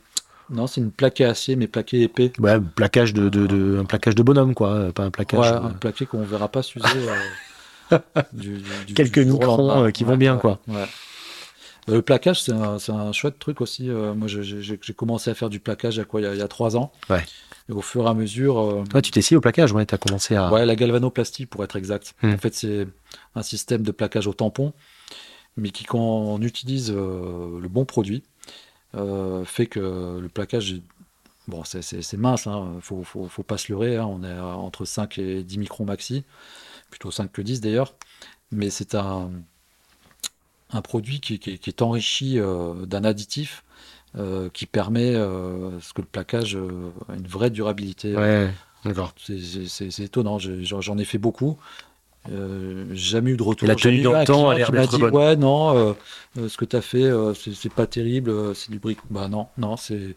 non, 0.51 0.67
c'est 0.67 0.81
une 0.81 0.91
plaqué 0.91 1.25
acier, 1.25 1.57
mais 1.57 1.67
plaqué 1.67 2.03
épais. 2.03 2.33
ouais, 2.39 2.59
plaquage 2.61 3.15
de, 3.15 3.29
de, 3.29 3.47
de- 3.47 3.79
un 3.81 3.85
plaquage 3.85 4.15
de 4.15 4.23
bonhomme, 4.23 4.55
quoi. 4.55 4.93
Pas 4.95 5.05
un 5.05 5.11
plaquage. 5.11 5.41
Ouais, 5.41 5.47
euh, 5.57 5.61
un 5.69 5.71
plaqué 5.71 6.05
qu'on 6.07 6.23
verra 6.23 6.49
pas 6.49 6.63
s'user. 6.63 6.85
euh, 7.93 7.99
du- 8.33 8.59
du- 8.59 8.63
du- 8.87 8.95
Quelques 8.95 9.21
du 9.21 9.27
microns, 9.27 9.85
euh, 9.85 9.91
qui 9.91 10.05
vont 10.05 10.17
bien, 10.17 10.37
quoi. 10.37 10.59
ouais. 10.69 10.87
Le 11.87 12.01
plaquage, 12.01 12.43
c'est 12.43 12.53
un, 12.53 12.79
c'est 12.79 12.93
un 12.93 13.13
chouette 13.13 13.39
truc 13.39 13.61
aussi. 13.61 13.89
Moi, 13.91 14.27
j'ai- 14.27 14.79
commencé 14.97 15.31
à 15.31 15.35
faire 15.35 15.51
du 15.51 15.61
plaquage 15.61 15.97
il 15.97 15.99
y 15.99 16.01
a 16.01 16.05
quoi, 16.07 16.21
il 16.21 16.25
y 16.25 16.27
a, 16.27 16.33
il 16.33 16.39
y 16.39 16.43
a 16.43 16.49
trois 16.49 16.77
ans. 16.77 16.93
Ouais. 17.11 17.23
Et 17.69 17.73
au 17.73 17.81
fur 17.81 18.05
et 18.07 18.09
à 18.09 18.15
mesure, 18.15 18.59
euh, 18.59 18.85
Toi, 18.91 19.01
tu 19.01 19.11
t'es 19.11 19.21
essayé 19.21 19.37
au 19.37 19.41
plaquage, 19.41 19.73
ouais, 19.73 19.87
t'as 19.87 19.97
commencé 19.97 20.37
à. 20.37 20.53
Ouais, 20.53 20.67
la 20.67 20.77
galvanoplastie 20.77 21.47
pour 21.47 21.65
être 21.65 21.77
exact. 21.77 22.15
Hmm. 22.23 22.35
En 22.35 22.39
fait, 22.39 22.55
c'est 22.55 22.87
un 23.35 23.43
système 23.43 23.83
de 23.83 23.91
plaquage 23.91 24.27
au 24.27 24.35
tampon, 24.35 24.73
mais 25.57 25.71
qui, 25.71 25.85
quand 25.85 25.99
on 25.99 26.41
utilise 26.43 26.91
euh, 26.95 27.59
le 27.61 27.69
bon 27.69 27.85
produit, 27.87 28.23
euh, 28.95 29.45
fait 29.47 29.67
que 29.67 30.19
le 30.21 30.29
plaquage, 30.29 30.77
bon, 31.49 31.65
c'est- 31.65 32.13
mince, 32.19 32.47
hein, 32.47 32.75
faut, 32.83 33.03
faut, 33.03 33.29
faut 33.29 33.43
pas 33.43 33.57
se 33.57 33.73
leurrer, 33.73 33.97
hein, 33.97 34.07
on 34.07 34.23
est 34.25 34.39
entre 34.39 34.85
5 34.85 35.17
et 35.19 35.43
10 35.43 35.57
microns 35.59 35.87
maxi, 35.87 36.23
plutôt 36.91 37.11
5 37.11 37.33
que 37.33 37.41
10 37.41 37.63
d'ailleurs, 37.63 37.95
mais 38.53 38.69
c'est 38.69 38.95
un, 38.95 39.31
un 40.71 40.83
produit 40.83 41.21
qui, 41.21 41.39
qui- 41.39 41.59
qui 41.59 41.71
est 41.71 41.83
enrichi 41.83 42.39
euh, 42.39 42.85
d'un 42.87 43.05
additif 43.05 43.65
euh, 44.17 44.49
qui 44.53 44.67
permet 44.67 45.15
euh, 45.15 45.81
ce 45.81 45.93
que 45.93 46.01
le 46.03 46.07
plaquage 46.07 46.57
euh, 46.57 46.91
ait 47.13 47.17
une 47.17 47.27
vraie 47.27 47.51
durabilité. 47.51 48.17
Ouais, 48.17 48.51
d'accord. 48.85 49.13
C'est- 49.19 50.01
étonnant, 50.03 50.39
j'en 50.39 50.99
ai 50.99 51.05
fait 51.05 51.19
beaucoup. 51.19 51.59
Euh, 52.33 52.87
jamais 52.93 53.33
eu 53.33 53.37
de 53.37 53.43
retour. 53.43 53.67
Et 53.67 53.69
la 53.69 53.75
tenue 53.77 54.01
dans 54.03 54.19
le 54.19 54.25
temps 54.25 54.49
a 54.49 54.55
l'air 54.55 54.73
d'être 54.73 54.97
dit, 54.97 55.01
bonne. 55.03 55.15
Ouais, 55.15 55.37
non, 55.37 55.95
ce 56.37 56.57
que 56.57 56.65
tu 56.65 56.75
as 56.77 56.81
fait, 56.81 57.11
c'est 57.55 57.73
pas 57.73 57.87
terrible, 57.87 58.55
c'est 58.55 58.71
du 58.71 58.79
bric. 58.79 58.99
Bah 59.11 59.29
non, 59.29 59.49
non, 59.59 59.77
c'est. 59.77 60.17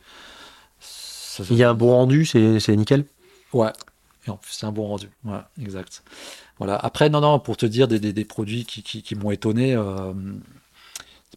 Il 1.50 1.56
y 1.58 1.64
a 1.64 1.70
un 1.70 1.74
bon 1.74 1.92
rendu, 1.92 2.26
c'est 2.26 2.60
c'est 2.60 2.76
nickel? 2.76 3.06
Ouais. 3.54 3.72
Et 4.26 4.30
en 4.30 4.38
plus, 4.38 4.52
c'est 4.54 4.66
un 4.66 4.72
bon 4.72 4.88
rendu. 4.88 5.08
Ouais, 5.24 5.40
exact. 5.62 6.04
Voilà. 6.58 6.76
Après, 6.76 7.10
non, 7.10 7.22
non, 7.22 7.40
pour 7.40 7.58
te 7.58 7.66
dire 7.66 7.88
des, 7.88 8.00
des- 8.00 8.12
des 8.14 8.26
produits 8.26 8.66
qui, 8.66 8.82
qui- 8.84 9.04
qui 9.04 9.16
m'ont 9.16 9.30
étonné, 9.32 9.76
euh, 9.76 10.12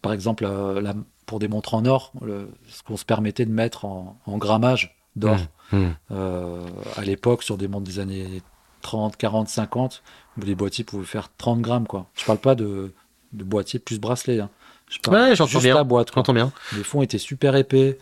par 0.03 0.13
exemple, 0.13 0.45
euh, 0.47 0.81
la- 0.81 0.95
pour 1.31 1.39
des 1.39 1.47
montres 1.47 1.75
en 1.75 1.85
or, 1.87 2.11
le- 2.23 2.51
ce 2.69 2.83
qu'on 2.83 2.97
se 2.97 3.05
permettait 3.05 3.45
de 3.47 3.53
mettre 3.53 3.85
en, 3.85 4.19
en 4.27 4.37
grammage 4.37 4.97
d'or. 5.15 5.39
Mmh. 5.71 5.87
Euh, 6.11 6.67
à 6.97 7.03
l'époque, 7.03 7.45
sur 7.45 7.57
des 7.57 7.69
montres 7.69 7.85
des 7.87 8.01
années 8.01 8.43
30, 8.83 9.17
40, 9.17 9.49
50, 9.49 10.03
les 10.43 10.57
boîtiers 10.57 10.83
pouvaient 10.83 11.05
faire 11.07 11.29
30 11.37 11.61
grammes. 11.61 11.87
Quoi. 11.87 12.07
Je 12.17 12.25
parle 12.25 12.39
pas 12.41 12.57
de, 12.57 12.93
de 13.33 13.45
boîtier 13.45 13.79
plus 13.79 14.01
bracelet. 14.01 14.41
Hein. 14.41 14.51
Je 14.89 14.99
parle 14.99 15.19
Ouais, 15.19 15.37
j'entends 15.37 15.51
juste 15.51 15.63
bien. 15.63 15.77
la 15.77 15.85
boîte. 15.85 16.11
quoi. 16.11 16.19
J'entends 16.21 16.35
bien. 16.35 16.51
Les 16.77 16.83
fonds 16.83 17.01
étaient 17.01 17.19
super 17.19 17.55
épais. 17.55 17.97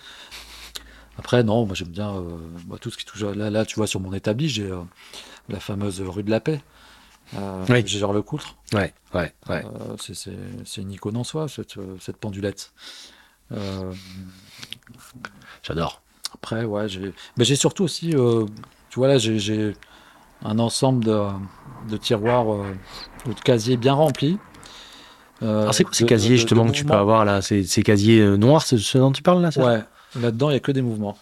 Après, 1.18 1.42
non, 1.42 1.66
moi 1.66 1.74
j'aime 1.74 1.88
bien 1.88 2.14
euh, 2.14 2.22
bah, 2.66 2.76
tout 2.80 2.90
ce 2.90 2.96
qui 2.96 3.04
touche. 3.04 3.20
Là, 3.22 3.50
là, 3.50 3.66
tu 3.66 3.74
vois, 3.76 3.86
sur 3.86 4.00
mon 4.00 4.14
établi, 4.14 4.48
j'ai 4.48 4.70
euh, 4.70 4.78
la 5.50 5.60
fameuse 5.60 6.00
rue 6.00 6.22
de 6.22 6.30
la 6.30 6.40
Paix. 6.40 6.62
Euh, 7.36 7.64
Oui. 7.68 7.86
Gégère 7.86 8.14
le 8.14 8.22
Coultre. 8.22 8.56
Ouais, 8.72 8.94
ouais, 9.12 9.34
ouais. 9.50 9.62
C'est- 9.98 10.80
une 10.80 10.92
icône 10.92 11.18
en 11.18 11.24
soi, 11.24 11.46
cette, 11.48 11.74
cette 12.00 12.16
pendulette. 12.16 12.72
Euh, 13.52 13.92
J'adore. 15.62 16.02
après, 16.34 16.64
ouais, 16.64 16.86
j'ai 16.88 17.56
surtout 17.56 17.84
aussi, 17.84 18.14
euh, 18.14 18.46
tu 18.90 18.98
vois, 18.98 19.08
là, 19.08 19.18
j'ai- 19.18 19.74
un 20.44 20.58
ensemble 20.60 21.04
de, 21.04 21.20
de 21.90 21.96
tiroirs 21.96 22.52
euh, 22.52 22.72
ou 23.26 23.34
de 23.34 23.40
casiers 23.40 23.76
bien 23.76 23.94
remplis. 23.94 24.38
Euh, 25.42 25.62
Alors, 25.62 25.74
c'est 25.74 25.82
quoi 25.84 25.92
ces 25.94 26.06
casiers 26.06 26.36
justement 26.36 26.66
que 26.66 26.72
tu 26.72 26.84
peux 26.84 26.94
avoir 26.94 27.24
là? 27.24 27.42
Ces 27.42 27.82
casiers 27.82 28.20
euh, 28.20 28.36
noirs, 28.36 28.62
c'est 28.62 28.78
ce 28.78 28.98
dont 28.98 29.10
tu 29.12 29.22
parles 29.22 29.42
là 29.42 29.50
Ouais, 29.56 29.82
là-dedans, 30.14 30.50
il 30.50 30.52
n'y 30.52 30.56
a 30.58 30.60
que 30.60 30.70
des 30.72 30.82
mouvements. 30.82 31.18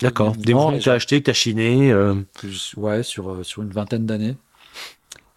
D'accord. 0.00 0.34
des 0.36 0.54
mouvements 0.54 0.72
que 0.78 0.82
tu 0.82 0.88
as 0.88 0.94
achetés, 0.94 1.18
que 1.20 1.24
tu 1.24 1.30
as 1.30 1.34
chinés. 1.34 1.90
euh, 1.92 2.14
ouais, 2.76 3.02
sur, 3.02 3.30
euh, 3.30 3.42
sur 3.42 3.62
une 3.62 3.70
vingtaine 3.70 4.06
d'années. 4.06 4.36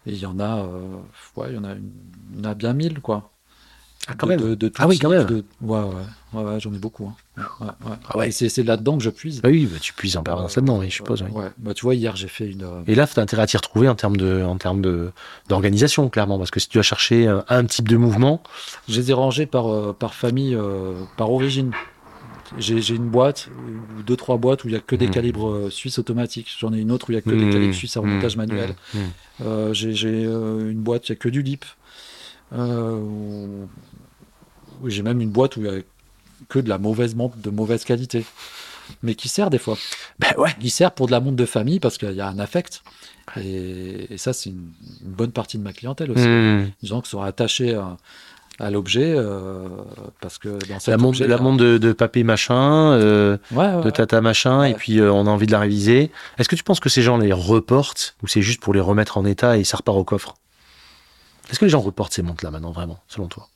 Et 0.06 0.12
il 0.12 0.18
y 0.18 0.26
en 0.26 0.38
a, 0.38 0.58
euh, 0.58 0.96
ouais, 1.36 1.48
il 1.50 1.54
y 1.56 1.58
en 1.58 1.64
a, 1.64 1.72
une- 1.72 1.92
il 2.34 2.38
y 2.38 2.46
en 2.46 2.50
a 2.50 2.54
bien 2.54 2.72
mille, 2.72 3.00
quoi. 3.00 3.30
Ah, 4.08 4.14
quand 4.16 4.26
De- 4.26 4.36
même. 4.36 4.54
de- 4.54 4.72
Ah 4.78 4.86
oui, 4.86 4.98
quand 4.98 5.08
même. 5.08 5.24
de- 5.26 5.44
ouais, 5.62 5.80
ouais, 6.34 6.42
ouais, 6.42 6.60
j'en 6.60 6.72
ai 6.74 6.78
beaucoup. 6.78 7.06
hein. 7.06 7.14
Ah 8.06 8.16
ouais. 8.18 8.28
Et 8.28 8.32
c'est 8.32 8.62
là-dedans 8.62 8.96
que 8.98 9.02
je 9.02 9.10
puise. 9.10 9.40
Bah 9.40 9.48
oui, 9.50 9.66
bah, 9.66 9.78
tu 9.80 9.92
puises 9.92 10.16
en 10.16 10.22
permanence 10.22 10.56
là-dedans, 10.56 10.78
oui, 10.78 10.90
je 10.90 10.96
suppose. 10.96 11.22
oui. 11.22 11.30
Ouais, 11.32 11.50
bah, 11.58 11.74
tu 11.74 11.82
vois, 11.84 11.94
hier, 11.94 12.14
j'ai 12.16 12.28
fait 12.28 12.50
une. 12.50 12.62
euh, 12.62 12.82
Et 12.86 12.94
là, 12.94 13.06
tu 13.06 13.18
as 13.18 13.22
intérêt 13.22 13.42
à 13.42 13.46
t'y 13.46 13.56
retrouver 13.56 13.88
en 13.88 13.94
termes 13.94 14.16
de, 14.16 14.42
en 14.42 14.56
termes 14.56 14.82
de, 14.82 15.10
d'organisation, 15.48 16.08
clairement, 16.10 16.38
parce 16.38 16.50
que 16.50 16.60
si 16.60 16.68
tu 16.68 16.78
vas 16.78 16.82
chercher 16.82 17.26
un, 17.26 17.44
un 17.48 17.64
type 17.64 17.88
de 17.88 17.96
mouvement, 17.96 18.42
Je 18.88 19.00
les 19.00 19.10
ai 19.10 19.14
rangés 19.14 19.46
par, 19.46 19.68
euh, 19.72 19.92
par 19.92 20.14
famille, 20.14 20.54
euh, 20.54 21.04
par 21.16 21.30
origine. 21.30 21.72
J'ai 22.56 22.80
j'ai 22.82 22.94
une 22.96 23.08
boîte, 23.08 23.48
ou 23.98 24.02
deux, 24.02 24.16
trois 24.16 24.36
boîtes 24.36 24.64
où 24.64 24.68
il 24.68 24.72
n'y 24.72 24.76
a 24.76 24.80
que 24.80 24.94
des 24.96 25.06
Mhm. 25.06 25.12
calibres 25.12 25.48
euh, 25.50 25.70
suisses 25.70 25.98
automatiques. 25.98 26.54
J'en 26.60 26.72
ai 26.74 26.78
une 26.78 26.92
autre 26.92 27.08
où 27.08 27.12
il 27.12 27.14
n'y 27.14 27.18
a 27.18 27.22
que 27.22 27.30
Mmh, 27.30 27.38
des 27.38 27.50
calibres 27.50 27.74
suisses 27.74 27.96
à 27.96 28.00
mmh, 28.00 28.04
remontage 28.04 28.36
manuel. 28.36 28.74
mmh, 28.92 28.98
mmh. 28.98 29.02
Euh, 29.46 29.72
J'ai 29.74 29.94
j'ai, 29.94 30.24
euh, 30.26 30.70
une 30.70 30.80
boîte 30.80 31.02
où 31.04 31.06
il 31.08 31.12
n'y 31.14 31.18
a 31.18 31.20
que 31.20 31.28
du 31.30 31.42
lip. 31.42 31.64
Euh, 32.52 33.64
J'ai 34.86 35.02
même 35.02 35.20
une 35.20 35.30
boîte 35.30 35.56
où 35.56 35.60
il 35.60 35.70
n'y 35.70 35.78
a 35.78 35.80
que 36.48 36.58
de 36.58 36.68
la 36.68 36.78
mauvaise 36.78 37.14
montre 37.14 37.36
de 37.38 37.50
mauvaise 37.50 37.84
qualité. 37.84 38.24
Mais 39.02 39.14
qui 39.14 39.28
sert 39.28 39.48
des 39.48 39.58
fois. 39.58 39.78
Ben 40.18 40.34
ouais. 40.36 40.54
Qui 40.60 40.68
sert 40.68 40.92
pour 40.92 41.06
de 41.06 41.12
la 41.12 41.20
montre 41.20 41.36
de 41.36 41.46
famille 41.46 41.80
parce 41.80 41.96
qu'il 41.96 42.12
y 42.12 42.20
a 42.20 42.28
un 42.28 42.38
affect. 42.38 42.82
Et, 43.40 44.12
et 44.12 44.18
ça, 44.18 44.34
c'est 44.34 44.50
une, 44.50 44.68
une 45.02 45.12
bonne 45.12 45.32
partie 45.32 45.56
de 45.56 45.62
ma 45.62 45.72
clientèle 45.72 46.10
aussi. 46.10 46.26
Mmh. 46.26 46.70
Des 46.82 46.88
gens 46.88 47.00
qui 47.00 47.08
sont 47.08 47.22
attachés 47.22 47.74
à, 47.74 47.96
à 48.60 48.70
l'objet 48.70 49.14
euh, 49.16 49.66
parce 50.20 50.36
que 50.38 50.48
dans 50.48 50.78
La 50.86 50.96
montre, 50.98 51.20
objet, 51.20 51.26
la 51.26 51.38
montre 51.38 51.64
de, 51.64 51.78
de 51.78 51.92
papé 51.92 52.24
machin, 52.24 52.92
euh, 52.92 53.38
Ouais, 53.52 53.72
ouais, 53.74 53.82
de 53.82 53.90
tata 53.90 54.20
machin, 54.20 54.64
et 54.64 54.74
puis 54.74 55.00
euh, 55.00 55.10
on 55.10 55.26
a 55.26 55.30
envie 55.30 55.46
de 55.46 55.52
la 55.52 55.60
réviser. 55.60 56.10
Est-ce 56.38 56.48
que 56.48 56.56
tu 56.56 56.62
penses 56.62 56.80
que 56.80 56.90
ces 56.90 57.02
gens 57.02 57.16
les 57.16 57.32
reportent 57.32 58.16
ou 58.22 58.28
c'est 58.28 58.42
juste 58.42 58.60
pour 58.60 58.74
les 58.74 58.80
remettre 58.80 59.16
en 59.16 59.24
état 59.24 59.56
et 59.56 59.64
ça 59.64 59.78
repart 59.78 59.96
au 59.96 60.04
coffre? 60.04 60.34
Est-ce 61.50 61.58
que 61.58 61.64
les 61.64 61.70
gens 61.70 61.80
reportent 61.80 62.12
ces 62.12 62.22
montres-là 62.22 62.50
maintenant, 62.50 62.72
vraiment, 62.72 62.98
selon 63.08 63.28
toi? 63.28 63.48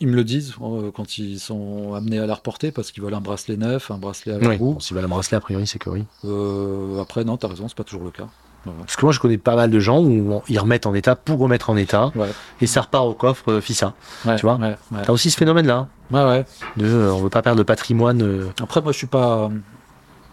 Ils 0.00 0.06
me 0.08 0.14
le 0.14 0.22
disent 0.24 0.54
euh, 0.62 0.90
quand 0.92 1.18
ils 1.18 1.40
sont 1.40 1.94
amenés 1.94 2.18
à 2.20 2.26
la 2.26 2.34
reporter 2.34 2.70
parce 2.70 2.92
qu'ils 2.92 3.02
veulent 3.02 3.14
un 3.14 3.20
bracelet 3.20 3.56
neuf, 3.56 3.90
un 3.90 3.98
bracelet 3.98 4.34
à 4.34 4.38
la 4.38 4.48
Oui. 4.48 4.56
roue. 4.56 4.74
Bon, 4.74 4.80
S'ils 4.80 4.94
veulent 4.94 5.02
la 5.02 5.08
bracelet, 5.08 5.36
a 5.36 5.40
priori, 5.40 5.66
c'est 5.66 5.78
que 5.80 5.90
oui. 5.90 6.04
Euh, 6.24 7.00
après, 7.00 7.24
non, 7.24 7.36
t'as 7.36 7.48
raison, 7.48 7.66
c'est 7.68 7.76
pas 7.76 7.84
toujours 7.84 8.04
le 8.04 8.10
cas. 8.12 8.28
Ouais, 8.66 8.72
Parce 8.80 8.96
que 8.96 9.04
moi, 9.06 9.12
je 9.12 9.18
connais 9.20 9.38
pas 9.38 9.56
mal 9.56 9.70
de 9.70 9.78
gens 9.80 10.00
où 10.02 10.42
ils 10.48 10.58
remettent 10.58 10.86
en 10.86 10.94
état 10.94 11.16
pour 11.16 11.38
remettre 11.38 11.70
en 11.70 11.76
état, 11.76 12.12
ouais. 12.16 12.28
et 12.60 12.66
ça 12.66 12.82
repart 12.82 13.06
au 13.06 13.14
coffre, 13.14 13.50
euh. 13.50 13.60
Ouais, 14.24 14.36
Tu 14.36 14.42
vois 14.42 14.56
ouais, 14.56 14.76
ouais. 14.92 15.02
T'as 15.04 15.12
aussi 15.12 15.30
ce 15.30 15.36
phénomène-là, 15.36 15.88
Ouais, 16.10 16.24
ouais. 16.24 16.44
de 16.76 16.86
euh, 16.86 17.12
on 17.12 17.18
veut 17.18 17.30
pas 17.30 17.42
perdre 17.42 17.58
le 17.58 17.64
patrimoine. 17.64 18.22
euh, 18.22 18.48
Après, 18.60 18.80
moi, 18.82 18.92
je 18.92 18.98
suis 18.98 19.06
pas, 19.06 19.48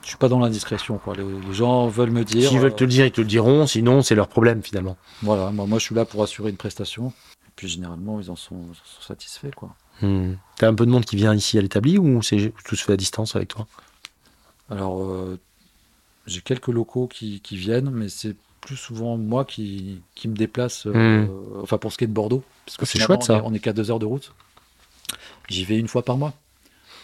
je 0.04 0.08
suis 0.10 0.18
pas 0.18 0.28
dans 0.30 0.40
l'indiscrétion. 0.40 0.98
Quoi. 0.98 1.16
Les, 1.16 1.24
les 1.24 1.54
gens 1.54 1.88
veulent 1.88 2.12
me 2.12 2.24
dire. 2.24 2.50
S'ils 2.50 2.60
veulent 2.60 2.76
te 2.76 2.84
le 2.84 2.90
dire, 2.90 3.06
ils 3.06 3.12
te 3.12 3.22
le 3.22 3.28
diront, 3.28 3.66
sinon 3.68 4.02
c'est 4.02 4.16
leur 4.16 4.28
problème 4.28 4.62
finalement. 4.64 4.98
Voilà, 5.24 5.52
moi, 5.52 5.66
moi, 5.68 5.78
je 5.80 5.84
suis 5.86 5.96
là 5.96 6.06
pour 6.06 6.22
assurer 6.24 6.50
une 6.50 6.58
prestation. 6.58 7.14
Puis, 7.56 7.68
généralement, 7.68 8.20
ils 8.20 8.30
en 8.30 8.36
sont, 8.36 8.66
satisfaits, 9.02 9.52
quoi. 9.56 9.76
Hmm. 10.02 10.34
T'as 10.58 10.68
un 10.68 10.76
peu 10.76 10.86
de 10.86 10.92
monde 10.92 11.06
qui 11.06 11.16
vient 11.16 11.34
ici 11.34 11.58
à 11.58 11.62
l'établi 11.62 11.98
ou 11.98 12.22
c'est 12.22 12.54
tout 12.66 12.76
se 12.76 12.84
fait 12.84 12.94
à 12.94 12.98
distance 12.98 13.36
avec 13.36 13.48
toi? 13.48 13.66
Alors, 14.70 15.04
euh, 15.04 15.40
j'ai 16.28 16.42
quelques 16.42 16.68
locaux 16.68 17.08
qui, 17.08 17.40
qui 17.40 17.56
viennent, 17.56 17.90
mais 17.90 18.10
c'est 18.10 18.36
plus 18.62 18.76
souvent 18.76 19.16
moi 19.16 19.46
qui, 19.46 20.02
qui 20.16 20.28
me 20.28 20.36
déplace, 20.36 20.88
euh, 20.88 21.28
enfin 21.62 21.78
pour 21.78 21.94
ce 21.94 21.98
qui 21.98 22.04
est 22.04 22.08
de 22.08 22.14
Bordeaux. 22.14 22.44
Parce 22.66 22.78
que 22.78 22.86
C'est 22.86 23.00
chouette, 23.00 23.24
ça. 23.24 23.42
On 23.46 23.54
est, 23.54 23.58
est 23.58 23.60
qu'à 23.60 23.74
deux 23.74 23.92
heures 23.92 24.00
de 24.00 24.06
route. 24.06 24.34
J'y 25.48 25.64
vais 25.64 25.78
une 25.78 25.88
fois 25.88 26.04
par 26.04 26.18
mois. 26.18 26.34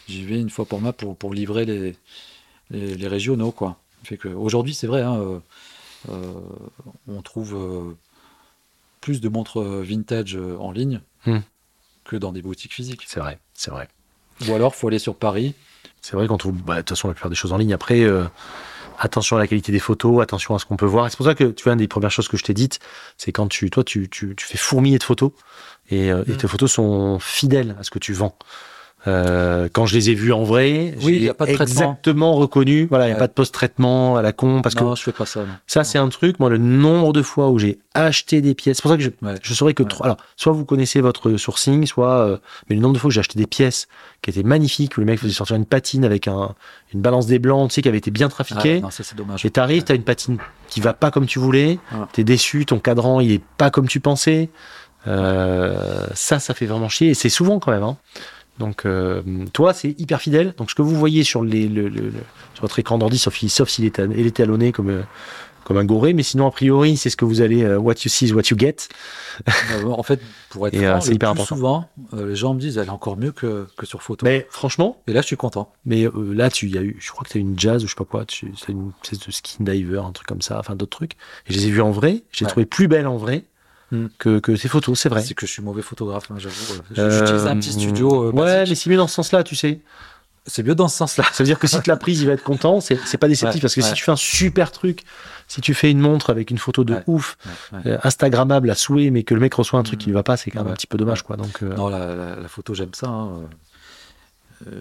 J'y 0.10 0.26
vais 0.26 0.40
une 0.40 0.50
fois 0.50 0.66
par 0.66 0.80
mois 0.80 0.92
pour, 0.92 1.16
pour 1.16 1.34
livrer 1.34 1.66
les, 1.66 1.96
les, 2.72 2.96
les 2.96 3.08
régionaux, 3.08 3.52
quoi. 3.52 3.78
Fait 4.04 4.18
que 4.18 4.28
aujourd'hui, 4.28 4.74
c'est 4.74 4.88
vrai, 4.88 5.04
hein, 5.04 5.42
euh, 6.10 6.34
on 7.08 7.22
trouve 7.22 7.96
plus 9.02 9.20
de 9.22 9.30
montres 9.30 9.62
vintage 9.62 10.36
euh, 10.38 10.56
en 10.60 10.72
ligne 10.72 11.02
Hmm. 11.26 11.40
que 12.06 12.16
dans 12.16 12.32
des 12.32 12.42
boutiques 12.42 12.74
physiques. 12.74 13.04
C'est 13.08 13.20
vrai, 13.20 13.38
c'est 13.54 13.70
vrai. 13.72 13.88
Ou 14.48 14.54
alors, 14.56 14.74
faut 14.76 14.88
aller 14.88 14.98
sur 15.00 15.16
Paris. 15.16 15.54
C'est 16.02 16.16
vrai 16.16 16.26
qu'on 16.28 16.38
trouve, 16.38 16.54
bah, 16.64 16.76
de 16.78 16.80
toute 16.82 16.90
façon, 16.90 17.08
la 17.10 17.14
plupart 17.14 17.30
des 17.30 17.36
choses 17.36 17.54
en 17.54 17.58
ligne. 17.58 17.74
Après, 17.74 18.02
euh, 18.02 18.24
attention 18.98 19.36
à 19.36 19.40
la 19.40 19.46
qualité 19.48 19.72
des 19.72 19.80
photos, 19.80 20.22
attention 20.24 20.56
à 20.56 20.60
ce 20.60 20.66
qu'on 20.66 20.78
peut 20.78 20.88
voir. 20.88 21.10
C'est 21.12 21.18
pour 21.18 21.26
ça 21.28 21.36
que, 21.36 21.44
tu 21.44 21.64
vois, 21.64 21.74
une 21.74 21.80
des 21.80 21.88
premières 21.88 22.10
choses 22.10 22.28
que 22.28 22.38
je 22.38 22.44
t'ai 22.44 22.56
dites, 22.56 22.80
c'est 23.18 23.32
quand 23.32 23.48
tu, 23.48 23.70
toi, 23.70 23.84
tu, 23.84 24.10
tu, 24.10 24.36
tu 24.36 24.46
fais 24.48 24.58
fourmiller 24.58 24.98
de 24.98 25.04
photos 25.04 25.32
et, 25.92 26.12
euh, 26.12 26.24
et 26.28 26.32
Mm. 26.34 26.38
tes 26.38 26.48
photos 26.48 26.72
sont 26.72 27.20
fidèles 27.20 27.76
à 27.80 27.84
ce 27.84 27.92
que 27.92 28.00
tu 28.00 28.14
vends. 28.14 28.36
Euh, 29.08 29.68
quand 29.74 29.88
je 29.88 29.96
les 29.96 30.12
ai 30.12 30.14
vues 30.14 30.32
en 30.32 30.44
vrai, 30.44 30.94
Oui, 31.02 31.16
j'ai 31.16 31.26
y 31.26 31.30
a 31.30 31.34
pas 31.34 31.48
de 31.48 31.54
traitement. 31.56 31.74
exactement 31.74 32.34
reconnu. 32.34 32.86
Voilà, 32.88 33.06
il 33.06 33.08
n'y 33.08 33.12
a 33.14 33.16
Ouais. 33.16 33.20
pas 33.20 33.28
de 33.28 33.34
post-traitement 33.34 34.16
à 34.16 34.22
la 34.22 34.32
con 34.32 34.62
parce 34.62 34.76
que 34.76 34.84
non, 34.84 34.94
je 34.94 35.02
fais 35.02 35.12
pas 35.12 35.26
ça. 35.26 35.40
non. 35.40 35.48
Ça, 35.66 35.84
c'est 35.84 35.98
un 35.98 36.08
truc, 36.10 36.40
moi, 36.40 36.52
le 36.52 36.60
nombre 36.60 37.12
de 37.12 37.24
fois 37.24 37.50
où 37.50 37.58
j'ai 37.58 37.80
acheté 37.96 38.42
des 38.42 38.54
pièces. 38.54 38.78
C'est 38.78 38.82
pour 38.84 38.92
ça 38.92 38.98
que 38.98 39.04
je, 39.04 39.10
Ouais. 39.24 39.34
je 39.42 39.54
saurais 39.56 39.74
que 39.74 39.82
Ouais. 39.82 39.90
trois. 39.90 40.06
Alors, 40.06 40.18
soit 40.36 40.54
vous 40.54 40.66
connaissez 40.66 41.02
votre 41.02 41.36
sourcing, 41.38 41.88
soit. 41.88 42.12
euh, 42.12 42.38
mais 42.70 42.76
le 42.76 42.82
nombre 42.82 42.94
de 42.94 43.00
fois 43.00 43.08
où 43.08 43.12
j'ai 43.12 43.22
acheté 43.22 43.40
des 43.40 43.48
pièces 43.48 43.88
qui 44.22 44.30
étaient 44.30 44.44
magnifiques, 44.44 44.96
où 44.98 45.00
le 45.00 45.08
mec 45.08 45.20
faisait 45.20 45.34
sortir 45.34 45.56
une 45.56 45.66
patine 45.66 46.06
avec 46.06 46.28
un, 46.28 46.54
une 46.94 47.02
balance 47.02 47.26
des 47.26 47.40
blancs, 47.40 47.70
tu 47.70 47.76
sais, 47.76 47.82
qui 47.82 47.88
avait 47.90 47.98
été 47.98 48.12
bien 48.12 48.28
Ah, 48.28 48.30
trafiquée. 48.30 48.82
non, 48.82 48.92
ça 48.92 49.04
c'est 49.04 49.16
dommage. 49.18 49.44
et 49.46 49.50
t'arrives, 49.50 49.84
t'as 49.84 49.96
une 49.96 50.04
patine 50.04 50.38
qui 50.68 50.80
va 50.80 50.94
pas 50.94 51.10
comme 51.10 51.26
tu 51.26 51.40
voulais, 51.40 51.80
t'es 52.14 52.24
déçu, 52.24 52.68
ton 52.68 52.78
cadran, 52.78 53.20
il 53.20 53.32
est 53.32 53.42
pas 53.58 53.72
comme 53.72 53.88
tu 53.88 54.00
pensais. 54.00 54.50
Euh, 55.08 56.06
ça, 56.14 56.40
ça 56.40 56.54
fait 56.54 56.66
vraiment 56.68 56.90
chier. 56.90 57.10
Et 57.10 57.14
c'est 57.14 57.30
souvent 57.30 57.60
quand 57.60 57.72
même. 57.72 57.84
Hein. 57.84 57.98
Donc, 58.62 58.86
euh, 58.86 59.22
toi, 59.54 59.74
c'est 59.74 60.00
hyper 60.00 60.22
fidèle. 60.22 60.54
Donc, 60.58 60.70
ce 60.70 60.76
que 60.76 60.82
vous 60.84 60.96
voyez 60.96 61.24
sur, 61.24 61.44
les, 61.44 61.68
le, 61.68 61.90
le- 61.90 62.10
le- 62.10 62.24
sur 62.54 62.62
votre 62.62 62.78
écran 62.80 62.98
d'ordi, 62.98 63.18
sauf, 63.18 63.38
sauf 63.48 63.70
s'il 63.70 63.86
est, 63.86 64.00
il 64.16 64.28
est 64.28 64.36
talonné 64.38 64.72
comme, 64.72 64.90
euh, 64.90 65.02
comme 65.64 65.78
un 65.78 65.86
goré, 65.86 66.14
mais 66.14 66.24
sinon, 66.24 66.48
a 66.48 66.52
priori, 66.52 66.98
c'est 66.98 67.10
ce 67.10 67.18
que 67.18 67.26
vous 67.26 67.42
allez. 67.42 67.64
euh, 67.64 67.78
what 67.78 67.94
you 68.04 68.10
see 68.10 68.26
is 68.28 68.34
what 68.34 68.44
you 68.52 68.58
get. 68.58 68.76
Euh, 69.48 69.86
en 69.86 70.04
fait, 70.04 70.20
pour 70.50 70.68
être 70.68 70.76
euh, 70.76 70.92
franc, 70.92 71.02
c'est 71.02 71.14
hyper 71.14 71.30
plus 71.32 71.42
important. 71.42 71.56
souvent, 71.56 71.90
euh, 72.14 72.30
les 72.30 72.36
gens 72.36 72.54
me 72.54 72.60
disent 72.60 72.78
elle 72.78 72.88
est 72.88 72.90
encore 72.90 73.18
mieux 73.18 73.32
que, 73.32 73.68
que 73.78 73.86
sur 73.86 74.02
photo. 74.04 74.26
Mais 74.26 74.48
franchement, 74.50 75.02
Et 75.08 75.14
là, 75.14 75.22
je 75.22 75.28
suis 75.28 75.38
content. 75.38 75.72
mais 75.86 76.08
là, 76.34 76.50
tu, 76.50 76.68
y 76.70 76.78
a 76.78 76.82
eu, 76.82 76.98
je 77.00 77.12
crois 77.12 77.24
que 77.24 77.30
tu 77.30 77.38
as 77.38 77.42
une 77.42 77.58
jazz 77.58 77.84
ou 77.84 77.88
je 77.88 77.92
sais 77.94 77.98
pas 77.98 78.06
quoi, 78.06 78.26
tu, 78.26 78.52
c'est 78.58 78.72
une 78.72 78.92
espèce 79.04 79.20
de 79.26 79.32
skin 79.32 79.64
diver, 79.64 80.02
un 80.06 80.12
truc 80.12 80.28
comme 80.28 80.42
ça, 80.42 80.60
enfin 80.60 80.76
d'autres 80.76 80.98
trucs. 80.98 81.14
Et 81.48 81.54
je 81.54 81.58
les 81.60 81.68
ai 81.68 81.72
vus 81.72 81.82
en 81.82 81.92
vrai, 81.92 82.24
j'ai 82.32 82.46
Ouais. 82.46 82.52
trouvé 82.52 82.66
plus 82.66 82.88
belles 82.88 83.08
en 83.08 83.18
vrai 83.18 83.46
Hmm. 83.92 84.08
que, 84.18 84.40
que 84.40 84.56
ces 84.56 84.68
photos, 84.70 84.98
c'est 85.00 85.10
vrai. 85.10 85.22
C'est 85.22 85.34
que 85.34 85.46
je 85.46 85.52
suis 85.52 85.62
mauvais 85.62 85.82
photographe, 85.82 86.32
hein, 86.32 86.36
j'avoue. 86.38 86.82
Euh, 86.98 87.20
J'utilise 87.20 87.46
un 87.46 87.58
petit 87.58 87.72
studio. 87.74 88.30
euh, 88.30 88.32
ouais, 88.32 88.64
mais 88.68 88.76
c'est 88.76 88.90
mieux 88.90 88.98
dans 88.98 89.08
ce 89.08 89.16
sens-là, 89.16 89.44
tu 89.44 89.56
sais. 89.56 89.82
c'est 90.48 90.64
mieux 90.64 90.76
dans 90.76 90.88
ce 90.88 90.98
sens-là. 90.98 91.26
Ça 91.34 91.44
veut 91.44 91.46
dire 91.48 91.60
que 91.60 91.68
si 91.68 91.80
tu 91.82 91.90
l'as 91.90 91.98
prise, 91.98 92.22
il 92.22 92.28
va 92.28 92.34
être 92.34 92.44
content. 92.44 92.80
C'est 92.82 92.96
pas 93.18 93.28
déceptif 93.28 93.56
Ouais, 93.58 93.62
parce 93.62 93.76
que 93.76 93.82
si 93.82 93.94
tu 93.94 94.04
fais 94.04 94.12
un 94.12 94.16
super 94.16 94.72
truc, 94.72 95.04
si 95.48 95.60
tu 95.62 95.74
fais 95.74 95.92
une 95.92 96.00
montre 96.00 96.30
avec 96.30 96.50
une 96.52 96.58
photo 96.58 96.84
de 96.86 96.94
Ouais, 96.96 97.04
ouf, 97.08 97.38
euh, 97.86 97.98
Instagrammable 98.04 98.70
à 98.70 98.76
souhait, 98.76 99.10
mais 99.10 99.24
que 99.24 99.34
le 99.34 99.42
mec 99.42 99.54
reçoit 99.54 99.80
un 99.80 99.84
truc 99.84 100.00
Mhm. 100.00 100.04
qui 100.04 100.10
ne 100.10 100.14
va 100.16 100.24
pas, 100.24 100.38
c'est 100.38 100.52
quand 100.52 100.64
même 100.64 100.72
un 100.72 100.76
petit 100.76 100.88
peu 100.88 100.98
dommage, 100.98 101.24
quoi. 101.24 101.36
Donc, 101.36 101.62
euh, 101.62 101.76
Non, 101.76 101.90
la, 101.90 102.16
la- 102.16 102.36
la 102.38 102.48
photo, 102.48 102.74
j'aime 102.74 102.94
ça. 102.94 103.08
hein. 103.10 103.42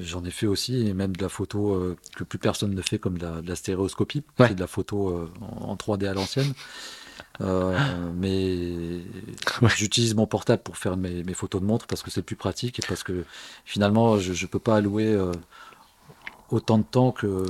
J'en 0.03 0.23
ai 0.27 0.31
fait 0.31 0.47
aussi, 0.47 0.87
et 0.89 0.93
même 0.93 1.17
de 1.17 1.23
la 1.23 1.31
photo 1.31 1.73
euh, 1.73 1.97
que 2.15 2.23
plus 2.23 2.39
personne 2.39 2.75
ne 2.75 2.83
fait, 2.83 2.99
comme 2.99 3.17
de 3.17 3.25
la, 3.25 3.41
de 3.41 3.49
la 3.49 3.57
stéréoscopie. 3.57 4.23
De 4.39 4.61
la 4.61 4.67
photo 4.67 5.31
en, 5.41 5.71
en 5.71 5.77
3D 5.77 6.07
à 6.07 6.13
l'ancienne. 6.13 6.53
Euh, 7.41 7.77
mais 8.15 9.01
Ouais. 9.63 9.69
j'utilise 9.77 10.15
mon 10.15 10.27
portable 10.27 10.63
pour 10.63 10.77
faire 10.77 10.97
mes, 10.97 11.23
mes 11.23 11.35
photos 11.35 11.61
de 11.61 11.67
montre 11.67 11.87
parce 11.87 12.03
que 12.03 12.11
c'est 12.11 12.23
plus 12.23 12.37
pratique 12.37 12.79
et 12.79 12.83
parce 12.87 13.03
que 13.03 13.25
finalement, 13.65 14.19
je 14.19 14.33
ne 14.33 14.47
peux 14.49 14.59
pas 14.59 14.77
allouer 14.77 15.07
euh, 15.09 15.33
autant 16.51 16.79
de 16.79 16.83
temps 16.85 17.13
que, 17.13 17.45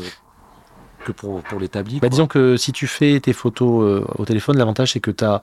que 1.04 1.12
pour, 1.12 1.42
pour 1.42 1.58
l'établi. 1.60 2.00
Bah, 2.00 2.08
disons 2.08 2.26
que 2.26 2.56
si 2.56 2.72
tu 2.72 2.86
fais 2.86 3.18
tes 3.20 3.32
photos 3.32 3.82
euh, 3.84 4.04
au 4.16 4.24
téléphone, 4.24 4.56
l'avantage 4.58 4.92
c'est 4.92 5.00
que 5.00 5.10
tu 5.10 5.24
as 5.24 5.42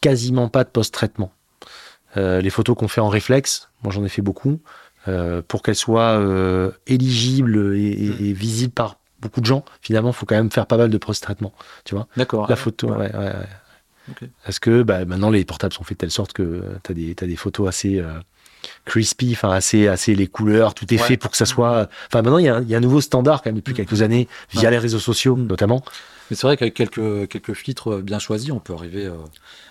quasiment 0.00 0.48
pas 0.48 0.64
de 0.64 0.68
post-traitement. 0.70 1.32
Les 2.16 2.50
photos 2.50 2.76
qu'on 2.76 2.88
fait 2.88 3.00
en 3.00 3.08
réflexe, 3.08 3.68
moi 3.84 3.92
j'en 3.92 4.04
ai 4.04 4.08
fait 4.08 4.22
beaucoup, 4.22 4.58
pour 5.46 5.62
qu'elles 5.62 5.76
soient 5.76 6.20
éligibles 6.88 7.76
et, 7.76 7.80
et- 7.90 8.28
et 8.28 8.32
visibles 8.32 8.72
par 8.72 8.96
beaucoup 9.20 9.40
de 9.40 9.46
gens, 9.46 9.64
finalement, 9.82 10.10
il 10.10 10.14
faut 10.14 10.26
quand 10.26 10.34
même 10.34 10.50
faire 10.50 10.66
pas 10.66 10.76
mal 10.76 10.90
de 10.90 10.98
post-traitement. 10.98 11.52
Tu 11.84 11.94
vois 11.94 12.08
D'accord. 12.16 12.48
La 12.48 12.56
photo, 12.56 12.88
ouais. 12.88 13.14
ouais, 13.14 13.32
Parce 14.44 14.58
que 14.58 14.82
bah, 14.82 15.04
maintenant 15.04 15.30
les 15.30 15.44
portables 15.44 15.72
sont 15.74 15.84
faits 15.84 15.96
de 15.96 16.00
telle 16.00 16.10
sorte 16.10 16.32
que 16.32 16.62
tu 16.84 16.92
as 16.92 16.94
des, 16.94 17.14
t'as 17.14 17.26
des 17.26 17.36
photos 17.36 17.68
assez 17.68 17.98
euh, 17.98 18.12
crispy, 18.84 19.32
enfin 19.32 19.50
assez, 19.50 19.86
assez 19.88 20.14
les 20.14 20.26
couleurs, 20.26 20.74
tout 20.74 20.86
est 20.92 20.98
Ouais. 21.00 21.02
fait 21.06 21.16
pour 21.16 21.30
que 21.30 21.36
ça 21.36 21.46
soit. 21.46 21.88
Enfin 22.08 22.22
maintenant 22.22 22.38
il 22.38 22.44
y, 22.46 22.48
a 22.48 22.56
un- 22.56 22.62
il 22.62 22.68
y 22.68 22.74
a 22.74 22.78
un 22.78 22.80
nouveau 22.82 23.00
standard 23.00 23.42
quand 23.42 23.50
même 23.50 23.56
depuis 23.56 23.72
Mm. 23.72 23.76
quelques 23.76 24.02
années 24.02 24.28
via 24.50 24.62
Ouais. 24.64 24.70
les 24.72 24.78
réseaux 24.78 24.98
sociaux 24.98 25.36
Mm. 25.36 25.46
notamment. 25.46 25.82
Mais 26.30 26.36
c'est 26.36 26.46
vrai 26.46 26.56
qu'avec 26.58 26.74
quelques, 26.74 27.28
quelques 27.28 27.54
filtres 27.54 28.02
bien 28.02 28.18
choisis, 28.18 28.50
on 28.50 28.60
peut 28.60 28.74
arriver 28.74 29.06
euh, 29.06 29.14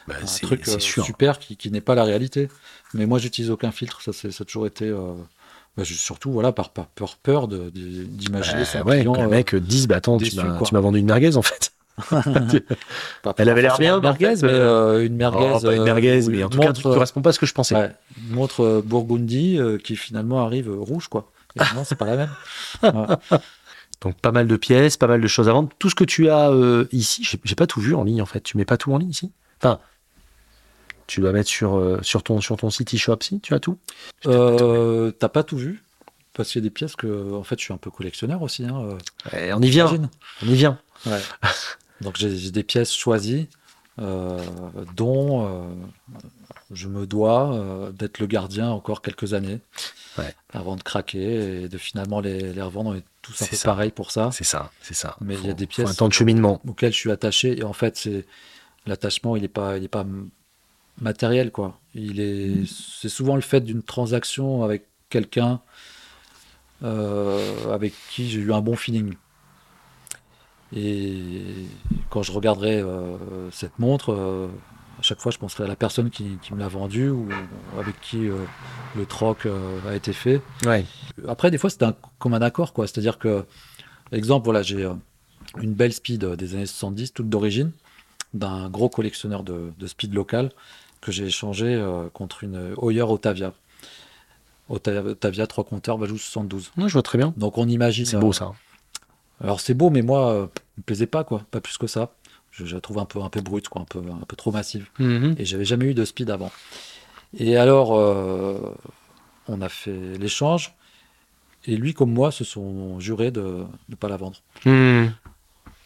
Bah, 0.07 0.15
à 0.19 0.23
un 0.23 0.25
truc 0.25 0.67
euh, 0.67 0.79
super 0.79 1.37
qui, 1.37 1.55
qui 1.55 1.69
n'est 1.69 1.81
pas 1.81 1.93
la 1.93 2.03
réalité. 2.03 2.49
Mais 2.95 3.05
moi, 3.05 3.19
j'utilise 3.19 3.51
aucun 3.51 3.71
filtre. 3.71 4.01
Ça, 4.01 4.11
ça 4.13 4.27
a 4.27 4.43
toujours 4.45 4.65
été. 4.65 4.85
euh, 4.85 5.13
bah, 5.75 5.83
surtout, 5.85 6.31
voilà, 6.31 6.51
par, 6.51 6.71
par 6.71 6.87
peur, 6.87 7.17
peur 7.21 7.47
d'imaginer 7.47 8.59
Bah, 8.61 8.65
son 8.65 8.81
ouais, 8.83 8.99
client. 9.01 9.13
que 9.13 9.19
le 9.19 9.25
euh, 9.25 9.29
mec 9.29 9.53
dise 9.55 9.87
bah 9.87 9.97
attends 9.97 10.17
déçu, 10.17 10.31
tu 10.31 10.73
m'as 10.73 10.79
vendu 10.79 10.97
une 10.97 11.05
merguez 11.05 11.37
en 11.37 11.43
fait. 11.43 11.71
Elle 13.37 13.49
avait 13.49 13.61
l'air 13.61 13.77
bien, 13.77 13.99
merguez, 13.99 14.35
mais 14.41 14.49
euh, 14.49 15.05
une 15.05 15.15
merguez. 15.15 15.51
Oh, 15.55 15.59
pas 15.59 15.73
une 15.73 15.81
euh, 15.81 15.85
merguez 15.85 16.27
où 16.27 16.31
mais 16.31 16.43
en 16.43 16.49
tout 16.49 16.59
cas 16.59 16.67
montre, 16.67 16.81
truc 16.81 16.91
qui 16.91 16.93
correspond 16.93 17.21
pas 17.21 17.29
à 17.31 17.33
ce 17.33 17.39
que 17.39 17.45
je 17.45 17.53
pensais. 17.53 17.75
ouais, 17.75 17.91
une 18.29 18.35
montre 18.35 18.63
euh, 18.63 18.81
Burgundy 18.85 19.57
euh, 19.59 19.77
qui 19.77 19.95
finalement 19.95 20.45
arrive 20.45 20.69
euh, 20.69 20.77
rouge, 20.77 21.07
quoi. 21.07 21.31
Et 21.55 21.59
non, 21.75 21.83
c'est 21.83 21.95
pas 21.95 22.05
la 22.05 22.15
même. 22.17 22.29
Donc 24.01 24.15
pas 24.21 24.31
mal 24.31 24.47
de 24.47 24.55
pièces, 24.57 24.95
pas 24.95 25.07
mal 25.07 25.21
de 25.21 25.27
choses 25.27 25.49
à 25.49 25.53
vendre. 25.53 25.69
Tout 25.79 25.89
ce 25.89 25.95
que 25.95 26.03
tu 26.03 26.29
as 26.29 26.51
euh, 26.51 26.85
ici, 26.91 27.27
j'ai 27.43 27.55
pas 27.55 27.65
tout 27.65 27.81
vu 27.81 27.95
en 27.95 28.03
ligne 28.03 28.21
en 28.21 28.27
fait. 28.27 28.41
Tu 28.41 28.57
mets 28.57 28.65
pas 28.65 28.77
tout 28.77 28.93
en 28.93 28.99
ligne 28.99 29.09
ici? 29.09 29.31
Enfin, 29.59 29.79
tu 31.07 31.19
dois 31.21 31.31
mettre 31.31 31.49
sur 31.49 31.77
euh, 31.77 31.99
sur 32.03 32.21
ton 32.21 32.39
sur 32.39 32.57
ton 32.57 32.69
site 32.69 32.93
e-shop 32.93 33.17
si 33.21 33.39
tu 33.39 33.55
as 33.55 33.59
tout? 33.59 33.79
Euh, 34.27 35.09
T'as 35.11 35.29
pas 35.29 35.43
tout 35.43 35.57
vu 35.57 35.81
parce 36.33 36.51
qu'il 36.51 36.61
y 36.61 36.63
a 36.63 36.67
des 36.69 36.73
pièces 36.73 36.95
que, 36.95 37.33
en 37.33 37.43
fait, 37.43 37.57
je 37.57 37.63
suis 37.63 37.73
un 37.73 37.77
peu 37.77 37.89
collectionneur 37.89 38.43
aussi. 38.43 38.63
Hein, 38.63 38.89
euh, 39.33 39.53
on 39.55 39.61
y 39.63 39.69
vient, 39.71 39.87
on 39.87 40.47
y 40.47 40.53
vient. 40.53 40.77
Ouais. 41.07 41.19
Donc 42.01 42.15
j'ai 42.17 42.51
des 42.51 42.63
pièces 42.63 42.93
choisies 42.93 43.47
euh, 43.99 44.39
dont 44.95 45.45
euh, 45.47 45.67
je 46.71 46.87
me 46.87 47.07
dois 47.07 47.53
euh, 47.55 47.91
d'être 47.91 48.19
le 48.19 48.27
gardien 48.27 48.69
encore 48.69 49.01
quelques 49.01 49.33
années 49.33 49.59
Ouais. 50.19 50.33
avant 50.51 50.75
de 50.75 50.81
craquer 50.81 51.63
et 51.63 51.69
de 51.69 51.77
finalement 51.77 52.19
les, 52.21 52.51
les 52.53 52.61
revendre. 52.61 52.89
On 52.91 52.95
est 52.95 53.03
tous 53.21 53.33
un 53.33 53.45
C'est 53.45 53.49
peu 53.51 53.55
ça. 53.55 53.65
pareil 53.69 53.91
pour 53.91 54.09
ça, 54.11 54.31
C'est 54.31 54.43
ça, 54.43 54.71
c'est 54.81 54.95
ça. 54.95 55.15
Mais 55.21 55.35
il 55.35 55.45
y 55.45 55.49
a 55.49 55.53
des 55.53 55.67
pièces- 55.67 55.89
un 55.89 55.93
temps 55.93 56.07
de 56.07 56.13
cheminement. 56.13 56.59
auxquelles 56.67 56.91
je 56.93 56.97
suis 56.97 57.11
attaché. 57.11 57.59
Et 57.59 57.63
en 57.63 57.73
fait, 57.73 57.97
c'est 57.97 58.25
l'attachement, 58.87 59.35
il 59.35 59.43
n'est 59.43 59.47
pas, 59.47 59.77
il 59.77 59.83
est 59.83 59.87
pas 59.87 60.05
matériel 60.99 61.51
quoi. 61.51 61.79
Il 61.93 62.19
est, 62.19 62.63
c'est 62.67 63.09
souvent 63.09 63.35
le 63.35 63.41
fait 63.41 63.61
d'une 63.61 63.83
transaction 63.83 64.63
avec 64.63 64.85
quelqu'un 65.09 65.61
avec 66.83 67.93
qui 68.11 68.29
j'ai 68.29 68.39
eu 68.39 68.53
un 68.53 68.61
bon 68.61 68.75
feeling. 68.75 69.13
Et 70.75 71.43
quand 72.09 72.23
je 72.23 72.31
regarderai 72.31 72.81
euh, 72.81 73.49
cette 73.51 73.79
montre, 73.79 74.11
euh, 74.13 74.47
à 74.99 75.01
chaque 75.01 75.19
fois, 75.19 75.31
je 75.31 75.37
penserai 75.37 75.63
à 75.63 75.67
la 75.67 75.75
personne 75.75 76.09
qui, 76.09 76.37
qui 76.41 76.53
me 76.53 76.59
l'a 76.59 76.67
vendue 76.67 77.09
ou 77.09 77.27
avec 77.79 77.99
qui 78.01 78.27
euh, 78.27 78.35
le 78.95 79.05
troc 79.05 79.47
a 79.87 79.95
été 79.95 80.11
fait. 80.13 80.41
Ouais. 80.65 80.85
Après, 81.27 81.51
des 81.51 81.57
fois, 81.57 81.69
c'est 81.69 81.83
comme 82.19 82.33
un 82.33 82.41
accord, 82.41 82.73
quoi. 82.73 82.87
C'est-à-dire 82.87 83.17
que, 83.19 83.45
exemple, 84.11 84.45
voilà, 84.45 84.61
j'ai 84.63 84.89
une 85.61 85.73
belle 85.73 85.93
speed 85.93 86.25
des 86.25 86.55
années 86.55 86.65
70, 86.65 87.13
toute 87.13 87.29
d'origine, 87.29 87.71
d'un 88.33 88.69
gros 88.69 88.89
collectionneur 88.89 89.43
de, 89.43 89.71
de 89.77 89.87
speed 89.87 90.13
local 90.13 90.51
que 90.99 91.11
j'ai 91.11 91.25
échangé 91.25 91.81
contre 92.13 92.43
une 92.43 92.73
Hoyer 92.77 93.03
Otavia. 93.03 93.53
Ota- 94.69 95.01
Otavia 95.05 95.47
3 95.47 95.63
compteurs, 95.63 95.97
Vajou 95.97 96.17
72. 96.17 96.71
Ouais, 96.77 96.87
je 96.89 96.93
vois 96.93 97.03
très 97.03 97.17
bien. 97.17 97.33
Donc 97.37 97.57
on 97.57 97.67
imagine. 97.69 98.05
C'est 98.05 98.17
beau 98.17 98.33
ça. 98.33 98.51
Alors 99.41 99.59
c'est 99.59 99.73
beau, 99.73 99.89
mais 99.89 100.01
moi, 100.01 100.31
euh, 100.31 100.47
me 100.77 100.83
plaisait 100.83 101.07
pas, 101.07 101.23
quoi. 101.23 101.41
Pas 101.51 101.61
plus 101.61 101.77
que 101.77 101.87
ça. 101.87 102.11
Je, 102.51 102.65
je 102.65 102.75
la 102.75 102.81
trouve 102.81 102.97
un 102.99 103.05
peu, 103.05 103.21
un 103.21 103.29
peu 103.29 103.41
brute, 103.41 103.69
quoi, 103.69 103.81
un 103.81 103.85
peu, 103.85 103.99
un 103.99 104.25
peu 104.27 104.35
trop 104.35 104.51
massive. 104.51 104.87
Mhm. 104.99 105.35
Et 105.37 105.45
j'avais 105.45 105.65
jamais 105.65 105.85
eu 105.85 105.93
de 105.93 106.05
speed 106.05 106.29
avant. 106.29 106.51
Et 107.37 107.57
alors, 107.57 107.95
euh, 107.97 108.57
on 109.47 109.61
a 109.61 109.69
fait 109.69 110.17
l'échange. 110.17 110.73
Et 111.65 111.75
lui, 111.75 111.93
comme 111.93 112.11
moi, 112.13 112.31
se 112.31 112.43
sont 112.43 112.99
jurés 112.99 113.29
de 113.31 113.65
ne 113.89 113.95
pas 113.95 114.07
la 114.07 114.17
vendre. 114.17 114.37
Mhm. 114.65 115.11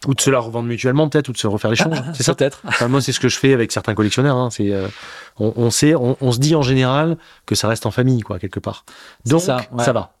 Ou 0.06 0.14
de 0.14 0.20
se 0.20 0.30
la 0.30 0.40
revendre 0.40 0.68
mutuellement 0.68 1.08
peut-être, 1.08 1.28
ou 1.28 1.32
de 1.32 1.38
se 1.38 1.46
refaire 1.46 1.70
l'échange. 1.70 1.96
c'est 2.14 2.22
ça? 2.24 2.34
Peut-être. 2.34 2.62
Enfin, 2.66 2.88
moi, 2.88 3.00
c'est 3.00 3.12
ce 3.12 3.20
que 3.20 3.28
je 3.28 3.38
fais 3.38 3.52
avec 3.52 3.70
certains 3.70 3.94
collectionneurs. 3.94 4.36
hein. 4.36 4.50
C'est, 4.50 4.72
euh, 4.72 4.88
on, 5.38 5.52
on 5.56 5.70
sait, 5.70 5.94
on, 5.94 6.16
on 6.20 6.32
se 6.32 6.38
dit 6.40 6.54
en 6.56 6.62
général 6.62 7.16
que 7.46 7.54
ça 7.54 7.68
reste 7.68 7.86
en 7.86 7.90
famille, 7.92 8.20
quoi, 8.22 8.38
quelque 8.40 8.58
part. 8.60 8.84
Donc, 9.26 9.40
ça, 9.42 9.58
ça, 9.78 9.92
va. 9.92 10.14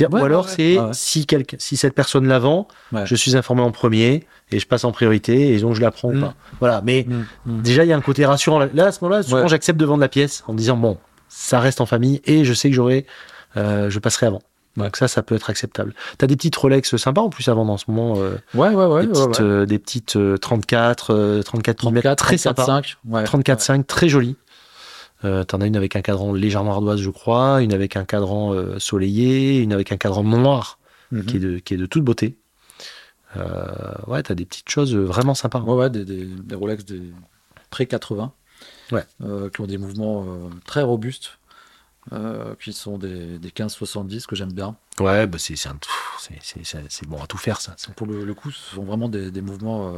Ouais, 0.00 0.06
ou 0.20 0.24
alors, 0.24 0.46
ouais, 0.46 0.52
c'est 0.54 0.78
Ouais, 0.78 0.90
si, 0.92 1.26
quelqu'un- 1.26 1.56
si 1.60 1.76
cette 1.76 1.94
personne 1.94 2.26
la 2.26 2.38
vend, 2.38 2.68
je 3.04 3.14
suis 3.14 3.36
informé 3.36 3.62
en 3.62 3.70
premier 3.70 4.26
et 4.50 4.58
je 4.58 4.66
passe 4.66 4.84
en 4.84 4.92
priorité 4.92 5.54
et 5.54 5.58
donc 5.60 5.74
je 5.74 5.80
la 5.80 5.90
prends 5.90 6.08
ou 6.08 6.14
Mm. 6.16 6.20
pas. 6.20 6.34
Voilà. 6.60 6.80
Mais 6.84 7.06
Mm, 7.08 7.24
mm. 7.46 7.62
déjà, 7.62 7.84
il 7.84 7.88
y 7.88 7.92
a 7.92 7.96
un 7.96 8.00
côté 8.00 8.24
rassurant. 8.26 8.58
Là, 8.72 8.86
à 8.86 8.92
ce 8.92 9.02
moment-là, 9.04 9.22
souvent, 9.22 9.46
j'accepte 9.48 9.78
de 9.78 9.84
vendre 9.84 10.00
la 10.00 10.08
pièce 10.08 10.42
en 10.46 10.52
me 10.52 10.58
disant 10.58 10.76
bon, 10.76 10.98
ça 11.28 11.60
reste 11.60 11.80
en 11.80 11.86
famille 11.86 12.20
et 12.24 12.44
je 12.44 12.54
sais 12.54 12.68
que 12.70 12.74
j'aurai, 12.74 13.06
euh, 13.56 13.90
je 13.90 13.98
passerai 13.98 14.26
avant. 14.26 14.42
Donc 14.76 14.96
ça, 14.96 15.08
ça 15.08 15.22
peut 15.22 15.34
être 15.34 15.50
acceptable. 15.50 15.92
T'as 16.18 16.28
des 16.28 16.36
petites 16.36 16.54
Rolex 16.54 16.96
sympas 16.96 17.20
en 17.20 17.30
plus 17.30 17.48
à 17.48 17.54
vendre 17.54 17.72
en 17.72 17.78
ce 17.78 17.86
moment. 17.88 18.14
euh, 18.18 18.36
Ouais, 18.54 18.68
ouais, 18.68 18.84
ouais. 18.86 19.02
des, 19.02 19.08
petites, 19.08 19.26
ouais. 19.40 19.44
euh, 19.44 19.66
des 19.66 19.78
petites 19.80 20.14
euh, 20.16 20.36
34, 20.36 21.12
euh, 21.12 21.42
34 21.42 21.78
mm, 21.82 22.00
34, 22.00 22.16
très 22.18 22.36
34, 22.36 22.56
sympa. 22.64 22.64
5. 22.64 22.96
Ouais. 23.08 23.24
34,5, 23.24 23.84
très 23.86 24.08
jolie. 24.08 24.36
Euh, 25.24 25.42
T'en 25.44 25.60
as 25.60 25.66
une 25.66 25.76
avec 25.76 25.96
un 25.96 26.00
cadran 26.02 26.32
légèrement 26.32 26.72
ardoise, 26.72 27.00
je 27.00 27.10
crois, 27.10 27.60
une 27.62 27.72
avec 27.72 27.96
un 27.96 28.04
cadran 28.04 28.52
euh, 28.54 28.78
soleillé, 28.78 29.58
une 29.58 29.72
avec 29.72 29.90
un 29.92 29.96
cadran 29.96 30.22
noir, 30.22 30.78
Mhm. 31.10 31.24
qui, 31.26 31.36
est 31.36 31.40
de, 31.40 31.58
qui 31.58 31.74
est 31.74 31.78
de 31.78 31.86
toute 31.86 32.04
beauté. 32.04 32.36
Euh, 33.36 33.94
ouais, 34.06 34.22
t'as 34.22 34.34
des 34.34 34.44
petites 34.44 34.68
choses 34.68 34.94
vraiment 34.94 35.34
sympas. 35.34 35.60
Ouais, 35.60 35.74
ouais, 35.74 35.90
des, 35.90 36.04
des, 36.04 36.24
des 36.26 36.54
Rolex 36.54 36.84
des 36.84 37.02
pré-80. 37.70 38.30
Ouais. 38.92 39.04
euh, 39.22 39.50
qui 39.50 39.60
ont 39.60 39.66
des 39.66 39.78
mouvements 39.78 40.24
euh, 40.26 40.48
très 40.66 40.82
robustes. 40.82 41.38
qui 42.60 42.72
sont 42.72 42.96
des, 42.98 43.38
des 43.38 43.50
15-70 43.50 44.26
que 44.26 44.34
j'aime 44.36 44.52
bien. 44.52 44.76
Ouais, 45.00 45.26
bah 45.26 45.36
c'est 45.38 45.54
bon 47.06 47.22
à 47.22 47.26
tout 47.26 47.36
faire, 47.38 47.60
ça. 47.60 47.76
Pour 47.96 48.06
le, 48.06 48.24
le 48.24 48.34
coup, 48.34 48.50
ce 48.50 48.74
sont 48.76 48.84
vraiment 48.84 49.08
des, 49.10 49.30
des 49.30 49.42
mouvements, 49.42 49.92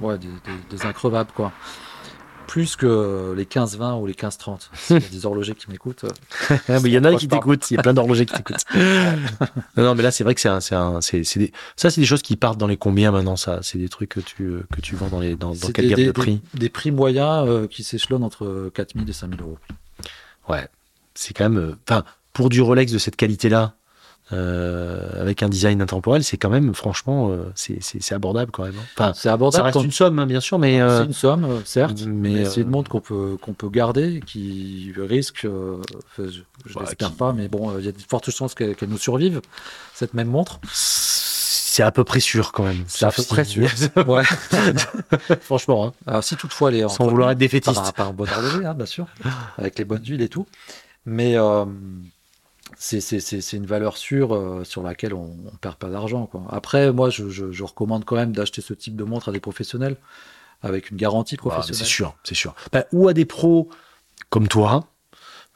ouais, 0.00 0.16
des 0.18 0.86
increvables, 0.86 1.30
quoi. 1.34 1.52
Plus 2.46 2.76
que 2.76 3.34
les 3.36 3.44
15-20 3.44 4.00
ou 4.00 4.06
les 4.06 4.14
15-30. 4.14 4.68
S'il 4.74 5.00
y 5.00 5.04
a 5.04 5.08
des 5.08 5.26
horlogers 5.26 5.54
qui 5.54 5.70
m'écoutent. 5.70 6.04
euh, 6.50 6.80
il 6.84 6.92
y 6.92 6.98
en 6.98 7.04
a 7.04 7.14
qui 7.14 7.28
t'écoutent, 7.28 7.70
il 7.70 7.74
y 7.74 7.78
a 7.78 7.82
plein 7.82 7.94
d'horlogers 7.94 8.26
qui 8.26 8.34
t'écoutent. 8.34 8.64
non, 8.74 9.84
non, 9.84 9.94
mais 9.94 10.02
là, 10.02 10.10
c'est 10.10 10.24
vrai 10.24 10.34
que 10.34 10.40
c'est 10.40 10.48
un, 10.48 10.60
c'est 10.60 10.74
un, 10.74 11.00
c'est, 11.00 11.24
c'est 11.24 11.40
des, 11.40 11.52
ça, 11.76 11.90
c'est 11.90 12.00
des 12.00 12.06
choses 12.06 12.22
qui 12.22 12.36
partent 12.36 12.58
dans 12.58 12.66
les 12.66 12.76
combien 12.76 13.10
maintenant, 13.10 13.36
ça? 13.36 13.60
C'est 13.62 13.78
des 13.78 13.88
trucs 13.88 14.10
que 14.10 14.20
tu, 14.20 14.58
que 14.70 14.80
tu 14.80 14.96
vends 14.96 15.08
dans 15.08 15.20
les, 15.20 15.36
dans, 15.36 15.54
quelle 15.72 15.88
des, 15.88 15.94
gamme 15.94 16.06
de 16.06 16.12
prix. 16.12 16.40
Des, 16.54 16.60
des 16.60 16.68
prix 16.68 16.90
moyens 16.90 17.48
euh, 17.48 17.66
qui 17.66 17.84
s'échelonnent 17.84 18.24
entre 18.24 18.70
4000 18.74 19.08
et 19.08 19.12
5000 19.12 19.40
euros. 19.40 19.58
Ouais. 20.48 20.68
C'est 21.14 21.34
quand 21.34 21.48
même, 21.48 21.58
euh, 21.58 21.76
enfin, 21.88 22.04
pour 22.32 22.48
du 22.48 22.60
Rolex 22.60 22.92
de 22.92 22.98
cette 22.98 23.16
qualité-là, 23.16 23.74
euh, 24.32 25.20
avec 25.20 25.42
un 25.42 25.48
design 25.48 25.82
intemporel, 25.82 26.24
c'est 26.24 26.36
quand 26.36 26.48
même, 26.50 26.74
franchement, 26.74 27.30
euh, 27.30 27.44
c'est, 27.54 27.78
abordable 28.12 28.50
quand 28.50 28.64
même. 28.64 28.74
hein. 28.78 28.84
Enfin, 28.96 29.12
C'est 29.14 29.28
abordable. 29.28 29.60
ça 29.60 29.64
reste 29.64 29.74
quand- 29.78 29.82
une 29.84 29.90
somme, 29.92 30.18
hein, 30.18 30.26
bien 30.26 30.40
sûr, 30.40 30.58
mais, 30.58 30.80
euh, 30.80 31.00
C'est 31.00 31.06
une 31.06 31.12
somme, 31.12 31.44
euh, 31.44 31.60
certes, 31.64 32.02
mais, 32.06 32.30
mais, 32.30 32.46
euh, 32.46 32.50
c'est 32.50 32.62
une 32.62 32.70
montre 32.70 32.90
qu'on 32.90 33.00
peut, 33.00 33.36
qu'on 33.40 33.52
peut 33.52 33.68
garder, 33.68 34.20
qui 34.26 34.92
risque, 34.96 35.44
euh, 35.44 35.76
je, 36.18 36.24
je 36.64 36.74
Ouais, 36.78 36.84
l'espère 36.84 37.10
qui- 37.10 37.16
pas, 37.16 37.32
mais 37.32 37.48
bon, 37.48 37.70
euh, 37.70 37.80
il 37.80 37.84
y 37.84 37.88
a 37.88 37.92
de 37.92 37.98
fortes 38.08 38.30
chances 38.30 38.54
qu'elle 38.54 38.74
nous 38.88 38.98
survive, 38.98 39.40
cette 39.94 40.14
même 40.14 40.28
montre. 40.28 40.60
c'est 40.72 41.82
à 41.82 41.90
peu 41.90 42.04
près 42.04 42.20
sûr 42.20 42.52
quand 42.52 42.64
même. 42.64 42.84
C'est 42.86 43.06
à 43.06 43.10
peu 43.10 43.22
près 43.22 43.44
sûr. 43.44 43.66
Ouais. 44.06 44.24
franchement, 45.40 45.86
hein, 45.86 45.92
Alors 46.06 46.22
si 46.24 46.36
toutefois 46.36 46.70
est 46.72 46.86
sans 46.88 47.06
vouloir 47.08 47.30
être 47.30 47.38
défaitiste. 47.38 47.92
par 47.96 48.08
un 48.08 48.12
bon 48.12 48.24
bien 48.24 48.86
sûr, 48.86 49.06
avec 49.58 49.78
les 49.78 49.84
bonnes 49.84 50.04
huiles 50.04 50.22
et 50.22 50.28
tout, 50.28 50.46
mais 51.06 51.36
euh, 51.36 51.64
c'est 52.84 53.52
une 53.56 53.66
valeur 53.66 53.96
sûre 53.96 54.34
euh, 54.34 54.64
sur 54.64 54.82
laquelle 54.82 55.14
on, 55.14 55.30
on 55.52 55.56
perd 55.60 55.76
pas 55.76 55.88
d'argent. 55.88 56.28
Après, 56.50 56.92
moi, 56.92 57.10
je, 57.10 57.28
je- 57.28 57.52
je 57.52 57.62
recommande 57.64 58.04
quand 58.04 58.16
même 58.16 58.32
d'acheter 58.32 58.60
ce 58.60 58.74
type 58.74 58.96
de 58.96 59.04
montre 59.04 59.28
à 59.28 59.32
des 59.32 59.40
professionnels 59.40 59.96
avec 60.62 60.90
une 60.90 60.96
garantie 60.96 61.36
Bah, 61.36 61.42
professionnelle. 61.42 61.78
c'est 61.78 61.84
sûr, 61.84 62.14
c'est 62.24 62.34
sûr. 62.34 62.54
Bah, 62.72 62.84
ou 62.92 63.08
à 63.08 63.12
des 63.12 63.24
pros 63.24 63.68
comme 64.30 64.48
toi, 64.48 64.86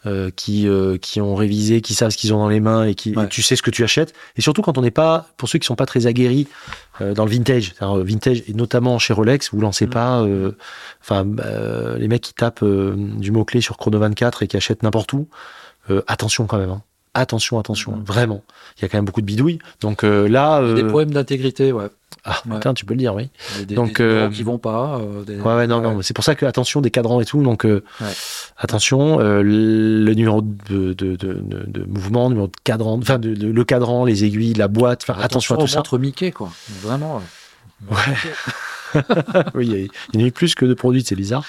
euh, 0.04 0.30
qui, 0.30 0.68
euh, 0.68 0.98
qui 0.98 1.20
ont 1.20 1.34
révisé, 1.34 1.80
qui 1.80 1.94
savent 1.94 2.10
ce 2.10 2.16
qu'ils 2.16 2.32
ont 2.32 2.38
dans 2.38 2.48
les 2.48 2.60
mains 2.60 2.84
et 2.84 2.94
qui 2.94 3.16
Ouais. 3.16 3.24
et 3.24 3.28
tu 3.28 3.42
sais 3.42 3.56
ce 3.56 3.62
que 3.62 3.70
tu 3.72 3.82
achètes. 3.82 4.14
Et 4.36 4.40
surtout 4.40 4.62
quand 4.62 4.78
on 4.78 4.82
n'est 4.82 4.92
pas, 4.92 5.26
pour 5.36 5.48
ceux 5.48 5.58
qui 5.58 5.66
sont 5.66 5.74
pas 5.74 5.86
très 5.86 6.06
aguerris 6.06 6.46
euh, 7.00 7.12
dans 7.12 7.24
le 7.24 7.30
vintage, 7.32 7.74
vintage 7.80 8.44
et 8.46 8.52
notamment 8.54 9.00
chez 9.00 9.12
Rolex, 9.14 9.50
vous 9.52 9.60
lancez 9.60 9.86
Mm. 9.86 9.90
pas, 9.90 10.24
enfin 11.00 11.26
euh, 11.40 11.98
les 11.98 12.06
mecs 12.06 12.22
qui 12.22 12.34
tapent 12.34 12.64
du 12.64 13.32
mot 13.32 13.44
clé 13.44 13.60
sur 13.60 13.76
Chrono 13.78 13.98
24 13.98 14.44
et 14.44 14.46
qui 14.46 14.56
achètent 14.56 14.84
n'importe 14.84 15.12
où, 15.12 15.28
attention 16.06 16.46
quand 16.46 16.58
même. 16.58 16.70
hein. 16.70 16.82
Attention, 17.20 17.58
attention, 17.58 18.00
vraiment. 18.04 18.42
Il 18.78 18.82
y 18.82 18.84
a 18.84 18.88
quand 18.88 18.98
même 18.98 19.04
beaucoup 19.04 19.20
de 19.20 19.26
bidouilles. 19.26 19.58
Donc 19.80 20.04
euh, 20.04 20.28
là, 20.28 20.60
Des 20.74 20.82
euh, 20.82 20.88
problèmes 20.88 21.10
d'intégrité, 21.12 21.72
ouais. 21.72 21.86
ah, 22.24 22.36
Ouais. 22.46 22.54
putain, 22.56 22.74
tu 22.74 22.84
peux 22.84 22.94
le 22.94 22.98
dire, 22.98 23.14
oui. 23.14 23.30
Des, 23.66 23.74
Donc, 23.74 23.98
des 23.98 24.04
euh, 24.04 24.28
qui 24.30 24.42
vont 24.42 24.58
pas. 24.58 25.00
des- 25.26 25.36
Ouais, 25.40 25.54
ouais, 25.54 25.66
non, 25.66 25.80
non, 25.80 26.00
c'est 26.02 26.14
pour 26.14 26.24
ça 26.24 26.34
que 26.34 26.44
attention 26.46 26.80
des 26.80 26.90
cadrans 26.90 27.20
et 27.20 27.24
tout. 27.24 27.42
Donc 27.42 27.64
Ouais. 27.64 27.80
attention, 28.58 29.18
le 29.18 30.12
numéro 30.14 30.42
de, 30.42 30.92
de, 30.92 31.16
de, 31.16 31.16
de- 31.16 31.84
mouvement, 31.86 32.24
le 32.24 32.30
numéro 32.30 32.46
de 32.48 32.52
cadran, 32.64 32.98
enfin 32.98 33.18
le 33.22 33.64
cadran, 33.64 34.04
les 34.04 34.24
aiguilles, 34.24 34.54
la 34.54 34.68
boîte. 34.68 35.04
Enfin, 35.08 35.20
attention 35.20 35.54
à 35.54 35.58
tout 35.58 35.66
ça. 35.66 35.82
Mickey, 35.98 36.30
quoi. 36.32 36.50
Vraiment. 36.82 37.22
Ouais. 37.90 37.96
oui, 39.54 39.88
il 40.14 40.18
y 40.20 40.22
en 40.22 40.24
a 40.24 40.28
eu 40.28 40.32
plus 40.32 40.54
que 40.54 40.64
de 40.64 40.72
produits, 40.74 41.02
c'est 41.04 41.16
bizarre. 41.16 41.44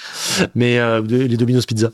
Mais 0.54 0.78
euh, 0.78 1.00
de- 1.00 1.16
les 1.16 1.36
Domino's 1.36 1.64
Pizza. 1.66 1.90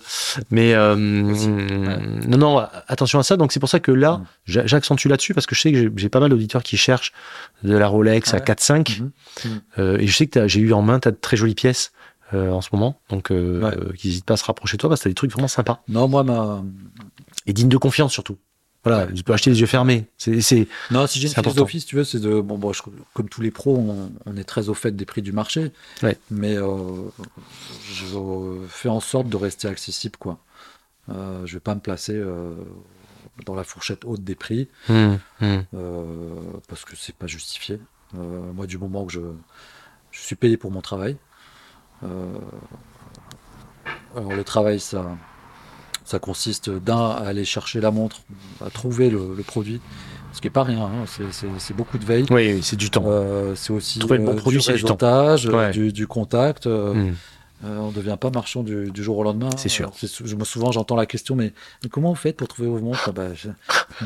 Mais 0.51 0.75
euh, 0.75 0.95
non, 0.97 2.39
non, 2.39 2.67
attention 2.89 3.19
à 3.19 3.23
ça. 3.23 3.37
Donc 3.37 3.53
c'est 3.53 3.61
pour 3.61 3.69
ça 3.69 3.79
que 3.81 3.93
là, 3.93 4.19
Mm. 4.19 4.25
j'a- 4.47 4.67
j'accentue 4.67 5.07
là-dessus 5.09 5.35
parce 5.35 5.47
que 5.47 5.55
je 5.55 5.61
sais 5.61 5.73
que 5.73 5.91
j'ai- 5.97 6.09
pas 6.09 6.21
mal 6.21 6.31
d'auditeurs 6.31 6.63
qui 6.63 6.77
cherchent 6.77 7.13
de 7.63 7.77
la 7.77 7.87
Rolex 7.87 8.33
à 8.35 8.39
ouais. 8.39 8.43
4-5. 8.45 8.99
Mhm. 9.01 9.11
Mhm. 9.45 9.61
Euh, 9.79 9.99
et 9.99 10.07
je 10.07 10.17
sais 10.17 10.27
que 10.27 10.33
t'as- 10.33 10.49
j'ai 10.49 10.61
eu 10.61 10.73
en 10.73 10.83
main, 10.83 10.99
tu 10.99 11.09
as 11.09 11.11
de 11.13 11.17
très 11.21 11.37
jolies 11.37 11.55
pièces 11.55 11.93
euh, 12.33 12.51
en 12.51 12.61
ce 12.63 12.71
moment. 12.73 12.99
Donc 13.11 13.29
qu'ils 13.29 13.61
n'hésitent 14.05 14.25
pas 14.25 14.35
à 14.35 14.37
se 14.39 14.45
rapprocher 14.45 14.77
de 14.77 14.81
toi 14.81 14.89
parce 14.89 15.01
que 15.01 15.05
tu 15.05 15.09
as 15.09 15.13
des 15.13 15.15
trucs 15.15 15.31
vraiment 15.33 15.47
sympas. 15.49 15.83
Non, 15.89 16.09
moi, 16.09 16.25
ma. 16.25 16.63
Et 17.47 17.53
dignes 17.53 17.69
de 17.69 17.77
confiance 17.77 18.13
surtout. 18.13 18.39
Voilà, 18.85 19.07
tu 19.07 19.23
peux 19.25 19.33
acheter 19.33 19.51
les 19.51 19.61
yeux 19.61 19.67
fermés. 19.67 20.07
C'est, 20.19 20.41
c'est... 20.43 20.69
Non, 20.91 21.07
si 21.07 21.19
j'ai 21.19 21.29
une 21.29 21.35
philosophie, 21.35 21.81
si 21.81 21.87
tu 21.87 21.97
veux, 21.97 22.05
c'est 22.05 22.21
de. 22.21 22.41
Bon, 22.41 22.59
bon, 22.59 22.73
je- 22.73 22.83
comme 23.15 23.29
tous 23.29 23.41
les 23.41 23.51
pros, 23.51 23.77
on, 23.77 24.13
on 24.27 24.37
est 24.37 24.45
très 24.45 24.69
au 24.69 24.75
fait 24.75 24.95
des 24.95 25.07
prix 25.07 25.23
du 25.23 25.33
marché. 25.33 25.73
Ouais. 26.03 26.19
Mais 26.31 26.57
euh, 26.57 27.09
je 27.93 28.67
fais 28.69 28.89
en 28.91 29.01
sorte 29.01 29.29
de 29.29 29.37
rester 29.37 29.69
accessible, 29.69 30.17
quoi. 30.19 30.39
Euh, 31.09 31.45
je 31.47 31.55
vais 31.55 31.61
pas 31.61 31.75
me 31.75 31.81
placer 31.81 32.15
euh, 32.15 32.55
dans 33.47 33.55
la 33.55 33.65
fourchette 33.65 34.05
haute 34.05 34.23
des 34.25 34.35
prix 34.35 34.69
Hum, 34.89 35.19
hum. 35.41 35.65
euh, 35.75 36.35
parce 36.69 36.85
que 36.85 36.95
c'est 36.97 37.15
pas 37.15 37.27
justifié. 37.27 37.81
Moi, 38.13 38.67
du 38.67 38.79
moment 38.79 39.05
que 39.07 39.13
je, 39.13 39.21
je 40.13 40.21
suis 40.21 40.37
payé 40.37 40.57
pour 40.57 40.71
mon 40.71 40.81
travail. 40.83 41.17
alors, 44.17 44.33
le 44.33 44.45
travail, 44.45 44.79
ça, 44.81 45.17
ça 46.05 46.19
consiste 46.19 46.71
d'un 46.71 47.11
à 47.11 47.25
aller 47.27 47.45
chercher 47.45 47.81
la 47.81 47.91
montre, 47.91 48.21
à 48.65 48.71
trouver 48.71 49.09
le, 49.11 49.35
le 49.37 49.43
produit, 49.43 49.81
ce 50.33 50.41
qui 50.41 50.49
est 50.49 50.51
pas 50.51 50.65
rien. 50.65 50.83
hein, 50.83 51.05
c'est- 51.07 51.75
beaucoup 51.75 51.97
de 51.99 52.05
veille. 52.05 52.27
Oui, 52.31 52.53
oui, 52.55 52.61
c'est 52.63 52.77
du 52.77 52.91
temps. 52.91 53.05
Euh, 53.07 53.55
c'est 53.55 53.73
aussi 53.73 53.99
Trouver 54.01 54.19
le 54.19 54.25
bon 54.25 54.33
euh, 54.33 54.37
produit, 54.37 54.59
du 54.59 54.65
c'est 54.65 54.73
du 54.75 54.83
réseautage, 54.83 55.47
euh, 55.47 55.53
Ouais. 55.53 55.71
du, 55.71 55.93
du 55.93 56.07
contact. 56.07 56.67
euh, 56.67 57.11
euh, 57.65 57.79
on 57.79 57.89
ne 57.89 57.95
devient 57.95 58.19
pas 58.21 58.29
marchand 58.31 58.63
du, 58.63 58.91
du 58.91 59.03
jour 59.03 59.17
au 59.17 59.23
lendemain. 59.23 59.49
C'est 59.57 59.71
sûr. 59.71 59.91
Je, 60.03 60.35
moi, 60.35 60.45
souvent, 60.45 60.71
j'entends 60.73 60.97
la 60.97 61.07
question, 61.07 61.35
mais, 61.35 61.55
mais 61.83 61.89
comment 61.89 62.11
vous 62.11 62.15
faites 62.17 62.37
pour 62.37 62.49
trouver 62.49 62.69
vos 62.69 62.79
montres? 62.81 63.05
Ah 63.07 63.13
bah, 63.13 63.29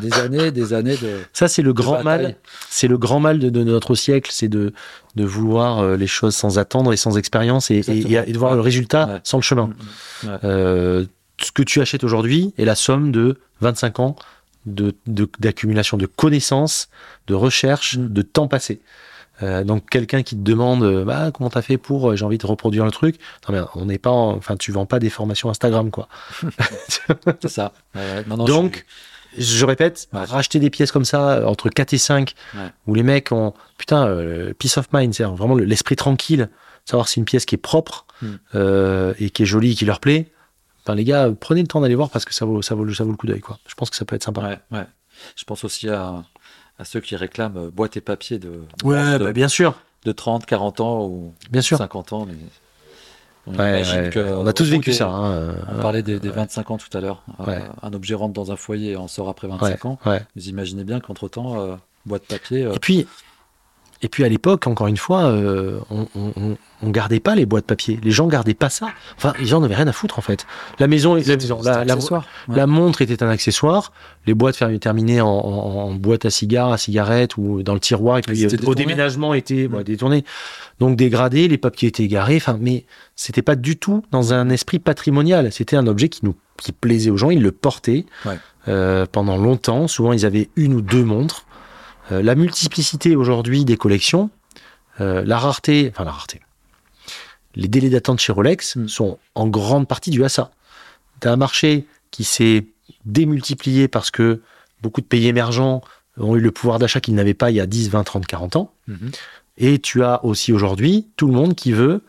Des 0.01 0.13
années, 0.13 0.53
des 0.53 0.75
années 0.75 0.97
de. 0.97 1.19
Ça, 1.33 1.49
c'est 1.49 1.63
le 1.63 1.73
grand 1.73 2.05
mal. 2.05 2.37
C'est 2.71 2.87
le 2.87 2.99
grand 2.99 3.19
mal 3.19 3.41
de, 3.41 3.49
de 3.51 3.65
notre 3.65 3.97
siècle, 3.97 4.31
c'est 4.33 4.47
de, 4.49 4.73
de 5.17 5.25
vouloir 5.25 5.97
les 5.97 6.07
choses 6.07 6.37
sans 6.37 6.59
attendre 6.61 6.93
et 6.93 6.97
sans 6.97 7.19
expérience 7.19 7.73
et, 7.73 7.77
et, 7.77 7.79
Exactement. 7.79 8.23
et 8.27 8.33
de 8.33 8.39
voir 8.39 8.51
Ouais. 8.53 8.57
le 8.59 8.63
résultat 8.63 9.07
Ouais. 9.09 9.21
sans 9.25 9.39
le 9.39 9.43
chemin. 9.43 9.71
Ce 11.41 11.53
que 11.53 11.63
tu 11.63 11.81
achètes 11.81 12.05
aujourd'hui 12.05 12.53
est 12.59 12.65
la 12.65 12.75
somme 12.75 13.13
de 13.13 13.39
25 13.61 14.01
ans 14.01 14.17
de- 14.67 14.95
de- 15.07 15.29
d'accumulation 15.39 15.97
de, 15.97 16.07
connaissances, 16.07 16.89
de 17.27 17.35
recherche, 17.35 17.97
Mm. 17.97 18.09
de 18.13 18.23
temps 18.23 18.49
passé. 18.49 18.81
Euh, 19.43 19.63
donc 19.63 19.89
quelqu'un 19.89 20.25
qui 20.25 20.35
te 20.37 20.43
demande 20.43 20.83
euh, 20.83 21.05
bah, 21.05 21.31
comment 21.33 21.49
t'as 21.49 21.63
fait 21.63 21.79
pour 21.79 22.11
euh, 22.11 22.17
j'ai 22.17 22.25
envie 22.25 22.39
de 22.39 22.47
reproduire 22.47 22.85
le 22.85 22.91
truc 22.91 23.21
non 23.49 23.55
mais 23.55 23.61
on 23.77 23.85
n'est 23.85 23.97
pas 23.99 24.11
en- 24.11 24.33
enfin 24.37 24.57
tu 24.57 24.73
vends 24.73 24.85
pas 24.85 24.99
des 24.99 25.11
formations 25.11 25.49
Instagram 25.49 25.93
quoi 25.93 26.09
C'est 27.41 27.49
ça. 27.49 27.73
Non, 28.27 28.37
non, 28.37 28.45
donc 28.45 28.85
je 29.37 29.65
répète 29.65 30.09
Ouais. 30.13 30.25
racheter 30.25 30.59
des 30.59 30.71
pièces 30.71 30.91
comme 30.91 31.05
ça 31.05 31.31
euh, 31.39 31.45
entre 31.45 31.69
4 31.69 31.93
et 31.93 31.99
5 31.99 32.35
Ouais. 32.57 32.61
où 32.89 32.95
les 32.97 33.05
mecs 33.05 33.31
ont 33.31 33.55
putain 33.77 34.09
euh, 34.09 34.53
peace 34.59 34.77
of 34.77 34.89
mind 34.93 35.15
c'est 35.15 35.23
vraiment 35.23 35.55
le- 35.55 35.65
l'esprit 35.65 35.95
tranquille 35.95 36.49
savoir 36.85 37.07
si 37.07 37.21
une 37.21 37.25
pièce 37.25 37.45
qui 37.47 37.55
est 37.55 37.59
propre 37.59 38.07
Mm. 38.21 38.27
euh, 38.57 39.15
et 39.21 39.31
qui 39.31 39.45
est 39.45 39.47
jolie 39.47 39.71
et 39.71 39.75
qui 39.77 39.85
leur 39.85 40.01
plaît 40.01 40.33
Enfin, 40.89 40.95
les 40.97 41.05
gars, 41.05 41.29
prenez 41.39 41.61
le 41.61 41.67
temps 41.69 41.83
d'aller 41.83 41.95
voir 41.95 42.09
parce 42.09 42.25
que 42.25 42.33
ça 42.33 42.47
vaut, 42.47 42.63
ça 42.63 42.75
vaut, 42.75 42.83
le- 42.85 42.95
ça 42.95 43.05
vaut 43.05 43.11
le 43.11 43.17
coup 43.19 43.27
d'œil. 43.27 43.41
quoi. 43.41 43.59
Je 43.69 43.75
pense 43.75 43.91
que 43.91 43.97
ça 43.97 44.07
peut 44.07 44.17
être 44.17 44.23
sympa. 44.25 44.41
Ouais, 44.41 44.59
ouais. 44.73 44.87
Je 45.37 45.45
pense 45.45 45.63
aussi 45.65 45.87
à, 45.91 46.25
à 46.79 46.85
ceux 46.87 47.01
qui 47.01 47.15
réclament 47.15 47.59
euh, 47.59 47.71
boîte 47.71 47.99
et 47.99 48.01
papier 48.01 48.39
de, 48.39 48.63
Ouais, 48.85 49.19
de, 49.19 49.25
bah, 49.25 49.33
bien 49.33 49.49
sûr. 49.49 49.75
de 50.07 50.13
30, 50.13 50.47
40 50.47 50.81
ans 50.81 51.05
ou 51.05 51.35
Bien 51.51 51.61
sûr. 51.61 51.77
50 51.77 52.15
ans. 52.15 52.25
Mais 52.27 52.33
on, 53.47 53.51
Ouais, 53.59 53.81
imagine 53.81 54.01
ouais. 54.01 54.09
que, 54.11 54.19
on 54.21 54.47
a 54.47 54.53
tous 54.55 54.65
vécu 54.71 54.89
des- 54.91 54.97
ça. 54.97 55.09
hein, 55.09 55.31
euh, 55.33 55.53
On 55.77 55.83
parlait 55.83 56.03
des, 56.03 56.19
des 56.21 56.31
25 56.31 56.71
ans 56.71 56.79
tout 56.79 56.97
à 56.97 57.03
l'heure. 57.03 57.23
Euh, 57.41 57.45
Ouais. 57.45 57.63
un 57.83 57.93
objet 57.93 58.15
rentre 58.15 58.33
dans 58.33 58.51
un 58.51 58.57
foyer 58.57 58.93
et 58.93 58.97
en 58.97 59.09
sort 59.09 59.29
après 59.29 59.47
25 59.47 59.67
ouais, 59.67 59.87
ans. 59.87 59.99
ouais. 60.07 60.23
Vous 60.37 60.49
imaginez 60.49 60.85
bien 60.85 61.01
qu'entre-temps, 61.01 61.61
euh, 61.61 61.77
boîte 62.07 62.23
papier. 62.25 62.65
euh, 62.65 62.73
Et 62.73 62.79
puis, 62.79 63.07
et 64.03 64.09
puis 64.09 64.25
à 64.25 64.29
l'époque, 64.29 64.67
encore 64.67 64.87
une 64.87 64.97
fois, 64.97 65.25
euh, 65.25 65.79
on, 65.91 66.07
on 66.83 66.91
gardait 66.91 67.19
pas 67.19 67.35
les 67.35 67.47
boîtes 67.47 67.65
papier. 67.67 67.99
Les 68.03 68.13
gens 68.13 68.29
gardaient 68.29 68.55
pas 68.55 68.71
ça. 68.71 68.89
Enfin, 69.17 69.33
les 69.41 69.47
gens 69.47 69.61
n'avaient 69.61 69.75
rien 69.75 69.89
à 69.89 69.93
foutre 69.93 70.19
en 70.19 70.23
fait. 70.23 70.47
La 70.79 70.87
maison, 70.87 71.15
la, 71.17 71.23
maison, 71.37 71.61
la, 71.63 71.85
la- 71.85 71.95
accessoire. 71.95 72.25
Ouais. 72.49 72.57
la 72.57 72.67
montre 72.69 73.03
était 73.03 73.23
un 73.25 73.29
accessoire. 73.29 73.93
Les 74.27 74.35
boîtes 74.35 74.63
terminées 74.81 75.21
en, 75.21 75.27
en- 75.29 75.89
en 75.89 75.93
boîte 75.95 76.25
à 76.27 76.31
cigares, 76.31 76.71
à 76.71 76.79
cigarettes 76.79 77.37
ou 77.37 77.63
dans 77.65 77.75
le 77.75 77.81
tiroir. 77.81 78.19
Et 78.19 78.23
puis 78.23 78.45
euh, 78.45 78.47
au 78.47 78.51
détournées. 78.51 78.77
déménagement 78.77 79.35
étaient 79.35 79.67
Mm. 79.69 79.75
ouais, 79.75 79.85
détournés. 79.85 80.25
Donc 80.79 80.97
dégradés, 80.97 81.49
les 81.49 81.59
papiers 81.59 81.89
étaient 81.89 82.05
égarés. 82.05 82.37
Enfin, 82.37 82.57
mais 82.61 82.85
c'était 83.17 83.43
pas 83.43 83.57
du 83.57 83.77
tout 83.77 84.05
dans 84.13 84.33
un 84.33 84.49
esprit 84.51 84.79
patrimonial. 84.79 85.51
C'était 85.53 85.77
un 85.77 85.87
objet 85.89 86.09
qui 86.09 86.21
nous 86.25 86.37
qui 86.57 86.71
plaisait 86.73 87.11
aux 87.11 87.17
gens. 87.17 87.31
Ils 87.31 87.43
le 87.43 87.53
portaient 87.53 88.05
Ouais. 88.25 88.39
euh, 88.69 89.07
pendant 89.11 89.37
longtemps. 89.37 89.89
Souvent, 89.89 90.13
ils 90.13 90.25
avaient 90.27 90.49
une 90.57 90.75
ou 90.75 90.81
deux 90.83 91.05
montres. 91.05 91.45
Euh, 92.13 92.23
la 92.23 92.35
multiplicité 92.35 93.17
aujourd'hui 93.17 93.65
des 93.65 93.77
collections, 93.77 94.31
euh, 95.01 95.23
la 95.25 95.39
rareté, 95.39 95.91
enfin 95.93 96.05
la 96.05 96.13
rareté. 96.13 96.41
Les 97.55 97.69
délais 97.69 97.91
d'attente 97.91 98.21
chez 98.21 98.33
Rolex 98.33 98.77
Mm. 98.77 98.89
sont 98.89 99.19
en 99.35 99.49
grande 99.49 99.89
partie 99.89 100.11
dus 100.11 100.25
à 100.25 100.29
ça. 100.29 100.51
Tu 101.21 101.29
as 101.29 101.33
un 101.33 101.37
marché 101.37 101.87
qui 102.11 102.25
s'est 102.25 102.67
démultiplié 103.05 103.89
parce 103.89 104.11
que 104.11 104.41
beaucoup 104.83 105.01
de 105.01 105.07
pays 105.07 105.27
émergents 105.27 105.83
ont 106.19 106.37
eu 106.37 106.41
le 106.41 106.51
pouvoir 106.51 106.79
d'achat 106.79 107.01
qu'ils 107.01 107.15
n'avaient 107.15 107.35
pas 107.35 107.51
il 107.51 107.57
y 107.57 107.61
a 107.61 107.67
10, 107.67 107.91
20, 107.91 108.05
30, 108.05 108.27
40 108.27 108.57
ans. 108.57 108.73
Mhm. 108.87 109.11
Et 109.59 109.79
tu 109.81 110.05
as 110.05 110.25
aussi 110.25 110.53
aujourd'hui 110.53 111.09
tout 111.17 111.27
le 111.27 111.33
monde 111.33 111.55
qui 111.55 111.73
veut 111.73 112.03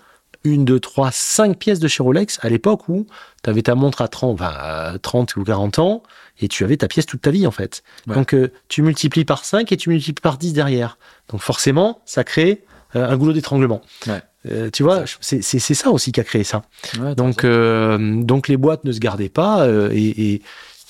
une, 0.43 0.65
deux, 0.65 0.80
trois, 0.80 1.11
cinq 1.11 1.57
pièces 1.57 1.80
de 1.80 1.88
chez 1.88 2.01
Rolex 2.01 2.39
à 2.41 2.49
l'époque 2.49 2.88
où 2.88 3.07
tu 3.43 3.49
avais 3.49 3.61
ta 3.63 3.76
montre 3.76 4.01
à 4.01 4.07
30, 4.07 4.39
enfin, 4.39 4.53
à 4.55 4.97
30 4.99 5.35
ou 5.35 5.43
40 5.43 5.80
ans 5.80 6.03
et 6.41 6.48
tu 6.48 6.64
avais 6.64 6.78
ta 6.78 6.88
pièce 6.88 7.06
toute 7.06 7.22
ta 7.22 7.32
vie 7.32 7.45
en 7.48 7.52
fait. 7.52 7.84
Ouais. 8.07 8.16
Donc 8.16 8.34
euh, 8.34 8.52
tu 8.68 8.82
multiplies 8.82 9.26
par 9.26 9.44
5 9.45 9.72
et 9.72 9.78
tu 9.78 9.90
multiplies 9.90 10.22
par 10.22 10.38
10 10.38 10.53
derrière. 10.53 10.98
Donc 11.30 11.41
forcément, 11.41 12.02
ça 12.06 12.24
crée 12.24 12.64
euh, 12.95 13.07
un 13.10 13.18
goulot 13.18 13.34
d'étranglement. 13.34 13.82
Ouais. 14.07 14.22
Euh, 14.49 14.70
tu 14.72 14.84
vois, 14.84 15.03
c'est 15.20 15.41
ça 15.41 15.90
aussi 15.91 16.11
qui 16.14 16.20
a 16.20 16.24
créé 16.24 16.44
ça. 16.45 16.61
Ouais, 16.99 17.14
Donc, 17.16 17.45
donc 17.45 18.48
les 18.48 18.56
boîtes 18.57 18.86
ne 18.86 18.91
se 18.94 18.99
gardaient 18.99 19.28
pas. 19.30 19.68
et, 19.91 19.98
et, 20.34 20.41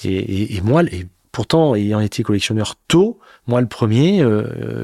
et, 0.03 0.55
et- 0.57 0.61
moi, 0.61 0.83
et 0.83 1.07
pourtant, 1.31 1.73
ayant 1.75 1.99
été 1.99 2.21
collectionneur 2.23 2.75
tôt, 2.87 3.19
moi 3.47 3.59
le 3.59 3.67
premier, 3.67 4.23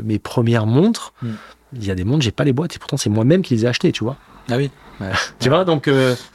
mes 0.04 0.20
premières 0.20 0.66
montres, 0.66 1.14
Mm. 1.22 1.30
il 1.74 1.86
y 1.86 1.92
a 1.92 1.96
des 1.96 2.04
montres, 2.04 2.24
j'ai 2.24 2.32
pas 2.32 2.44
les 2.44 2.54
boîtes 2.54 2.76
et 2.76 2.80
pourtant 2.80 2.98
c'est 2.98 3.10
moi-même 3.10 3.42
qui 3.44 3.54
les 3.56 3.66
ai 3.66 3.68
achetées, 3.68 3.92
tu 3.92 4.04
vois. 4.04 4.18
Ah 4.50 4.58
oui. 4.58 4.72
Tu 5.40 5.50
vois, 5.50 5.64
donc 5.66 5.90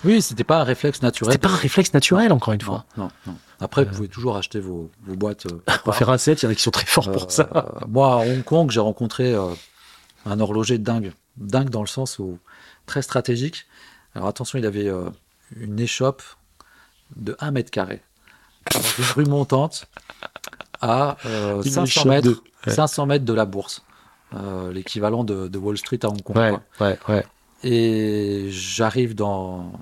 Oui, 0.05 0.21
c'était 0.23 0.45
pas 0.45 0.61
un 0.61 0.65
réflexe 0.65 1.03
naturel. 1.03 1.33
c'était 1.33 1.49
pas 1.49 1.53
un 1.53 1.57
réflexe 1.59 1.93
naturel 1.95 2.33
encore 2.33 2.53
une 2.55 2.61
fois. 2.61 2.85
Non, 2.97 3.05
non, 3.27 3.33
non. 3.33 3.35
Après, 3.61 3.85
vous 3.85 3.95
pouvez 3.95 4.09
toujours 4.09 4.37
acheter 4.37 4.59
vos, 4.61 4.91
vos 5.05 5.15
boîtes. 5.17 5.47
euh, 5.47 5.61
Pour 5.85 5.95
faire 5.95 6.11
un 6.11 6.19
set, 6.19 6.43
il 6.43 6.47
y 6.47 6.49
en 6.49 6.53
a 6.53 6.55
qui 6.55 6.63
sont 6.63 6.71
très 6.71 6.87
forts 6.87 7.11
pour 7.13 7.25
Euh, 7.25 7.29
ça. 7.29 7.67
Moi, 7.89 8.13
à 8.15 8.17
Hong 8.19 8.43
Kong, 8.43 8.71
j'ai 8.71 8.81
rencontré 8.81 9.35
euh, 9.35 9.49
un 10.27 10.41
horloger 10.41 10.79
dingue. 10.79 11.13
Dingue 11.37 11.69
dans 11.71 11.83
le 11.83 11.87
sens 11.87 12.19
où 12.19 12.39
très 12.87 13.03
stratégique. 13.03 13.67
Alors 14.15 14.29
attention, 14.29 14.59
il 14.59 14.67
avait 14.67 14.89
euh, 14.89 15.09
une 15.57 15.79
échoppe 15.79 16.23
de 17.17 17.37
1 17.41 17.51
mètre 17.51 17.71
carré. 17.71 18.03
Une 18.75 19.05
rue 19.15 19.25
montante 19.27 19.87
à 20.81 21.17
euh, 21.27 21.63
Une 21.63 21.71
500, 21.71 21.85
échoppe 21.85 22.07
mètres, 22.07 22.27
de- 22.29 22.43
ouais. 22.67 22.73
500 22.73 23.07
mètres 23.07 23.25
de 23.25 23.33
la 23.33 23.45
bourse. 23.47 23.83
Euh, 24.35 24.73
L'équivalent 24.73 25.25
de, 25.25 25.49
de 25.49 25.59
Wall 25.59 25.77
Street 25.77 25.99
à 26.03 26.09
Hong 26.09 26.23
Kong. 26.23 26.37
Ouais, 26.81 26.99
ouais. 27.09 27.27
Et 27.63 28.47
j'arrive 28.51 29.15
dans. 29.15 29.73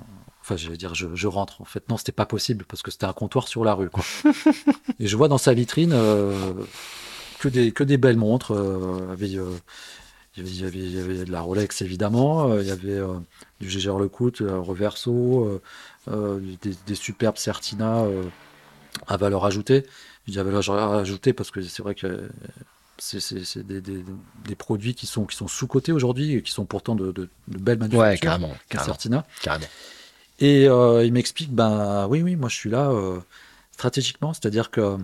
Enfin, 0.49 0.57
je 0.57 0.67
vais 0.69 0.77
dire, 0.77 0.95
je, 0.95 1.05
je 1.13 1.27
rentre. 1.27 1.61
En 1.61 1.65
fait, 1.65 1.87
non, 1.89 1.97
c'était 1.97 2.11
pas 2.11 2.25
possible 2.25 2.65
parce 2.67 2.81
que 2.81 2.89
c'était 2.89 3.05
un 3.05 3.13
comptoir 3.13 3.47
sur 3.47 3.63
la 3.63 3.75
rue. 3.75 3.89
Quoi. 3.91 4.03
et 4.99 5.05
je 5.05 5.15
vois 5.15 5.27
dans 5.27 5.37
sa 5.37 5.53
vitrine 5.53 5.91
euh, 5.93 6.53
que, 7.39 7.47
des, 7.49 7.71
que 7.71 7.83
des 7.83 7.97
belles 7.97 8.17
montres. 8.17 8.51
euh, 8.55 9.11
avec, 9.11 9.31
euh, 9.35 9.55
il, 10.37 10.43
y 10.43 10.47
avait, 10.47 10.49
il, 10.49 10.61
y 10.61 10.65
avait, 10.65 10.79
il 10.79 10.95
y 10.95 10.99
avait 11.19 11.25
de 11.25 11.31
la 11.31 11.41
Rolex, 11.41 11.83
évidemment. 11.83 12.57
il 12.57 12.65
y 12.65 12.71
avait 12.71 12.99
du 13.61 13.69
Gégère 13.69 13.99
Lecoultre, 13.99 14.41
euh, 14.41 14.59
Reverso, 14.59 15.61
des, 16.07 16.57
des 16.87 16.95
superbes 16.95 17.37
Certina 17.37 18.03
à 19.05 19.17
valeur 19.17 19.45
ajoutée. 19.45 19.85
Je 20.27 20.31
dis 20.31 20.39
à 20.39 20.43
valeur 20.43 20.67
ajoutée 20.71 21.33
parce 21.33 21.51
que 21.51 21.61
c'est 21.61 21.83
vrai 21.83 21.93
que 21.93 22.27
c'est 22.97 23.59
des, 23.67 23.81
des- 23.81 24.03
des 24.45 24.55
produits 24.55 24.95
qui 24.95 25.05
sont, 25.05 25.25
qui 25.25 25.35
sont 25.35 25.47
sous-cotés 25.47 25.91
aujourd'hui 25.91 26.33
et 26.35 26.41
qui 26.41 26.51
sont 26.51 26.65
pourtant 26.65 26.95
de, 26.95 27.11
de- 27.11 27.29
de 27.49 27.57
belles 27.59 27.77
manufactures. 27.77 27.99
Ouais, 28.09 28.17
carrément, 28.17 28.51
carrément, 28.67 28.85
Certina. 28.93 29.25
carrément. 29.43 29.67
Et 30.39 30.67
euh, 30.67 31.05
il 31.05 31.11
m'explique, 31.13 31.51
ben 31.51 32.07
oui, 32.09 32.21
oui, 32.21 32.35
moi 32.35 32.49
je 32.49 32.55
suis 32.55 32.69
là 32.69 32.89
euh, 32.91 33.19
stratégiquement, 33.71 34.33
c'est-à-dire 34.33 34.71
que 34.71 34.97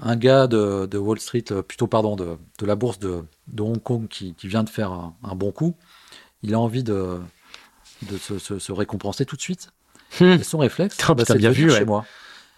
un 0.00 0.16
gars 0.16 0.46
de, 0.46 0.86
de 0.86 0.98
Wall 0.98 1.20
Street, 1.20 1.44
euh, 1.52 1.62
plutôt 1.62 1.86
pardon, 1.86 2.16
de, 2.16 2.36
de 2.58 2.66
la 2.66 2.74
bourse 2.74 2.98
de, 2.98 3.22
de 3.48 3.62
Hong 3.62 3.80
Kong 3.82 4.08
qui, 4.08 4.34
qui 4.34 4.48
vient 4.48 4.64
de 4.64 4.68
faire 4.68 4.90
un, 4.90 5.14
un 5.22 5.34
bon 5.34 5.52
coup, 5.52 5.74
il 6.42 6.54
a 6.54 6.58
envie 6.60 6.82
de, 6.82 7.18
de 8.10 8.18
se, 8.18 8.38
se- 8.38 8.58
se 8.58 8.72
récompenser 8.72 9.24
tout 9.24 9.36
de 9.36 9.40
suite. 9.42 9.70
Et 10.20 10.42
son 10.42 10.58
réflexe, 10.58 10.96
Putain, 10.96 11.14
bah, 11.14 11.24
c'est 11.26 11.38
bien 11.38 11.50
vu, 11.50 11.70
chez 11.70 11.84
moi. 11.86 12.04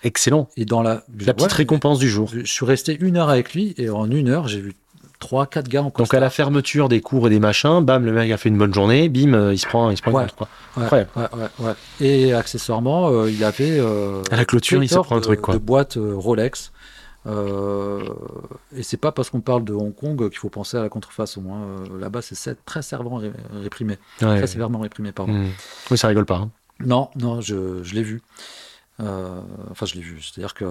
Excellent. 0.03 0.49
Et 0.57 0.65
dans 0.65 0.83
la, 0.83 1.05
La 1.21 1.35
petite 1.35 1.51
ouais, 1.53 1.57
récompense 1.59 1.99
du 1.99 2.09
jour. 2.09 2.29
Je, 2.33 2.41
je 2.41 2.51
suis 2.53 2.65
resté 2.65 2.97
une 3.01 3.17
heure 3.17 3.29
avec 3.31 3.55
lui 3.55 3.75
et 3.77 3.89
en 3.91 4.11
une 4.11 4.29
heure, 4.29 4.49
j'ai 4.49 4.61
vu 4.61 4.75
trois, 5.19 5.47
quatre 5.47 5.69
gars 5.69 5.81
en 5.81 5.85
Donc 5.85 5.95
costard. 5.95 6.19
à 6.19 6.21
la 6.21 6.31
fermeture 6.31 6.89
des 6.89 7.01
cours 7.01 7.27
et 7.27 7.31
des 7.31 7.41
machins, 7.41 7.81
bam, 7.83 8.05
le 8.05 8.13
mec 8.13 8.31
a 8.31 8.37
fait 8.37 8.49
une 8.49 8.59
bonne 8.59 8.75
journée, 8.75 9.09
bim, 9.09 9.33
euh, 9.35 9.53
il 9.55 9.59
se 9.59 9.67
prend, 9.67 9.91
il 9.91 9.97
se 9.97 10.03
prend 10.03 10.11
une 10.13 10.17
Ouais. 10.19 10.27
quoi. 10.37 10.49
Ouais, 10.77 10.83
Incroyable. 10.85 11.11
ouais. 11.61 11.73
Et 12.01 12.33
accessoirement, 12.35 13.09
euh, 13.11 13.31
il 13.31 13.43
avait. 13.45 13.79
euh, 13.81 14.23
À 14.31 14.37
la 14.37 14.45
clôture, 14.45 14.83
il 14.83 14.89
se 14.89 14.99
prend 14.99 15.17
un 15.17 15.21
truc, 15.21 15.41
quoi. 15.41 15.55
De 15.55 15.59
boîtes 15.59 15.97
euh, 15.97 16.15
Rolex. 16.17 16.73
Euh, 17.27 18.05
et 18.77 18.83
c'est 18.83 18.99
pas 18.99 19.11
parce 19.11 19.31
qu'on 19.31 19.41
parle 19.41 19.65
de 19.65 19.73
Hong 19.73 19.95
Kong 19.95 20.29
qu'il 20.29 20.39
faut 20.39 20.51
penser 20.51 20.77
à 20.77 20.83
la 20.83 20.91
contrefaçon. 20.91 21.43
hein. 21.55 21.85
Là-bas, 21.99 22.21
c'est 22.21 22.63
très 22.67 22.83
sévèrement 22.83 23.17
ré- 23.17 23.33
réprimé. 23.63 23.97
Très 24.19 24.47
sévèrement 24.47 24.81
réprimé, 24.81 25.11
pardon. 25.13 25.33
Hum. 25.33 25.49
Oui, 25.91 25.97
ça 25.97 26.09
rigole 26.09 26.27
pas. 26.27 26.37
hein. 26.37 26.51
Non, 26.85 27.09
non, 27.17 27.41
je, 27.41 27.83
je 27.83 27.95
l'ai 27.95 28.03
vu. 28.03 28.21
Enfin, 28.99 29.87
je 29.87 29.95
l'ai 29.95 30.03
vu. 30.03 30.21
C'est-à-dire 30.21 30.53
que 30.55 30.67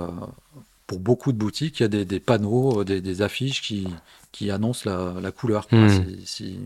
pour 0.93 0.99
beaucoup 0.99 1.31
de 1.31 1.37
boutiques, 1.37 1.79
il 1.79 1.83
y 1.83 1.85
a 1.85 1.89
des, 1.89 2.05
des 2.05 2.19
panneaux, 2.19 2.81
euh, 2.81 2.85
des, 2.85 3.01
des 3.01 3.21
affiches 3.23 3.61
qui, 3.63 3.87
qui 4.31 4.51
annoncent 4.51 4.87
la, 4.89 5.19
la 5.19 5.31
couleur. 5.31 5.67
Hmm. 5.71 5.89
Si- 5.89 6.25
si- 6.25 6.59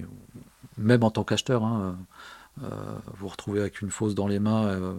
même 0.77 1.03
en 1.03 1.11
tant 1.11 1.23
qu'acheteur, 1.23 1.63
hein, 1.63 1.97
euh, 2.63 2.67
vous 3.07 3.13
vous 3.21 3.27
retrouvez 3.29 3.61
avec 3.61 3.81
une 3.81 3.89
fausse 3.89 4.15
dans 4.15 4.27
les 4.27 4.39
mains. 4.39 4.65
euh, 4.67 4.93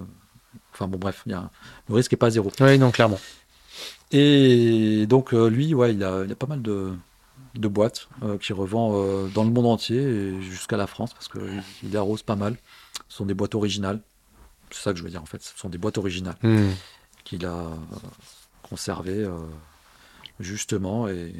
enfin 0.73 0.89
bon, 0.89 0.99
bref, 0.99 1.23
il 1.27 1.33
y 1.33 1.35
a, 1.35 1.51
le 1.89 1.95
risque 1.95 2.13
n'est 2.13 2.19
pas 2.19 2.31
zéro. 2.31 2.51
Oui, 2.61 2.79
non, 2.79 2.91
clairement. 2.91 3.21
Et 4.13 5.07
donc, 5.07 5.35
euh, 5.35 5.49
lui, 5.51 5.75
ouais, 5.75 5.93
il 5.95 6.03
a, 6.03 6.25
il 6.25 6.33
a 6.33 6.35
pas 6.35 6.47
mal 6.47 6.63
de, 6.63 6.93
de 7.55 7.69
boîtes 7.69 8.09
euh, 8.23 8.39
qui 8.39 8.53
revend 8.55 8.93
euh, 8.95 9.29
dans 9.35 9.45
le 9.45 9.51
monde 9.51 9.67
entier 9.67 10.01
et 10.01 10.41
jusqu'à 10.43 10.77
la 10.79 10.87
France 10.87 11.13
parce 11.13 11.29
qu'il 11.29 11.63
il 11.83 11.97
arrose 11.97 12.23
pas 12.23 12.37
mal. 12.37 12.57
Ce 13.09 13.17
sont 13.19 13.27
des 13.27 13.35
boîtes 13.35 13.55
originales. 13.55 14.01
C'est 14.71 14.83
ça 14.83 14.93
que 14.93 14.99
je 14.99 15.05
veux 15.05 15.11
dire 15.11 15.23
en 15.23 15.27
fait. 15.27 15.43
Ce 15.43 15.57
sont 15.59 15.69
des 15.69 15.79
boîtes 15.79 15.99
originales 15.99 16.37
Hum. 16.43 16.71
qu'il 17.25 17.45
a 17.47 17.67
conservées 18.69 19.25
euh, 19.25 19.31
justement 20.41 21.09
et, 21.09 21.33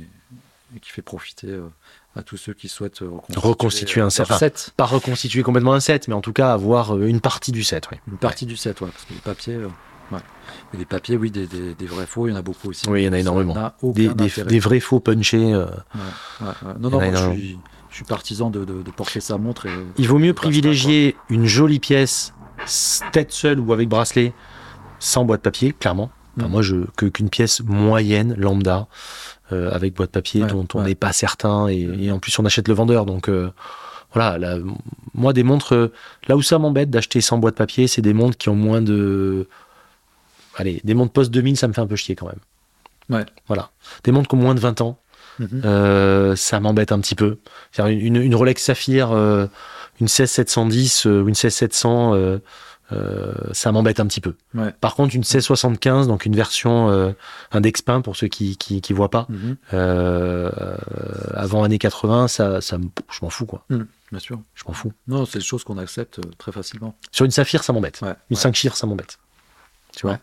et 0.77 0.81
qui 0.81 0.91
fait 0.91 1.03
profiter 1.03 1.49
euh, 1.49 1.69
à 2.17 2.23
tous 2.23 2.37
ceux 2.37 2.53
qui 2.55 2.69
souhaitent 2.69 3.03
euh, 3.03 3.09
reconstituer, 3.09 3.41
Reconstituer 3.49 4.01
un 4.01 4.11
set. 4.11 4.27
set. 4.33 4.71
Pas 4.77 4.87
reconstituer 4.87 5.43
complètement 5.43 5.75
un 5.75 5.81
set, 5.81 6.09
mais 6.09 6.15
en 6.15 6.21
tout 6.21 6.33
cas 6.33 6.53
avoir 6.53 7.01
une 7.01 7.21
partie 7.21 7.53
du 7.53 7.63
set. 7.65 7.89
Oui, 7.93 7.99
Une 8.11 8.19
partie 8.19 8.47
du 8.47 8.57
set, 8.57 8.81
ouais, 8.81 8.89
parce 8.91 9.05
que 9.05 9.15
les 9.15 9.21
papiers, 9.21 9.55
euh, 9.55 9.69
ouais. 10.13 10.19
Mais 10.73 10.79
les 10.79 10.85
papiers, 10.85 11.17
oui, 11.17 11.31
des, 11.31 11.47
des- 11.47 11.75
des 11.75 11.87
vrais 11.87 12.07
faux, 12.07 12.27
il 12.27 12.31
y 12.31 12.35
en 12.35 12.37
a 12.37 12.43
beaucoup 12.43 12.69
aussi. 12.71 12.89
Oui, 12.89 13.03
il 13.03 13.05
y 13.07 13.09
en 13.09 13.13
a 13.13 13.19
énormément. 13.19 13.55
Des, 13.83 14.59
vrais 14.59 14.81
faux 14.81 15.01
punchés. 15.01 15.53
euh, 15.55 15.67
Ouais, 16.41 16.47
Non, 16.81 16.91
non, 16.91 17.01
moi, 17.01 17.15
je 17.15 17.31
suis, 17.33 17.59
je 17.91 17.95
suis 17.97 18.05
partisan 18.05 18.51
de, 18.51 18.65
de- 18.65 18.83
de 18.83 18.91
porter 18.91 19.21
sa 19.21 19.39
montre. 19.39 19.67
Et, 19.67 19.71
Il 19.99 20.09
vaut 20.09 20.19
mieux 20.19 20.35
privilégier 20.35 21.17
une 21.29 21.47
jolie 21.47 21.79
pièce, 21.81 22.35
tête 23.13 23.33
seule 23.33 23.61
ou 23.61 23.73
avec 23.73 23.89
bracelet, 23.89 24.33
sans 24.99 25.25
boîte 25.25 25.43
papier, 25.43 25.73
clairement. 25.73 26.11
Enfin, 26.39 26.49
Mm. 26.49 26.51
moi, 26.51 26.63
je, 26.63 26.77
que, 26.97 27.07
qu'une 27.07 27.29
pièce 27.31 27.61
moyenne, 27.65 28.35
lambda, 28.39 28.87
euh, 29.53 29.71
avec 29.73 29.95
boîte 29.95 30.11
papier, 30.11 30.43
Ouais, 30.43 30.49
dont 30.49 30.67
on 30.75 30.79
ouais. 30.81 30.87
n'est 30.87 30.95
pas 30.95 31.13
certain, 31.13 31.67
et, 31.69 31.85
Mm. 31.87 32.01
et 32.01 32.13
en 32.13 32.19
plus, 32.19 32.39
on 32.39 32.45
achète 32.45 32.69
le 32.69 32.75
vendeur. 32.75 33.05
Donc, 33.07 33.29
euh, 33.29 33.51
voilà, 34.15 34.39
là, 34.39 34.57
moi, 35.15 35.33
des 35.33 35.43
montres, 35.43 35.75
euh, 35.75 35.93
là 36.29 36.37
où 36.37 36.43
ça 36.43 36.59
m'embête 36.59 36.91
d'acheter 36.91 37.21
sans 37.21 37.39
boîte 37.39 37.57
papier, 37.57 37.89
c'est 37.89 38.03
des 38.03 38.15
montres 38.15 38.37
qui 38.39 38.49
ont 38.49 38.57
moins 38.57 38.81
de. 38.83 39.47
Allez, 40.57 40.81
des 40.85 40.95
montres 40.95 41.13
post 41.13 41.31
2000, 41.31 41.57
ça 41.57 41.69
me 41.69 41.73
fait 41.73 41.81
un 41.81 41.87
peu 41.87 41.97
chier 41.97 42.17
quand 42.17 42.27
même. 42.27 42.41
Ouais. 43.11 43.25
Voilà. 43.47 43.71
Des 44.05 44.13
montres 44.13 44.29
qui 44.29 44.35
ont 44.35 44.39
moins 44.39 44.55
de 44.55 44.61
20 44.61 44.81
ans, 44.81 44.99
Mhm. 45.39 45.63
euh, 45.65 46.37
ça 46.37 46.59
m'embête 46.61 46.91
un 46.93 46.99
petit 47.01 47.15
peu. 47.15 47.39
Une, 47.79 48.17
une- 48.17 48.35
Rolex 48.35 48.63
Saphir, 48.63 49.13
une 50.01 50.09
16710 50.09 51.07
euh, 51.07 51.23
ou 51.23 51.29
une 51.29 51.35
16700, 51.35 52.15
euh, 52.93 53.35
ça 53.53 53.71
m'embête 53.73 54.01
un 54.01 54.07
petit 54.07 54.21
peu. 54.21 54.35
Ouais. 54.55 54.73
Par 54.81 54.95
contre, 54.95 55.15
une 55.15 55.21
1675, 55.21 56.09
donc 56.09 56.25
une 56.27 56.35
version 56.37 56.91
euh, 56.91 57.13
index 57.53 57.83
pain 57.83 58.01
pour 58.01 58.17
ceux 58.17 58.29
qui 58.29 58.57
qui, 58.57 58.81
qui 58.81 58.93
voient 58.93 59.11
pas, 59.11 59.27
Mhm. 59.29 59.57
euh, 59.75 60.51
euh, 60.59 60.77
avant 61.35 61.65
années 61.65 61.79
80, 61.79 62.29
ça, 62.29 62.61
je 62.61 62.77
m'en 63.23 63.31
fous 63.31 63.47
quoi. 63.47 63.65
Bien 63.69 64.19
sûr. 64.21 64.41
Je 64.55 64.65
m'en 64.67 64.73
fous. 64.73 64.93
Non, 65.07 65.27
c'est 65.27 65.39
des 65.41 65.45
choses 65.45 65.65
qu'on 65.65 65.77
accepte 65.79 66.19
euh, 66.19 66.31
très 66.39 66.51
facilement. 66.53 66.97
Sur 67.13 67.25
une 67.27 67.31
Saphir, 67.31 67.63
ça 67.63 67.73
m'embête. 67.73 68.01
Ouais, 68.01 68.15
Une 68.31 68.37
ouais. 68.37 68.43
5 68.43 68.55
chiffres, 68.55 68.77
ça 68.77 68.87
m'embête. 68.87 69.19
Tu 69.95 70.07
vois. 70.07 70.19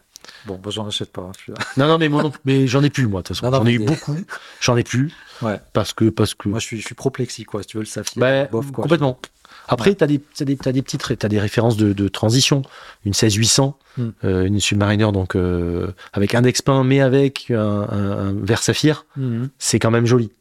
Bon, 0.47 0.57
bah, 0.57 0.71
j'en 0.71 0.87
achète 0.87 1.11
pas. 1.11 1.21
hein. 1.21 1.53
Non, 1.77 1.99
non, 1.99 2.31
mais 2.45 2.65
j'en 2.65 2.81
ai 2.83 2.89
plus 2.89 3.05
moi. 3.05 3.21
De 3.21 3.27
toute 3.27 3.37
façon, 3.37 3.51
j'en 3.51 3.63
ai 3.67 3.73
eu 3.73 3.79
beaucoup. 3.85 4.15
J'en 4.59 4.75
ai 4.75 4.83
plus 4.83 5.13
Ouais. 5.43 5.59
parce 5.73 5.93
que 5.93 6.09
parce 6.09 6.33
que 6.33 6.49
Moi, 6.49 6.57
je 6.57 6.65
suis, 6.65 6.81
je 6.81 6.85
suis 6.87 6.95
pro-plexi, 6.95 7.43
quoi. 7.43 7.61
Si 7.61 7.67
tu 7.67 7.77
veux 7.77 7.83
le 7.83 7.87
saphir, 7.87 8.19
Bah, 8.19 8.45
bof, 8.45 8.71
quoi. 8.71 8.81
complètement. 8.83 9.19
Après, 9.67 9.95
tu 9.95 10.03
as 10.03 10.07
des, 10.07 10.19
petites 10.19 11.25
des 11.27 11.39
références 11.39 11.77
de, 11.77 11.93
de 11.93 12.07
transition. 12.07 12.61
Une 13.05 13.13
16800, 13.13 13.77
Hmm. 13.97 14.09
euh, 14.25 14.45
une 14.45 14.59
Submariner, 14.59 15.09
donc 15.13 15.35
euh, 15.37 15.87
avec 16.11 16.35
index 16.35 16.61
pain, 16.61 16.83
mais 16.83 16.99
avec 16.99 17.49
un, 17.49 17.55
un, 17.89 18.33
saphir, 18.61 19.05
Mhm. 19.15 19.49
c'est 19.57 19.79
quand 19.79 19.89
même 19.91 20.05
joli. 20.05 20.31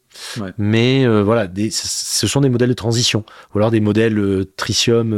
Ouais. 0.41 0.51
Mais 0.57 1.05
euh, 1.05 1.23
voilà, 1.23 1.47
des, 1.47 1.71
ce- 1.71 2.27
sont 2.27 2.41
des 2.41 2.49
modèles 2.49 2.67
de 2.69 2.73
transition. 2.73 3.23
Ou 3.53 3.59
alors 3.59 3.71
des 3.71 3.79
modèles 3.79 4.17
euh, 4.19 4.43
Tritium 4.57 5.13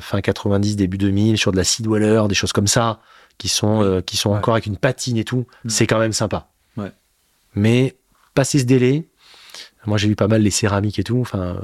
fin 0.00 0.20
90, 0.22 0.76
début 0.76 0.98
2000, 0.98 1.36
sur 1.38 1.52
de 1.52 1.56
la 1.58 1.64
Sidwaller, 1.64 2.22
des 2.28 2.34
choses 2.34 2.52
comme 2.52 2.66
ça, 2.66 3.00
qui 3.38 3.48
sont, 3.48 4.02
qui 4.06 4.16
sont 4.16 4.30
Ouais. 4.30 4.38
encore 4.38 4.54
avec 4.54 4.66
une 4.66 4.76
patine 4.78 5.16
et 5.18 5.24
tout. 5.24 5.46
Hmm. 5.64 5.68
C'est 5.68 5.86
quand 5.86 5.98
même 5.98 6.12
sympa. 6.14 6.48
Ouais. 6.78 6.92
Mais 7.54 7.96
passer 8.34 8.58
ce 8.58 8.64
délai, 8.64 9.06
moi 9.86 9.98
j'ai 9.98 10.08
vu 10.08 10.16
pas 10.16 10.28
mal 10.28 10.42
les 10.42 10.50
céramiques 10.50 10.98
et 10.98 11.04
tout. 11.04 11.18
Enfin, 11.20 11.60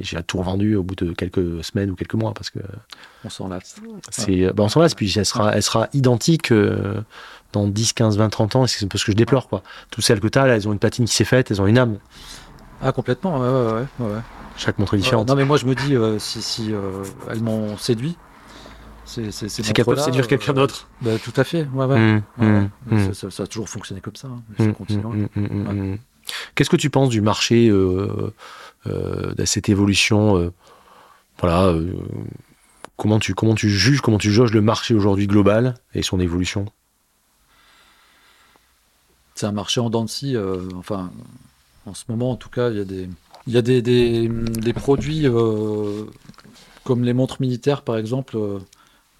j'ai 0.00 0.22
tout 0.22 0.38
revendu 0.38 0.76
au 0.76 0.82
bout 0.82 0.94
de 0.94 1.12
quelques 1.12 1.64
semaines 1.64 1.90
ou 1.90 1.94
quelques 1.96 2.14
mois 2.14 2.32
parce 2.34 2.50
que 2.50 2.60
On 3.24 3.30
s'en 3.30 3.48
lasse. 3.48 3.76
c'est, 4.10 4.52
bah, 4.52 4.62
on 4.64 4.68
s'en 4.68 4.80
lasse. 4.80 4.94
Puis 4.94 5.12
elle 5.16 5.26
sera, 5.26 5.54
elle 5.54 5.62
sera 5.62 5.88
identique 5.92 6.52
euh, 6.52 7.00
dans 7.52 7.66
10, 7.66 7.92
15, 7.92 8.16
20, 8.18 8.28
30 8.28 8.56
ans. 8.56 8.64
Et 8.64 8.68
c'est 8.68 8.86
parce 8.88 9.04
que 9.04 9.12
je 9.12 9.16
déplore 9.16 9.48
quoi. 9.48 9.62
Toutes 9.90 10.04
celles 10.04 10.20
que 10.20 10.28
tu 10.28 10.38
as, 10.38 10.46
elles 10.46 10.68
ont 10.68 10.72
une 10.72 10.78
patine 10.78 11.04
qui 11.06 11.14
s'est 11.14 11.24
faite, 11.24 11.50
elles 11.50 11.60
ont 11.60 11.66
une 11.66 11.78
âme. 11.78 11.98
Ah, 12.80 12.92
complètement, 12.92 13.38
ouais, 13.40 13.48
ouais, 13.48 13.72
ouais. 14.00 14.06
ouais. 14.14 14.20
Chaque 14.56 14.78
montre 14.78 14.94
est 14.94 14.98
Euh, 14.98 15.00
différente. 15.00 15.28
non, 15.28 15.34
mais 15.36 15.44
moi, 15.44 15.56
je 15.56 15.66
me 15.66 15.74
dis, 15.74 15.94
euh, 15.96 16.18
si, 16.18 16.42
si 16.42 16.72
euh, 16.74 17.02
elles 17.30 17.40
m'ont 17.40 17.76
séduit, 17.76 18.16
c'est 19.04 19.22
peuvent 19.22 19.86
montres-là, 19.86 20.02
séduire 20.04 20.26
quelqu'un 20.28 20.52
euh, 20.52 20.54
d'autre. 20.56 20.88
bah, 21.00 21.12
tout 21.22 21.32
à 21.36 21.44
fait, 21.44 21.66
ouais, 21.74 21.84
ouais. 21.86 21.98
Mmh, 21.98 22.22
Ouais, 22.38 22.46
mmh, 22.46 22.70
mmh. 22.90 23.12
Ça, 23.14 23.30
ça- 23.30 23.42
a 23.44 23.46
toujours 23.46 23.68
fonctionné 23.68 24.00
comme 24.00 24.16
ça. 24.16 24.28
hein. 24.28 24.42
Ça 24.58 24.66
continue. 24.72 25.04
Ouais. 25.36 25.98
Qu'est-ce 26.54 26.70
que 26.70 26.76
tu 26.76 26.88
penses 26.90 27.08
du 27.08 27.20
marché, 27.20 27.68
euh, 27.68 28.32
euh, 28.86 29.34
cette 29.44 29.68
évolution 29.68 30.38
euh, 30.38 30.52
Voilà. 31.38 31.66
euh, 31.66 31.94
comment, 32.96 33.18
tu, 33.18 33.34
comment 33.34 33.54
tu 33.54 33.70
juges, 33.70 34.00
comment 34.00 34.18
tu 34.18 34.32
jauges 34.32 34.52
le 34.52 34.60
marché 34.60 34.94
aujourd'hui 34.94 35.26
global 35.26 35.74
et 35.94 36.02
son 36.02 36.20
évolution? 36.20 36.66
C'est 39.34 39.46
un 39.46 39.52
marché 39.52 39.80
en 39.80 39.90
dents 39.90 40.06
enfin, 40.76 41.10
en 41.86 41.94
ce 41.94 42.04
moment, 42.08 42.30
en 42.30 42.36
tout 42.36 42.50
cas, 42.50 42.70
il 42.70 42.76
y 43.48 43.56
a 43.56 43.62
des, 43.62 44.72
produits 44.74 45.26
comme 46.84 47.04
les 47.04 47.12
montres 47.12 47.40
militaires, 47.40 47.82
par 47.82 47.96
exemple, 47.96 48.36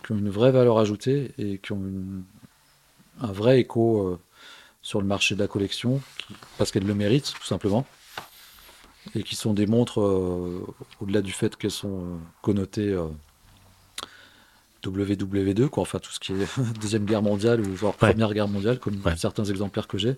qui 0.05 0.13
ont 0.13 0.19
une 0.19 0.31
vraie 0.31 0.53
valeur 0.53 0.79
ajoutée 0.79 1.33
et 1.39 1.59
qui 1.59 1.73
ont 1.73 1.83
un 3.21 3.33
vrai 3.33 3.59
écho 3.59 4.19
sur 4.81 5.01
le 5.01 5.07
marché 5.07 5.35
de 5.35 5.41
la 5.41 5.49
collection, 5.49 6.01
parce 6.59 6.71
qu'elles 6.71 6.87
le 6.87 6.95
méritent, 6.95 7.33
tout 7.35 7.47
simplement. 7.47 7.87
Et 9.15 9.23
qui 9.25 9.35
sont 9.37 9.53
des 9.53 9.67
montres, 9.67 10.01
euh, 10.01 10.65
au-delà 11.01 11.23
du 11.23 11.33
fait 11.33 11.57
qu'elles 11.57 11.71
sont 11.73 12.01
euh, 12.01 12.17
connotées 12.41 12.91
euh, 12.93 13.07
WW2, 14.85 15.69
quoi, 15.69 15.83
enfin 15.83 15.99
tout 15.99 16.11
ce 16.11 16.19
qui 16.21 16.33
est 16.33 16.47
Deuxième 16.81 17.05
Guerre 17.05 17.23
mondiale 17.23 17.61
ou 17.61 17.85
Ouais. 17.85 17.93
Première 17.97 18.33
Guerre 18.35 18.49
mondiale, 18.49 18.79
comme 18.79 19.01
Ouais. 19.05 19.17
certains 19.17 19.45
exemplaires 19.45 19.87
que 19.87 19.99
j'ai, 19.99 20.17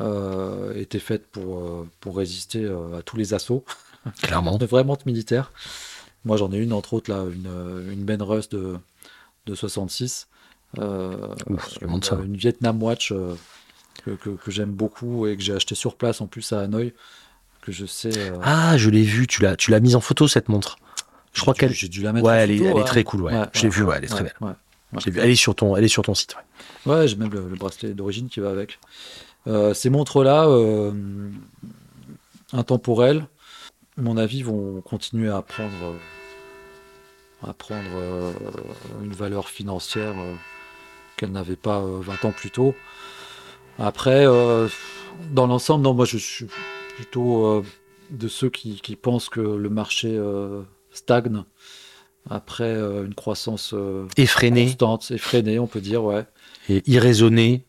euh, 0.00 0.74
étaient 0.74 0.98
faites 1.00 1.26
pour, 1.26 1.58
euh, 1.58 1.88
pour 2.00 2.16
résister 2.16 2.64
euh, 2.64 2.98
à 2.98 3.02
tous 3.02 3.16
les 3.16 3.34
assauts 3.34 3.64
Clairement. 4.22 4.58
de 4.58 4.66
vraies 4.66 4.84
montres 4.84 5.06
militaires. 5.06 5.52
Moi 6.24 6.36
j'en 6.36 6.52
ai 6.52 6.58
une, 6.58 6.72
entre 6.72 6.94
autres, 6.94 7.10
là, 7.10 7.24
une, 7.32 7.46
euh, 7.48 7.92
une 7.92 8.04
Ben 8.04 8.22
Russ 8.22 8.48
de, 8.48 8.76
de 9.46 9.54
66. 9.54 10.28
Euh, 10.78 11.34
Ouf, 11.48 11.80
montres 11.82 12.08
ça. 12.08 12.18
une 12.24 12.36
Vietnam 12.36 12.80
Watch 12.82 13.10
euh, 13.10 13.34
que, 14.04 14.10
que- 14.12 14.30
que 14.30 14.50
j'aime 14.52 14.70
beaucoup 14.70 15.26
et 15.26 15.36
que 15.36 15.42
j'ai 15.42 15.54
acheté 15.54 15.74
sur 15.74 15.96
place 15.96 16.20
en 16.20 16.26
plus 16.28 16.52
à 16.52 16.60
Hanoï, 16.60 16.92
que 17.62 17.72
je 17.72 17.86
sais. 17.86 18.10
euh, 18.16 18.36
Ah, 18.42 18.76
je 18.78 18.90
l'ai 18.90 19.02
vu, 19.02 19.26
tu 19.26 19.42
l'as, 19.42 19.56
tu 19.56 19.70
l'as 19.70 19.80
mise 19.80 19.96
en 19.96 20.00
photo 20.00 20.26
cette 20.28 20.48
montre. 20.48 20.76
Je 21.32 21.40
crois 21.42 21.54
qu'elle. 21.54 21.72
J'ai 21.72 21.88
dû 21.88 22.02
la 22.02 22.12
mettre 22.12 22.26
Ouais, 22.26 22.32
en 22.32 22.36
elle 22.36 22.50
est, 22.50 22.56
photo, 22.58 22.70
elle 22.70 22.76
est 22.76 22.80
ouais. 22.80 22.84
très 22.86 23.04
cool, 23.04 23.22
ouais. 23.22 23.32
Ouais, 23.32 23.44
je 23.52 23.60
l'ai 23.60 23.68
ouais, 23.68 23.74
vu, 23.74 23.82
ouais, 23.84 23.94
elle 23.98 24.04
est 24.04 24.08
très 24.08 24.22
ouais, 24.22 24.32
belle. 24.40 24.48
ouais. 24.48 25.00
Vu. 25.12 25.20
Elle 25.20 25.30
est 25.30 25.36
sur 25.36 25.54
ton, 25.54 25.76
elle 25.76 25.84
est 25.84 25.88
sur 25.88 26.02
ton 26.02 26.14
site. 26.14 26.34
ouais. 26.86 26.92
Ouais, 26.92 27.08
j'ai 27.08 27.16
même 27.16 27.30
le, 27.30 27.48
le 27.48 27.56
bracelet 27.56 27.90
d'origine 27.94 28.28
qui 28.28 28.40
va 28.40 28.50
avec. 28.50 28.78
Euh, 29.46 29.72
ces 29.74 29.88
montres-là, 29.90 30.48
euh, 30.48 30.92
intemporelles, 32.52 33.26
à 33.98 34.02
mon 34.02 34.16
avis, 34.16 34.42
vont 34.42 34.80
continuer 34.80 35.30
à 35.30 35.42
prendre, 35.42 35.70
euh, 37.44 37.48
à 37.48 37.52
prendre 37.52 38.34
une 39.02 39.12
valeur 39.12 39.48
financière 39.48 40.14
qu'elles 41.16 41.32
n'avaient 41.32 41.56
pas 41.56 41.78
euh, 41.80 42.00
20 42.02 42.24
ans 42.26 42.32
plus 42.32 42.50
tôt. 42.50 42.74
Après, 43.78 44.26
dans 45.32 45.46
l'ensemble, 45.46 45.84
non, 45.84 45.94
moi 45.94 46.04
je 46.04 46.18
suis 46.18 46.46
plutôt 47.00 47.46
euh, 47.46 47.64
de 48.10 48.28
ceux 48.28 48.50
qui, 48.50 48.78
qui 48.82 48.94
pensent 48.94 49.30
que 49.30 49.40
le 49.40 49.70
marché 49.70 50.10
euh, 50.12 50.60
stagne 50.92 51.44
après 52.28 52.64
euh, 52.64 53.06
une 53.06 53.14
croissance 53.14 53.72
euh, 53.72 54.06
Effréné 54.18 54.66
constante, 54.66 55.10
effrénée, 55.10 55.58
on 55.58 55.66
peut 55.66 55.80
dire, 55.80 56.04
ouais. 56.04 56.26
et 56.68 56.82
irraisonné. 56.86 57.64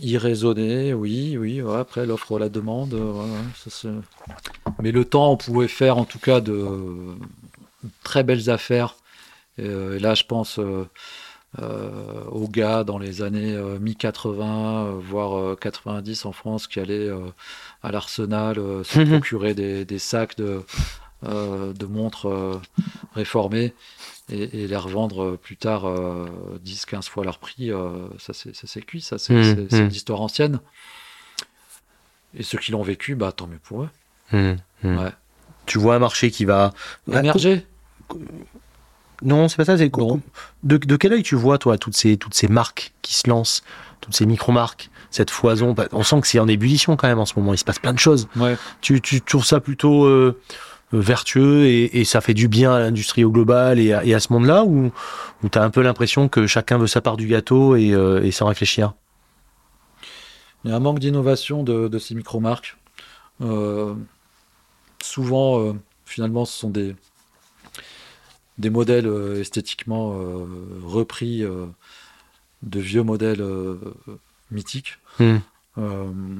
Irraisonné, 0.00 0.92
oui, 0.92 1.38
oui. 1.38 1.62
ouais, 1.62 1.78
après, 1.78 2.04
l'offre, 2.04 2.38
la 2.38 2.50
demande. 2.50 2.92
ouais, 2.92 3.70
ça, 3.70 3.88
Mais 4.82 4.92
le 4.92 5.06
temps, 5.06 5.32
on 5.32 5.38
pouvait 5.38 5.68
faire 5.68 5.96
en 5.96 6.04
tout 6.04 6.18
cas 6.18 6.42
de 6.42 7.14
très 8.02 8.22
belles 8.22 8.50
affaires. 8.50 8.96
Et 9.56 9.98
là, 9.98 10.14
je 10.14 10.24
pense 10.24 10.60
aux 11.58 12.48
gars 12.48 12.84
dans 12.84 12.98
les 12.98 13.22
années 13.22 13.54
euh, 13.54 13.78
mi-80, 13.80 14.40
euh, 14.42 14.92
voire 15.00 15.36
euh, 15.38 15.56
90 15.60 16.24
en 16.24 16.32
France, 16.32 16.66
qui 16.66 16.78
allaient 16.80 17.08
euh, 17.08 17.18
à 17.82 17.90
l'arsenal 17.90 18.58
euh, 18.58 18.84
se 18.84 18.98
Mhm. 19.00 19.08
procurer 19.08 19.54
des, 19.54 19.84
des 19.84 19.98
sacs 19.98 20.36
de, 20.36 20.62
euh, 21.26 21.72
de 21.72 21.86
montres 21.86 22.26
euh, 22.28 22.60
réformées 23.14 23.74
et, 24.30 24.62
et 24.62 24.68
les 24.68 24.76
revendre 24.76 25.22
euh, 25.24 25.36
plus 25.36 25.56
tard 25.56 25.82
10-15 26.64 27.08
fois 27.08 27.24
leur 27.24 27.38
prix. 27.38 27.72
euh, 27.72 28.06
ça, 28.18 28.32
c'est 28.32 28.54
ça, 28.54 28.66
c'est 28.66 28.82
cuit, 28.82 29.00
ça, 29.00 29.18
c'est 29.18 29.34
Mhm, 29.34 29.42
c'est- 29.42 29.70
c'est 29.76 29.82
mhm. 29.82 29.88
l'histoire 29.88 30.20
ancienne. 30.20 30.60
Et 32.36 32.44
ceux 32.44 32.58
qui 32.58 32.70
l'ont 32.70 32.82
vécu, 32.84 33.16
bah, 33.16 33.32
tant 33.32 33.48
mieux 33.48 33.58
pour 33.62 33.82
eux. 33.82 33.88
Hmm. 34.32 34.54
Ouais. 34.84 35.10
Tu 35.66 35.78
vois 35.78 35.96
un 35.96 35.98
marché 35.98 36.30
qui 36.30 36.44
va. 36.44 36.72
Émerger 37.12 37.66
Non, 39.22 39.48
c'est 39.48 39.56
pas 39.56 39.64
ça. 39.64 39.76
C'est 39.76 39.90
de, 39.90 40.76
de 40.76 40.96
quel 40.96 41.12
œil 41.12 41.22
tu 41.22 41.34
vois, 41.34 41.58
toi, 41.58 41.76
toutes 41.78 41.96
ces, 41.96 42.16
toutes 42.16 42.34
ces 42.34 42.48
marques 42.48 42.92
qui 43.02 43.14
se 43.14 43.28
lancent, 43.28 43.62
toutes 44.00 44.14
ces 44.14 44.26
micro-marques, 44.26 44.90
cette 45.10 45.30
foison? 45.30 45.72
Bah, 45.72 45.86
On 45.92 46.02
sent 46.02 46.20
que 46.22 46.26
c'est 46.26 46.38
en 46.38 46.48
ébullition 46.48 46.96
quand 46.96 47.08
même 47.08 47.18
en 47.18 47.26
ce 47.26 47.38
moment. 47.38 47.52
Il 47.52 47.58
se 47.58 47.64
passe 47.64 47.78
plein 47.78 47.92
de 47.92 47.98
choses. 47.98 48.28
Ouais. 48.36 48.56
Tu, 48.80 49.00
tu 49.00 49.20
trouves 49.20 49.44
ça 49.44 49.60
plutôt 49.60 50.04
euh, 50.04 50.40
euh, 50.94 51.00
vertueux 51.00 51.66
et, 51.66 52.00
et 52.00 52.04
ça 52.04 52.20
fait 52.20 52.34
du 52.34 52.48
bien 52.48 52.72
à 52.72 52.78
l'industrie 52.78 53.24
au 53.24 53.30
global 53.30 53.78
et 53.78 53.92
à, 53.92 54.04
et 54.04 54.14
à 54.14 54.20
ce 54.20 54.32
monde-là 54.32 54.64
Ou, 54.64 54.90
ou 55.42 55.48
tu 55.48 55.58
as 55.58 55.62
un 55.62 55.70
peu 55.70 55.82
l'impression 55.82 56.28
que 56.28 56.46
chacun 56.46 56.78
veut 56.78 56.86
sa 56.86 57.00
part 57.00 57.16
du 57.16 57.26
gâteau 57.26 57.76
et, 57.76 57.92
euh, 57.92 58.22
et 58.24 58.30
sans 58.30 58.46
réfléchir? 58.46 58.94
Il 60.64 60.70
y 60.70 60.72
a 60.72 60.76
un 60.76 60.80
manque 60.80 60.98
d'innovation 60.98 61.62
de, 61.62 61.88
de 61.88 61.98
ces 61.98 62.14
micro-marques. 62.14 62.76
Euh, 63.42 63.94
souvent, 65.02 65.74
finalement, 66.04 66.44
ce 66.44 66.58
sont 66.58 66.68
des, 66.68 66.94
des 68.60 68.70
modèles 68.70 69.06
euh, 69.06 69.40
esthétiquement 69.40 70.12
euh, 70.20 70.46
repris 70.84 71.42
euh, 71.42 71.66
de 72.62 72.78
vieux 72.78 73.02
modèles 73.02 73.42
mythiques, 74.50 74.98
Hmm. 75.18 75.38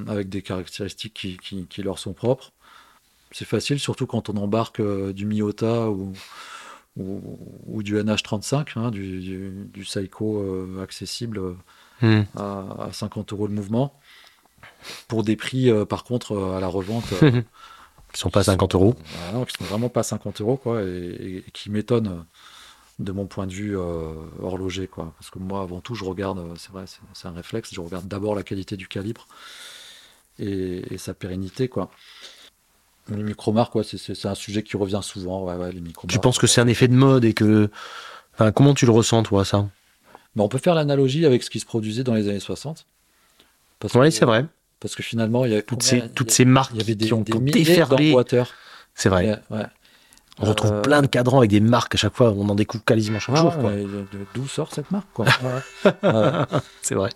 avec 0.09 0.28
des 0.28 0.42
caractéristiques 0.42 1.14
qui, 1.14 1.36
qui- 1.38 1.66
qui 1.66 1.82
leur 1.82 1.98
sont 1.98 2.12
propres. 2.12 2.52
C'est 3.32 3.44
facile, 3.47 3.78
surtout 3.78 4.06
quand 4.06 4.28
on 4.28 4.36
embarque 4.36 4.82
du 5.12 5.24
Miyota 5.24 5.88
ou, 5.90 6.12
ou, 6.97 7.38
ou 7.66 7.82
du 7.82 7.97
NH35, 7.97 8.72
hein, 8.76 8.90
du, 8.90 9.20
du, 9.20 9.51
du 9.72 9.84
Seiko 9.84 10.78
accessible 10.82 11.40
Hmm. 12.02 12.22
à, 12.36 12.86
à 12.88 12.92
50 12.92 13.32
euros 13.32 13.47
le 13.47 13.52
mouvement, 13.55 13.98
pour 15.09 15.22
des 15.22 15.36
prix, 15.36 15.70
euh, 15.70 15.84
par 15.84 16.05
contre, 16.05 16.32
euh, 16.32 16.56
à 16.56 16.60
la 16.60 16.66
revente, 16.68 17.05
euh, 17.12 17.42
Ils 18.15 18.19
sont 18.19 18.31
pas 18.31 18.41
à 18.41 18.45
50 18.45 18.74
euros. 18.74 18.95
voilà, 19.15 19.32
non, 19.39 19.45
qui 19.45 19.55
sont 19.59 19.65
vraiment 19.65 19.89
pas 19.89 20.03
50 20.03 20.41
euros, 20.41 20.57
quoi, 20.57 20.82
et, 20.82 21.45
et 21.47 21.51
qui 21.53 21.70
m'étonnent 21.70 22.09
euh, 22.09 22.23
de 22.99 23.12
mon 23.12 23.27
point 23.27 23.47
de 23.47 23.53
vue 23.53 23.78
euh, 23.78 24.12
horloger, 24.43 24.87
quoi. 24.89 25.12
Parce 25.19 25.31
que 25.31 25.39
moi, 25.39 25.62
avant 25.62 25.81
tout, 25.81 25.95
je 25.95 26.05
regarde, 26.05 26.39
euh, 26.39 26.55
c'est 26.57 26.73
vrai, 26.73 26.85
c'est 27.15 27.28
un 27.28 27.32
réflexe, 27.32 27.70
je 27.73 27.81
regarde 27.81 28.07
d'abord 28.09 28.35
la 28.35 28.43
qualité 28.43 28.77
du 28.77 28.89
calibre 28.89 29.27
et, 30.39 30.93
et 30.95 30.99
sa 30.99 31.15
pérennité, 31.15 31.69
quoi. 31.69 31.91
Les 33.09 33.23
micro-marques, 33.23 33.74
ouais, 33.74 33.82
c'est- 33.82 34.27
un 34.27 34.35
sujet 34.35 34.62
qui 34.62 34.77
revient 34.77 35.01
souvent, 35.03 35.45
ouais, 35.45 35.55
ouais, 35.57 35.73
les. 35.73 35.82
Tu 36.09 36.19
penses 36.19 36.39
que 36.39 36.47
c'est 36.47 36.61
un 36.61 36.69
effet 36.69 36.87
de 36.89 36.95
mode 36.95 37.24
et 37.24 37.35
que. 37.35 37.70
Enfin, 38.35 38.53
comment 38.53 38.74
tu 38.74 38.87
le 38.87 38.93
ressens, 38.93 39.23
toi, 39.24 39.45
ça? 39.45 39.69
Mais 40.37 40.43
on 40.43 40.49
peut 40.49 40.59
faire 40.59 40.74
l'analogie 40.77 41.27
avec 41.27 41.43
ce 41.43 41.51
qui 41.51 41.59
se 41.59 41.66
produisait 41.66 42.05
dans 42.05 42.15
les 42.15 42.28
années 42.28 42.39
60. 42.41 42.87
Parce 43.81 43.95
Oui, 43.95 44.12
c'est 44.12 44.24
vrai. 44.24 44.47
Parce 44.81 44.94
que 44.94 45.02
finalement, 45.02 45.44
il 45.44 45.52
y 45.52 45.57
a 45.57 45.62
Toutes 45.62 45.82
ces, 45.82 46.09
toutes 46.09 46.31
ces 46.31 46.44
marques 46.44 46.73
il 46.74 46.81
y 46.81 46.82
avait 46.82 46.94
des, 46.94 47.07
qui 47.07 47.12
ont, 47.12 47.20
des 47.20 47.35
ont 47.35 47.40
déferlé. 47.40 48.16
C'est 48.94 49.09
vrai. 49.09 49.39
Ouais. 49.51 49.65
On 50.39 50.47
retrouve 50.47 50.73
Euh, 50.73 50.81
plein 50.81 51.02
de 51.02 51.07
cadrans 51.07 51.39
avec 51.39 51.51
des 51.51 51.61
marques 51.61 51.94
à 51.94 51.98
chaque 51.98 52.16
fois. 52.16 52.31
On 52.32 52.48
en 52.48 52.55
découvre 52.55 52.82
quasiment 52.85 53.19
chaque 53.20 53.35
Ah 53.36 53.40
jour. 53.43 53.52
D'où 54.35 54.48
sort 54.48 54.73
cette 54.73 54.90
marque 54.90 55.09
quoi. 55.12 55.27
C'est 56.82 56.94
vrai. 56.94 57.11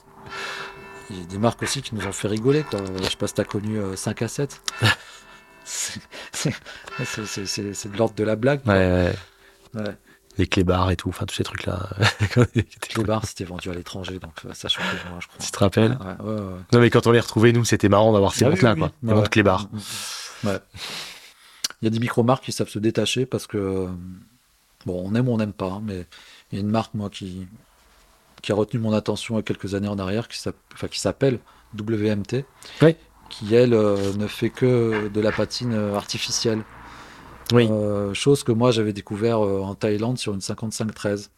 Il 1.10 1.18
y 1.20 1.22
a 1.22 1.26
des 1.26 1.38
marques 1.38 1.62
aussi 1.62 1.80
qui 1.82 1.94
nous 1.94 2.06
ont 2.06 2.12
fait 2.12 2.28
rigoler. 2.28 2.64
Quoi. 2.64 2.80
Je 3.02 3.08
sais 3.08 3.16
pas 3.16 3.26
si 3.26 3.34
tu 3.34 3.40
as 3.40 3.44
connu 3.44 3.78
euh, 3.78 3.96
5 3.96 4.22
à 4.22 4.28
7. 4.28 4.60
C'est 7.04 7.90
de 7.90 7.96
l'ordre 7.96 8.14
de 8.14 8.24
la 8.24 8.36
blague. 8.36 8.62
quoi. 8.62 8.74
Ouais, 8.74 8.90
ouais. 8.90 9.14
Ouais. 9.82 9.96
Les 10.38 10.46
clébards 10.46 10.90
et 10.90 10.96
tout. 10.96 11.08
Enfin, 11.08 11.26
tous 11.26 11.34
ces 11.36 11.44
trucs-là. 11.44 11.88
Les 12.96 13.04
bars, 13.04 13.24
c'était 13.26 13.44
vendu 13.44 13.70
à 13.70 13.74
l'étranger, 13.74 14.18
donc 14.18 14.32
euh, 14.44 14.50
ça 14.52 14.68
changeait 14.68 14.88
moi, 15.10 15.18
je 15.20 15.28
crois. 15.28 15.38
tu 15.44 15.50
te 15.50 15.58
rappelles 15.58 15.92
Ouais, 16.00 16.26
ouais, 16.26 16.40
ouais. 16.40 16.60
Non, 16.72 16.80
mais 16.80 16.90
quand 16.90 17.06
on 17.06 17.12
les 17.12 17.20
retrouvait, 17.20 17.52
nous, 17.52 17.64
c'était 17.64 17.88
marrant 17.88 18.12
d'avoir 18.12 18.34
ces 18.34 18.44
Ah 18.44 18.50
montres-là, 18.50 18.72
oui, 18.74 18.78
quoi. 18.80 18.88
oui. 18.88 18.94
Les 19.02 19.08
Ouais, 19.08 19.14
montres 19.14 19.26
ouais. 19.26 19.30
clébards. 19.30 19.68
Ouais. 20.44 20.58
Il 21.82 21.84
y 21.84 21.86
a 21.86 21.90
des 21.90 21.98
micro-marques 22.00 22.44
qui 22.44 22.52
savent 22.52 22.68
se 22.68 22.78
détacher 22.78 23.26
parce 23.26 23.46
que, 23.46 23.58
euh, 23.58 23.86
bon, 24.86 25.02
on 25.06 25.14
aime 25.14 25.28
ou 25.28 25.32
on 25.32 25.36
n'aime 25.38 25.52
pas, 25.52 25.66
hein, 25.70 25.82
mais 25.84 26.06
il 26.50 26.56
y 26.56 26.58
a 26.58 26.64
une 26.64 26.70
marque, 26.70 26.94
moi, 26.94 27.10
qui, 27.10 27.46
qui 28.42 28.50
a 28.52 28.54
retenu 28.54 28.80
mon 28.80 28.92
attention 28.92 29.34
il 29.34 29.38
y 29.38 29.40
a 29.40 29.42
quelques 29.42 29.74
années 29.74 29.88
en 29.88 29.98
arrière, 29.98 30.26
qui 30.28 30.38
s'appelle 30.98 31.38
WMT, 31.78 32.44
Oui. 32.82 32.96
qui, 33.30 33.54
elle, 33.54 33.74
euh, 33.74 34.12
ne 34.14 34.26
fait 34.26 34.50
que 34.50 35.08
de 35.08 35.20
la 35.20 35.30
patine 35.32 35.74
artificielle. 35.94 36.62
Oui. 37.52 37.68
Euh, 37.70 38.14
chose 38.14 38.42
que 38.42 38.52
moi, 38.52 38.70
j'avais 38.70 38.92
découvert 38.92 39.44
euh, 39.44 39.60
en 39.60 39.74
Thaïlande 39.74 40.18
sur 40.18 40.32
une 40.32 40.40
55-13. 40.40 41.28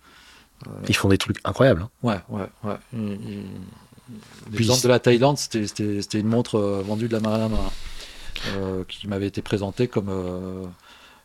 Ils 0.88 0.96
font 0.96 1.08
des 1.08 1.18
trucs 1.18 1.38
incroyables. 1.44 1.82
hein. 1.82 1.90
Ouais, 2.02 2.20
ouais, 2.28 2.46
ouais. 2.64 2.76
Il- 2.94 3.12
il- 3.12 3.44
Puis- 4.52 4.58
L'exemple 4.58 4.82
de 4.84 4.88
la 4.88 4.98
Thaïlande, 5.00 5.36
c'était- 5.36 5.66
une 6.20 6.28
montre 6.28 6.54
euh, 6.56 6.82
vendue 6.82 7.08
de 7.08 7.12
la 7.12 7.20
à 7.54 7.70
euh, 8.56 8.84
qui 8.88 9.08
m'avait 9.08 9.26
été 9.26 9.42
présentée 9.42 9.88
comme 9.88 10.08
euh, 10.08 10.64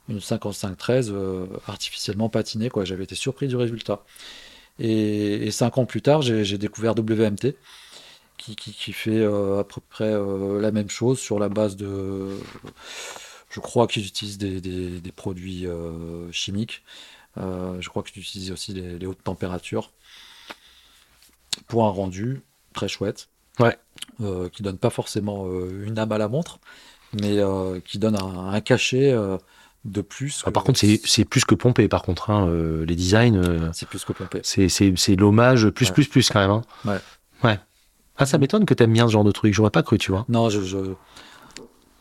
une 0.10 0.20
55-13 0.20 1.10
euh, 1.12 1.46
artificiellement 1.68 2.28
patinée. 2.30 2.70
J'avais 2.84 3.04
été 3.04 3.16
surpris 3.16 3.48
du 3.48 3.56
résultat. 3.56 4.04
Et, 4.80 5.46
et 5.46 5.52
cinq 5.52 5.78
ans 5.78 5.86
plus 5.86 6.02
tard, 6.02 6.22
j'ai 6.24 6.58
découvert 6.58 6.96
WMT, 6.98 7.56
qui, 8.38 8.56
qui, 8.56 8.74
qui 8.74 8.94
fait 8.94 9.12
euh, 9.20 9.60
à 9.60 9.64
peu 9.64 9.80
près 9.90 10.12
euh, 10.12 10.60
la 10.60 10.72
même 10.72 10.90
chose 10.90 11.20
sur 11.20 11.38
la 11.40 11.50
base 11.50 11.76
de. 11.78 12.30
Je 13.52 13.60
crois 13.60 13.86
qu'ils 13.88 14.06
utilisent 14.08 14.38
des, 14.38 14.62
des- 14.62 15.00
des 15.00 15.12
produits 15.12 15.68
euh, 15.68 16.32
chimiques. 16.32 16.84
Euh, 17.38 17.78
je 17.80 17.90
crois 17.90 18.02
qu'ils 18.04 18.22
utilisent 18.22 18.52
aussi 18.52 18.74
les, 18.74 18.98
les 18.98 19.06
hautes 19.06 19.24
températures 19.24 19.92
pour 21.68 21.86
un 21.86 21.90
rendu 21.90 22.42
très 22.74 22.88
chouette. 22.88 23.28
Ouais. 23.60 23.78
Euh, 24.22 24.50
qui 24.50 24.64
donne 24.64 24.78
pas 24.78 24.90
forcément 24.90 25.46
une 25.86 26.00
âme 26.00 26.12
à 26.12 26.18
la 26.18 26.28
montre, 26.30 26.60
mais 27.14 27.40
qui 27.86 28.00
donne 28.00 28.16
un, 28.16 28.50
un 28.54 28.62
cachet 28.62 29.14
de 29.84 30.02
plus. 30.02 30.42
Ah, 30.46 30.52
par 30.52 30.64
contre, 30.64 30.80
c'est 30.80 31.26
plus 31.26 31.44
que 31.44 31.56
pompé, 31.56 31.88
par 31.88 32.02
contre. 32.04 32.30
hein, 32.30 32.48
euh, 32.48 32.86
les 32.86 32.96
designs, 32.96 33.36
euh, 33.38 33.70
c'est 33.74 33.88
plus 33.88 34.06
que 34.06 34.14
pompé. 34.14 34.40
c'est 34.44 35.16
l'hommage 35.18 35.70
plus, 35.70 35.88
Ouais. 35.88 35.94
plus, 35.94 36.08
plus, 36.08 36.30
quand 36.30 36.40
même. 36.40 36.52
hein. 36.52 36.62
Ouais. 36.86 37.00
Ouais. 37.44 37.60
Ah, 38.18 38.26
ça 38.26 38.38
m'étonne 38.38 38.66
que 38.66 38.74
t'aimes 38.74 38.94
bien 38.94 39.08
ce 39.08 39.12
genre 39.12 39.24
de 39.24 39.32
truc. 39.32 39.54
J'aurais 39.54 39.72
pas 39.72 39.84
cru, 39.84 39.98
tu 39.98 40.12
vois. 40.12 40.26
Non, 40.30 40.50
je, 40.50 40.62
je, 40.62 40.78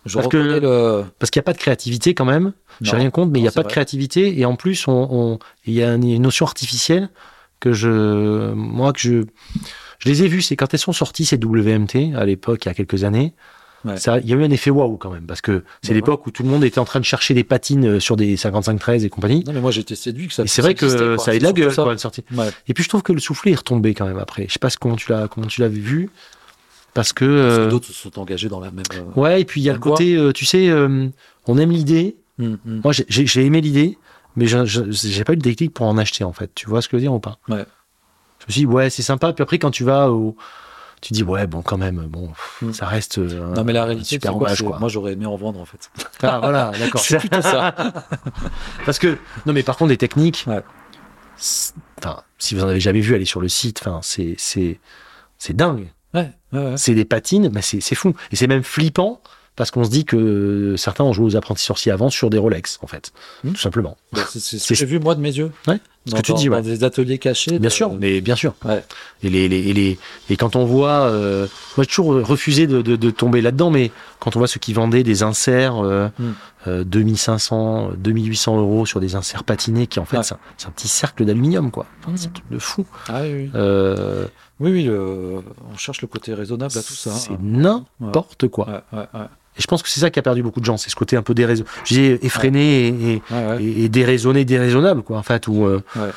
je 0.07 0.15
Parce 0.15 0.27
reconnais 0.27 0.61
le. 0.61 1.05
Parce 1.19 1.31
qu'il 1.31 1.41
n'y 1.41 1.45
a 1.45 1.47
pas 1.47 1.53
de 1.53 1.59
créativité 1.59 2.15
quand 2.15 2.25
même. 2.25 2.53
J'ai 2.81 2.97
rien 2.97 3.11
contre, 3.11 3.31
mais 3.33 3.39
il 3.39 3.43
n'y 3.43 3.49
a 3.49 3.53
pas 3.53 3.63
de 3.63 3.69
créativité. 3.69 4.39
Et 4.41 4.45
en 4.47 4.57
plus, 4.57 4.89
on, 4.89 5.09
on- 5.11 5.39
il 5.67 5.75
y 5.75 5.83
a 5.83 5.95
une 5.95 6.23
notion 6.23 6.47
artificielle 6.47 7.11
que 7.61 7.73
je, 7.73 8.53
moi, 8.55 8.93
que 8.95 9.01
je, 9.01 9.23
je 9.99 10.09
les 10.09 10.23
ai 10.23 10.29
vues. 10.29 10.41
C'est 10.43 10.57
quand 10.57 10.73
elles 10.73 10.81
sont 10.81 10.93
sorties, 10.95 11.27
ces 11.27 11.37
WMT, 11.37 12.15
à 12.17 12.25
l'époque, 12.25 12.65
il 12.65 12.69
y 12.69 12.71
a 12.71 12.75
quelques 12.75 13.05
années. 13.05 13.35
Ouais. 13.85 13.97
Ça, 13.97 14.19
il 14.19 14.29
y 14.29 14.33
a 14.35 14.37
eu 14.37 14.45
un 14.45 14.51
effet 14.51 14.69
waouh 14.71 14.99
quand 14.99 15.11
même, 15.11 15.25
parce 15.25 15.41
que 15.41 15.65
c'est 15.83 15.95
l'époque 15.95 16.27
où 16.27 16.31
tout 16.31 16.43
le 16.43 16.51
monde 16.51 16.65
était 16.65 16.79
en 16.81 16.85
train 16.85 17.01
de 17.01 17.05
chercher 17.07 17.33
des 17.33 17.45
patines 17.45 17.87
euh, 17.87 17.99
sur 18.01 18.15
des 18.17 18.37
55-13 18.37 19.05
et 19.05 19.09
compagnie. 19.09 19.43
Non, 19.47 19.55
mais 19.55 19.61
moi 19.63 19.71
été 19.81 19.95
séduit 19.95 20.29
que 20.29 20.35
ça. 20.35 20.43
C'est 20.47 20.61
vrai 20.61 20.75
que 20.75 20.87
ça 21.17 21.31
a 21.31 21.35
eu 21.35 21.39
de 21.39 21.45
la 21.45 21.53
gueule 21.53 21.75
quand 21.75 21.91
elle 21.91 21.99
sortie. 21.99 22.23
Et 22.69 22.75
puis 22.75 22.85
je 22.85 22.89
trouve 22.91 23.03
que 23.03 23.13
le 23.15 23.21
soufflet 23.21 23.53
est 23.53 23.57
retombé 23.57 23.95
quand 23.95 24.05
même 24.07 24.19
après. 24.19 24.45
Je 24.49 24.53
sais 24.53 24.59
pas 24.59 24.69
ce- 24.69 24.77
comment 24.77 24.97
tu 24.97 25.11
l'as 25.11 25.29
comment 25.29 25.47
tu 25.47 25.63
l'as 25.63 25.69
vu 25.69 26.11
parce 26.95 27.13
que, 27.13 27.25
Parce 27.25 27.57
que 27.57 27.61
euh, 27.63 27.71
d'autres 27.71 27.87
se 27.87 27.93
sont 27.93 28.19
engagés 28.19 28.49
dans 28.49 28.61
la 28.61 28.71
même. 28.71 28.85
euh, 28.95 29.21
ouais 29.21 29.41
et 29.41 29.45
puis 29.45 29.61
il 29.61 29.65
y 29.65 29.71
a 29.71 29.73
le 29.73 29.79
côté 29.79 30.15
euh, 30.17 30.33
tu 30.33 30.45
sais 30.45 30.69
euh, 30.69 31.09
on 31.47 31.59
aime 31.59 31.71
l'idée. 31.71 32.17
hum, 32.39 32.59
hum. 32.67 32.81
Moi 32.85 32.93
j'ai- 32.93 33.45
aimé 33.47 33.61
l'idée 33.61 33.99
mais 34.37 34.47
j'ai 34.47 35.25
pas 35.25 35.33
eu 35.33 35.37
de 35.37 35.43
déclic 35.43 35.75
pour 35.75 35.87
en 35.87 35.99
acheter 35.99 36.25
en 36.25 36.33
fait. 36.33 36.51
Tu 36.55 36.69
vois 36.69 36.83
ce 36.83 36.89
que 36.89 36.93
je 36.93 36.97
veux 36.99 37.03
dire 37.03 37.13
ou 37.13 37.19
pas? 37.21 37.39
Ouais. 37.49 37.65
Je 38.41 38.47
me 38.47 38.53
suis 38.53 38.61
dit 38.63 38.67
ouais 38.67 38.89
c'est 38.91 39.03
sympa 39.03 39.33
puis 39.33 39.43
après 39.43 39.59
quand 39.59 39.71
tu 39.71 39.85
vas 39.85 40.11
au 40.11 40.37
tu 41.03 41.13
dis 41.15 41.23
ouais 41.23 41.47
bon 41.47 41.63
quand 41.63 41.79
même 41.79 42.07
bon 42.09 42.31
Mm. 42.63 42.73
ça 42.73 42.87
reste 42.87 43.19
euh, 43.19 43.55
Non, 43.55 43.65
mais 43.65 43.73
la 43.73 43.85
réalité, 43.87 44.19
c'est 44.21 44.29
quoi, 44.29 44.55
quoi. 44.55 44.79
Moi 44.79 44.89
j'aurais 44.91 45.13
aimé 45.15 45.25
en 45.27 45.37
vendre 45.37 45.59
en 45.61 45.65
fait. 45.65 45.91
Ah 46.23 46.41
voilà 46.41 46.73
d'accord. 46.79 47.01
C'est 47.01 47.19
plutôt 47.19 47.41
ça. 47.43 47.75
Parce 48.85 48.99
que 48.99 49.17
non 49.47 49.53
mais 49.55 49.63
par 49.63 49.77
contre 49.79 49.89
des 49.89 49.97
techniques. 49.97 50.45
Ouais. 50.47 50.63
Enfin 51.99 52.23
si 52.39 52.55
vous 52.55 52.63
en 52.65 52.69
avez 52.69 52.81
jamais 52.81 53.01
vu 53.01 53.15
allez 53.15 53.25
sur 53.25 53.41
le 53.41 53.49
site. 53.49 53.81
Enfin 53.83 54.01
c'est 54.03 54.35
c'est 54.39 55.57
dingue. 55.57 55.89
Ouais. 56.53 56.75
C'est 56.77 56.95
des 56.95 57.05
patines, 57.05 57.51
mais 57.53 57.63
c'est 57.63 57.81
c'est 57.81 57.95
fou. 57.95 58.15
Et 58.33 58.37
c'est 58.37 58.47
même 58.47 58.63
flippant 58.63 59.21
parce 59.57 59.71
qu'on 59.71 59.85
se 59.85 59.91
dit 59.91 60.05
que 60.05 60.75
certains 60.79 61.05
ont 61.05 61.13
joué 61.13 61.27
aux 61.27 61.37
apprentis 61.37 61.65
sorciers 61.65 61.93
avant 61.93 62.09
sur 62.09 62.31
des 62.31 62.39
Rolex, 62.39 62.79
en 62.83 62.87
fait. 62.87 63.13
Hmm. 63.45 63.53
Tout 63.53 63.61
simplement. 63.61 63.97
Bah, 64.13 64.23
c'est 64.29 64.41
ce 64.41 64.69
que 64.69 64.75
j'ai 64.75 64.87
vu 64.87 64.99
moi 64.99 65.15
de 65.15 65.21
mes 65.21 65.37
yeux. 65.37 65.53
Ouais, 65.67 65.79
ce 66.11 66.15
que 66.17 66.21
tu 66.23 66.33
dis, 66.35 66.49
ouais. 66.49 66.63
des 66.63 66.85
ateliers 66.85 67.19
cachés. 67.19 67.53
Bien 67.59 67.61
de- 67.61 67.75
sûr, 67.75 67.93
mais 67.93 68.21
bien 68.21 68.37
sûr. 68.37 68.55
Ouais. 68.65 68.85
Et, 69.23 69.31
les, 69.31 69.49
les- 69.49 69.69
et, 69.69 69.73
les- 69.73 69.99
et 70.29 70.37
quand 70.37 70.57
on 70.57 70.65
voit, 70.65 71.03
euh, 71.07 71.47
moi 71.77 71.85
j'ai 71.85 71.89
toujours 71.89 72.15
refusé 72.27 72.67
de, 72.67 72.83
de- 72.83 72.97
de 72.97 73.11
tomber 73.11 73.41
là-dedans, 73.41 73.71
mais 73.71 73.91
quand 74.19 74.37
on 74.37 74.39
voit 74.41 74.49
ceux 74.49 74.61
qui 74.61 74.73
vendaient 74.73 75.03
des 75.03 75.23
inserts 75.23 75.85
euh, 75.85 76.09
Hmm. 76.19 76.33
euh, 76.67 76.85
2500, 76.85 77.93
2800 77.97 78.59
euros 78.59 78.87
sur 78.87 79.01
des 79.01 79.15
inserts 79.15 79.45
patinés, 79.45 79.87
qui 79.87 79.99
en 80.01 80.05
fait 80.05 80.17
Ouais. 80.19 80.23
c'est 80.23 80.35
un, 80.35 80.39
c'est 80.57 80.69
un 80.69 80.73
petit 80.73 80.89
cercle 80.89 81.25
d'aluminium, 81.25 81.71
quoi. 81.71 81.87
Enfin, 82.05 82.13
c'est 82.17 82.29
un 82.29 82.33
truc 82.33 82.51
de 82.51 82.59
fou. 82.59 82.85
Ah 83.09 83.21
oui, 83.23 83.33
oui. 83.33 83.51
Euh, 83.55 84.27
Oui, 84.61 84.71
oui, 84.73 84.85
le- 84.85 85.43
on 85.73 85.77
cherche 85.79 86.03
le 86.03 86.09
côté 86.09 86.35
raisonnable 86.35 86.77
à 86.77 86.83
tout 86.83 86.93
ça. 86.93 87.13
c'est 87.13 87.33
hein. 87.33 87.39
n'importe 88.01 88.49
quoi. 88.49 88.83
Et 89.59 89.63
je 89.63 89.67
pense 89.67 89.83
que 89.83 89.89
c'est 89.89 90.01
ça 90.01 90.11
qui 90.11 90.19
a 90.19 90.23
perdu 90.23 90.43
beaucoup 90.43 90.61
de 90.61 90.65
gens, 90.65 90.77
c'est 90.77 90.91
ce 90.91 90.97
côté 90.97 91.17
un 91.17 91.23
peu 91.23 91.35
déraisonné, 91.35 91.69
je 91.85 91.89
disais 91.95 92.19
effréné 92.23 92.87
et, 92.89 92.89
et- 93.15 93.23
Ouais, 93.31 93.47
ouais. 93.49 93.63
et, 93.65 93.85
et 93.85 93.89
déraisonné, 93.89 94.45
déraisonnable, 94.45 95.03
quoi, 95.03 95.19
en 95.19 95.23
fait, 95.23 95.49
où 95.49 95.65
euh, 95.67 95.83
Ouais. 95.97 96.11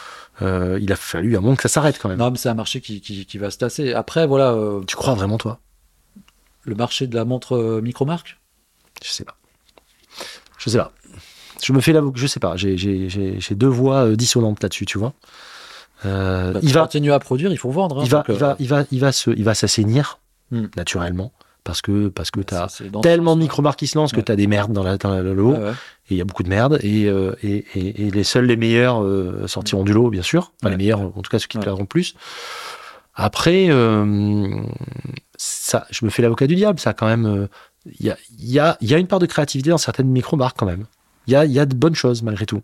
euh, 0.43 0.77
il 0.81 0.91
a 0.91 0.95
fallu 0.95 1.35
un 1.35 1.41
moment 1.41 1.55
que 1.55 1.64
ça 1.64 1.69
s'arrête 1.69 1.97
quand 1.99 2.10
même. 2.10 2.19
Non, 2.19 2.30
mais 2.31 2.38
c'est 2.38 2.49
un 2.49 2.53
marché 2.53 2.80
qui, 2.80 3.01
qui, 3.01 3.26
qui 3.26 3.38
va 3.39 3.49
se 3.51 3.57
tasser. 3.57 3.93
Après, 3.93 4.27
voilà, 4.27 4.51
euh, 4.51 4.81
Tu 4.85 4.95
crois 4.95 5.15
vraiment, 5.15 5.38
toi? 5.38 5.60
le 6.65 6.76
marché 6.76 7.07
de 7.07 7.15
la 7.15 7.26
montre 7.26 7.81
micro-marque? 7.84 8.39
Je 9.03 9.10
sais 9.11 9.26
pas. 9.26 9.35
Je 10.57 10.69
sais 10.69 10.77
pas. 10.77 10.93
Je 11.61 11.73
me 11.73 11.81
fais 11.81 11.91
que 11.93 11.99
je 12.15 12.27
sais 12.27 12.39
pas. 12.39 12.55
J'ai- 12.55 12.77
deux 13.51 13.68
voix 13.68 14.15
dissonantes 14.15 14.61
là-dessus, 14.64 14.85
tu 14.85 14.97
vois. 14.97 15.14
Bah, 16.03 16.51
il, 16.61 16.72
va, 16.73 16.81
continues 16.81 17.11
à 17.14 17.19
produire, 17.19 17.51
il 17.51 17.57
faut 17.57 17.72
vendre. 17.72 17.99
hein, 17.99 18.03
il, 18.05 18.10
va, 18.10 18.18
donc, 18.19 18.26
il, 18.30 18.35
va, 18.38 18.55
il, 18.60 18.68
va, 18.68 18.84
il, 18.91 18.99
va 18.99 19.11
se, 19.11 19.31
il 19.31 19.43
va 19.43 19.53
s'assainir 19.55 20.19
Hmm. 20.51 20.68
naturellement 20.77 21.31
parce 21.64 21.81
que, 21.81 22.07
parce 22.10 22.30
que 22.31 22.41
tu 22.41 22.53
as 22.53 22.68
tellement 23.02 23.35
de 23.35 23.41
micro-marques 23.41 23.80
qui 23.80 23.88
se 23.88 23.98
lancent 23.98 24.11
que 24.11 24.22
tu 24.22 24.31
as 24.31 24.35
des 24.35 24.48
merdes 24.48 24.73
dans, 24.73 24.84
la, 24.84 24.98
dans 24.98 25.19
le 25.19 25.34
lot. 25.34 25.53
Ouais. 25.53 25.72
Et 26.10 26.15
il 26.15 26.18
y 26.18 26.22
a 26.22 26.26
beaucoup 26.26 26.44
de 26.44 26.49
merde. 26.49 26.80
Et, 26.84 27.06
euh, 27.06 27.34
et, 27.44 27.65
et, 27.76 28.07
et 28.07 28.11
les 28.11 28.23
seuls, 28.23 28.45
les 28.45 28.57
meilleurs 28.57 29.02
euh, 29.03 29.48
sortiront 29.48 29.84
du 29.84 29.94
lot, 29.94 30.10
bien 30.10 30.22
sûr. 30.22 30.52
Enfin, 30.61 30.69
les 30.72 30.77
meilleurs, 30.77 30.99
en 30.99 31.22
tout 31.22 31.30
cas, 31.30 31.40
ceux 31.40 31.48
qui 31.48 31.57
te 31.57 31.64
plairont 31.64 31.81
le 31.81 31.85
plus. 31.85 32.15
Après, 33.15 33.68
euh, 33.69 34.61
ça, 35.38 35.85
je 35.91 36.03
me 36.06 36.10
fais 36.10 36.22
l'avocat 36.22 36.48
du 36.48 36.56
diable. 36.56 36.80
Ça, 36.80 36.91
a 36.91 36.94
quand 36.94 37.06
même. 37.07 37.48
Il 37.99 38.06
y, 38.06 38.10
a, 38.10 38.18
y, 38.40 38.60
a, 38.60 38.77
y 38.81 38.94
a 38.94 38.98
une 38.98 39.07
part 39.07 39.19
de 39.19 39.26
créativité 39.26 39.69
dans 39.69 39.77
certaines 39.77 40.07
micro-marques, 40.07 40.57
quand 40.57 40.65
même. 40.65 40.85
Il 41.27 41.34
y 41.34 41.35
a, 41.35 41.45
y 41.45 41.60
a 41.60 41.65
de 41.65 41.76
bonnes 41.76 41.95
choses, 41.95 42.23
malgré 42.23 42.45
tout. 42.45 42.61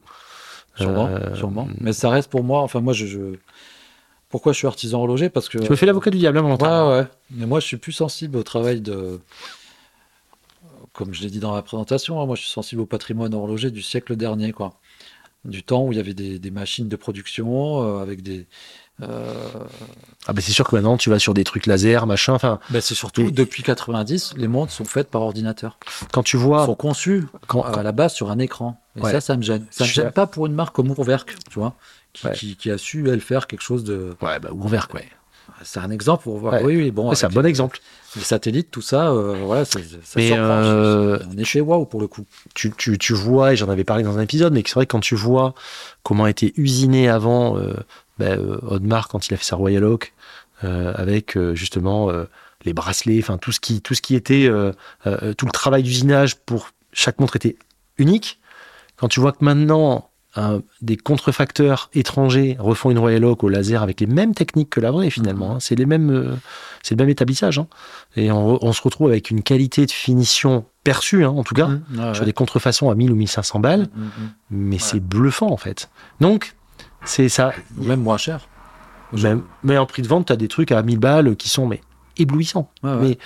Sûrement, 0.76 1.10
sûrement. 1.36 1.68
Mais 1.80 1.92
ça 1.94 2.10
reste 2.10 2.30
pour 2.30 2.44
moi. 2.44 2.62
Enfin, 2.62 2.80
moi, 2.82 2.94
je. 2.94 3.06
je- 3.06 3.36
Pourquoi 4.30 4.54
je 4.54 4.58
suis 4.60 4.68
artisan 4.68 5.00
horloger 5.00 5.30
Parce 5.30 5.50
que. 5.50 5.58
Tu 5.58 5.70
me 5.70 5.76
fais 5.76 5.86
l'avocat 5.88 6.12
du 6.12 6.18
diable, 6.20 6.38
hein, 6.38 6.44
Valentin. 6.44 6.88
Ouais, 6.90 6.98
ouais. 7.00 7.08
Mais 7.32 7.46
moi, 7.46 7.60
je 7.60 7.66
suis 7.66 7.78
plus 7.78 7.92
sensible 7.94 8.38
au 8.38 8.44
travail 8.44 8.80
de. 8.82 9.20
Comme 10.94 11.14
je 11.14 11.22
l'ai 11.22 11.30
dit 11.30 11.40
dans 11.40 11.56
la 11.56 11.62
présentation, 11.62 12.22
hein, 12.22 12.26
moi, 12.26 12.36
je 12.36 12.42
suis 12.42 12.52
sensible 12.52 12.82
au 12.82 12.86
patrimoine 12.86 13.34
horloger 13.34 13.72
du 13.72 13.82
siècle 13.82 14.16
dernier, 14.16 14.52
quoi. 14.52 14.74
Du 15.46 15.64
temps 15.64 15.84
où 15.86 15.94
il 15.94 15.98
y 15.98 16.02
avait 16.02 16.14
des, 16.14 16.38
des 16.38 16.52
machines 16.52 16.90
de 16.90 16.96
production 16.98 17.82
euh, 17.82 18.02
avec 18.02 18.22
des. 18.22 18.46
euh, 19.02 19.34
Ah, 20.28 20.34
ben 20.34 20.42
c'est 20.42 20.52
sûr 20.52 20.68
que 20.68 20.76
maintenant, 20.76 20.98
tu 20.98 21.10
vas 21.10 21.18
sur 21.20 21.34
des 21.34 21.46
trucs 21.46 21.66
laser, 21.66 22.06
machin. 22.06 22.34
Enfin, 22.34 22.60
ben, 22.70 22.82
c'est 22.82 22.96
surtout 22.96 23.22
Et- 23.22 23.32
depuis 23.32 23.64
90, 23.64 24.34
les 24.36 24.50
montres 24.50 24.74
sont 24.74 24.84
faites 24.84 25.10
par 25.10 25.22
ordinateur. 25.22 25.80
quand 26.12 26.24
tu 26.24 26.36
Elles 26.36 26.44
vois. 26.44 26.66
sont 26.66 26.76
conçues 26.76 27.26
Quand, 27.48 27.62
à 27.62 27.82
la 27.84 27.94
base 27.94 28.14
sur 28.14 28.30
un 28.32 28.40
écran. 28.40 28.82
Et 28.98 29.02
Ouais. 29.02 29.12
ça, 29.12 29.22
ça 29.22 29.38
me 29.38 29.42
gêne. 29.44 29.66
Ça 29.72 29.86
me 29.86 29.90
Je- 29.90 29.94
gêne 29.94 30.12
pas 30.12 30.28
pour 30.28 30.46
une 30.48 30.54
marque 30.54 30.76
comme 30.76 30.88
Urwerk, 30.90 31.34
tu 31.50 31.58
vois, 31.60 31.76
qui, 32.14 32.28
Ouais. 32.28 32.34
qui, 32.34 32.56
qui 32.56 32.72
a 32.72 32.78
su, 32.78 33.10
elle, 33.10 33.22
faire 33.22 33.48
quelque 33.48 33.62
chose 33.62 33.84
de. 33.84 34.16
Ouais, 34.22 34.40
bah, 34.40 34.50
ouvert, 34.52 34.88
quoi. 34.88 35.02
C'est 35.64 35.80
un 35.80 35.90
exemple 35.92 36.24
pour 36.24 36.38
voir. 36.38 36.54
Ouais. 36.54 36.64
Oui, 36.64 36.78
oui, 36.78 36.92
bon. 36.92 37.10
Ouais, 37.10 37.16
c'est 37.16 37.26
un 37.26 37.30
bon 37.30 37.42
les- 37.42 37.50
exemple. 37.50 37.80
Les 38.16 38.22
satellites, 38.22 38.72
tout 38.72 38.82
ça, 38.82 39.10
euh, 39.10 39.36
voilà, 39.44 39.66
ça 39.66 39.80
Mais, 40.16 40.32
euh, 40.34 41.20
On 41.32 41.38
est 41.38 41.44
chez 41.44 41.60
Waouh 41.62 41.86
pour 41.86 42.00
le 42.02 42.08
coup. 42.08 42.26
tu, 42.56 42.72
tu, 42.78 42.98
tu 42.98 43.14
vois, 43.14 43.54
et 43.54 43.56
j'en 43.56 43.70
avais 43.70 43.84
parlé 43.84 44.04
dans 44.04 44.18
un 44.18 44.22
épisode, 44.22 44.54
mais 44.54 44.64
c'est 44.66 44.74
vrai 44.76 44.86
que 44.86 44.92
quand 44.92 45.00
tu 45.02 45.16
vois 45.16 45.54
comment 46.02 46.26
été 46.28 46.54
usiné 46.58 47.08
avant 47.10 47.58
euh, 47.58 47.74
ben, 48.18 48.40
euh, 48.40 48.58
Audemars 48.68 49.10
quand 49.10 49.28
il 49.28 49.34
a 49.34 49.38
fait 49.38 49.44
sa 49.44 49.58
Royal 49.58 49.84
Oak, 49.84 50.14
euh, 50.64 50.92
avec 50.96 51.38
euh, 51.38 51.54
justement 51.56 52.10
les 52.66 52.74
bracelets, 52.74 53.20
enfin 53.22 53.38
tout 53.38 53.52
ce 53.52 53.60
qui, 53.60 53.82
tout 53.82 53.94
ce 53.96 54.02
qui 54.02 54.16
était, 54.16 54.50
tout 55.38 55.46
le 55.46 55.52
travail 55.52 55.84
d'usinage 55.84 56.36
pour 56.38 56.70
chaque 56.94 57.20
montre 57.20 57.36
était 57.36 57.58
unique. 57.98 58.40
Quand 58.98 59.08
tu 59.08 59.20
vois 59.20 59.34
que 59.34 59.44
maintenant 59.46 60.09
un- 60.36 60.62
des 60.82 60.96
contrefacteurs 60.98 61.90
étrangers 61.94 62.56
refont 62.60 62.92
une 62.92 63.00
Royal 63.00 63.26
Oak 63.26 63.44
au 63.44 63.50
laser 63.50 63.82
avec 63.82 64.00
les 64.00 64.06
mêmes 64.08 64.34
techniques 64.36 64.70
que 64.70 64.80
la 64.80 64.92
vraie 64.92 65.10
finalement, 65.10 65.56
hein. 65.56 65.60
c'est 65.60 65.76
les 65.76 65.86
mêmes, 65.86 66.10
euh, 66.12 66.36
c'est 66.84 66.96
le 66.96 67.00
même 67.04 67.10
établissage, 67.10 67.58
hein. 67.60 67.68
et 68.16 68.32
on, 68.32 68.72
se 68.74 68.82
retrouve 68.82 69.08
avec 69.10 69.32
une 69.32 69.42
qualité 69.42 69.86
de 69.86 69.92
finition 69.92 70.66
perçue, 70.84 71.24
hein, 71.26 71.30
en 71.30 71.44
tout 71.44 71.56
cas 71.56 71.68
Mmh, 71.68 71.82
ouais, 72.00 72.14
sur 72.14 72.22
ouais. 72.22 72.26
des 72.28 72.34
contrefaçons 72.34 72.90
à 72.90 72.96
1000 72.96 73.12
ou 73.12 73.16
1500 73.16 73.60
balles, 73.60 73.88
Mmh, 73.96 74.02
mmh. 74.04 74.10
mais 74.52 74.78
c'est 74.80 75.00
bluffant 75.00 75.52
en 75.52 75.58
fait. 75.58 75.90
Donc, 76.22 76.56
c'est 77.06 77.30
ça. 77.30 77.52
Ou 77.78 77.86
Même 77.86 78.02
moins 78.02 78.18
cher. 78.18 78.48
Même, 79.14 79.42
mais 79.64 79.78
en 79.78 79.86
prix 79.88 80.04
de 80.04 80.08
vente, 80.08 80.28
tu 80.28 80.34
as 80.34 80.36
des 80.36 80.48
trucs 80.48 80.72
à 80.72 80.82
1000 80.84 81.00
balles 81.00 81.36
qui 81.36 81.50
sont 81.50 81.66
mais 81.66 81.82
éblouissants. 82.18 82.70
Mais-. 82.84 83.18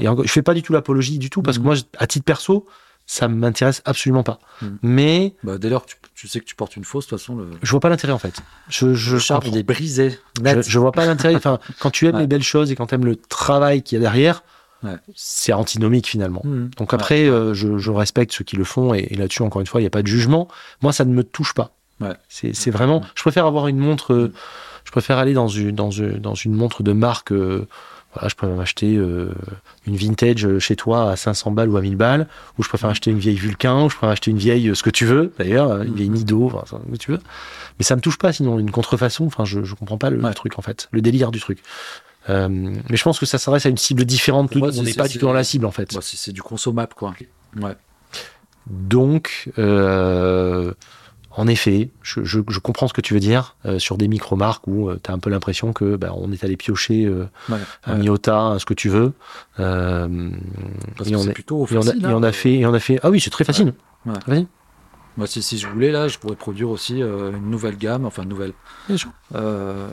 Et 0.00 0.06
je 0.06 0.30
fais 0.30 0.42
pas 0.42 0.54
du 0.54 0.62
tout 0.62 0.72
l'apologie 0.72 1.18
du 1.18 1.30
tout 1.30 1.42
parce 1.42 1.58
que 1.58 1.62
moi, 1.64 1.74
à 1.98 2.06
titre 2.06 2.24
perso, 2.24 2.66
ça 3.06 3.28
m'intéresse 3.28 3.82
absolument 3.84 4.22
pas. 4.22 4.38
Mhm. 4.62 4.78
Mais 4.82 5.34
Bah, 5.44 5.58
dès 5.58 5.68
lors 5.68 5.84
que 5.84 5.90
tu, 5.90 5.96
tu 6.14 6.28
sais 6.28 6.40
que 6.40 6.44
tu 6.44 6.54
portes 6.54 6.76
une 6.76 6.84
fausse, 6.84 7.06
de 7.06 7.10
toute 7.10 7.18
façon, 7.18 7.36
le, 7.36 7.50
je 7.62 7.70
vois 7.70 7.80
pas 7.80 7.88
l'intérêt 7.88 8.12
en 8.12 8.18
fait. 8.18 8.40
Je, 8.68 8.94
je, 8.94 9.16
il 9.46 9.56
est 9.56 9.62
brisé. 9.62 10.18
je, 10.44 10.62
je 10.62 10.78
vois 10.78 10.92
pas 10.92 11.04
l'intérêt. 11.06 11.34
Enfin, 11.34 11.58
quand 11.80 11.90
tu 11.90 12.06
aimes 12.06 12.14
Ouais. 12.14 12.20
les 12.22 12.26
belles 12.26 12.42
choses 12.42 12.70
et 12.70 12.76
quand 12.76 12.86
tu 12.86 12.94
aimes 12.94 13.04
le 13.04 13.16
travail 13.16 13.82
qu'il 13.82 13.96
y 13.96 13.98
a 13.98 14.02
derrière, 14.02 14.42
Ouais. 14.84 14.96
c'est 15.14 15.52
antinomique 15.52 16.08
finalement. 16.08 16.42
Mmh. 16.44 16.70
Donc 16.76 16.92
après, 16.92 17.28
euh, 17.28 17.54
je, 17.54 17.78
je 17.78 17.90
respecte 17.92 18.32
ceux 18.32 18.42
qui 18.44 18.56
le 18.56 18.64
font 18.64 18.94
et, 18.94 19.06
et 19.10 19.14
là-dessus, 19.14 19.42
encore 19.42 19.60
une 19.60 19.66
fois, 19.68 19.80
il 19.80 19.84
n'y 19.84 19.88
a 19.88 19.90
pas 19.90 20.02
de 20.02 20.08
jugement. 20.08 20.48
Moi, 20.82 20.92
ça 20.92 21.04
ne 21.04 21.12
me 21.12 21.22
touche 21.22 21.54
pas. 21.54 21.70
C'est 22.28 22.52
c'est 22.52 22.72
vraiment. 22.72 23.00
Je 23.14 23.22
préfère 23.22 23.46
avoir 23.46 23.68
une 23.68 23.78
montre. 23.78 24.12
euh, 24.12 24.32
je 24.84 24.90
préfère 24.90 25.18
aller 25.18 25.34
dans 25.34 25.46
une, 25.46 25.70
dans 25.70 25.92
une, 25.92 26.18
dans 26.18 26.34
une 26.34 26.52
montre 26.52 26.82
de 26.82 26.92
marque. 26.92 27.30
euh, 27.30 27.68
voilà, 28.12 28.28
je 28.28 28.34
préfère 28.34 28.56
m'acheter 28.56 28.96
euh, 28.96 29.32
une 29.86 29.96
vintage 29.96 30.44
euh, 30.44 30.58
chez 30.58 30.76
toi 30.76 31.10
à 31.10 31.16
500 31.16 31.50
balles 31.52 31.70
ou 31.70 31.76
à 31.76 31.80
1000 31.80 31.96
balles, 31.96 32.28
ou 32.58 32.62
je 32.62 32.68
préfère 32.68 32.90
acheter 32.90 33.10
une 33.10 33.18
vieille 33.18 33.36
Vulcain, 33.36 33.84
ou 33.84 33.90
je 33.90 33.96
préfère 33.96 34.10
acheter 34.10 34.30
une 34.30 34.38
vieille 34.38 34.68
euh, 34.68 34.74
ce 34.74 34.82
que 34.82 34.90
tu 34.90 35.06
veux, 35.06 35.32
d'ailleurs, 35.38 35.70
euh, 35.70 35.84
une 35.84 35.94
vieille 35.94 36.10
Nido, 36.10 36.46
enfin, 36.46 36.64
ce 36.66 36.92
que 36.92 36.96
tu 36.98 37.10
veux. 37.12 37.20
Mais 37.78 37.84
ça 37.84 37.96
me 37.96 38.00
touche 38.00 38.18
pas, 38.18 38.32
sinon 38.32 38.58
une 38.58 38.70
contrefaçon. 38.70 39.26
Enfin, 39.26 39.44
je, 39.44 39.64
je 39.64 39.74
comprends 39.74 39.98
pas 39.98 40.10
le, 40.10 40.20
truc 40.34 40.58
en 40.58 40.62
fait, 40.62 40.88
le 40.92 41.00
délire 41.00 41.30
du 41.30 41.40
truc. 41.40 41.62
Euh, 42.28 42.48
mais 42.48 42.96
je 42.96 43.02
pense 43.02 43.18
que 43.18 43.26
ça 43.26 43.38
s'adresse 43.38 43.66
à 43.66 43.68
une 43.68 43.78
cible 43.78 44.04
différente. 44.04 44.54
Moi, 44.54 44.70
on 44.76 44.82
n'est 44.82 44.94
pas 44.94 45.08
du 45.08 45.18
tout 45.18 45.26
dans 45.26 45.32
la 45.32 45.44
cible 45.44 45.66
en 45.66 45.70
fait. 45.70 45.90
C'est 46.00 46.16
c'est 46.16 46.32
du 46.32 46.42
consommable, 46.42 46.94
quoi. 46.94 47.14
Ouais. 47.60 47.76
Donc, 48.66 49.50
euh, 49.58 50.72
en 51.36 51.46
effet, 51.46 51.90
je, 52.02 52.22
je- 52.24 52.40
je 52.48 52.58
comprends 52.58 52.88
ce 52.88 52.92
que 52.92 53.00
tu 53.00 53.14
veux 53.14 53.20
dire 53.20 53.56
euh, 53.66 53.78
sur 53.78 53.96
des 53.96 54.08
micro-marques 54.08 54.66
où 54.66 54.90
tu 55.02 55.10
as 55.10 55.14
un 55.14 55.18
peu 55.18 55.30
l'impression 55.30 55.72
que 55.72 55.96
bah, 55.96 56.12
on 56.16 56.30
est 56.32 56.44
allé 56.44 56.56
piocher 56.56 57.04
euh, 57.06 57.26
Ouais, 57.48 57.56
un 57.84 58.00
ouais. 58.00 58.58
Ce 58.58 58.64
que 58.66 58.74
tu 58.74 58.88
veux. 58.88 59.12
Euh, 59.60 60.30
Parce 60.96 61.08
et 61.08 61.12
que 61.12 61.16
on 61.16 61.22
c'est 61.22 61.30
est- 61.30 61.32
plutôt 61.32 61.66
et 61.70 61.76
on 61.76 61.80
a, 61.80 61.84
facile. 61.84 62.02
et 62.02 62.06
hein. 62.06 62.14
on 62.16 62.22
a 62.22 62.32
fait, 62.32 62.54
et 62.54 62.66
on 62.66 62.74
a 62.74 62.80
fait. 62.80 63.00
Ah 63.02 63.10
oui, 63.10 63.20
c'est 63.20 63.30
très 63.30 63.44
facile. 63.44 63.72
Ouais. 64.06 64.12
Vas-y. 64.26 64.46
Moi, 65.18 65.26
si, 65.26 65.42
si 65.42 65.58
je 65.58 65.68
voulais, 65.68 65.90
là, 65.92 66.08
je 66.08 66.18
pourrais 66.18 66.36
produire 66.36 66.70
aussi 66.70 67.02
euh, 67.02 67.32
une 67.36 67.50
nouvelle 67.50 67.76
gamme, 67.76 68.06
enfin, 68.06 68.22
une 68.22 68.30
nouvelle. 68.30 68.52
Euh, 69.34 69.88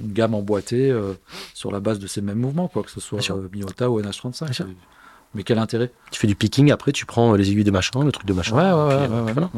une 0.00 0.12
gamme 0.12 0.34
emboîtée 0.34 0.90
euh, 0.90 1.12
sur 1.52 1.70
la 1.72 1.80
base 1.80 1.98
de 1.98 2.06
ces 2.06 2.22
mêmes 2.22 2.38
mouvements, 2.38 2.68
quoi, 2.68 2.82
que 2.82 2.90
ce 2.90 2.98
soit 3.00 3.20
euh, 3.30 3.48
Miyota 3.52 3.90
ou 3.90 4.00
NH35. 4.00 4.64
Mais 5.34 5.44
quel 5.44 5.58
intérêt? 5.58 5.90
Tu 6.10 6.20
fais 6.20 6.26
du 6.26 6.34
picking, 6.34 6.70
après 6.72 6.92
tu 6.92 7.06
prends 7.06 7.32
les 7.34 7.50
aiguilles 7.50 7.64
de 7.64 7.70
machin, 7.70 8.04
le 8.04 8.12
truc 8.12 8.26
de 8.26 8.32
machin. 8.34 8.54
Ouais, 8.56 8.62
ouais, 8.94 9.06
puis, 9.06 9.14
euh, 9.16 9.24
ouais, 9.24 9.32
voilà. 9.32 9.50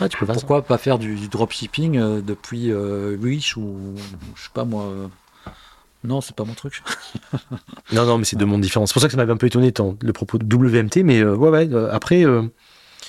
ouais, 0.00 0.08
tu 0.10 0.16
peux 0.18 0.26
ça. 0.26 0.32
Pourquoi 0.34 0.62
pas 0.62 0.76
faire 0.78 0.98
du, 0.98 1.14
du 1.14 1.28
dropshipping 1.28 1.96
euh, 1.98 2.20
depuis 2.20 2.70
euh, 2.70 3.16
Wish 3.16 3.56
ou 3.56 3.76
je 4.34 4.42
sais 4.42 4.48
pas 4.52 4.64
moi. 4.64 4.82
euh, 4.84 5.06
Non, 6.04 6.20
c'est 6.20 6.36
pas 6.36 6.44
mon 6.44 6.52
truc. 6.54 6.82
Non, 7.92 8.04
non, 8.04 8.18
mais 8.18 8.24
c'est 8.24 8.36
deux 8.36 8.44
mondes 8.46 8.60
différents. 8.60 8.84
C'est 8.86 8.92
pour 8.92 9.00
ça 9.00 9.08
que 9.08 9.12
ça 9.12 9.16
m'avait 9.16 9.32
un 9.32 9.36
peu 9.36 9.46
étonné 9.46 9.72
ton- 9.72 9.96
le 10.02 10.12
propos 10.12 10.38
de 10.38 10.44
WMT, 10.54 11.02
mais 11.04 11.22
ouais, 11.24 11.48
ouais. 11.48 11.68
après, 11.90 12.24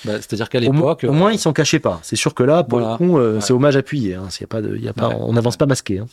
Bah, 0.04 0.12
C'est-à-dire 0.14 0.48
qu'à 0.48 0.60
l'époque. 0.60 1.04
au 1.06 1.12
moins 1.12 1.32
ils 1.32 1.38
s'en 1.38 1.52
cachaient 1.52 1.80
pas. 1.80 1.98
C'est 2.02 2.16
sûr 2.16 2.32
que 2.32 2.42
là, 2.44 2.62
pour 2.62 2.78
Voilà. 2.78 2.92
le 2.92 2.96
coup, 2.98 3.18
Ouais. 3.18 3.40
c'est 3.40 3.52
hommage 3.52 3.76
appuyé. 3.76 4.14
Hein. 4.14 4.28
Y 4.40 4.44
a 4.44 4.46
pas 4.46 4.62
de, 4.62 4.76
il 4.76 4.84
y 4.84 4.88
a 4.88 4.92
pas, 4.92 5.08
Ouais. 5.08 5.16
on 5.18 5.32
n'avance 5.32 5.56
pas 5.56 5.66
masqué. 5.66 5.98
Hein. 5.98 6.06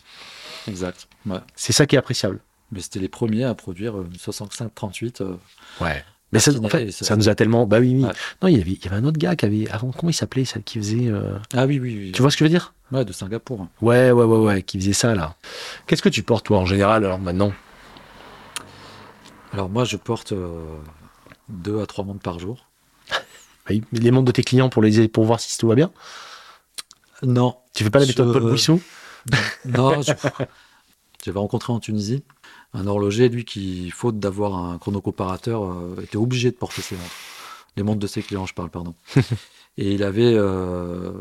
Exact. 0.67 1.07
C'est 1.55 1.71
ça 1.73 1.85
qui 1.85 1.95
est 1.95 1.99
appréciable. 1.99 2.39
Mais 2.71 2.81
c'était 2.81 2.99
les 2.99 3.09
premiers 3.09 3.43
à 3.43 3.53
produire 3.55 3.97
euh, 3.97 4.07
une 4.09 4.17
65-38. 4.17 5.21
euh, 5.21 5.35
Ouais. 5.81 6.03
Mais 6.31 6.39
ça, 6.39 6.51
en 6.59 6.67
fait, 6.67 6.89
nous 7.15 7.29
a 7.29 7.35
tellement. 7.35 7.65
Bah 7.65 7.79
oui, 7.79 7.93
oui. 7.95 8.03
Ouais. 8.03 8.11
Non, 8.41 8.47
il 8.49 8.57
y, 8.57 8.61
avait, 8.61 8.71
il 8.71 8.83
y 8.83 8.87
avait 8.87 8.97
un 8.97 9.05
autre 9.05 9.17
gars 9.19 9.35
qui 9.35 9.45
avait. 9.45 9.69
Avant, 9.69 9.91
comment 9.91 10.09
il 10.09 10.13
s'appelait 10.13 10.43
Qui 10.65 10.79
faisait. 10.79 11.07
euh, 11.07 11.37
Ah 11.53 11.65
oui, 11.65 11.79
oui, 11.79 11.95
oui. 11.97 12.11
Tu 12.11 12.21
vois 12.21 12.31
ce 12.31 12.35
que 12.35 12.39
je 12.39 12.45
veux 12.45 12.49
dire? 12.49 12.73
Ouais, 12.91 13.05
de 13.05 13.13
Singapour. 13.13 13.67
Ouais, 13.81 14.11
ouais, 14.11 14.23
ouais, 14.25 14.37
ouais. 14.39 14.61
Qui 14.63 14.79
faisait 14.79 14.93
ça, 14.93 15.15
là. 15.15 15.35
Qu'est-ce 15.87 16.01
que 16.01 16.09
tu 16.09 16.23
portes, 16.23 16.45
toi, 16.47 16.57
en 16.59 16.65
général, 16.65 17.05
alors, 17.05 17.19
maintenant? 17.19 17.53
Alors 19.53 19.69
moi, 19.69 19.85
je 19.85 19.95
porte 19.97 20.31
euh, 20.33 20.65
deux 21.47 21.81
à 21.81 21.85
trois 21.85 22.03
montres 22.03 22.21
par 22.21 22.39
jour. 22.39 22.67
Les 23.93 24.11
montres 24.11 24.25
de 24.25 24.31
tes 24.31 24.43
clients 24.43 24.69
pour, 24.69 24.81
les, 24.81 25.07
pour 25.07 25.23
voir 25.25 25.39
si 25.39 25.57
tout 25.57 25.67
va 25.67 25.75
bien? 25.75 25.91
Non, 27.23 27.55
Tu 27.73 27.83
fais 27.83 27.89
pas 27.89 27.99
la 27.99 28.05
méthode 28.05 28.27
Je- 28.27 28.33
Paul 28.33 28.49
Bouissou 28.49 28.81
non, 29.65 30.01
je, 30.01 30.11
J'avais 31.25 31.39
rencontré 31.39 31.73
en 31.73 31.79
Tunisie 31.79 32.23
un 32.73 32.87
horloger, 32.87 33.29
lui, 33.29 33.45
qui, 33.45 33.89
faute 33.91 34.19
d'avoir 34.19 34.55
un 34.57 34.77
chronocomparateur, 34.77 35.63
euh, 35.63 36.01
était 36.03 36.17
obligé 36.17 36.51
de 36.51 36.55
porter 36.57 36.81
ses 36.81 36.95
montres. 36.95 37.09
Les 37.77 37.83
montres 37.83 37.99
de 37.99 38.07
ses 38.07 38.21
clients, 38.21 38.45
je 38.45 38.53
parle, 38.53 38.69
pardon. 38.69 38.95
Et 39.77 39.91
il 39.93 40.03
avait, 40.03 40.33
euh, 40.33 41.11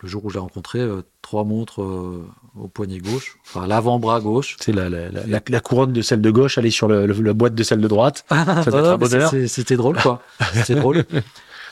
le 0.00 0.08
jour 0.08 0.24
où 0.24 0.30
je 0.30 0.34
l'ai 0.34 0.40
rencontré, 0.40 0.78
euh, 0.78 1.02
trois 1.20 1.42
montres 1.42 1.80
au 1.80 2.68
poignet 2.68 2.98
gauche, 2.98 3.38
enfin 3.44 3.66
l'avant-bras 3.66 4.20
gauche. 4.20 4.56
C'est 4.60 4.70
la, 4.70 4.88
la, 4.88 5.10
la, 5.10 5.40
la 5.44 5.60
couronne 5.60 5.92
de 5.92 6.00
celle 6.00 6.20
de 6.20 6.30
gauche, 6.30 6.58
aller 6.58 6.70
sur 6.70 6.86
le, 6.86 7.06
le- 7.06 7.20
la 7.20 7.32
boîte 7.32 7.56
de 7.56 7.62
celle 7.64 7.80
de 7.80 7.88
droite. 7.88 8.24
Ça 8.28 8.44
doit 8.44 8.60
être 8.60 8.72
Ouais, 8.74 8.78
un 8.88 8.96
mais 8.98 9.08
bonheur. 9.08 9.30
c'est- 9.30 9.48
C'était 9.48 9.76
drôle, 9.76 9.96
quoi. 10.00 10.22
C'était 10.54 10.76
drôle. 10.76 11.04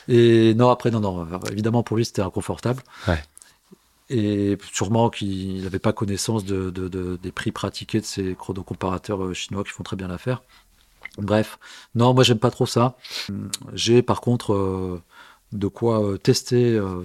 Et 0.09 0.55
non, 0.55 0.71
après, 0.71 0.91
non, 0.91 0.99
non. 0.99 1.29
Évidemment, 1.53 1.85
pour 1.85 1.97
lui, 1.97 2.05
c'était 2.05 2.23
inconfortable. 2.23 2.83
Ouais. 3.07 3.23
Et 4.13 4.59
sûrement 4.73 5.09
qu'il 5.09 5.63
n'avait 5.63 5.79
pas 5.79 5.93
connaissance 5.93 6.45
de, 6.45 6.71
de- 6.71 6.89
de- 6.89 7.17
des 7.23 7.31
prix 7.33 7.53
pratiqués 7.53 8.01
de 8.01 8.05
ces 8.05 8.35
chronocomparateurs 8.35 9.23
euh, 9.25 9.35
chinois 9.35 9.63
qui 9.63 9.71
font 9.71 9.85
très 9.85 9.95
bien 9.97 10.09
l'affaire. 10.09 10.43
Bref, 11.17 11.59
non, 11.95 12.13
moi, 12.13 12.25
j'aime 12.25 12.39
pas 12.39 12.51
trop 12.51 12.67
ça. 12.67 12.97
J'ai 13.73 14.03
par 14.03 14.21
contre 14.21 14.53
euh, 14.55 15.01
de 15.53 15.67
quoi 15.69 16.05
euh, 16.05 16.17
tester 16.19 16.75
euh, 16.77 17.03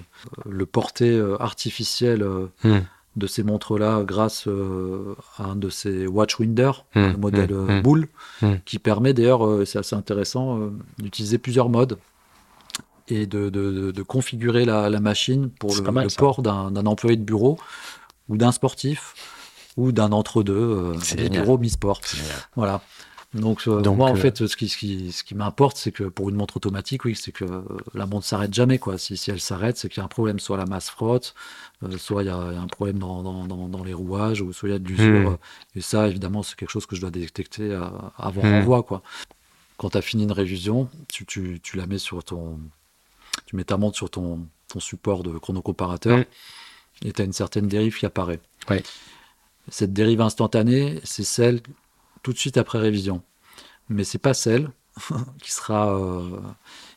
le 0.50 0.66
porté 0.66 1.20
artificiel 1.40 2.26
Hmm. 2.64 2.80
de 3.16 3.28
ces 3.28 3.44
montres-là 3.44 4.04
grâce 4.04 4.48
à 5.38 5.44
un 5.44 5.56
de 5.56 5.70
ces 5.70 6.08
Watchwinder, 6.08 6.72
Hmm, 6.96 7.12
le 7.12 7.18
modèle 7.18 7.54
hmm. 7.54 7.82
boule, 7.82 8.08
qui 8.66 8.80
permet 8.80 9.14
d'ailleurs, 9.14 9.66
c'est 9.68 9.78
assez 9.80 9.96
intéressant, 9.96 10.60
d'utiliser 10.98 11.38
plusieurs 11.38 11.70
modes 11.70 11.98
et 13.08 13.28
de, 13.28 13.50
de- 13.50 13.92
de- 13.92 14.04
configurer 14.04 14.66
la, 14.66 14.90
la 14.90 15.00
machine 15.00 15.50
pour 15.50 15.76
le, 15.76 15.92
mal, 15.92 16.06
le 16.06 16.16
port 16.16 16.42
d'un 16.42 16.86
employé 16.86 17.18
de 17.18 17.24
bureau 17.24 17.58
ou 18.30 18.38
d'un 18.38 18.52
sportif 18.52 19.14
ou 19.78 19.92
d'un 19.92 20.12
entre-deux, 20.12 20.54
euh, 20.54 21.28
bureaux 21.30 21.58
mi-sport. 21.58 22.02
Voilà. 22.56 22.82
Donc, 23.34 23.64
euh, 23.68 23.82
Donc, 23.82 23.98
moi, 23.98 24.10
en 24.10 24.14
euh, 24.16 24.18
fait, 24.18 24.48
ce 24.48 24.56
qui, 24.56 24.70
ce 24.70 24.78
qui, 24.78 25.12
ce 25.12 25.24
qui 25.26 25.36
m'importe, 25.36 25.76
c'est 25.76 25.92
que 25.92 26.06
pour 26.06 26.30
une 26.30 26.36
montre 26.38 26.56
automatique, 26.56 27.04
oui, 27.04 27.16
c'est 27.16 27.34
que 27.34 27.44
euh, 27.44 27.62
la 27.94 28.06
montre 28.06 28.26
s'arrête 28.26 28.54
jamais. 28.54 28.80
Quoi. 28.80 28.98
Si, 28.98 29.18
si 29.18 29.30
elle 29.30 29.42
s'arrête, 29.42 29.76
c'est 29.78 29.90
qu'il 29.90 29.98
y 29.98 30.02
a 30.02 30.06
un 30.06 30.08
problème. 30.08 30.40
Soit 30.40 30.56
la 30.56 30.66
masse 30.66 30.90
frotte, 30.90 31.36
euh, 31.84 31.98
soit 31.98 32.24
il 32.24 32.28
y, 32.28 32.30
a 32.30 32.48
il 32.52 32.54
y 32.54 32.58
a 32.58 32.62
un 32.62 32.68
problème 32.68 32.98
dans, 32.98 33.24
dans, 33.24 33.46
dans, 33.46 33.68
dans 33.68 33.84
les 33.84 33.94
rouages, 33.94 34.42
ou 34.42 34.54
soit 34.54 34.70
il 34.70 34.72
y 34.72 34.76
a 34.76 34.80
de 34.80 34.88
l'usure. 34.88 35.32
Hmm. 35.32 35.38
Et 35.76 35.82
ça, 35.82 36.08
évidemment, 36.08 36.44
c'est 36.44 36.56
quelque 36.56 36.72
chose 36.72 36.86
que 36.86 36.96
je 36.96 37.02
dois 37.02 37.12
détecter 37.12 37.74
avant 38.18 38.42
Hmm. 38.42 38.54
renvoi. 38.54 38.84
Quoi. 38.84 39.02
Quand 39.78 39.90
tu 39.90 39.98
as 39.98 40.02
fini 40.02 40.24
une 40.24 40.32
révision, 40.32 40.88
tu, 41.10 41.26
tu, 41.26 41.60
tu 41.62 41.76
la 41.76 41.88
mets 41.88 41.98
sur 42.00 42.24
ton. 42.24 42.58
Tu 43.46 43.56
mets 43.56 43.64
ta 43.64 43.78
montre 43.78 43.96
sur 43.98 44.10
ton, 44.10 44.48
ton 44.68 44.80
support 44.80 45.24
de 45.24 45.38
chronocomparateur 45.38 46.20
Hmm. 46.20 46.24
et 47.08 47.12
tu 47.14 47.22
as 47.22 47.26
une 47.26 47.34
certaine 47.34 47.68
dérive 47.68 47.98
qui 47.98 48.06
apparaît. 48.06 48.40
Ouais. 48.70 48.82
Cette 49.70 49.94
dérive 49.94 50.22
instantanée, 50.22 51.00
c'est 51.04 51.24
celle 51.24 51.62
tout 52.24 52.34
de 52.34 52.38
suite 52.38 52.58
après 52.58 52.80
révision. 52.80 53.22
Mais 53.90 54.04
c'est 54.04 54.18
pas 54.20 54.34
celle 54.34 54.70
qui 55.42 55.52
sera 55.52 55.94
euh, 56.00 56.40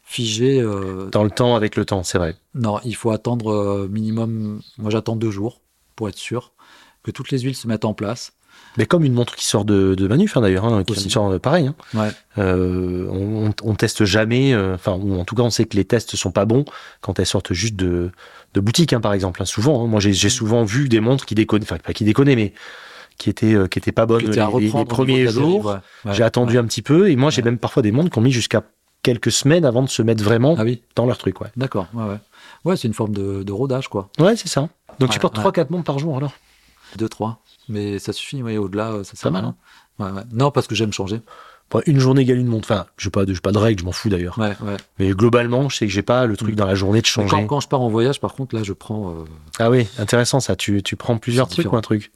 figée. 0.04 0.60
euh, 0.60 1.08
Dans 1.10 1.24
le 1.24 1.30
temps, 1.30 1.56
avec 1.56 1.76
le 1.76 1.84
temps, 1.84 2.02
c'est 2.02 2.18
vrai. 2.18 2.36
Non, 2.54 2.78
il 2.84 2.94
faut 2.94 3.10
attendre 3.10 3.52
euh, 3.52 3.88
minimum. 3.88 4.60
Moi, 4.78 4.90
j'attends 4.90 5.16
deux 5.16 5.30
jours 5.30 5.60
pour 5.96 6.08
être 6.08 6.16
sûr 6.18 6.52
que 7.02 7.10
toutes 7.10 7.30
les 7.30 7.40
huiles 7.40 7.56
se 7.56 7.66
mettent 7.68 7.84
en 7.84 7.94
place. 7.94 8.32
Mais 8.78 8.86
comme 8.86 9.04
une 9.04 9.12
montre 9.12 9.34
qui 9.34 9.44
sort 9.44 9.64
de, 9.64 9.94
de 9.94 10.08
Manuf, 10.08 10.36
hein, 10.36 10.40
d'ailleurs, 10.40 10.64
hein, 10.64 10.84
qui 10.84 10.92
Aussi. 10.92 11.10
sort 11.10 11.30
euh, 11.32 11.38
pareil. 11.38 11.66
hein. 11.66 11.74
Ouais. 11.94 12.08
Euh, 12.38 13.06
on, 13.10 13.50
on 13.64 13.74
teste 13.74 14.04
jamais, 14.04 14.54
euh, 14.54 14.74
enfin, 14.76 14.92
ou 14.92 15.18
en 15.18 15.24
tout 15.24 15.34
cas, 15.34 15.42
on 15.42 15.50
sait 15.50 15.64
que 15.64 15.76
les 15.76 15.84
tests 15.84 16.14
sont 16.16 16.30
pas 16.30 16.44
bons 16.44 16.64
quand 17.00 17.18
elles 17.18 17.26
sortent 17.26 17.52
juste 17.52 17.74
de, 17.76 18.10
de 18.54 18.60
boutique, 18.60 18.92
hein, 18.92 19.00
par 19.00 19.12
exemple. 19.12 19.44
souvent, 19.46 19.86
moi, 19.86 19.98
j'ai 20.00 20.28
souvent 20.30 20.62
vu 20.64 20.88
des 20.88 21.00
montres 21.00 21.26
qui 21.26 21.34
déconnaient, 21.34 21.64
enfin, 21.64 21.78
pas 21.78 21.92
qui 21.92 22.04
déconnaient, 22.04 22.36
mais 22.36 22.52
qui 23.18 23.28
étaient, 23.30 23.54
euh, 23.54 23.66
qui 23.66 23.80
étaient 23.80 23.90
pas 23.92 24.06
bonnes 24.06 24.30
les, 24.30 24.84
premiers 24.86 25.26
jours. 25.26 25.66
ouais. 25.66 25.72
Ouais. 26.04 26.14
J'ai 26.14 26.22
attendu 26.22 26.56
un 26.56 26.64
petit 26.64 26.82
peu, 26.82 27.10
et 27.10 27.16
moi, 27.16 27.30
j'ai 27.30 27.42
même 27.42 27.58
parfois 27.58 27.82
des 27.82 27.90
montres 27.90 28.10
qui 28.10 28.18
ont 28.18 28.22
mis 28.22 28.30
jusqu'à 28.30 28.62
quelques 29.02 29.32
semaines 29.32 29.64
avant 29.64 29.82
de 29.82 29.88
se 29.88 30.02
mettre 30.02 30.22
vraiment 30.22 30.54
Ah 30.56 30.62
oui, 30.62 30.82
dans 30.94 31.04
leur 31.06 31.18
truc, 31.18 31.40
ouais. 31.40 31.48
d'accord. 31.56 31.88
Ouais, 31.94 32.04
ouais. 32.04 32.18
Ouais, 32.64 32.76
c'est 32.76 32.86
une 32.86 32.94
forme 32.94 33.12
de, 33.12 33.42
de 33.42 33.52
rodage, 33.52 33.88
quoi. 33.88 34.08
Ouais, 34.20 34.36
c'est 34.36 34.48
ça. 34.48 34.68
Donc, 35.00 35.10
tu 35.10 35.18
portes 35.18 35.38
ouais. 35.38 35.44
3-4 35.44 35.66
montres 35.70 35.84
par 35.84 35.98
jour, 35.98 36.16
alors? 36.16 36.32
Deux, 36.96 37.08
trois. 37.08 37.42
Mais 37.68 37.98
ça 37.98 38.12
suffit, 38.12 38.42
ouais, 38.42 38.56
au-delà, 38.56 38.92
euh, 38.92 39.04
ça 39.04 39.14
sert 39.16 39.30
mal, 39.30 39.42
rien. 39.44 39.54
Ouais, 39.98 40.10
ouais. 40.12 40.22
Non, 40.32 40.50
parce 40.50 40.66
que 40.66 40.74
j'aime 40.74 40.92
changer. 40.92 41.20
Une 41.86 41.98
journée 42.00 42.22
égale 42.22 42.38
une 42.38 42.46
montre. 42.46 42.70
Enfin, 42.72 42.86
je 42.96 43.08
n'ai 43.08 43.10
pas, 43.10 43.26
de- 43.26 43.38
pas 43.38 43.52
de 43.52 43.58
règles, 43.58 43.80
je 43.80 43.84
m'en 43.84 43.92
fous 43.92 44.08
d'ailleurs. 44.08 44.38
Ouais, 44.38 44.56
ouais. 44.62 44.76
Mais 44.98 45.10
globalement, 45.10 45.68
je 45.68 45.76
sais 45.76 45.86
que 45.86 45.92
j'ai 45.92 46.00
pas 46.02 46.24
le 46.24 46.34
truc 46.34 46.52
Mm. 46.54 46.56
dans 46.56 46.66
la 46.66 46.74
journée 46.74 47.02
de 47.02 47.06
changer. 47.06 47.28
Quand, 47.28 47.46
quand 47.46 47.60
je 47.60 47.68
pars 47.68 47.82
en 47.82 47.90
voyage, 47.90 48.20
par 48.20 48.32
contre, 48.32 48.54
là, 48.56 48.62
je 48.62 48.72
prends. 48.72 49.10
euh, 49.10 49.24
Ah 49.58 49.68
oui, 49.68 49.86
intéressant 49.98 50.40
ça. 50.40 50.56
Tu, 50.56 50.82
tu 50.82 50.96
prends 50.96 51.18
plusieurs 51.18 51.46
trucs 51.46 51.58
différent. 51.58 51.74
ou 51.74 51.78
un 51.78 51.82
truc? 51.82 52.10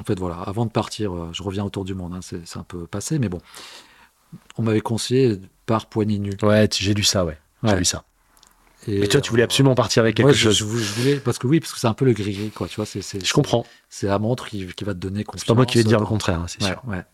En 0.00 0.04
fait, 0.04 0.18
voilà, 0.18 0.36
avant 0.36 0.64
de 0.64 0.70
partir, 0.70 1.12
euh, 1.14 1.28
je 1.32 1.42
reviens 1.42 1.64
autour 1.64 1.84
du 1.84 1.94
monde. 1.94 2.14
hein, 2.14 2.20
c'est 2.22 2.56
un 2.58 2.62
peu 2.62 2.86
passé, 2.86 3.18
mais 3.18 3.28
bon. 3.28 3.40
On 4.56 4.62
m'avait 4.62 4.80
conseillé 4.80 5.40
par 5.66 5.86
poignée 5.86 6.18
nue. 6.18 6.36
Ouais, 6.42 6.66
j'ai 6.72 6.94
lu 6.94 7.02
ça, 7.02 7.24
ouais. 7.26 7.36
J'ai 7.64 7.76
lu 7.76 7.84
ça. 7.84 8.04
Et, 8.88 9.00
Mais 9.00 9.08
toi, 9.08 9.20
tu 9.20 9.30
voulais 9.30 9.42
euh, 9.42 9.46
absolument 9.46 9.74
partir 9.74 10.02
avec 10.02 10.16
quelque 10.16 10.26
ouais, 10.28 10.34
chose. 10.34 10.56
je 10.56 10.64
je 10.64 10.92
voulais, 10.94 11.16
parce 11.16 11.38
que 11.38 11.46
oui, 11.46 11.58
parce 11.60 11.72
que 11.72 11.80
c'est 11.80 11.88
un 11.88 11.94
peu 11.94 12.04
le 12.04 12.12
gris-gris, 12.12 12.50
quoi. 12.50 12.68
Tu 12.68 12.76
vois, 12.76 12.86
c'est 12.86 13.02
c'est- 13.02 13.24
Je 13.24 13.32
comprends. 13.32 13.66
C'est 13.90 14.06
la 14.06 14.18
montre 14.18 14.48
qui, 14.48 14.64
qui 14.66 14.84
va 14.84 14.94
te 14.94 14.98
donner 14.98 15.24
confiance. 15.24 15.40
C'est 15.42 15.46
pas 15.48 15.54
moi 15.54 15.66
qui 15.66 15.78
vais 15.78 15.84
te 15.84 15.88
dire 15.88 15.98
le 15.98 16.04
dans- 16.04 16.08
contraire, 16.08 16.40
hein, 16.40 16.46
c'est 16.48 16.62
Ouais, 16.62 16.68
sûr. 16.70 16.82
ouais. 16.86 17.04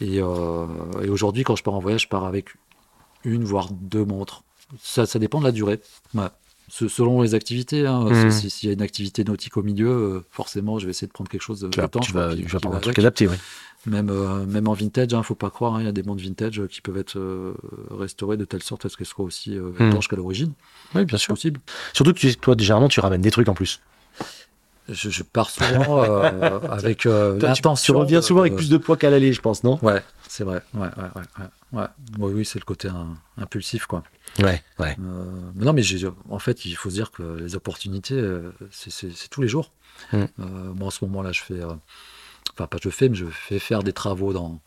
Et, 0.00 0.20
euh, 0.20 0.66
et 1.02 1.08
aujourd'hui, 1.08 1.44
quand 1.44 1.54
je 1.56 1.62
pars 1.62 1.74
en 1.74 1.78
voyage, 1.78 2.02
je 2.02 2.08
pars 2.08 2.24
avec 2.24 2.48
une 3.24 3.44
voire 3.44 3.68
deux 3.70 4.04
montres. 4.04 4.42
Ça, 4.82 5.06
ça 5.06 5.18
dépend 5.20 5.38
de 5.38 5.44
la 5.44 5.52
durée. 5.52 5.80
Ouais. 6.14 6.26
Selon 6.68 7.22
les 7.22 7.34
activités, 7.34 7.86
hein. 7.86 8.30
Si- 8.30 8.50
s'il 8.50 8.68
y 8.68 8.70
a 8.70 8.74
une 8.74 8.82
activité 8.82 9.22
nautique 9.22 9.56
au 9.56 9.62
milieu, 9.62 9.88
euh, 9.90 10.24
forcément, 10.30 10.78
je 10.78 10.86
vais 10.86 10.90
essayer 10.90 11.06
de 11.06 11.12
prendre 11.12 11.30
quelque 11.30 11.42
chose 11.42 11.60
de 11.60 11.68
étanche, 11.68 12.06
tu 12.06 12.12
vas, 12.12 12.34
tu 12.34 12.42
prendre 12.44 12.74
un 12.76 12.80
truc 12.80 12.98
adapté, 12.98 13.28
oui. 13.28 13.36
Même, 13.86 14.08
euh, 14.10 14.46
même 14.46 14.66
en 14.68 14.72
vintage, 14.72 15.08
il 15.10 15.16
ne 15.16 15.22
faut 15.22 15.34
pas 15.34 15.50
croire, 15.50 15.74
hein, 15.74 15.80
il 15.80 15.84
y 15.84 15.88
a 15.88 15.92
des 15.92 16.02
montres 16.02 16.22
vintage 16.22 16.58
euh, 16.60 16.66
qui 16.66 16.80
peuvent 16.80 16.96
être 16.96 17.18
euh, 17.18 17.54
restaurées 17.90 18.36
de 18.38 18.44
telle 18.46 18.62
sorte 18.62 18.86
à 18.86 18.88
ce 18.88 18.96
qu'elles 18.96 19.06
soient 19.06 19.24
aussi 19.24 19.58
euh, 19.58 19.72
étanches 19.78 20.08
qu'à 20.08 20.16
l'origine. 20.16 20.52
Oui, 20.94 21.04
bien 21.04 21.18
sûr. 21.18 21.34
Possible. 21.34 21.60
Surtout 21.92 22.14
que 22.14 22.18
tu, 22.18 22.34
toi, 22.36 22.54
généralement, 22.58 22.88
tu 22.88 23.00
ramènes 23.00 23.20
des 23.20 23.30
trucs 23.30 23.48
en 23.48 23.54
plus. 23.54 23.80
Je, 24.88 25.08
je 25.10 25.22
pars 25.22 25.48
souvent 25.50 26.02
euh, 26.02 26.60
avec 26.70 27.00
Toi, 27.00 27.32
tu, 27.34 27.38
tu 27.40 27.46
l'intention. 27.46 27.98
reviens 27.98 28.20
souvent 28.22 28.40
avec 28.42 28.54
plus 28.56 28.68
de 28.70 28.76
poids 28.76 28.96
qu'à 28.96 29.10
l'aller, 29.10 29.32
je 29.32 29.40
pense, 29.40 29.64
non? 29.64 29.78
Ouais, 29.82 30.02
c'est 30.28 30.44
vrai. 30.44 30.62
Ouais, 30.74 30.80
ouais, 30.82 30.88
ouais, 31.16 31.22
ouais. 31.74 31.80
ouais. 31.80 31.86
Oui, 32.18 32.32
oui, 32.36 32.44
c'est 32.44 32.58
le 32.58 32.64
côté 32.64 32.88
hein, 32.88 33.16
impulsif, 33.38 33.86
quoi. 33.86 34.02
Ouais, 34.40 34.62
ouais. 34.78 34.96
Mais 34.98 35.64
non, 35.64 35.72
mais 35.72 35.82
en 36.30 36.38
fait, 36.38 36.64
il 36.64 36.74
faut 36.74 36.88
se 36.90 36.94
dire 36.94 37.10
que 37.10 37.22
les 37.22 37.54
opportunités, 37.54 38.22
c'est- 38.70 39.28
tous 39.30 39.42
les 39.42 39.48
jours. 39.48 39.70
Mm. 40.12 40.16
Euh, 40.16 40.26
moi, 40.74 40.88
en 40.88 40.90
ce 40.90 41.04
moment-là, 41.04 41.32
je 41.32 41.40
fais, 41.42 41.60
enfin, 42.54 42.66
pas 42.66 42.78
je 42.82 42.88
fais, 42.90 43.08
mais 43.08 43.16
je 43.16 43.26
fais 43.26 43.58
faire 43.58 43.82
des 43.82 43.92
travaux 43.92 44.32
dans, 44.32 44.60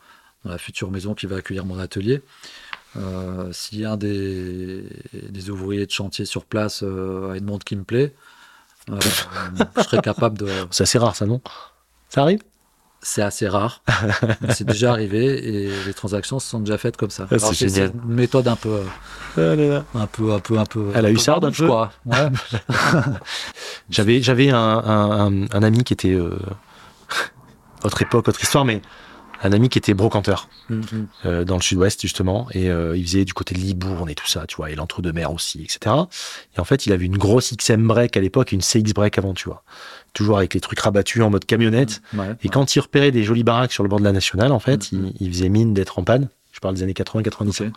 dans 0.44 0.50
la 0.50 0.58
future 0.58 0.90
maison 0.90 1.14
qui 1.14 1.26
va 1.26 1.36
accueillir 1.36 1.64
mon 1.64 1.78
atelier. 1.78 2.22
Euh, 2.96 3.50
si 3.52 3.84
un 3.84 3.96
des, 3.96 4.84
des 5.12 5.50
ouvriers 5.50 5.86
de 5.86 5.90
chantier 5.90 6.24
sur 6.24 6.44
place 6.44 6.82
euh, 6.82 7.32
a 7.32 7.36
une 7.36 7.44
montre 7.44 7.64
qui 7.64 7.76
me 7.76 7.84
plaît, 7.84 8.14
euh, 8.90 8.98
je 9.76 9.82
serais 9.82 10.00
capable 10.00 10.38
de. 10.38 10.48
C'est 10.70 10.84
assez 10.84 10.98
rare, 10.98 11.14
ça, 11.14 11.26
non? 11.26 11.40
Ça 12.08 12.22
arrive? 12.22 12.40
C'est 13.00 13.22
assez 13.22 13.46
rare, 13.46 13.84
c'est 14.50 14.64
déjà 14.66 14.90
arrivé 14.90 15.24
et 15.66 15.70
les 15.86 15.94
transactions 15.94 16.40
se 16.40 16.48
sont 16.48 16.58
déjà 16.58 16.78
faites 16.78 16.96
comme 16.96 17.10
ça. 17.10 17.28
Ah, 17.30 17.38
c'est 17.38 17.54
génial. 17.68 17.92
une 17.94 18.12
méthode 18.14 18.48
un 18.48 18.56
peu, 18.56 18.70
euh, 18.70 18.82
Ah 19.36 19.54
là 19.54 19.68
là. 19.68 19.84
un 19.94 20.06
peu, 20.08 20.32
un 20.32 20.40
peu, 20.40 20.58
un 20.58 20.64
peu. 20.66 20.90
À 20.96 21.00
la 21.02 21.08
peu 21.08 21.14
hussarde, 21.14 21.44
un 21.44 21.52
peu 21.52 21.64
quoi. 21.68 21.92
Ouais. 22.06 22.28
J'avais, 23.90 24.20
j'avais 24.20 24.50
un, 24.50 24.58
un, 24.58 25.26
un- 25.32 25.46
un 25.52 25.62
ami 25.62 25.84
qui 25.84 25.92
était. 25.92 26.14
Autre 27.84 28.02
époque, 28.02 28.28
autre 28.28 28.42
histoire, 28.42 28.64
mais 28.64 28.80
un 29.42 29.52
ami 29.52 29.68
qui 29.68 29.78
était 29.78 29.94
brocanteur. 29.94 30.48
Mm, 30.68 30.74
mm. 30.74 31.06
euh, 31.26 31.44
dans 31.44 31.54
le 31.56 31.62
sud-ouest 31.62 32.02
justement 32.02 32.48
et 32.52 32.68
euh, 32.68 32.96
il 32.96 33.04
faisait 33.06 33.24
du 33.24 33.32
côté 33.32 33.54
de 33.54 33.60
Libourne 33.60 34.10
et 34.10 34.14
tout 34.14 34.26
ça 34.26 34.44
tu 34.46 34.56
vois 34.56 34.70
et 34.70 34.74
l'entre-deux-mer 34.74 35.32
aussi 35.32 35.62
etc 35.62 35.94
et 36.54 36.60
en 36.60 36.64
fait 36.64 36.84
il 36.84 36.92
avait 36.92 37.06
une 37.06 37.16
grosse 37.16 37.54
XM 37.56 37.86
break 37.86 38.18
à 38.18 38.20
l'époque 38.20 38.52
et 38.52 38.56
une 38.56 38.60
CX 38.60 38.92
break 38.92 39.16
avant 39.16 39.32
tu 39.32 39.48
vois 39.48 39.62
toujours 40.12 40.36
avec 40.36 40.52
les 40.52 40.60
trucs 40.60 40.80
rabattus 40.80 41.22
en 41.22 41.30
mode 41.30 41.46
camionnette 41.46 42.02
Ouais, 42.14 42.34
et 42.42 42.48
quand 42.50 42.76
il 42.76 42.80
repérait 42.80 43.12
des 43.12 43.22
jolies 43.24 43.44
baraques 43.44 43.72
sur 43.72 43.82
le 43.82 43.88
bord 43.88 43.98
de 44.00 44.04
la 44.04 44.12
nationale 44.12 44.52
en 44.52 44.58
fait 44.58 44.92
Mhm. 44.92 45.12
il, 45.20 45.26
il 45.28 45.32
faisait 45.32 45.48
mine 45.48 45.72
d'être 45.72 45.98
en 45.98 46.04
panne 46.04 46.28
je 46.58 46.60
parle 46.60 46.74
des 46.74 46.82
années 46.82 46.92
80-90 46.92 47.48
Ok, 47.48 47.60
ouais. 47.60 47.70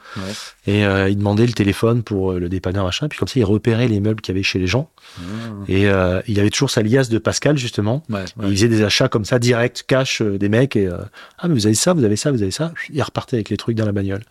et 0.66 0.84
euh, 0.86 1.08
il 1.08 1.18
demandait 1.18 1.46
le 1.46 1.54
téléphone 1.54 2.02
pour 2.02 2.32
euh, 2.32 2.40
le 2.40 2.50
dépanneur 2.50 2.84
machin 2.84 3.08
puis 3.08 3.20
comme 3.20 3.28
ça 3.28 3.40
il 3.40 3.44
repérait 3.46 3.88
les 3.88 4.00
meubles 4.00 4.22
qu'il 4.22 4.34
y 4.34 4.36
avait 4.38 4.44
chez 4.44 4.58
les 4.58 4.66
gens 4.66 4.90
Ah, 5.20 5.22
et 5.68 5.88
euh, 5.88 6.22
il 6.28 6.40
avait 6.40 6.50
toujours 6.50 6.72
sa 6.72 6.82
liasse 6.82 7.10
de 7.10 7.20
Pascal 7.20 7.58
justement 7.58 8.02
ouais, 8.10 8.26
il 8.44 8.50
faisait 8.56 8.68
des 8.70 8.82
achats 8.84 9.08
comme 9.08 9.24
ça 9.26 9.38
direct 9.38 9.84
cash 9.88 10.22
des 10.24 10.50
mecs 10.50 10.76
et 10.76 10.90
ah 11.38 11.48
mais 11.48 11.54
vous 11.54 11.68
avez 11.68 11.76
ça 11.76 11.94
vous 11.94 12.04
avez 12.04 12.16
ça 12.16 12.32
vous 12.32 12.42
avez 12.42 12.52
ça 12.52 12.74
il 12.92 13.02
repartait 13.04 13.36
avec 13.38 13.50
les 13.50 13.58
trucs 13.58 13.78
dans 13.78 13.86
la 13.86 13.92
bagnole. 13.92 14.24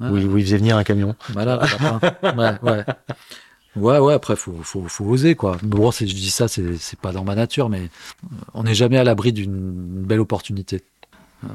Ah, 0.00 0.10
où, 0.10 0.16
il, 0.16 0.26
où 0.26 0.36
il 0.38 0.44
faisait 0.44 0.58
venir 0.58 0.76
un 0.76 0.82
camion 0.84 1.14
lapin. 1.36 2.00
ouais, 2.22 2.54
ouais. 2.62 2.84
Ouais, 3.76 3.98
ouais, 3.98 4.14
après, 4.14 4.36
faut, 4.36 4.56
faut, 4.62 4.84
faut 4.86 5.04
oser, 5.04 5.34
quoi. 5.34 5.56
Bon, 5.64 5.90
c'est- 5.90 6.06
je 6.06 6.14
dis 6.14 6.30
ça, 6.30 6.46
c'est 6.46 6.98
pas 7.00 7.10
dans 7.10 7.24
ma 7.24 7.34
nature, 7.34 7.68
mais 7.68 7.90
on 8.52 8.62
n'est 8.62 8.74
jamais 8.74 8.98
à 8.98 9.02
l'abri 9.04 9.32
d'une 9.32 9.50
belle 10.04 10.20
opportunité. 10.20 10.82
Euh, 11.42 11.48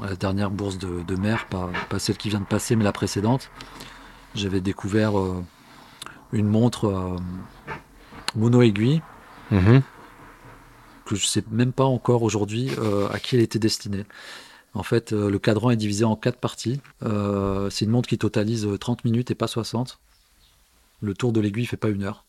la 0.00 0.16
dernière 0.16 0.50
bourse 0.50 0.78
de, 0.78 1.02
de 1.02 1.16
mer, 1.16 1.46
pas, 1.48 1.70
pas 1.90 1.98
celle 1.98 2.16
qui 2.16 2.28
vient 2.30 2.40
de 2.40 2.44
passer, 2.46 2.76
mais 2.76 2.84
la 2.84 2.92
précédente, 2.92 3.50
j'avais 4.34 4.60
découvert 4.60 5.18
euh, 5.18 5.42
une 6.32 6.48
montre 6.48 6.86
euh, 6.86 7.16
mono-aiguille 8.36 9.02
Mhm. 9.50 9.82
que 11.04 11.14
je 11.16 11.26
sais 11.26 11.44
même 11.50 11.72
pas 11.72 11.84
encore 11.84 12.22
aujourd'hui 12.22 12.70
euh, 12.78 13.06
à 13.10 13.18
qui 13.18 13.34
elle 13.36 13.42
était 13.42 13.58
destinée. 13.58 14.06
En 14.72 14.82
fait, 14.82 15.12
euh, 15.12 15.28
le 15.28 15.38
cadran 15.38 15.70
est 15.70 15.76
divisé 15.76 16.06
en 16.06 16.16
quatre 16.16 16.38
parties. 16.38 16.80
Euh, 17.02 17.68
c'est 17.68 17.84
une 17.84 17.90
montre 17.90 18.08
qui 18.08 18.16
totalise 18.16 18.66
30 18.80 19.04
minutes 19.04 19.30
et 19.30 19.34
pas 19.34 19.46
60. 19.48 19.98
Le 21.02 21.12
tour 21.12 21.32
de 21.32 21.40
l'aiguille 21.40 21.66
fait 21.66 21.76
pas 21.76 21.90
une 21.90 22.02
heure. 22.04 22.24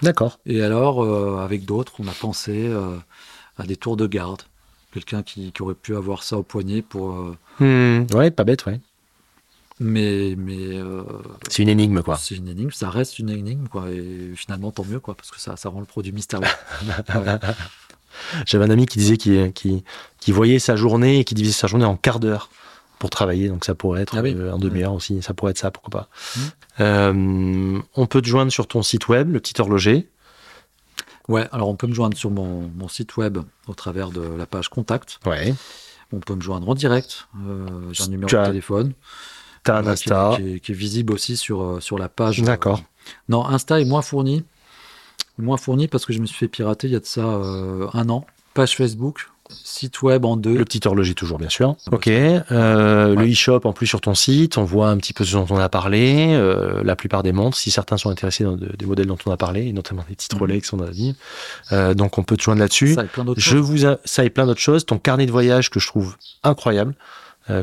D'accord. 0.00 0.38
Et 0.46 0.62
alors, 0.62 1.04
euh, 1.04 1.38
avec 1.44 1.66
d'autres, 1.66 1.92
on 1.98 2.08
a 2.08 2.12
pensé 2.12 2.66
euh, 2.68 2.96
à 3.58 3.64
des 3.64 3.76
tours 3.76 3.98
de 3.98 4.06
garde. 4.06 4.42
Quelqu'un 4.96 5.22
qui, 5.22 5.52
qui 5.52 5.60
aurait 5.62 5.74
pu 5.74 5.94
avoir 5.94 6.22
ça 6.22 6.38
au 6.38 6.42
poignet 6.42 6.80
pour. 6.80 7.10
Hmm, 7.60 8.04
ouais, 8.14 8.30
pas 8.30 8.44
bête, 8.44 8.64
ouais. 8.64 8.80
mais 9.78 10.34
mais 10.38 10.56
euh, 10.78 11.02
C'est 11.50 11.62
une 11.64 11.68
énigme, 11.68 12.00
quoi. 12.00 12.16
c'est 12.16 12.34
une 12.34 12.48
énigme, 12.48 12.70
ça 12.70 12.88
reste 12.88 13.18
une 13.18 13.28
énigme, 13.28 13.68
quoi. 13.68 13.90
Et 13.90 14.32
finalement, 14.34 14.70
tant 14.70 14.84
mieux, 14.86 14.98
quoi, 15.00 15.14
parce 15.14 15.30
que 15.30 15.38
ça, 15.38 15.54
ça 15.58 15.68
rend 15.68 15.80
le 15.80 15.84
produit 15.86 16.12
mystérieux. 16.12 16.46
Ouais. 17.14 17.36
J'avais 18.46 18.64
un 18.64 18.70
ami 18.70 18.86
qui 18.86 18.98
disait 18.98 19.18
qu'il 19.18 19.52
qui, 19.52 19.84
qui 20.18 20.32
voyait 20.32 20.58
sa 20.58 20.76
journée 20.76 21.18
et 21.20 21.24
qui 21.24 21.34
divisait 21.34 21.52
sa 21.52 21.66
journée 21.66 21.84
en 21.84 21.96
quart 21.96 22.18
d'heure 22.20 22.48
pour 22.98 23.10
travailler. 23.10 23.48
Donc 23.50 23.66
ça 23.66 23.74
pourrait 23.74 24.00
être 24.00 24.16
Ah 24.16 24.22
oui. 24.22 24.34
euh, 24.34 24.52
en 24.52 24.58
demi-heure 24.58 24.94
aussi. 24.94 25.20
Ça 25.20 25.34
pourrait 25.34 25.50
être 25.50 25.58
ça, 25.58 25.70
pourquoi 25.70 25.90
pas. 26.00 26.08
Euh, 26.80 27.78
on 27.94 28.06
peut 28.06 28.22
te 28.22 28.28
joindre 28.28 28.50
sur 28.50 28.66
ton 28.66 28.82
site 28.82 29.08
web, 29.08 29.30
le 29.30 29.40
petit 29.40 29.60
horloger. 29.60 30.08
Ouais, 31.28 31.48
alors 31.52 31.68
on 31.68 31.76
peut 31.76 31.86
me 31.86 31.94
joindre 31.94 32.16
sur 32.16 32.30
mon, 32.30 32.70
mon 32.76 32.88
site 32.88 33.16
web 33.16 33.38
au 33.66 33.74
travers 33.74 34.10
de 34.10 34.20
la 34.20 34.46
page 34.46 34.68
contact. 34.68 35.18
Ouais. 35.26 35.54
On 36.12 36.20
peut 36.20 36.34
me 36.36 36.40
joindre 36.40 36.68
en 36.68 36.74
direct. 36.74 37.26
euh, 37.46 37.66
J'ai 37.92 38.04
un 38.04 38.08
numéro 38.08 38.28
de 38.30 38.44
téléphone. 38.46 38.92
T'as 39.64 39.78
un 39.78 39.82
qui, 39.82 39.88
Insta. 39.88 40.34
qui 40.36 40.54
est, 40.54 40.60
qui 40.60 40.72
est 40.72 40.74
visible 40.76 41.12
aussi 41.12 41.36
sur, 41.36 41.60
euh, 41.62 41.80
sur 41.80 41.98
la 41.98 42.08
page. 42.08 42.40
D'accord. 42.42 42.82
Non, 43.28 43.44
Insta 43.44 43.80
est 43.80 43.84
moins 43.84 44.02
fourni. 44.02 44.44
Moins 45.38 45.56
fourni 45.56 45.88
parce 45.88 46.06
que 46.06 46.12
je 46.12 46.20
me 46.20 46.26
suis 46.26 46.36
fait 46.36 46.48
pirater 46.48 46.86
il 46.86 46.92
y 46.92 46.96
a 46.96 47.00
de 47.00 47.04
ça 47.04 47.22
euh, 47.24 47.88
un 47.92 48.08
an. 48.08 48.24
Page 48.54 48.76
Facebook, 48.76 49.28
site 49.50 50.02
web 50.02 50.24
en 50.24 50.36
deux. 50.36 50.56
Le 50.56 50.64
petit 50.64 50.80
horloger 50.86 51.14
toujours, 51.14 51.38
bien 51.38 51.48
sûr. 51.48 51.76
Ok. 51.92 52.08
Euh, 52.08 53.14
Le 53.14 53.30
e-shop 53.30 53.60
en 53.64 53.72
plus 53.72 53.86
sur 53.86 54.00
ton 54.00 54.14
site, 54.14 54.58
on 54.58 54.64
voit 54.64 54.88
un 54.88 54.96
petit 54.96 55.12
peu 55.12 55.24
ce 55.24 55.32
dont 55.36 55.46
on 55.50 55.56
a 55.58 55.68
parlé. 55.68 56.34
euh, 56.36 56.82
la 56.84 56.96
plupart 56.96 57.22
des 57.22 57.32
montres, 57.32 57.56
si 57.56 57.70
certains 57.70 57.96
sont 57.96 58.10
intéressés 58.10 58.44
dans 58.44 58.56
de- 58.56 58.74
des 58.76 58.86
modèles 58.86 59.06
dont 59.06 59.18
on 59.26 59.30
a 59.30 59.36
parlé, 59.36 59.66
et 59.66 59.72
notamment 59.72 60.04
des 60.08 60.14
petites 60.14 60.32
Mhm. 60.34 60.40
Rolex, 60.40 60.72
on 60.72 60.80
a 60.80 60.88
dit. 60.90 61.14
Euh, 61.72 61.94
donc 61.94 62.18
on 62.18 62.22
peut 62.22 62.36
te 62.36 62.42
joindre 62.42 62.60
là-dessus. 62.60 62.94
Ça 62.94 63.04
et 63.04 63.06
plein 63.06 63.24
d'autres 63.24 63.40
choses. 63.40 63.60
vous 63.70 63.86
a- 63.86 63.98
ça 64.04 64.24
et 64.24 64.30
plein 64.30 64.46
d'autres 64.46 64.60
choses. 64.60 64.86
Ton 64.86 64.98
carnet 64.98 65.26
de 65.26 65.32
voyage 65.32 65.70
que 65.70 65.80
je 65.80 65.86
trouve 65.86 66.16
incroyable. 66.42 66.94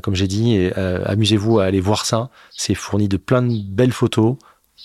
Comme 0.01 0.15
j'ai 0.15 0.27
dit, 0.27 0.69
amusez-vous 1.05 1.60
à 1.60 1.65
aller 1.65 1.81
voir 1.81 2.05
ça. 2.05 2.30
C'est 2.55 2.73
fourni 2.76 3.10
de 3.10 3.18
plein 3.18 3.41
de 3.41 3.53
belles 3.61 3.91
photos. 3.91 4.38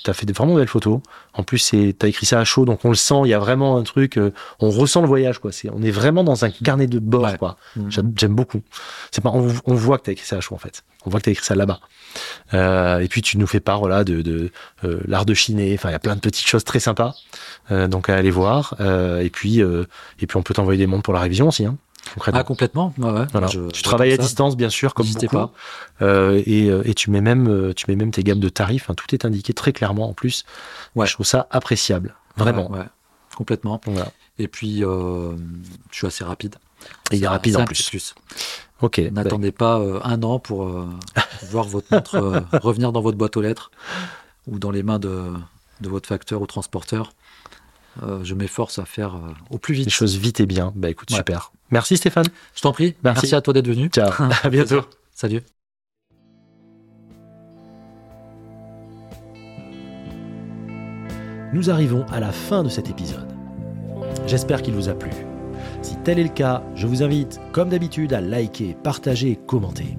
Tu 0.05 0.11
as 0.11 0.15
fait 0.15 0.27
de 0.27 0.33
vraiment 0.33 0.55
belles 0.55 0.69
photos. 0.69 1.01
En 1.35 1.43
plus, 1.43 1.59
c'est 1.59 1.97
as 2.05 2.07
écrit 2.09 2.25
ça 2.27 2.39
à 2.39 2.45
chaud, 2.45 2.65
donc 2.65 2.85
on 2.85 2.91
le 2.91 2.95
sent. 2.95 3.23
Il 3.25 3.31
y 3.31 3.35
a 3.35 3.39
vraiment 3.39 3.77
un 3.79 3.83
truc. 3.83 4.17
euh, 4.17 4.33
on 4.61 4.71
ressent 4.71 5.01
le 5.01 5.09
voyage, 5.09 5.39
quoi. 5.41 5.51
C'est, 5.51 5.71
on 5.71 5.83
est 5.83 5.91
vraiment 5.91 6.23
dans 6.23 6.45
un 6.45 6.51
carnet 6.51 6.87
de 6.87 6.99
bord, 7.01 7.23
Ouais. 7.25 7.37
quoi. 7.39 7.57
Mhm. 7.75 7.91
J'aime, 7.91 8.13
j'aime 8.17 8.35
beaucoup. 8.35 8.61
C'est 9.11 9.23
pas, 9.23 9.31
on, 9.31 9.49
on 9.65 9.75
voit 9.75 9.99
que 9.99 10.05
tu 10.05 10.11
as 10.11 10.13
écrit 10.13 10.27
ça 10.27 10.37
à 10.37 10.41
chaud, 10.41 10.55
en 10.55 10.59
fait. 10.59 10.85
On 11.05 11.11
voit 11.11 11.19
que 11.21 11.25
tu 11.25 11.31
as 11.31 11.33
écrit 11.33 11.45
ça 11.45 11.55
là-bas. 11.57 11.81
Euh, 12.55 13.01
et 13.01 13.09
puis, 13.09 13.23
tu 13.23 13.39
nous 13.39 13.47
fais 13.47 13.61
part, 13.61 13.81
voilà, 13.81 14.05
de, 14.05 14.23
de 14.23 14.51
euh, 14.85 15.01
l'art 15.07 15.25
de 15.27 15.35
chiner. 15.35 15.75
Enfin, 15.75 15.89
il 15.89 15.93
y 15.93 15.97
a 15.97 15.99
plein 16.01 16.15
de 16.15 16.21
petites 16.21 16.47
choses 16.47 16.65
très 16.65 16.81
sympas. 16.81 17.15
Donc, 17.71 18.09
à 18.09 18.15
aller 18.17 18.31
voir. 18.31 18.75
Et 19.21 19.31
puis, 19.31 19.61
et 19.61 20.27
puis, 20.27 20.37
on 20.37 20.43
peut 20.43 20.55
t'envoyer 20.55 20.79
des 20.79 20.87
montres 20.87 21.03
pour 21.03 21.15
la 21.15 21.21
révision 21.21 21.49
aussi, 21.49 21.65
hein, 21.67 21.77
concrètement. 22.15 22.41
Ah, 22.41 22.45
complètement. 22.45 22.95
Ouais, 22.99 23.11
ouais. 23.11 23.27
Voilà. 23.33 23.47
Je- 23.49 23.69
tu 23.71 23.83
travailles 23.83 24.13
à 24.13 24.17
ça. 24.17 24.23
distance, 24.23 24.57
bien 24.57 24.69
sûr, 24.71 24.95
comme 24.95 25.07
N'hésitez 25.07 25.27
beaucoup. 25.27 25.49
pas. 25.99 26.05
Euh, 26.05 26.43
et, 26.47 26.69
euh, 26.71 26.83
et 26.85 26.95
tu 26.95 27.11
mets 27.11 27.21
même, 27.21 27.49
euh, 27.49 27.73
tu 27.75 27.87
mets 27.89 27.97
même 27.97 28.11
tes 28.11 28.23
gammes 28.23 28.41
de 28.41 28.49
tarifs. 28.49 28.91
hein, 28.91 28.95
tout 28.95 29.13
est 29.15 29.25
indiqué 29.25 29.53
très 29.53 29.73
clairement 29.73 30.09
en 30.09 30.13
plus. 30.15 30.45
Ouais. 30.95 31.07
Je 31.07 31.15
trouve 31.15 31.27
ça 31.27 31.47
appréciable, 31.51 32.15
vraiment. 32.37 32.71
Ouais, 32.71 32.85
complètement. 33.37 33.81
Voilà. 33.87 34.13
Et 34.39 34.49
puis, 34.49 34.85
euh, 34.85 35.37
je 35.91 35.97
suis 35.97 36.07
assez 36.07 36.25
rapide. 36.25 36.57
Et 37.11 37.17
il 37.17 37.25
est 37.25 37.29
rapide 37.29 37.57
en 37.57 37.65
plus. 37.65 38.15
Ok. 38.81 38.99
N'attendez 39.11 39.51
pas 39.51 39.81
euh, 39.81 39.99
un 40.05 40.23
an 40.23 40.39
pour 40.39 40.65
voir 41.51 41.65
votre 41.67 41.93
montre 41.93 42.45
revenir 42.63 42.93
dans 42.93 43.01
votre 43.01 43.19
boîte 43.19 43.37
aux 43.37 43.41
lettres 43.43 43.71
ou 44.47 44.59
dans 44.61 44.71
les 44.71 44.85
mains 44.85 45.01
de, 45.01 45.33
de 45.81 45.89
votre 45.89 46.09
facteur 46.09 46.41
ou 46.41 46.47
transporteur. 46.47 47.13
Je 48.23 48.35
m'efforce 48.35 48.79
à 48.79 48.85
faire 48.85 49.17
au 49.51 49.59
plus 49.59 49.75
les 49.75 49.81
vite. 49.81 49.91
choses 49.91 50.17
vite 50.17 50.39
et 50.39 50.47
bien. 50.47 50.73
Bah 50.77 50.89
écoute, 50.89 51.11
super. 51.11 51.51
Merci 51.71 51.97
Stéphane. 51.97 52.27
Je 52.55 52.63
t'en 52.63 52.73
prie. 52.73 52.95
Merci. 53.05 53.23
Merci. 53.23 53.35
à 53.35 53.41
toi 53.41 53.53
d'être 53.53 53.69
venu. 53.69 53.89
Ciao. 53.89 54.11
à 54.43 54.49
bientôt. 54.49 54.83
Salut. 55.15 55.43
Nous 61.53 61.71
arrivons 61.71 62.05
à 62.11 62.21
la 62.21 62.31
fin 62.31 62.63
de 62.63 62.69
cet 62.69 62.91
épisode. 62.91 63.27
J'espère 64.27 64.61
qu'il 64.61 64.75
vous 64.75 64.89
a 64.89 64.95
plu. 64.95 65.11
Si 65.81 65.97
tel 66.05 66.19
est 66.19 66.25
le 66.25 66.29
cas, 66.29 66.63
je 66.75 66.87
vous 66.87 67.03
invite, 67.03 67.41
comme 67.53 67.71
d'habitude, 67.71 68.13
à 68.13 68.21
liker, 68.21 68.77
partager 68.83 69.31
et 69.31 69.37
commenter. 69.37 69.97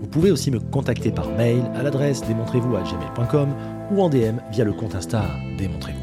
Vous 0.00 0.06
pouvez 0.06 0.30
aussi 0.30 0.50
me 0.50 0.60
contacter 0.60 1.12
par 1.12 1.28
mail 1.30 1.62
à 1.74 1.82
l'adresse 1.82 2.22
démontrez-vous 2.26 2.76
à 2.76 2.82
gmail.com 2.82 3.54
ou 3.92 4.02
en 4.02 4.08
DM 4.10 4.38
via 4.50 4.64
le 4.64 4.72
compte 4.72 4.94
Insta 4.94 5.24
démontrez-vous. 5.56 5.99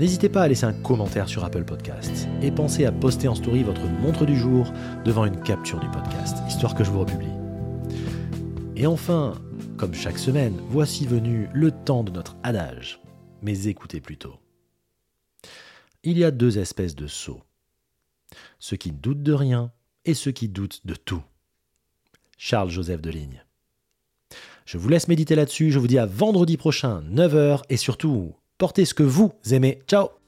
N'hésitez 0.00 0.28
pas 0.28 0.42
à 0.42 0.48
laisser 0.48 0.64
un 0.64 0.72
commentaire 0.72 1.28
sur 1.28 1.44
Apple 1.44 1.64
Podcasts 1.64 2.26
et 2.42 2.50
pensez 2.50 2.84
à 2.84 2.90
poster 2.90 3.28
en 3.28 3.36
story 3.36 3.62
votre 3.62 3.86
montre 3.86 4.26
du 4.26 4.36
jour 4.36 4.72
devant 5.04 5.24
une 5.24 5.40
capture 5.40 5.78
du 5.78 5.88
podcast, 5.88 6.36
histoire 6.48 6.74
que 6.74 6.82
je 6.82 6.90
vous 6.90 6.98
republie. 6.98 7.28
Et 8.74 8.88
enfin, 8.88 9.40
comme 9.76 9.94
chaque 9.94 10.18
semaine, 10.18 10.60
voici 10.68 11.06
venu 11.06 11.48
le 11.52 11.70
temps 11.70 12.02
de 12.02 12.10
notre 12.10 12.36
adage. 12.42 13.00
Mais 13.40 13.68
écoutez 13.68 14.00
plutôt. 14.00 14.34
Il 16.02 16.18
y 16.18 16.24
a 16.24 16.32
deux 16.32 16.58
espèces 16.58 16.96
de 16.96 17.06
sots. 17.06 17.42
Ceux 18.58 18.76
qui 18.76 18.90
doutent 18.90 19.22
de 19.22 19.32
rien 19.32 19.70
et 20.04 20.14
ceux 20.14 20.32
qui 20.32 20.48
doutent 20.48 20.84
de 20.84 20.96
tout. 20.96 21.22
Charles-Joseph 22.36 23.00
Deligne. 23.00 23.44
Je 24.66 24.76
vous 24.76 24.88
laisse 24.88 25.06
méditer 25.06 25.36
là-dessus, 25.36 25.70
je 25.70 25.78
vous 25.78 25.86
dis 25.86 25.98
à 25.98 26.06
vendredi 26.06 26.56
prochain, 26.56 27.02
9h, 27.02 27.62
et 27.68 27.76
surtout, 27.76 28.34
portez 28.58 28.84
ce 28.84 28.94
que 28.94 29.02
vous 29.02 29.32
aimez. 29.50 29.82
Ciao 29.86 30.23